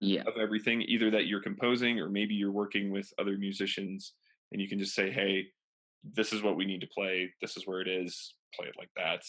Yeah. 0.00 0.22
of 0.26 0.34
everything 0.40 0.80
either 0.82 1.10
that 1.10 1.26
you're 1.26 1.42
composing 1.42 1.98
or 1.98 2.08
maybe 2.08 2.34
you're 2.34 2.52
working 2.52 2.90
with 2.90 3.12
other 3.18 3.36
musicians 3.36 4.12
and 4.52 4.60
you 4.62 4.68
can 4.68 4.78
just 4.78 4.94
say 4.94 5.10
hey 5.10 5.48
this 6.14 6.32
is 6.32 6.40
what 6.40 6.56
we 6.56 6.64
need 6.64 6.80
to 6.80 6.86
play. 6.86 7.32
This 7.42 7.56
is 7.56 7.66
where 7.66 7.80
it 7.80 7.88
is 7.88 8.34
play 8.56 8.66
it 8.66 8.74
like 8.78 8.90
that 8.96 9.22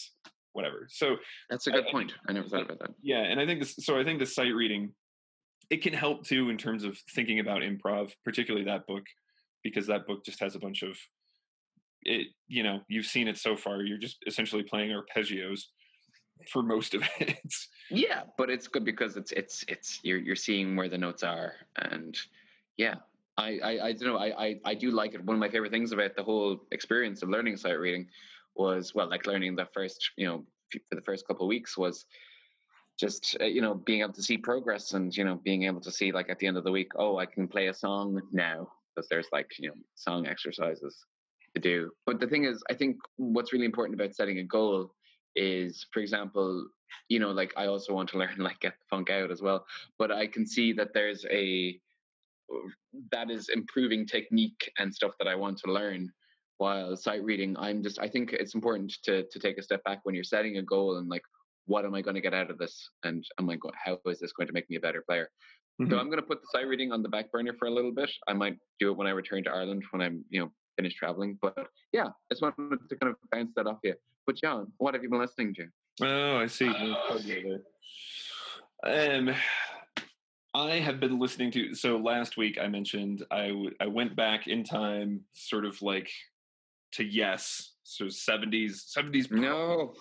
whatever 0.52 0.86
so 0.90 1.16
That's 1.50 1.66
a 1.66 1.70
good 1.70 1.86
point. 1.92 2.12
I 2.28 2.32
never 2.32 2.48
thought 2.48 2.62
about 2.62 2.78
that. 2.80 2.90
yeah 3.02 3.20
and 3.22 3.38
i 3.40 3.46
think 3.46 3.60
this 3.60 3.74
so 3.76 3.98
i 3.98 4.04
think 4.04 4.18
the 4.18 4.26
sight 4.26 4.54
reading 4.54 4.92
it 5.70 5.82
can 5.82 5.92
help 5.92 6.24
too 6.26 6.48
in 6.50 6.56
terms 6.56 6.84
of 6.84 6.98
thinking 7.14 7.38
about 7.40 7.62
improv 7.62 8.12
particularly 8.24 8.64
that 8.66 8.86
book 8.86 9.04
because 9.62 9.86
that 9.86 10.06
book 10.06 10.24
just 10.24 10.40
has 10.40 10.54
a 10.54 10.58
bunch 10.58 10.82
of 10.82 10.96
it 12.02 12.28
you 12.46 12.62
know 12.62 12.80
you've 12.88 13.06
seen 13.06 13.28
it 13.28 13.36
so 13.36 13.56
far 13.56 13.82
you're 13.82 13.98
just 13.98 14.18
essentially 14.26 14.62
playing 14.62 14.90
arpeggios 14.90 15.62
for 16.52 16.62
most 16.62 16.94
of 16.94 17.02
it 17.20 17.38
Yeah, 17.90 18.22
but 18.36 18.48
it's 18.48 18.68
good 18.68 18.84
because 18.84 19.16
it's 19.16 19.32
it's 19.32 19.64
it's 19.66 19.98
you're 20.04 20.18
you're 20.18 20.36
seeing 20.36 20.76
where 20.76 20.88
the 20.88 20.96
notes 20.98 21.22
are, 21.24 21.54
and 21.76 22.16
yeah, 22.76 22.96
I 23.36 23.58
I, 23.64 23.70
I 23.86 23.92
don't 23.92 24.08
know. 24.12 24.18
I, 24.18 24.44
I 24.46 24.60
I 24.66 24.74
do 24.74 24.90
like 24.92 25.14
it. 25.14 25.24
One 25.24 25.34
of 25.34 25.40
my 25.40 25.48
favorite 25.48 25.72
things 25.72 25.90
about 25.90 26.14
the 26.14 26.22
whole 26.22 26.60
experience 26.70 27.22
of 27.22 27.28
learning 27.30 27.56
sight 27.56 27.78
reading 27.80 28.06
was 28.58 28.94
well, 28.94 29.08
like 29.08 29.26
learning 29.26 29.56
the 29.56 29.66
first 29.72 30.10
you 30.16 30.26
know 30.26 30.44
for 30.70 30.94
the 30.94 31.02
first 31.02 31.26
couple 31.26 31.46
of 31.46 31.48
weeks 31.48 31.78
was 31.78 32.04
just 32.98 33.36
uh, 33.40 33.44
you 33.44 33.62
know 33.62 33.74
being 33.74 34.02
able 34.02 34.12
to 34.12 34.22
see 34.22 34.36
progress 34.36 34.92
and 34.92 35.16
you 35.16 35.24
know 35.24 35.36
being 35.44 35.64
able 35.64 35.80
to 35.80 35.92
see 35.92 36.12
like 36.12 36.28
at 36.28 36.38
the 36.38 36.46
end 36.46 36.56
of 36.56 36.64
the 36.64 36.72
week 36.72 36.90
oh 36.96 37.16
i 37.18 37.24
can 37.26 37.48
play 37.48 37.68
a 37.68 37.74
song 37.74 38.20
now 38.32 38.68
because 38.94 39.08
there's 39.08 39.28
like 39.32 39.50
you 39.58 39.68
know 39.68 39.74
song 39.94 40.26
exercises 40.26 41.06
to 41.54 41.60
do. 41.60 41.90
But 42.04 42.20
the 42.20 42.26
thing 42.26 42.44
is 42.44 42.62
i 42.70 42.74
think 42.74 42.96
what's 43.16 43.52
really 43.52 43.64
important 43.64 43.98
about 43.98 44.14
setting 44.14 44.38
a 44.38 44.44
goal 44.44 44.92
is 45.36 45.86
for 45.92 46.00
example 46.00 46.66
you 47.08 47.18
know 47.18 47.30
like 47.30 47.52
i 47.56 47.66
also 47.66 47.94
want 47.94 48.08
to 48.10 48.18
learn 48.22 48.36
like 48.38 48.60
get 48.60 48.74
the 48.78 48.84
funk 48.90 49.10
out 49.10 49.30
as 49.30 49.42
well 49.42 49.64
but 49.98 50.10
i 50.10 50.26
can 50.26 50.46
see 50.46 50.72
that 50.72 50.92
there's 50.94 51.24
a 51.30 51.78
that 53.12 53.30
is 53.30 53.50
improving 53.50 54.06
technique 54.06 54.72
and 54.78 54.92
stuff 54.92 55.12
that 55.18 55.28
i 55.28 55.34
want 55.34 55.58
to 55.58 55.70
learn 55.70 56.10
while 56.58 56.96
sight 56.96 57.22
reading 57.24 57.56
i'm 57.58 57.82
just 57.82 57.98
i 58.00 58.08
think 58.08 58.32
it's 58.32 58.54
important 58.54 58.92
to 59.04 59.24
to 59.30 59.38
take 59.38 59.58
a 59.58 59.62
step 59.62 59.82
back 59.84 60.00
when 60.02 60.14
you're 60.14 60.24
setting 60.24 60.58
a 60.58 60.62
goal 60.62 60.98
and 60.98 61.08
like 61.08 61.22
what 61.66 61.84
am 61.84 61.94
i 61.94 62.02
going 62.02 62.14
to 62.14 62.20
get 62.20 62.34
out 62.34 62.50
of 62.50 62.58
this 62.58 62.90
and 63.04 63.24
am 63.40 63.48
i 63.48 63.56
going 63.56 63.74
how 63.82 63.98
is 64.06 64.18
this 64.20 64.32
going 64.32 64.46
to 64.46 64.52
make 64.52 64.68
me 64.68 64.76
a 64.76 64.80
better 64.80 65.02
player 65.08 65.28
so 65.80 65.86
Mhm. 65.86 65.98
i'm 66.00 66.06
going 66.06 66.18
to 66.18 66.26
put 66.26 66.40
the 66.40 66.48
sight 66.52 66.66
reading 66.66 66.90
on 66.92 67.02
the 67.02 67.08
back 67.08 67.30
burner 67.32 67.54
for 67.58 67.66
a 67.66 67.70
little 67.70 67.92
bit 67.92 68.10
i 68.26 68.32
might 68.32 68.56
do 68.80 68.90
it 68.90 68.96
when 68.96 69.06
i 69.06 69.10
return 69.10 69.44
to 69.44 69.50
ireland 69.50 69.82
when 69.92 70.02
i'm 70.02 70.24
you 70.30 70.40
know 70.40 70.50
finished 70.76 70.96
traveling 70.96 71.38
but 71.40 71.56
yeah 71.92 72.06
i 72.06 72.12
just 72.32 72.42
wanted 72.42 72.78
to 72.88 72.96
kind 72.96 73.10
of 73.12 73.16
bounce 73.32 73.52
that 73.56 73.66
off 73.66 73.78
you 73.84 73.94
but 74.26 74.36
john 74.36 74.66
what 74.78 74.94
have 74.94 75.02
you 75.02 75.08
been 75.10 75.20
listening 75.20 75.54
to 75.54 75.64
Oh, 76.00 76.36
I 76.38 76.46
see. 76.46 76.72
There. 78.84 79.16
Um, 79.18 79.34
I 80.54 80.74
have 80.78 81.00
been 81.00 81.18
listening 81.18 81.50
to. 81.52 81.74
So 81.74 81.96
last 81.96 82.36
week 82.36 82.56
I 82.60 82.68
mentioned 82.68 83.24
I 83.32 83.48
w- 83.48 83.74
I 83.80 83.86
went 83.88 84.14
back 84.14 84.46
in 84.46 84.62
time, 84.62 85.24
sort 85.32 85.64
of 85.64 85.82
like 85.82 86.08
to 86.92 87.04
Yes, 87.04 87.72
so 87.82 88.08
seventies 88.08 88.84
seventies. 88.86 89.30
No. 89.30 89.94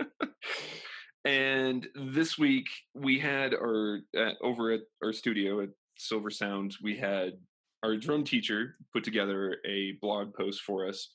and 1.24 1.86
this 1.94 2.38
week 2.38 2.66
we 2.94 3.18
had 3.18 3.54
our 3.54 4.00
uh, 4.16 4.32
over 4.42 4.72
at 4.72 4.80
our 5.02 5.12
studio 5.12 5.60
at 5.62 5.70
Silver 5.96 6.30
Sound, 6.30 6.76
we 6.82 6.96
had 6.96 7.34
our 7.82 7.96
drum 7.96 8.24
teacher 8.24 8.76
put 8.92 9.04
together 9.04 9.56
a 9.66 9.92
blog 10.00 10.34
post 10.34 10.62
for 10.62 10.88
us 10.88 11.10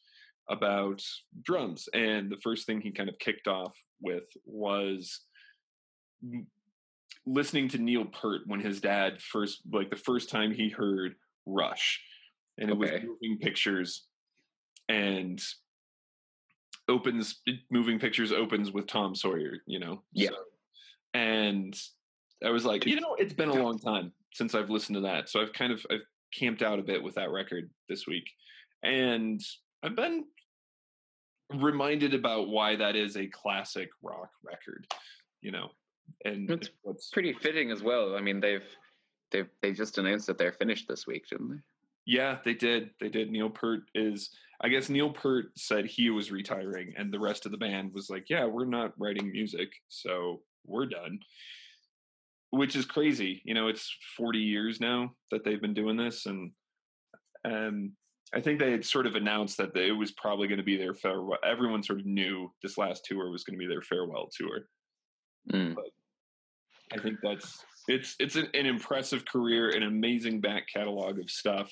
about 0.49 1.03
drums, 1.44 1.88
and 1.94 2.31
the 2.31 2.40
first 2.44 2.65
thing 2.65 2.81
he 2.81 2.91
kind 2.91 3.10
of 3.10 3.19
kicked 3.19 3.48
off 3.48 3.77
with 4.02 4.26
was 4.45 5.22
listening 7.26 7.68
to 7.69 7.77
Neil 7.77 8.06
Peart 8.06 8.41
when 8.48 8.60
his 8.60 8.81
dad 8.81 9.22
first, 9.22 9.61
like 9.72 9.90
the 9.90 9.95
first 9.95 10.30
time 10.30 10.52
he 10.52 10.69
heard 10.69 11.15
Rush, 11.45 12.02
and 12.60 12.69
it 12.69 12.77
was 12.77 12.91
moving 13.03 13.38
pictures, 13.40 14.07
and 14.88 15.41
opens 16.88 17.41
moving 17.69 17.99
pictures 17.99 18.31
opens 18.31 18.72
with 18.72 18.88
Tom 18.88 19.15
Sawyer, 19.15 19.57
you 19.65 19.80
know. 19.80 20.03
Yeah. 20.14 20.30
So- 20.30 20.44
and 21.15 21.76
I 22.44 22.52
was 22.52 22.65
like, 22.65 22.86
you 22.86 22.99
know, 23.02 23.15
it's 23.15 23.34
been 23.34 23.49
a 23.49 23.64
long 23.64 23.80
time 23.80 24.14
since 24.34 24.53
I've 24.53 24.69
listened 24.69 24.95
to 24.95 25.02
that, 25.02 25.30
so 25.30 25.41
I've 25.41 25.53
kind 25.53 25.73
of 25.73 25.84
I've 25.90 26.06
camped 26.34 26.61
out 26.61 26.77
a 26.80 26.84
bit 26.84 27.02
with 27.02 27.15
that 27.15 27.31
record 27.31 27.69
this 27.88 28.06
week, 28.06 28.30
and 28.84 29.41
I've 29.84 29.95
been 29.95 30.26
reminded 31.52 32.14
about 32.14 32.49
why 32.49 32.76
that 32.76 32.95
is 32.95 33.18
a 33.18 33.26
classic 33.27 33.90
rock 34.03 34.30
record, 34.44 34.86
you 35.41 35.52
know, 35.52 35.69
and 36.26 36.49
It's 36.52 36.69
what's 36.84 37.10
Pretty 37.10 37.34
fitting 37.34 37.72
as 37.72 37.81
well. 37.81 38.15
I 38.15 38.22
mean, 38.22 38.40
they've 38.40 38.68
they've 39.31 39.49
they 39.61 39.73
just 39.73 39.98
announced 39.98 40.27
that 40.27 40.38
they're 40.38 40.52
finished 40.52 40.88
this 40.88 41.07
week, 41.07 41.27
didn't 41.30 41.49
they? 41.49 41.61
Yeah, 42.10 42.38
they 42.44 42.56
did. 42.56 42.90
They 42.99 43.07
did. 43.07 43.30
Neil 43.30 43.52
Peart 43.52 43.81
is. 43.94 44.31
I 44.61 44.68
guess 44.68 44.90
Neil 44.90 45.11
Peart 45.11 45.52
said 45.56 45.86
he 45.86 46.10
was 46.10 46.31
retiring, 46.31 46.91
and 46.98 47.14
the 47.14 47.19
rest 47.19 47.45
of 47.45 47.52
the 47.52 47.57
band 47.60 47.94
was 47.94 48.10
like, 48.10 48.26
"Yeah, 48.31 48.45
we're 48.45 48.65
not 48.65 48.94
writing 48.98 49.31
music, 49.31 49.69
so 49.90 50.41
we're 50.65 50.88
done." 50.88 51.19
Which 52.49 52.76
is 52.76 52.88
crazy. 52.88 53.44
You 53.45 53.53
know, 53.53 53.68
it's 53.68 53.95
40 54.18 54.40
years 54.40 54.81
now 54.81 55.11
that 55.30 55.44
they've 55.44 55.61
been 55.61 55.76
doing 55.76 55.98
this, 55.98 56.26
and 56.26 56.52
and 57.44 57.91
I 58.34 58.41
think 58.41 58.57
they 58.57 58.72
had 58.72 58.84
sort 58.84 59.06
of 59.06 59.14
announced 59.14 59.57
that 59.57 59.77
it 59.77 59.91
was 59.91 60.11
probably 60.14 60.48
going 60.48 60.57
to 60.57 60.64
be 60.64 60.77
their 60.77 60.95
farewell. 60.95 61.38
Everyone 61.45 61.84
sort 61.84 61.99
of 61.99 62.07
knew 62.07 62.52
this 62.64 62.80
last 62.80 63.06
tour 63.06 63.30
was 63.30 63.44
going 63.44 63.57
to 63.57 63.64
be 63.64 63.72
their 63.72 63.84
farewell 63.84 64.31
tour. 64.36 64.61
Mm. 65.53 65.76
I 66.91 66.98
think 66.98 67.19
that's 67.22 67.64
it's 67.88 68.15
it's 68.19 68.36
an, 68.36 68.48
an 68.56 68.65
impressive 68.65 69.26
career, 69.26 69.69
an 69.69 69.84
amazing 69.84 70.41
back 70.41 70.64
catalog 70.73 71.19
of 71.19 71.30
stuff. 71.30 71.72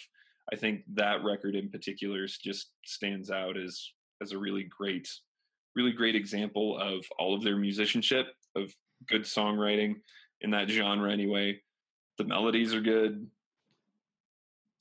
I 0.51 0.55
think 0.55 0.81
that 0.93 1.23
record 1.23 1.55
in 1.55 1.69
particular 1.69 2.25
just 2.25 2.71
stands 2.85 3.29
out 3.29 3.57
as 3.57 3.91
as 4.21 4.31
a 4.31 4.37
really 4.37 4.63
great, 4.63 5.07
really 5.75 5.91
great 5.91 6.15
example 6.15 6.77
of 6.79 7.05
all 7.19 7.35
of 7.35 7.43
their 7.43 7.57
musicianship, 7.57 8.27
of 8.55 8.73
good 9.07 9.23
songwriting 9.23 9.95
in 10.41 10.51
that 10.51 10.69
genre. 10.69 11.11
Anyway, 11.11 11.61
the 12.17 12.23
melodies 12.23 12.73
are 12.73 12.81
good. 12.81 13.27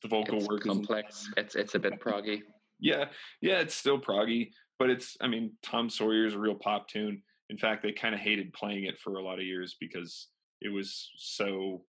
The 0.03 0.09
vocal 0.09 0.39
It's 0.39 0.49
work 0.49 0.61
is 0.61 0.67
complex. 0.67 1.29
It's 1.37 1.55
it's 1.55 1.75
a 1.75 1.79
bit 1.79 2.01
proggy. 2.05 2.43
yeah, 2.81 3.07
yeah, 3.41 3.61
it's 3.61 3.75
still 3.75 3.99
proggy, 3.99 4.51
but 4.79 4.91
it's 4.91 5.17
I 5.21 5.29
mean, 5.29 5.53
Tom 5.63 5.91
Sawyer's 5.91 6.35
a 6.35 6.39
real 6.39 6.55
pop 6.55 6.89
tune. 6.89 7.23
In 7.51 7.59
fact, 7.59 7.83
they 7.83 7.93
kind 7.93 8.15
of 8.15 8.21
hated 8.21 8.53
playing 8.53 8.85
it 8.85 8.99
for 8.99 9.17
a 9.17 9.23
lot 9.23 9.39
of 9.39 9.45
years 9.45 9.77
because 9.81 10.29
it 10.61 10.69
was 10.69 11.11
so 11.17 11.83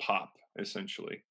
pop 0.00 0.32
essentially. 0.58 1.22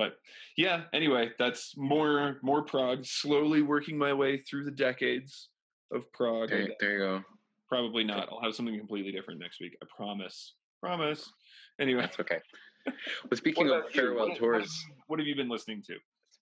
But 0.00 0.16
yeah, 0.56 0.84
anyway, 0.94 1.28
that's 1.38 1.74
more 1.76 2.38
more 2.42 2.62
prog. 2.62 3.04
Slowly 3.04 3.60
working 3.60 3.98
my 3.98 4.14
way 4.14 4.38
through 4.38 4.64
the 4.64 4.70
decades 4.70 5.50
of 5.92 6.10
prog. 6.14 6.48
There, 6.48 6.68
there 6.80 6.92
you 6.92 6.98
go. 7.00 7.20
Probably 7.68 8.02
not. 8.02 8.30
I'll 8.32 8.40
have 8.40 8.54
something 8.54 8.78
completely 8.78 9.12
different 9.12 9.40
next 9.40 9.60
week. 9.60 9.76
I 9.82 9.86
promise. 9.94 10.54
Promise. 10.80 11.30
Anyway, 11.78 12.00
That's 12.00 12.18
okay. 12.20 12.38
Well, 12.86 13.36
speaking 13.36 13.66
of 13.66 13.72
about 13.72 13.94
you? 13.94 14.00
farewell 14.00 14.28
What- 14.28 14.28
what 14.30 14.38
tours, 14.38 14.84
What 15.08 15.18
have 15.20 15.26
you 15.28 15.36
been 15.36 15.50
listening 15.50 15.82
to? 15.88 15.96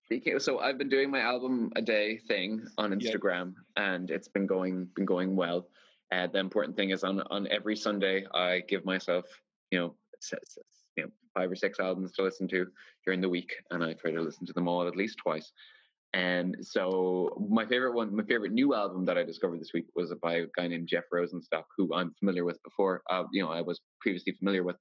Speaking, 0.05 0.39
so 0.39 0.59
I've 0.59 0.77
been 0.77 0.87
doing 0.87 1.11
my 1.11 1.19
album 1.19 1.69
a 1.75 1.81
day 1.81 2.17
thing 2.29 2.65
on 2.77 2.97
Yeah. 2.97 3.11
Instagram, 3.11 3.55
and 3.75 4.09
it's 4.09 4.29
been 4.29 4.47
going 4.47 4.85
been 4.95 5.05
going 5.05 5.35
well. 5.35 5.67
Uh, 6.13 6.27
the 6.27 6.39
important 6.39 6.77
thing 6.77 6.91
is 6.91 7.03
on 7.03 7.19
on 7.29 7.45
every 7.57 7.75
Sunday 7.75 8.25
I 8.33 8.61
give 8.71 8.85
myself 8.85 9.25
you 9.71 9.79
know 9.79 9.95
s- 10.23 10.33
s- 10.33 10.57
you 10.99 11.05
know 11.05 11.11
five 11.35 11.51
or 11.51 11.55
six 11.55 11.79
albums 11.79 12.11
to 12.13 12.23
listen 12.23 12.47
to 12.49 12.67
during 13.05 13.21
the 13.21 13.29
week, 13.29 13.51
and 13.71 13.83
I 13.83 13.93
try 13.93 14.11
to 14.11 14.21
listen 14.21 14.45
to 14.45 14.53
them 14.53 14.67
all 14.67 14.87
at 14.87 14.95
least 14.95 15.17
twice. 15.17 15.51
And 16.13 16.57
so 16.61 17.29
my 17.51 17.67
favorite 17.67 17.93
one, 17.93 18.15
my 18.15 18.23
favorite 18.23 18.51
new 18.51 18.73
album 18.73 19.05
that 19.05 19.17
I 19.17 19.23
discovered 19.23 19.61
this 19.61 19.73
week 19.75 19.85
was 19.95 20.11
by 20.23 20.37
a 20.37 20.45
guy 20.57 20.67
named 20.67 20.87
Jeff 20.87 21.03
Rosenstock, 21.13 21.65
who 21.77 21.93
I'm 21.93 22.13
familiar 22.19 22.45
with 22.45 22.57
before. 22.63 23.03
Uh, 23.11 23.25
you 23.31 23.43
know, 23.43 23.51
I 23.51 23.61
was 23.61 23.79
previously 24.01 24.33
familiar 24.33 24.63
with. 24.63 24.75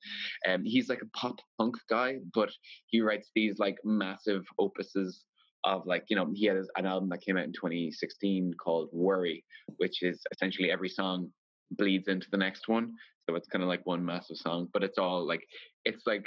Um, 0.48 0.64
he's 0.64 0.88
like 0.88 1.02
a 1.02 1.18
pop 1.18 1.36
punk 1.58 1.76
guy, 1.90 2.16
but 2.32 2.50
he 2.86 3.02
writes 3.02 3.30
these 3.34 3.58
like 3.58 3.76
massive 3.84 4.46
opuses 4.58 5.16
of 5.64 5.84
like 5.86 6.04
you 6.08 6.16
know 6.16 6.30
he 6.34 6.46
had 6.46 6.56
an 6.76 6.86
album 6.86 7.08
that 7.10 7.20
came 7.20 7.36
out 7.36 7.44
in 7.44 7.52
2016 7.52 8.54
called 8.62 8.88
Worry, 8.92 9.44
which 9.76 10.02
is 10.02 10.22
essentially 10.32 10.70
every 10.70 10.88
song 10.88 11.30
bleeds 11.70 12.08
into 12.08 12.28
the 12.30 12.36
next 12.36 12.68
one. 12.68 12.94
So 13.28 13.34
it's 13.34 13.48
kind 13.48 13.62
of 13.62 13.68
like 13.68 13.84
one 13.84 14.04
massive 14.04 14.38
song, 14.38 14.68
but 14.72 14.82
it's 14.82 14.98
all 14.98 15.26
like 15.26 15.46
it's 15.84 16.06
like 16.06 16.26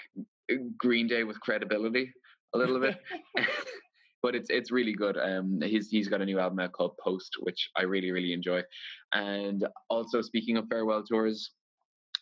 Green 0.77 1.07
Day 1.07 1.23
with 1.23 1.39
credibility 1.39 2.11
a 2.53 2.57
little 2.57 2.80
bit. 2.80 2.97
but 4.22 4.35
it's 4.35 4.49
it's 4.49 4.72
really 4.72 4.93
good. 4.93 5.18
Um, 5.18 5.59
he's 5.63 5.89
he's 5.89 6.07
got 6.07 6.22
a 6.22 6.26
new 6.26 6.39
album 6.39 6.59
out 6.59 6.73
called 6.73 6.95
Post, 7.03 7.38
which 7.39 7.69
I 7.76 7.84
really 7.84 8.11
really 8.11 8.34
enjoy. 8.34 8.61
And 9.13 9.68
also 9.89 10.22
speaking 10.22 10.57
of 10.57 10.68
farewell 10.69 11.03
tours, 11.03 11.51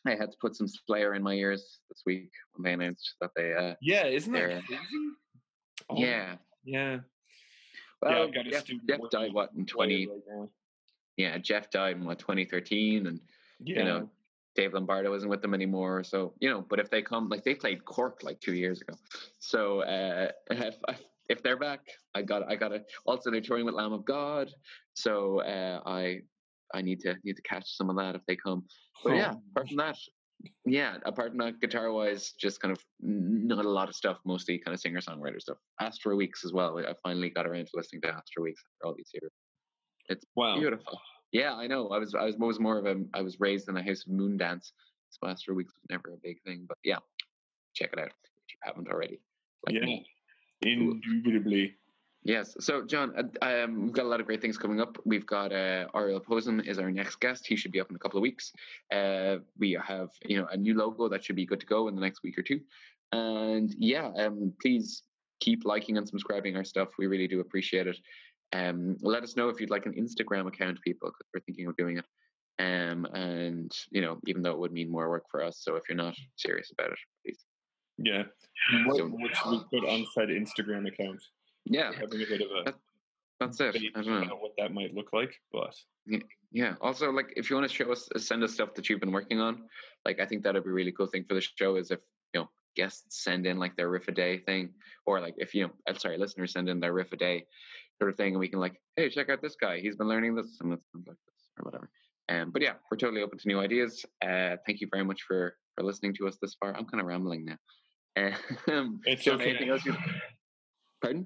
I 0.06 0.12
had 0.12 0.32
to 0.32 0.38
put 0.40 0.56
some 0.56 0.68
Slayer 0.68 1.16
in 1.16 1.24
my 1.24 1.34
ears 1.34 1.80
this 1.90 2.04
week 2.06 2.32
when 2.54 2.64
they 2.64 2.74
announced 2.74 3.16
that 3.22 3.32
they. 3.36 3.54
Uh, 3.54 3.76
Yeah, 3.82 4.06
isn't 4.06 4.32
that 4.32 4.44
crazy? 4.46 4.80
Oh, 5.90 5.98
yeah, 5.98 6.36
Yeah. 6.64 7.00
well, 8.02 8.12
yeah, 8.12 8.24
I've 8.24 8.34
got 8.34 8.48
a 8.48 8.52
Jeff 8.52 8.70
working 8.70 9.10
died 9.12 9.34
what 9.34 9.50
in 9.58 9.66
twenty? 9.66 10.08
Slayer 11.20 11.28
right 11.28 11.34
now. 11.34 11.36
Yeah, 11.36 11.38
Jeff 11.40 11.70
died 11.70 11.98
in 11.98 12.06
what 12.06 12.20
2013, 12.20 13.08
and 13.08 13.20
Yeah. 13.60 13.80
you 13.80 13.86
know 13.86 14.10
Dave 14.56 14.74
Lombardo 14.74 15.14
isn't 15.14 15.30
with 15.30 15.42
them 15.42 15.54
anymore. 15.54 16.04
So 16.04 16.34
you 16.40 16.50
know, 16.50 16.62
but 16.62 16.80
if 16.80 16.90
they 16.90 17.02
come, 17.02 17.30
like 17.30 17.44
they 17.44 17.56
played 17.56 17.86
Cork 17.86 18.24
like 18.24 18.40
two 18.40 18.54
years 18.54 18.82
ago, 18.82 18.96
so 19.40 19.82
uh, 19.82 20.32
if 20.52 20.76
if 21.30 21.44
they're 21.44 21.58
back, 21.58 21.82
I 22.16 22.22
got 22.22 22.50
I 22.50 22.56
got 22.56 22.70
to. 22.70 22.84
Also, 23.06 23.32
they're 23.32 23.42
touring 23.42 23.66
with 23.66 23.76
Lamb 23.76 23.94
of 23.94 24.06
God, 24.06 24.52
so 24.94 25.42
uh, 25.42 25.82
I 25.86 26.22
I 26.74 26.82
need 26.82 27.00
to 27.02 27.16
need 27.24 27.36
to 27.36 27.42
catch 27.44 27.76
some 27.76 27.90
of 27.90 27.96
that 27.98 28.16
if 28.16 28.26
they 28.28 28.36
come. 28.36 28.66
But 29.04 29.16
yeah, 29.16 29.34
apart 29.52 29.68
from 29.68 29.78
that, 29.78 29.98
yeah, 30.66 30.98
apart 31.06 31.30
from 31.30 31.38
that, 31.40 31.60
guitar 31.62 31.92
wise, 31.92 32.34
just 32.40 32.60
kind 32.60 32.72
of 32.72 32.84
not 33.02 33.64
a 33.66 33.70
lot 33.70 33.90
of 33.90 33.96
stuff, 33.96 34.20
mostly 34.26 34.58
kind 34.58 34.74
of 34.74 34.82
singer 34.82 35.00
songwriter 35.00 35.40
stuff. 35.42 35.58
Astral 35.80 36.18
Weeks 36.18 36.44
as 36.44 36.52
well. 36.52 36.78
I 36.80 36.94
finally 37.04 37.30
got 37.30 37.48
around 37.48 37.66
to 37.66 37.72
listening 37.76 38.02
to 38.02 38.10
Astral 38.10 38.44
Weeks 38.44 38.64
after 38.66 38.88
all 38.88 38.96
these 38.96 39.12
years. 39.14 39.32
It's 40.10 40.26
wow. 40.36 40.58
beautiful. 40.60 41.00
Yeah, 41.32 41.54
I 41.54 41.68
know. 41.68 41.90
I 41.90 42.00
was 42.00 42.16
I 42.16 42.26
was 42.26 42.36
was 42.38 42.60
more 42.60 42.78
of 42.78 42.86
a 42.86 43.04
I 43.14 43.22
was 43.22 43.40
raised 43.40 43.70
in 43.70 43.78
a 43.78 43.84
house 43.84 44.04
of 44.06 44.12
moon 44.12 44.38
dance. 44.38 44.74
So 45.12 45.28
Astral 45.28 45.56
Weeks 45.56 45.74
was 45.74 45.86
never 45.90 46.14
a 46.14 46.18
big 46.22 46.42
thing, 46.44 46.66
but 46.68 46.78
yeah, 46.84 46.98
check 47.74 47.92
it 47.94 48.00
out 48.00 48.08
if 48.08 48.50
you 48.50 48.58
haven't 48.62 48.90
already. 48.90 49.20
Like 49.66 49.76
Yeah. 49.76 49.86
me. 49.86 50.06
Indubitably. 50.62 51.76
Yes. 52.24 52.56
So, 52.60 52.86
John, 52.86 53.14
uh, 53.18 53.64
um, 53.64 53.84
we've 53.86 53.94
got 53.94 54.06
a 54.06 54.10
lot 54.10 54.20
of 54.20 54.26
great 54.26 54.42
things 54.42 54.58
coming 54.58 54.82
up. 54.82 54.98
We've 55.06 55.26
got 55.26 55.54
uh, 55.54 55.88
Ariel 55.96 56.20
Posen 56.20 56.60
is 56.60 56.78
our 56.78 56.92
next 56.92 57.20
guest. 57.22 57.48
He 57.48 57.56
should 57.56 57.72
be 57.72 57.80
up 57.80 57.90
in 57.90 57.96
a 57.96 58.00
couple 58.00 58.18
of 58.18 58.22
weeks. 58.22 58.52
Uh, 58.94 59.38
we 59.58 59.80
have, 59.82 60.10
you 60.26 60.38
know, 60.38 60.48
a 60.52 60.58
new 60.58 60.76
logo 60.76 61.08
that 61.08 61.24
should 61.24 61.38
be 61.38 61.46
good 61.46 61.62
to 61.62 61.66
go 61.66 61.88
in 61.88 61.96
the 61.96 62.02
next 62.02 62.22
week 62.22 62.38
or 62.38 62.42
two. 62.44 62.60
And 63.14 63.74
yeah, 63.78 64.12
um, 64.18 64.54
please 64.62 65.04
keep 65.40 65.64
liking 65.64 65.98
and 65.98 66.08
subscribing 66.08 66.58
our 66.58 66.66
stuff. 66.66 66.90
We 67.00 67.08
really 67.08 67.28
do 67.28 67.40
appreciate 67.40 67.88
it. 67.88 67.98
Um, 68.54 68.98
let 69.02 69.24
us 69.24 69.36
know 69.36 69.50
if 69.50 69.60
you'd 69.62 69.70
like 69.70 69.86
an 69.86 69.94
Instagram 69.94 70.48
account, 70.48 70.82
people, 70.82 71.10
because 71.10 71.28
we're 71.34 71.42
thinking 71.42 71.68
of 71.68 71.78
doing 71.78 71.98
it. 71.98 72.06
Um, 72.60 73.06
and 73.14 73.72
you 73.92 74.02
know, 74.02 74.18
even 74.28 74.42
though 74.42 74.52
it 74.52 74.60
would 74.60 74.74
mean 74.74 74.90
more 74.92 75.10
work 75.10 75.26
for 75.32 75.44
us, 75.44 75.60
so 75.62 75.76
if 75.76 75.84
you're 75.88 75.96
not 75.96 76.16
serious 76.36 76.72
about 76.72 76.92
it, 76.92 77.00
please. 77.26 77.46
Yeah. 77.98 78.24
What, 78.86 78.98
So- 78.98 79.08
what 79.08 79.36
should 79.36 79.52
we 79.52 79.80
put 79.80 79.88
on 79.90 80.06
said 80.14 80.30
Instagram 80.30 80.88
account? 80.88 81.22
Yeah, 81.66 81.92
Having 81.94 82.22
a 82.24 82.26
bit 82.26 82.42
of 82.42 82.68
a 82.68 82.74
that's 83.40 83.60
it. 83.62 83.78
I 83.96 84.02
don't 84.02 84.28
know. 84.28 84.36
what 84.36 84.52
that 84.58 84.74
might 84.74 84.94
look 84.94 85.14
like, 85.14 85.34
but 85.54 85.74
Yeah. 86.52 86.74
Also, 86.82 87.10
like, 87.10 87.32
if 87.38 87.50
you 87.50 87.56
want 87.56 87.70
to 87.70 87.74
show 87.74 87.90
us, 87.90 88.10
send 88.18 88.44
us 88.44 88.54
stuff 88.54 88.74
that 88.74 88.90
you've 88.90 89.00
been 89.00 89.14
working 89.14 89.40
on. 89.40 89.64
Like, 90.04 90.20
I 90.20 90.26
think 90.26 90.44
that'd 90.44 90.62
be 90.62 90.70
a 90.70 90.74
really 90.74 90.92
cool 90.92 91.08
thing 91.08 91.24
for 91.24 91.36
the 91.36 91.42
show 91.42 91.78
is 91.78 91.90
if 91.92 92.00
you 92.34 92.42
know 92.42 92.50
guests 92.76 93.24
send 93.24 93.46
in 93.46 93.58
like 93.58 93.78
their 93.78 93.88
riff 93.90 94.10
a 94.10 94.12
day 94.12 94.40
thing, 94.40 94.74
or 95.06 95.22
like 95.22 95.36
if 95.38 95.54
you 95.56 95.68
know, 95.68 95.72
I'm 95.88 95.96
sorry, 95.98 96.18
listeners 96.18 96.52
send 96.52 96.68
in 96.68 96.82
their 96.82 96.92
riff 96.92 97.14
a 97.14 97.18
day 97.18 97.46
sort 98.00 98.10
of 98.12 98.18
thing, 98.18 98.34
and 98.34 98.40
we 98.40 98.48
can 98.48 98.60
like, 98.60 98.80
hey, 98.96 99.10
check 99.10 99.30
out 99.30 99.42
this 99.42 99.56
guy. 99.60 99.80
He's 99.80 99.96
been 99.96 100.08
learning 100.08 100.36
this, 100.36 100.58
and 100.62 100.70
sounds 100.72 100.82
like 101.08 101.18
this, 101.28 101.50
or 101.60 101.66
whatever. 101.66 101.90
Um, 102.30 102.52
but 102.52 102.62
yeah, 102.62 102.74
we're 102.90 102.98
totally 102.98 103.22
open 103.22 103.38
to 103.40 103.48
new 103.48 103.60
ideas. 103.60 104.06
Uh, 104.24 104.56
thank 104.66 104.82
you 104.82 104.88
very 104.92 105.04
much 105.04 105.22
for 105.28 105.56
for 105.76 105.84
listening 105.84 106.14
to 106.16 106.28
us 106.28 106.38
this 106.42 106.56
far. 106.60 106.76
I'm 106.76 106.86
kind 106.86 107.02
of 107.02 107.08
rambling 107.08 107.46
now. 107.46 107.58
Um, 108.68 109.00
It's 109.06 109.24
John, 109.24 109.36
okay. 109.36 109.52
anything 109.52 109.70
else 109.70 109.86
you? 109.86 109.96
Pardon? 111.02 111.26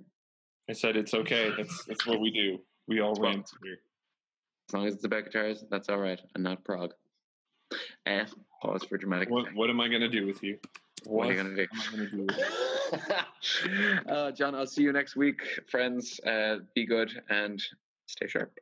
I 0.69 0.73
said 0.73 0.95
it's 0.95 1.13
okay. 1.13 1.51
That's 1.57 1.85
that's 1.85 2.05
what 2.05 2.19
we 2.21 2.31
do. 2.31 2.59
We 2.87 2.99
all 3.01 3.13
Well, 3.19 3.31
rant 3.31 3.49
here. 3.63 3.77
As 4.69 4.73
long 4.73 4.87
as 4.87 4.93
it's 4.95 5.03
about 5.03 5.25
guitars, 5.25 5.63
that's 5.71 5.89
all 5.89 5.97
right, 5.97 6.19
and 6.35 6.43
not 6.43 6.63
prog. 6.63 6.91
Uh, 8.05 8.25
pause 8.63 8.83
for 8.83 8.97
dramatic. 8.97 9.29
What 9.29 9.53
what 9.53 9.69
am 9.69 9.79
I 9.79 9.87
gonna 9.87 10.09
do 10.09 10.25
with 10.25 10.41
you? 10.43 10.57
What 11.05 11.27
are 11.27 11.33
you 11.33 11.43
gonna 11.43 11.55
do? 11.55 11.67
gonna 11.91 12.09
do 12.09 12.25
with 12.25 12.37
you? 13.67 14.11
uh, 14.11 14.31
John, 14.31 14.55
I'll 14.55 14.65
see 14.65 14.83
you 14.83 14.93
next 14.93 15.15
week, 15.15 15.41
friends. 15.69 16.19
Uh, 16.21 16.59
be 16.73 16.85
good 16.85 17.11
and 17.29 17.61
stay 18.07 18.27
sharp. 18.27 18.57